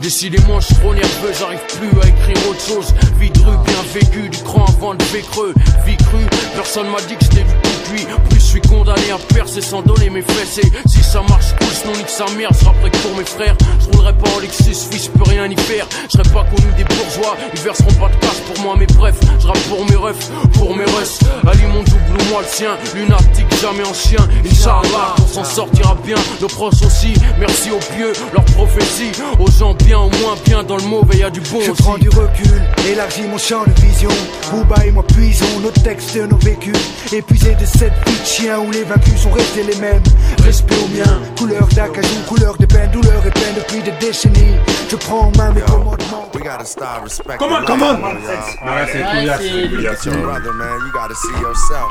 Décidément, 0.00 0.58
je 0.60 0.66
suis 0.66 0.74
trop 0.76 0.94
nerveux, 0.94 1.30
j'arrive 1.38 1.58
plus 1.78 1.88
à 2.00 2.08
écrire 2.08 2.48
autre 2.48 2.60
chose. 2.66 2.94
Vie 3.20 3.28
de 3.28 3.38
rue, 3.40 3.56
bien 3.66 3.82
vécu, 3.92 4.30
du 4.30 4.38
cran 4.42 4.64
avant 4.66 4.94
de 4.94 5.02
creux. 5.30 5.52
Vie 5.84 5.96
crue, 5.98 6.24
personne 6.54 6.86
m'a 6.88 7.00
dit 7.06 7.16
que 7.16 7.24
j'étais 7.24 7.44
du 7.44 7.52
tout 7.62 7.92
cuit. 7.92 8.06
Plus 8.30 8.36
je 8.40 8.44
suis 8.44 8.60
condamné 8.62 9.10
à 9.12 9.18
percer 9.34 9.60
sans 9.60 9.82
donner 9.82 10.08
mes 10.08 10.22
fesses. 10.22 10.58
Et 10.58 10.88
si 10.88 11.02
ça 11.02 11.20
marche, 11.28 11.52
sinon 11.80 11.92
nique 11.94 12.08
sa 12.08 12.26
mère, 12.36 12.54
sera 12.54 12.72
prêt 12.74 12.90
que 12.90 12.96
pour 12.98 13.16
mes 13.16 13.24
frères. 13.24 13.56
Je 13.80 13.86
roulerai 13.96 14.12
pas 14.14 14.30
en 14.36 14.40
Lexus, 14.40 14.88
oui, 14.92 15.00
je 15.02 15.10
peux 15.10 15.28
rien 15.30 15.46
y 15.46 15.56
faire. 15.56 15.86
Je 16.08 16.18
serai 16.18 16.28
pas 16.30 16.44
connu 16.44 16.68
des 16.76 16.84
bourgeois, 16.84 17.36
ils 17.54 17.60
verseront 17.60 17.92
pas 17.94 18.08
de 18.08 18.16
cash 18.20 18.40
pour 18.46 18.62
moi, 18.62 18.74
mais 18.78 18.86
bref, 18.86 19.16
je 19.40 19.46
rappe 19.46 19.58
pour 19.68 19.84
mes 19.86 19.96
refs, 19.96 20.30
pour 20.54 20.76
mes 20.76 20.84
russes. 20.84 21.18
Ali 21.46 21.62
mon 21.72 21.82
double 21.82 22.16
ou 22.20 22.30
moi 22.30 22.42
le 22.42 22.48
sien, 22.48 22.76
lunatique, 22.94 23.46
jamais 23.60 23.86
en 23.86 23.94
chien. 23.94 24.26
Inch'Allah, 24.44 25.14
on 25.22 25.26
s'en 25.26 25.44
sortira 25.44 25.96
bien, 26.04 26.16
nos 26.40 26.48
proches 26.48 26.82
aussi. 26.84 27.14
Merci 27.38 27.70
aux 27.70 27.94
pieux, 27.94 28.12
leurs 28.32 28.44
prophéties. 28.44 29.12
Aux 29.38 29.50
gens 29.50 29.74
bien, 29.74 29.98
au 29.98 30.10
moins 30.10 30.36
bien, 30.44 30.62
dans 30.62 30.76
le 30.76 30.84
mauvais, 30.84 31.18
y 31.18 31.22
a 31.22 31.30
du 31.30 31.40
bon 31.40 31.60
Je 31.64 31.70
aussi. 31.70 31.82
prends 31.82 31.98
du 31.98 32.08
recul, 32.08 32.60
élargis 32.90 33.22
mon 33.22 33.38
champ 33.38 33.64
de 33.64 33.80
vision. 33.80 34.10
Booba 34.52 34.84
et 34.84 34.90
moi 34.90 35.04
puisons 35.06 35.60
nos 35.62 35.70
textes, 35.70 36.16
nos 36.16 36.36
vécus. 36.38 36.76
Épuisés 37.12 37.54
de 37.54 37.64
cette 37.64 37.92
vie 38.06 38.20
de 38.20 38.26
chien 38.26 38.58
où 38.58 38.70
les 38.70 38.84
vaincus 38.84 39.20
sont 39.22 39.30
restés 39.30 39.62
les 39.62 39.76
mêmes. 39.76 40.02
Respect 40.44 40.74
au 40.84 40.88
mien, 40.88 41.20
couleur 41.38 41.68
d'acajou, 41.74 42.20
couleur 42.28 42.56
de 42.56 42.66
peine, 42.66 42.90
douleur 42.90 43.24
et 43.26 43.30
peine 43.30 43.54
depuis 43.56 43.82
des 43.82 43.92
décennies. 43.92 44.56
Je 44.88 44.96
prends 44.96 45.26
en 45.28 45.32
main 45.36 45.52
mes 45.52 45.60
commandements. 45.62 46.28
We 46.34 46.42
gotta 46.42 46.64
start 46.64 47.02
respecting 47.04 47.38
Come 47.38 47.52
on, 47.52 47.60
life, 47.60 47.66
come 47.66 47.82
on. 47.82 47.98
y'all. 48.00 48.14
Ah, 48.62 48.74
ouais, 48.76 48.86
c'est 48.92 48.98
Ouais, 49.02 49.10
Couillasse, 49.10 49.40
c'est- 49.40 49.48
c'est 49.48 49.68
Couillasse, 49.68 50.04
Your 50.04 50.14
c'est- 50.14 50.22
brother, 50.22 50.52
man, 50.54 50.78
you 50.86 50.92
gotta 50.92 51.14
see 51.14 51.40
yourself. 51.40 51.90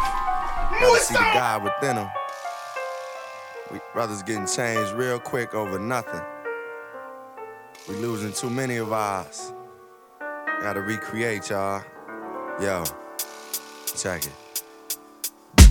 You 0.72 0.88
gotta 0.88 1.00
see 1.02 1.14
the 1.14 1.34
God 1.34 1.64
within 1.64 1.98
him. 1.98 2.08
We 3.72 3.80
brothers 3.94 4.24
getting 4.24 4.48
changed 4.48 4.94
real 4.98 5.20
quick 5.20 5.54
over 5.54 5.78
nothing. 5.80 6.22
We 7.88 7.96
losing 7.96 8.34
too 8.34 8.50
many 8.50 8.78
of 8.78 8.92
ours. 8.92 9.54
Gotta 10.62 10.82
recreate, 10.82 11.50
y'all. 11.50 11.82
Yo, 12.60 12.84
check 13.96 14.26
it. 14.26 14.32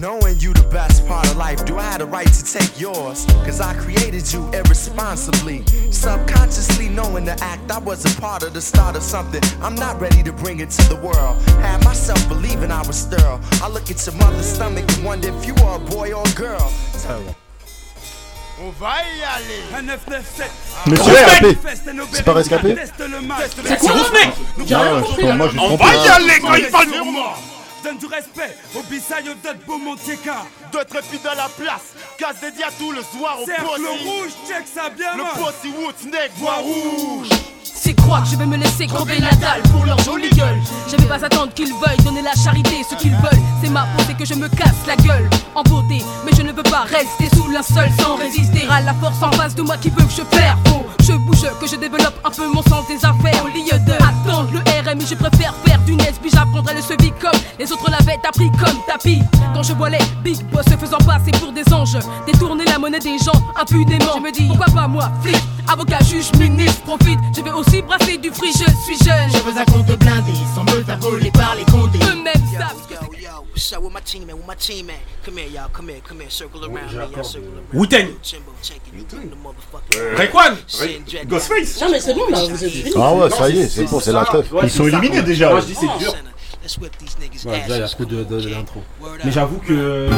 Knowing 0.01 0.39
you 0.39 0.55
the 0.55 0.63
best 0.71 1.05
part 1.09 1.29
of 1.29 1.37
life, 1.37 1.65
do 1.65 1.77
I 1.77 1.83
have 1.83 1.99
the 1.99 2.07
right 2.07 2.33
to 2.33 2.45
take 2.45 2.79
yours? 2.79 3.27
Cause 3.43 3.61
I 3.61 3.75
created 3.75 4.33
you 4.33 4.49
irresponsibly. 4.53 5.65
Subconsciously 5.91 6.89
knowing 6.89 7.25
the 7.25 7.37
act, 7.43 7.69
I 7.69 7.79
was 7.79 8.05
a 8.05 8.21
part 8.21 8.45
of 8.45 8.55
the 8.55 8.61
start 8.61 8.95
of 8.95 9.03
something. 9.03 9.43
I'm 9.61 9.75
not 9.75 10.01
ready 10.01 10.23
to 10.23 10.33
bring 10.33 10.61
it 10.61 10.71
to 10.71 10.89
the 10.89 11.01
world. 11.03 11.43
Had 11.59 11.83
myself 11.85 12.29
believing 12.29 12.71
I 12.71 12.87
was 12.87 12.97
sterile. 12.97 13.41
I 13.61 13.69
look 13.69 13.91
at 13.91 14.07
your 14.07 14.15
mother's 14.15 14.47
stomach 14.47 14.85
and 14.95 15.05
wonder 15.05 15.35
if 15.35 15.45
you 15.45 15.57
are 15.65 15.77
a 15.77 15.81
boy 15.81 16.13
or 16.13 16.23
a 16.23 16.33
girl. 16.39 16.73
On 18.61 18.71
va 18.79 19.03
y 19.03 19.23
aller. 19.23 19.63
Un 19.77 19.83
997. 19.83 20.51
Monsieur 20.87 21.13
Rescapé. 21.13 21.59
C'est 22.13 22.25
pas 22.25 22.35
rescapé 22.35 22.77
C'est 23.65 23.79
quoi 23.79 23.93
ce 24.05 24.13
mec 24.13 24.33
je 24.59 24.75
comprends, 24.75 25.73
On 25.73 25.77
va 25.77 25.95
y 25.95 26.09
aller 26.09 26.41
quand 26.41 26.55
il 26.55 26.67
parle 26.71 26.89
sur 26.89 27.05
moi. 27.05 27.35
Donne 27.83 27.99
du 27.99 28.07
respect 28.07 28.57
au 28.75 28.83
Bissayo 28.83 29.35
d'autres 29.35 29.65
Beaumontieka. 29.67 30.47
D'autres 30.73 31.01
puis 31.09 31.19
dans 31.19 31.35
la 31.35 31.49
place. 31.49 31.95
Casse 32.19 32.41
dédié 32.41 32.65
à 32.65 32.71
tout 32.73 32.91
le 32.93 33.03
soir 33.03 33.41
au 33.41 33.47
Cercle 33.47 33.65
Pussy. 33.77 34.09
rouge, 34.09 34.31
check 34.49 34.65
ça 34.67 34.89
bien, 34.91 35.17
Le 35.17 35.23
man. 35.23 35.33
Pussy 35.35 35.73
Woods, 35.73 36.11
nec, 36.11 36.33
voix 36.37 36.57
rouge. 36.57 37.29
Que 38.09 38.31
je 38.31 38.37
vais 38.37 38.47
me 38.47 38.57
laisser 38.57 38.87
crever 38.87 39.21
la 39.21 39.31
dalle 39.33 39.63
pour 39.71 39.85
leur 39.85 39.99
jolie 39.99 40.31
gueule. 40.31 40.59
Je 40.91 40.97
vais 40.97 41.05
pas 41.05 41.23
attendre 41.23 41.53
qu'ils 41.55 41.69
veuillent 41.69 42.05
donner 42.05 42.23
la 42.23 42.33
charité. 42.33 42.83
Ce 42.89 42.97
qu'ils 42.97 43.13
veulent, 43.13 43.43
c'est 43.63 43.69
ma 43.69 43.83
peau, 43.83 44.03
que 44.19 44.25
je 44.25 44.35
me 44.35 44.49
casse 44.49 44.87
la 44.87 44.97
gueule 44.97 45.29
en 45.55 45.63
beauté. 45.63 46.03
Mais 46.25 46.33
je 46.35 46.43
ne 46.43 46.53
peux 46.53 46.63
pas 46.63 46.85
rester 46.85 47.29
sous 47.37 47.49
linceul 47.51 47.91
sans 48.01 48.17
résister 48.17 48.67
à 48.71 48.81
la 48.81 48.95
force 48.95 49.23
en 49.23 49.31
face 49.33 49.55
de 49.55 49.63
moi 49.63 49.77
qui 49.77 49.91
veut 49.91 50.05
que 50.05 50.11
je 50.11 50.23
perds. 50.23 50.59
Faut 50.67 50.87
je 51.01 51.13
bouge, 51.13 51.47
que 51.61 51.67
je 51.67 51.77
développe 51.77 52.19
un 52.25 52.31
peu 52.31 52.49
mon 52.49 52.63
sens 52.63 52.87
des 52.89 52.97
affaires. 53.05 53.45
Au 53.45 53.49
lieu 53.49 53.79
de 53.79 53.93
attendre 53.93 54.49
le 54.53 54.61
RMI, 54.61 55.05
je 55.07 55.15
préfère 55.15 55.55
faire 55.65 55.79
du 55.81 55.95
NES. 55.95 56.13
Puis 56.21 56.31
j'apprendrai 56.33 56.75
le 56.75 56.83
sevi 56.83 57.13
comme 57.21 57.39
les 57.59 57.71
autres 57.71 57.91
l'avaient 57.91 58.19
appris 58.27 58.51
comme 58.53 58.79
tapis. 58.87 59.23
Quand 59.55 59.63
je 59.63 59.75
vois 59.75 59.91
les 59.91 59.99
big 60.25 60.43
boss 60.51 60.65
se 60.65 60.77
faisant 60.77 60.99
passer 60.99 61.31
pour 61.41 61.53
des 61.53 61.73
anges, 61.73 61.99
détourner 62.27 62.65
la 62.65 62.79
monnaie 62.79 62.99
des 62.99 63.19
gens 63.19 63.41
impunément. 63.61 64.15
Je 64.17 64.21
me 64.21 64.33
dis, 64.33 64.47
pourquoi 64.49 64.67
pas 64.67 64.89
moi, 64.89 65.11
flic, 65.23 65.37
avocat, 65.71 65.99
juge, 66.05 66.31
ministre, 66.39 66.83
profite. 66.83 67.19
Je 67.37 67.43
vais 67.43 67.51
aussi 67.51 67.83
brasser 67.83 67.98
du 68.21 68.31
fric, 68.31 68.53
je 68.53 68.65
suis 68.85 69.05
jeune. 69.05 69.31
Je 69.33 69.39
veux 69.39 69.59
un 69.61 69.65
compte 69.65 69.87
blindé, 69.99 70.33
sans 70.55 70.65
me 70.65 70.83
faire 70.83 70.99
voler 70.99 71.31
par 71.31 71.55
les 71.57 71.65
condés. 71.65 71.99
Eux-mêmes 72.03 72.35
savent 72.59 72.87
que. 72.89 72.95
What's 73.55 73.73
up 73.73 73.83
with 73.83 73.93
my 73.93 74.01
team, 74.01 74.25
man? 74.27 74.37
With 74.37 74.47
my 74.47 74.55
team, 74.57 74.87
man? 74.87 74.97
Come 75.25 75.39
here, 75.39 75.49
y'all. 75.49 75.69
Come 75.73 75.89
here, 75.91 76.01
come 76.07 76.21
here. 76.21 76.31
Circle 76.31 76.65
around 76.65 76.93
me, 76.93 76.99
y'all. 76.99 77.25
Circle 77.25 77.49
around. 77.49 78.19
The 79.11 79.37
motherfucking. 79.43 80.17
Rayquan. 80.17 80.57
Ghostface. 81.27 81.81
Non, 81.81 81.89
mais 81.91 82.01
c'est 82.01 82.15
bon, 82.15 82.29
là, 82.31 82.39
vous 82.49 82.65
êtes 82.65 82.71
finis. 82.71 82.93
Ah 82.97 83.15
ouais, 83.15 83.31
ça 83.31 83.49
y 83.51 83.61
est, 83.61 83.69
c'est 83.69 83.85
bon, 83.85 84.01
c'est 84.01 84.13
la 84.13 84.25
teuf. 84.25 84.51
Ouais, 84.53 84.69
c'est 84.69 84.77
ça. 84.79 84.83
Moi, 84.83 85.61
je 85.61 85.67
dis 85.67 85.75
c'est 85.75 85.99
dur. 85.99 86.15
Let's 86.63 86.77
whip 86.79 86.93
these 86.99 87.17
niggas' 87.21 87.47
Ouais, 87.47 87.61
déjà, 87.63 87.77
il 87.77 87.81
y 87.81 87.83
a 87.83 88.05
de, 88.05 88.25
de, 88.25 88.41
de 88.41 88.49
l'intro. 88.49 88.83
Mais 89.25 89.31
j'avoue 89.31 89.59
que. 89.59 90.09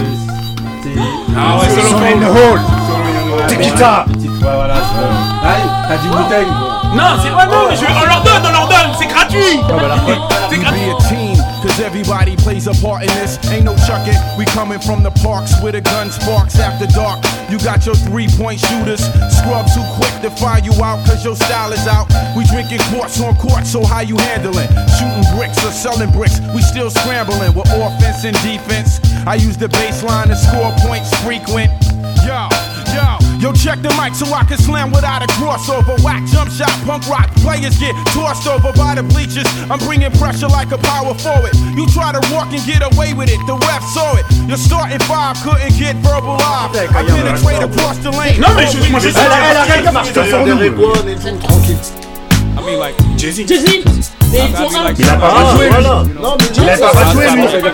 c'est- 0.83 0.89
Ah 1.37 1.59
ouais, 1.59 1.69
Solo 1.69 1.89
Solo 1.89 3.10
in 3.33 3.41
in 3.41 3.47
the 3.49 3.77
the 3.77 3.85
hole. 3.85 3.95
hole. 3.95 4.07
Tikita. 4.07 4.47
Ouais, 4.47 4.55
voilà. 4.57 4.75
c'est- 4.75 5.47
Allez, 5.47 5.71
t'as 5.89 5.97
dit 5.99 6.09
Wu-Tang. 6.09 6.51
Non, 6.93 7.05
c'est 7.23 7.31
pas 7.31 7.47
non, 7.47 7.69
mais 7.71 7.77
je- 7.77 7.85
on 7.87 8.07
leur 8.07 8.23
donne, 8.23 8.43
on 8.45 8.53
leur 8.53 8.67
donne, 8.67 8.91
c'est 8.99 9.07
gratuit. 9.07 9.61
Ah, 9.63 9.73
bah, 9.81 9.89
la 9.89 9.97
faute. 9.99 10.19
C'est 10.51 10.59
gratuit. 10.59 10.81
be 10.81 10.91
a 10.91 11.09
team, 11.09 11.45
cause 11.63 11.79
everybody 11.81 12.35
plays 12.37 12.67
a 12.67 12.75
part 12.83 13.03
in 13.03 13.07
this. 13.23 13.39
Ain't 13.53 13.65
no 13.65 13.77
chucking, 13.87 14.19
we 14.37 14.45
coming 14.47 14.81
from 14.81 15.05
the 15.05 15.11
parks 15.23 15.53
where 15.63 15.71
the 15.71 15.81
gun 15.81 16.11
sparks 16.11 16.59
after 16.59 16.87
dark. 16.89 17.21
You 17.49 17.59
got 17.59 17.87
your 17.87 17.95
three 17.95 18.27
point 18.27 18.59
shooters, 18.59 19.03
scrub 19.31 19.67
too 19.73 19.85
quick 20.01 20.11
to 20.23 20.31
fire 20.43 20.59
you 20.65 20.73
out 20.83 20.99
cause 21.07 21.25
your 21.25 21.37
style 21.37 21.73
is 21.73 21.87
out. 21.87 22.09
We 22.37 22.43
drinking 22.45 22.81
quarts 22.91 23.21
on 23.21 23.37
court, 23.37 23.67
so 23.67 23.85
how 23.87 24.01
you 24.01 24.17
handling? 24.35 24.67
Shooting 24.99 25.27
bricks 25.37 25.63
or 25.65 25.71
selling 25.71 26.11
bricks, 26.11 26.41
we 26.55 26.61
still 26.63 26.91
scrambling 26.91 27.55
with 27.55 27.71
offense 27.71 28.25
and 28.25 28.35
defense. 28.43 28.99
I 29.29 29.37
use 29.37 29.57
the 29.57 29.69
baseline 29.69 30.27
to 30.27 30.35
score 30.35 30.73
points 30.83 31.15
frequent. 31.23 31.71
Yo, 32.27 32.49
yo, 32.95 33.19
yo, 33.39 33.53
check 33.53 33.81
the 33.83 33.91
mic 34.01 34.15
so 34.15 34.27
I 34.33 34.45
can 34.45 34.59
slam 34.59 34.91
without 34.93 35.23
a 35.23 35.29
crossover. 35.39 35.97
Whack 36.03 36.23
jump 36.33 36.51
shot, 36.51 36.71
punk 36.87 37.07
rock. 37.09 37.31
Players 37.43 37.79
get 37.79 37.95
tossed 38.15 38.47
over 38.47 38.73
by 38.73 38.95
the 38.95 39.03
bleachers. 39.03 39.47
I'm 39.71 39.79
bringing 39.81 40.11
pressure 40.13 40.49
like 40.49 40.73
a 40.73 40.79
power 40.79 41.15
forward. 41.15 41.53
You 41.77 41.87
try 41.89 42.13
to 42.13 42.21
walk 42.35 42.53
and 42.53 42.63
get 42.67 42.83
away 42.83 43.15
with 43.15 43.31
it. 43.31 43.41
The 43.47 43.57
ref 43.69 43.83
saw 43.95 44.17
it. 44.17 44.25
Your 44.49 44.59
starting 44.59 44.99
five 45.07 45.37
couldn't 45.43 45.77
get 45.79 45.97
verbal 46.03 46.37
live. 46.37 46.75
I 46.75 47.03
penetrate 47.07 47.63
across 47.63 47.99
the 47.99 48.11
lane. 48.11 48.41
Non, 48.41 48.55
mais 48.55 48.67
je- 48.73 48.91
moi, 48.91 49.01
je 49.01 49.11
sais- 49.11 49.19
Elle 49.21 49.33
a- 49.33 49.51
elle 49.51 49.57
a 49.57 49.63
rien 49.63 49.83
qu'à 49.83 49.93
marcher 49.93 50.13
sur 50.29 50.39
nous. 50.47 52.10
Tranquille. 52.61 52.69
I 52.69 52.71
mean, 52.71 52.79
like, 52.79 52.97
Jay-Z. 53.19 53.47
Jay-Z. 53.47 54.13
Mais 54.33 54.39
ils 54.49 54.57
sont 54.57 54.77
un. 54.79 54.93
Il 54.97 55.09
a 55.09 55.17
pas 55.17 55.29
rejoué, 55.29 55.69
lui. 55.69 55.85
Non, 55.85 56.37
mais 56.39 56.45
Il 56.57 56.69
a 56.69 56.77
pas 56.79 56.91
rejoué, 56.91 57.25
lui. 57.31 57.45
C'est 57.51 57.61
pas 57.61 57.73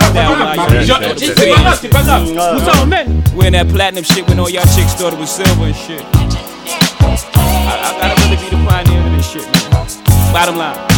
grave, 1.46 1.78
c'est 1.80 1.88
pas 1.88 2.02
grave. 2.02 2.22
Moussa, 2.22 2.82
emmène. 2.82 3.22
Wearing 3.34 3.52
that 3.52 3.66
platinum 3.66 4.04
shit 4.04 4.26
when 4.28 4.38
all 4.40 4.50
y'all 4.50 4.64
chicks 4.74 4.94
thought 4.94 5.12
it 5.12 5.18
was 5.18 5.26
silver 5.26 5.66
and 5.66 5.74
shit. 5.74 6.02
I, 7.02 7.74
I 7.82 8.08
gotta 8.08 8.14
really 8.22 8.36
be 8.36 8.48
the 8.50 8.56
pioneer 8.66 9.00
of 9.00 9.16
this 9.16 9.30
shit, 9.30 9.44
man. 9.44 9.86
Bottom 10.32 10.56
line. 10.56 10.95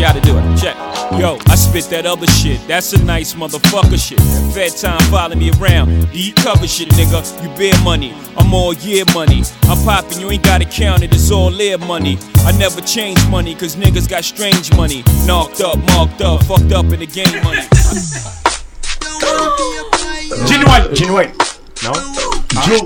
You 0.00 0.06
how 0.06 0.12
to 0.12 0.20
do 0.20 0.36
it. 0.36 0.42
Check. 0.58 0.76
Yo, 1.18 1.38
I 1.48 1.54
spit 1.56 1.84
that 1.90 2.06
other 2.06 2.26
shit. 2.26 2.60
That's 2.66 2.92
a 2.92 3.04
nice 3.04 3.34
motherfucker 3.34 3.98
shit. 3.98 4.20
Fed 4.54 4.72
time 4.76 5.00
follow 5.10 5.36
me 5.36 5.50
around. 5.60 6.08
Eat 6.14 6.36
cover 6.36 6.66
shit, 6.66 6.88
nigga. 6.90 7.20
You 7.42 7.48
bear 7.56 7.74
money. 7.84 8.14
I'm 8.36 8.54
all 8.54 8.72
year 8.72 9.04
money. 9.14 9.42
I'm 9.64 9.76
popping, 9.84 10.20
you 10.20 10.30
ain't 10.30 10.42
gotta 10.44 10.64
count 10.64 11.02
it. 11.02 11.12
It's 11.12 11.30
all 11.30 11.50
live 11.50 11.80
money. 11.86 12.18
I 12.46 12.52
never 12.52 12.80
change 12.80 13.18
money, 13.28 13.54
cause 13.54 13.76
niggas 13.76 14.08
got 14.08 14.24
strange 14.24 14.74
money. 14.76 15.02
Knocked 15.26 15.60
up, 15.60 15.76
marked 15.92 16.22
up, 16.22 16.42
fucked 16.44 16.72
up 16.72 16.86
in 16.86 17.00
the 17.00 17.06
game 17.06 17.42
money. 17.44 17.62
Genuine. 20.48 20.94
Genuine. 20.94 21.32
Non 21.82 21.92
Joe. 22.64 22.84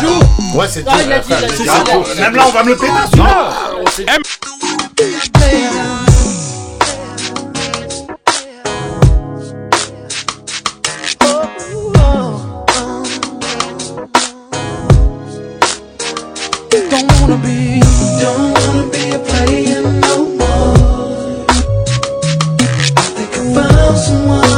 Joe. 0.00 0.20
Ouais, 0.54 0.68
c'est 0.68 0.84
Ah, 0.86 0.96
il 1.04 1.12
a 1.12 1.18
dit, 1.20 1.26
il 1.28 1.34
a 1.34 1.48
dit, 1.48 1.54
C'est 1.56 1.62
il 1.64 1.68
a 1.70 1.84
dit. 1.84 1.90
Joe. 1.90 2.16
Même 2.18 2.34
là, 2.34 2.44
on 2.48 2.52
va 2.52 2.64
me 2.64 2.70
le 2.70 2.76
péter. 2.76 2.92
celui-là. 3.12 3.52
Don't 16.70 17.10
wanna 17.20 17.36
be, 17.42 17.80
don't 18.20 18.52
wanna 18.54 18.90
be 18.92 19.10
a 19.10 19.18
player 19.18 19.82
no 19.82 20.24
more. 20.40 21.46
I 22.96 23.02
think 23.16 23.32
I 23.34 23.54
found 23.54 23.98
someone 23.98 24.49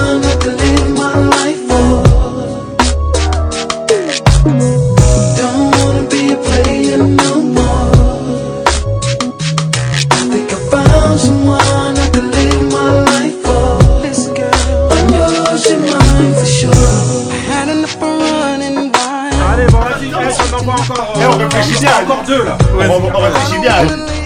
réfléchit 21.57 21.81
bien. 21.81 21.97
Encore 22.03 22.23
deux 22.27 22.45
là. 22.45 22.59
On 22.75 23.17
on 23.17 23.21
réfléchit 23.21 23.61
bien. 23.61 23.75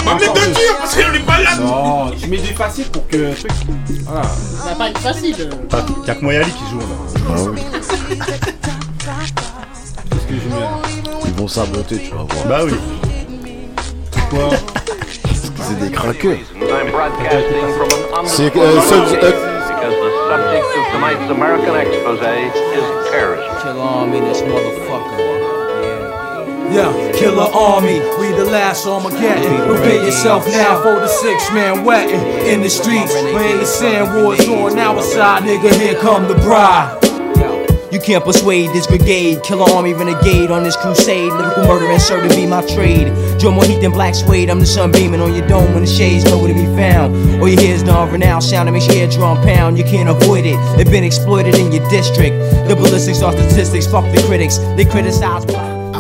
On 0.07 0.11
va 0.11 0.15
mettre 0.15 0.33
deux 0.35 0.53
tirs 0.53 0.77
parce 0.79 0.95
pas 0.95 1.41
là. 1.43 1.57
Non, 1.61 2.13
je 2.17 2.27
mets 2.27 2.37
des 2.39 2.55
faciles 2.55 2.87
pour 2.91 3.07
que. 3.09 3.33
Voilà. 4.05 4.23
Ça 4.23 4.69
va 4.71 4.75
pas 4.77 4.89
être 4.91 4.99
facile. 4.99 5.51
Ah, 5.73 5.79
Y'a 6.07 6.15
que 6.15 6.23
Moyali 6.23 6.51
qui 6.51 6.71
joue 6.71 6.79
là. 6.79 6.85
Ah 7.29 7.43
oui. 7.53 7.61
Qu'est-ce 10.11 10.27
que 10.27 10.35
je 10.35 10.49
mets 10.49 10.67
Ils 11.27 11.35
vont 11.35 11.49
saboter, 11.49 11.99
tu 11.99 12.11
vas 12.11 12.23
voir. 12.23 12.47
Bah 12.49 12.61
oui. 12.65 12.75
Quoi 14.31 14.51
C'est 15.63 15.79
des 15.81 15.91
craqueux. 15.91 16.39
C'est 18.25 18.57
euh, 18.57 18.61
euh, 18.61 18.81
because 19.77 19.95
the 19.95 20.11
subject 20.29 20.65
of 20.77 20.85
tonight's 20.93 21.31
American 21.31 21.75
expose 21.77 22.21
is 22.21 23.11
terrorism. 23.11 23.55
Kill 23.63 23.81
army, 23.81 24.21
this 24.21 24.43
motherfucker. 24.43 25.46
Yeah, 26.73 27.13
killer 27.13 27.49
army, 27.55 28.01
we 28.19 28.33
the 28.37 28.45
last 28.45 28.87
Armageddon. 28.87 29.67
Prepare 29.67 30.05
yourself 30.05 30.47
now 30.47 30.83
for 30.83 31.01
the 31.01 31.09
six 31.09 31.51
man 31.53 31.85
wetting 31.85 32.21
in 32.47 32.61
the 32.61 32.71
streets. 32.71 33.15
When 33.15 33.59
the 33.59 33.67
sand 33.67 34.23
wars 34.23 34.47
on 34.49 34.79
our 34.79 35.01
side, 35.03 35.45
nigga, 35.45 35.73
here 35.81 35.99
come 36.01 36.29
the 36.29 36.35
bride. 36.35 36.99
You 37.93 38.03
can't 38.03 38.23
persuade 38.23 38.71
this 38.71 38.87
brigade. 38.87 39.43
Killer 39.43 39.65
army 39.73 39.95
renegade 39.95 40.51
on 40.51 40.65
this 40.65 40.77
crusade. 40.77 41.33
Lyrical 41.33 41.65
murder 41.67 41.87
and 41.87 42.03
sure 42.03 42.21
to 42.21 42.29
be 42.29 42.45
my 42.45 42.61
trade. 42.67 43.07
Draw 43.39 43.53
more 43.53 43.65
heat 43.65 43.81
than 43.81 43.93
black 43.93 44.15
suede. 44.15 44.51
I'm 44.51 44.61
the 44.61 44.67
sun 44.67 44.93
beaming 44.93 45.23
on 45.23 45.35
your 45.35 45.49
dome 45.49 45.73
when 45.73 45.83
the 45.83 45.91
shades 45.91 46.25
nowhere 46.25 46.53
to 46.53 46.55
be 46.55 46.67
found. 46.77 47.41
All 47.41 47.49
you 47.49 47.57
hear 47.57 47.75
is 47.75 47.85
non-renowned 47.85 48.45
sound 48.45 48.69
that 48.69 48.73
makes 48.73 48.87
your 48.87 48.97
eardrum 48.97 49.41
pound. 49.43 49.79
You 49.79 49.85
can't 49.85 50.11
avoid 50.11 50.45
it. 50.45 50.59
They've 50.77 50.91
been 50.91 51.05
exploited 51.05 51.55
in 51.55 51.73
your 51.73 51.89
district. 51.89 52.37
The 52.69 52.77
ballistics 52.77 53.23
are 53.23 53.33
statistics. 53.33 53.87
Fuck 53.87 54.13
the 54.15 54.23
critics. 54.27 54.59
They 54.77 54.85
criticize. 54.85 55.47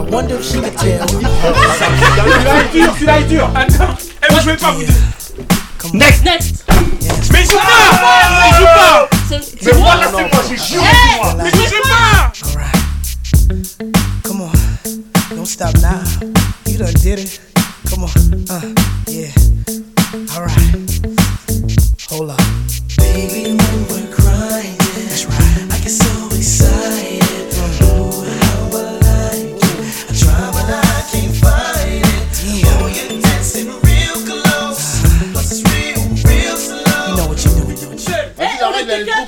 I 0.06 0.10
wonder 0.10 0.36
if 0.36 0.44
she 0.44 0.60
could 0.60 0.76
tell. 0.78 1.06
Celui-là 1.08 2.60
est 2.62 2.72
dur, 2.72 2.92
celui-là 2.94 3.20
est 3.20 3.24
dur. 3.24 3.50
Attends, 3.54 3.94
eh, 4.22 4.32
moi 4.32 4.40
je 4.40 4.46
vais 4.50 4.56
pas 4.56 4.72
vous 4.72 4.84
dire. 4.84 4.94
Next, 5.92 6.24
next. 6.24 6.64
Mais 7.32 7.42
il 7.42 7.50
joue 7.50 7.56
pas 7.58 7.68
Il 8.46 8.56
joue 8.56 8.64
pas 8.64 9.08
Mais 9.62 9.72
moi 9.72 9.80
moi. 9.80 9.96
là 9.96 10.06
c'est 10.16 10.32
moi, 10.34 10.42
j'ai 10.48 10.56
chiant 10.56 10.82
Hey, 10.82 11.16
moi 11.22 11.34
Mais 11.42 11.50
c'est 11.50 11.68
joue 11.68 11.82
moi. 11.86 11.96
pas 12.54 14.28
Come 14.28 14.40
on, 14.42 14.50
don't 15.36 15.46
stop 15.46 15.74
now. 15.78 16.00
You 16.66 16.78
done 16.78 16.92
did 16.94 17.18
it. 17.20 17.40
Come 17.88 18.04
on, 18.04 18.10
uh, 18.50 18.74
yeah. 19.08 19.30
Alright, 20.36 21.00
hold 22.10 22.30
up. 22.30 22.40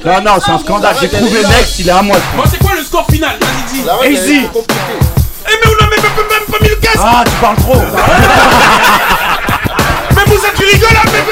Non, 0.04 0.20
non, 0.22 0.32
c'est 0.44 0.50
un 0.52 0.58
scandale. 0.58 0.96
J'ai 1.00 1.08
trouvé 1.08 1.42
Next, 1.42 1.78
il 1.80 1.88
est 1.88 1.92
à 1.92 2.02
moi. 2.02 2.16
Bon, 2.36 2.42
c'est 2.50 2.58
quoi 2.58 2.72
le 2.76 2.82
score 2.84 3.06
final 3.10 3.36
Vas-y, 3.40 4.12
dis. 4.12 4.14
Easy. 4.14 4.46
Eh, 4.46 5.50
mais 5.50 5.66
on 5.66 5.84
a 5.84 5.88
même, 5.88 6.00
même, 6.00 6.12
même 6.16 6.46
pas 6.50 6.58
mis 6.62 6.68
le 6.68 6.76
casque 6.76 6.98
Ah, 7.02 7.24
tu 7.24 7.32
parles 7.40 7.56
trop. 7.56 7.74
Mais 10.16 10.24
Moussa, 10.26 10.48
tu 10.54 10.64
rigoles 10.64 10.88
mais- 11.12 11.24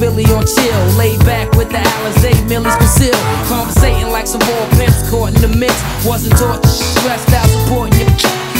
made 0.00 0.08
cats? 0.08 0.16
Philly 0.16 0.24
on 0.34 0.44
chill. 0.46 0.80
Laid 0.98 1.18
back 1.24 1.52
with 1.56 1.68
the 1.70 1.78
Alizé, 1.78 2.32
Millie's 2.48 2.76
conceal. 2.76 3.14
Conversating 3.48 4.08
like 4.10 4.26
some 4.26 4.40
more 4.46 4.66
pimps 4.76 5.08
caught 5.10 5.34
in 5.34 5.40
the 5.40 5.48
mix. 5.56 5.74
Wasn't 6.04 6.36
taught 6.38 6.64
stressed 6.66 7.32
out, 7.32 7.46
supporting 7.48 7.98
you. 8.00 8.06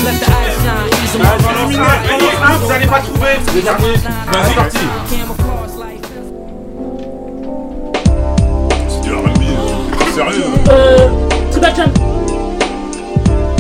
Let 0.05 0.17
the 0.21 0.27
ice 0.33 0.57
shine, 0.65 0.89
ease 1.05 1.15
'em 1.17 1.23
Ah, 1.25 1.35
up. 1.35 1.41
j'en 1.43 1.51
ai 1.51 1.67
mis 1.69 1.77
un, 1.77 1.79
j'en 1.79 2.17
ai 2.17 2.21
mis 2.21 2.29
un, 2.43 2.57
vous 2.59 2.71
allez 2.73 2.87
pas 2.87 3.01
trouver. 3.01 3.37
C'est 3.47 3.55
le 3.55 3.63
dernier. 3.63 3.95
Vas-y, 4.33 4.55
parti. 4.55 4.79
C'est 8.89 9.01
du 9.03 9.13
R&B. 9.15 9.43
Sérieux 10.15 10.45
Euh, 10.71 11.09
Tribal 11.51 11.75
Jam. 11.77 11.91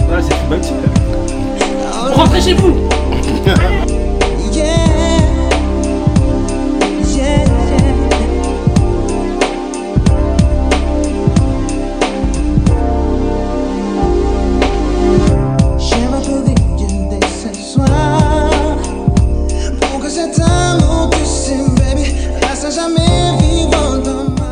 Ouais, 0.08 0.22
c'est 0.22 0.36
Tribal 0.36 0.62
Jam. 0.62 2.12
Rentrez 2.14 2.40
chez 2.40 2.54
vous. 2.54 2.74
Jamais 22.72 23.36
vivant 23.40 23.96
dans 24.04 24.30
ma 24.38 24.50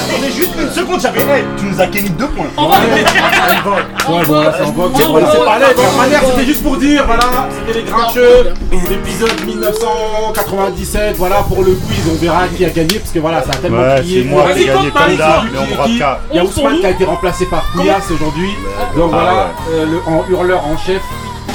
Attendez 0.00 0.30
juste 0.32 0.52
une 0.60 0.70
seconde, 0.70 1.00
j'avais. 1.00 1.20
Hey, 1.22 1.44
tu 1.58 1.64
nous 1.66 1.80
as 1.80 1.86
gagné 1.86 2.08
deux 2.10 2.26
points. 2.28 2.46
On 2.58 2.68
va 2.68 2.76
Ouais, 2.78 4.22
voilà, 4.24 4.52
c'est 4.56 4.64
en 4.64 4.72
vogue. 4.72 4.92
On 4.94 5.10
Voilà, 5.12 5.28
c'est 5.32 5.44
pas 5.44 5.58
l'aide. 5.58 5.76
manière, 5.96 6.20
vote. 6.20 6.30
c'était 6.34 6.44
juste 6.46 6.62
pour 6.62 6.76
dire, 6.76 7.04
voilà, 7.06 7.48
c'était 7.66 7.78
les 7.80 7.84
grincheux. 7.84 8.52
L'épisode 8.90 9.44
1997, 9.46 11.16
voilà, 11.16 11.36
pour 11.48 11.58
le 11.64 11.72
quiz, 11.72 12.00
on 12.10 12.14
verra 12.16 12.46
qui 12.48 12.64
a 12.64 12.70
gagné, 12.70 12.98
parce 12.98 13.10
que 13.12 13.18
voilà, 13.18 13.42
ça 13.42 13.50
a 13.52 13.56
tellement 13.56 13.78
Ouais, 13.80 13.96
crié. 14.00 14.22
c'est 14.22 14.28
moi 14.28 14.44
qui 14.54 14.62
ai 14.62 14.66
gagné 14.66 14.90
comme 14.90 15.02
qui- 15.06 15.16
mais 15.52 15.58
on. 15.58 15.86
Il 15.86 15.96
y 15.98 16.02
a 16.02 16.18
On 16.42 16.46
Ousmane 16.46 16.80
qui 16.80 16.86
a 16.86 16.90
été 16.90 17.04
remplacé 17.04 17.46
par 17.46 17.64
Couillasse 17.72 18.10
aujourd'hui. 18.10 18.50
Donc 18.96 19.10
Ah 19.14 19.16
voilà, 19.16 19.50
euh, 19.72 19.86
le, 19.86 19.98
en 20.06 20.24
hurleur 20.30 20.62
en 20.66 20.76
chef. 20.76 21.00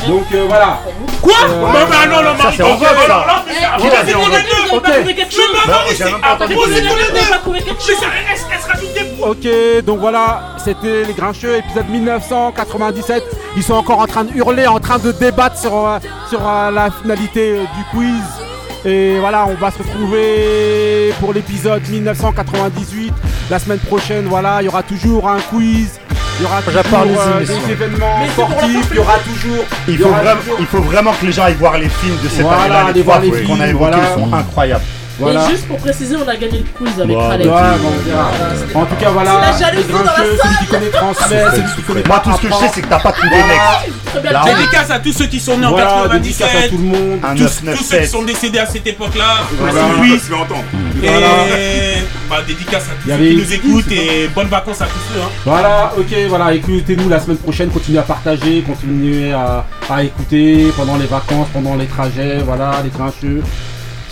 Donc 0.08 0.26
euh, 0.34 0.46
voilà. 0.48 0.80
Quoi 1.22 1.34
Euh, 1.50 1.62
Non, 1.62 1.68
mais 1.90 2.08
non, 2.08 2.22
non, 2.24 2.34
Marie, 2.36 2.58
alors 2.66 2.78
là, 3.08 3.44
Ok. 4.74 4.84
quelque 5.16 5.32
chose 5.32 5.46
Je 5.98 6.04
Ah, 6.24 6.36
quelque 6.40 6.54
chose 6.54 6.74
donc 9.86 10.00
voilà, 10.00 10.42
c'était 10.58 11.04
les 11.06 11.14
Grincheux, 11.14 11.58
épisode 11.58 11.88
1997. 11.90 13.24
Ils 13.56 13.64
sont 13.64 13.74
encore 13.76 14.00
en 14.00 14.08
train 14.08 14.24
de 14.26 14.34
hurler, 14.34 14.68
en 14.68 14.80
train 14.80 15.00
de 15.00 15.12
débattre 15.12 15.58
sur, 15.58 15.74
euh, 15.88 16.00
sur 16.30 16.42
euh, 16.48 16.72
la 16.72 16.90
finalité 16.92 17.60
du 17.60 17.84
quiz. 17.98 18.24
Et 18.86 19.18
voilà, 19.20 19.46
on 19.48 19.54
va 19.54 19.72
se 19.72 19.78
retrouver 19.78 21.14
pour 21.22 21.32
l'épisode 21.34 21.88
1998. 21.88 23.14
La 23.50 23.60
semaine 23.60 23.80
prochaine, 23.80 24.26
voilà, 24.28 24.58
il 24.62 24.66
y 24.66 24.68
aura 24.68 24.84
toujours 24.84 25.30
un 25.30 25.40
quiz. 25.40 26.00
Il 26.40 26.44
y 26.44 26.46
aura 26.46 26.62
toujours 26.62 27.06
les 27.06 27.18
euh, 27.18 27.40
des 27.68 27.72
événements 27.72 28.18
Mais 28.20 28.30
sportifs. 28.30 28.88
Il 28.92 28.96
y 28.96 29.00
aura 29.00 29.14
toujours. 29.20 29.66
Il 29.88 29.94
y 29.94 29.98
faut, 29.98 30.10
aura 30.10 30.18
vraiment, 30.22 30.42
toujours- 30.42 30.58
il 30.60 30.66
faut 30.66 30.82
vraiment 30.82 31.12
que 31.14 31.26
les 31.26 31.32
gens 31.32 31.44
aillent 31.44 31.54
voir 31.56 31.78
les 31.78 31.90
films 31.90 32.18
de 32.24 32.28
cette 32.30 32.42
Voilà, 32.42 32.62
année-là. 32.64 32.92
Les 32.94 33.02
voir 33.04 33.18
trois 33.22 33.26
les 33.38 33.44
qu'on 33.46 33.54
a 33.54 33.56
films, 33.58 33.70
évoqués 33.70 33.92
voilà. 33.98 34.14
sont 34.16 34.34
incroyables. 34.34 34.84
Voilà. 35.20 35.46
Et 35.48 35.52
juste 35.52 35.68
pour 35.68 35.78
préciser, 35.78 36.16
on 36.16 36.28
a 36.28 36.36
gagné 36.36 36.60
le 36.60 36.66
quiz 36.86 37.00
avec 37.00 37.16
Ouais, 37.16 37.24
Khaled. 37.30 37.46
ouais, 37.48 37.54
bon, 37.54 37.90
on 37.90 38.10
verra. 38.10 38.32
En 38.74 38.86
tout 38.86 38.96
cas, 38.96 39.10
voilà. 39.12 39.32
C'est 39.54 39.64
la 39.64 39.70
jalousie 39.72 39.88
dans 39.92 40.00
la 40.04 40.16
salle. 40.16 40.26
celui 40.44 40.58
qui 40.58 40.66
connaît 40.66 40.90
transmet, 40.90 41.44
celui 41.52 41.74
qui 41.76 41.82
connaît 41.84 42.04
Moi, 42.08 42.22
tout 42.24 42.32
ce 42.34 42.42
que 42.42 42.48
je 42.48 42.54
sais, 42.54 42.72
c'est 42.74 42.82
que 42.82 42.88
t'as 42.88 43.00
pas 43.00 43.12
tous 43.12 43.24
les 43.24 43.30
Voilà. 43.30 44.44
mecs. 44.46 44.56
Dédicace 44.58 44.92
à 44.92 45.00
tous 45.00 45.12
ceux 45.14 45.26
qui 45.28 45.40
sont 45.40 45.58
nés 45.58 45.66
en 45.68 45.72
Voilà, 45.72 46.08
dédicace 46.14 46.50
97. 46.52 46.66
à 46.66 46.70
tout 46.70 46.78
le 46.78 46.84
monde. 46.84 47.20
Un 47.24 47.36
Tous, 47.36 47.44
997. 47.64 47.78
tous 47.78 47.84
ceux 47.84 47.98
qui 48.00 48.08
sont 48.08 48.24
décédés 48.24 48.60
à 48.60 48.66
cette 48.66 48.88
époque-là. 48.88 49.34
Voilà. 49.60 49.82
Oui. 50.02 50.12
se 50.20 50.26
fait 50.26 50.34
entendre. 50.34 50.64
Et 51.04 51.08
Voilà. 51.08 51.28
bah, 52.30 52.38
dédicace 52.48 52.84
à 52.84 52.96
tous 53.04 53.10
ceux 53.10 53.18
qui 53.18 53.36
nous 53.36 53.54
écoutent 53.54 53.92
et 53.92 54.28
bonnes 54.34 54.48
vacances 54.48 54.82
à 54.82 54.86
tous 54.86 55.14
ceux. 55.14 55.20
Hein. 55.22 55.30
Voilà, 55.46 55.94
ok, 55.98 56.16
voilà, 56.30 56.54
écoutez-nous 56.54 57.10
la 57.10 57.20
semaine 57.20 57.38
prochaine, 57.38 57.70
continuez 57.70 58.00
à 58.00 58.04
partager, 58.04 58.64
continuez 58.66 59.32
à, 59.34 59.66
à 59.90 60.04
écouter 60.04 60.72
pendant 60.76 60.98
les 60.98 61.06
vacances, 61.06 61.48
pendant 61.54 61.76
les 61.76 61.86
trajets, 61.86 62.40
voilà, 62.46 62.72
les 62.84 62.90
grincheux. 62.90 63.44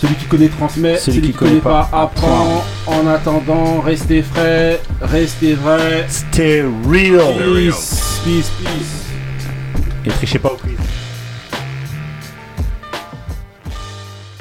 Celui 0.02 0.16
qui 0.16 0.24
connaît 0.24 0.48
transmet, 0.48 0.96
celui, 0.96 1.20
qui 1.20 1.32
connaît 1.32 1.60
pas 1.60 1.88
apprend. 1.92 2.64
En 2.88 3.06
attendant, 3.06 3.80
restez 3.80 4.22
frais, 4.22 4.80
restez 5.00 5.54
vrais. 5.54 6.06
Stay 6.08 6.64
real. 6.88 7.36
Peace, 7.36 8.20
peace, 8.24 8.50
peace. 8.58 9.02
Et 10.04 10.08
trichez 10.08 10.40
pas. 10.40 10.56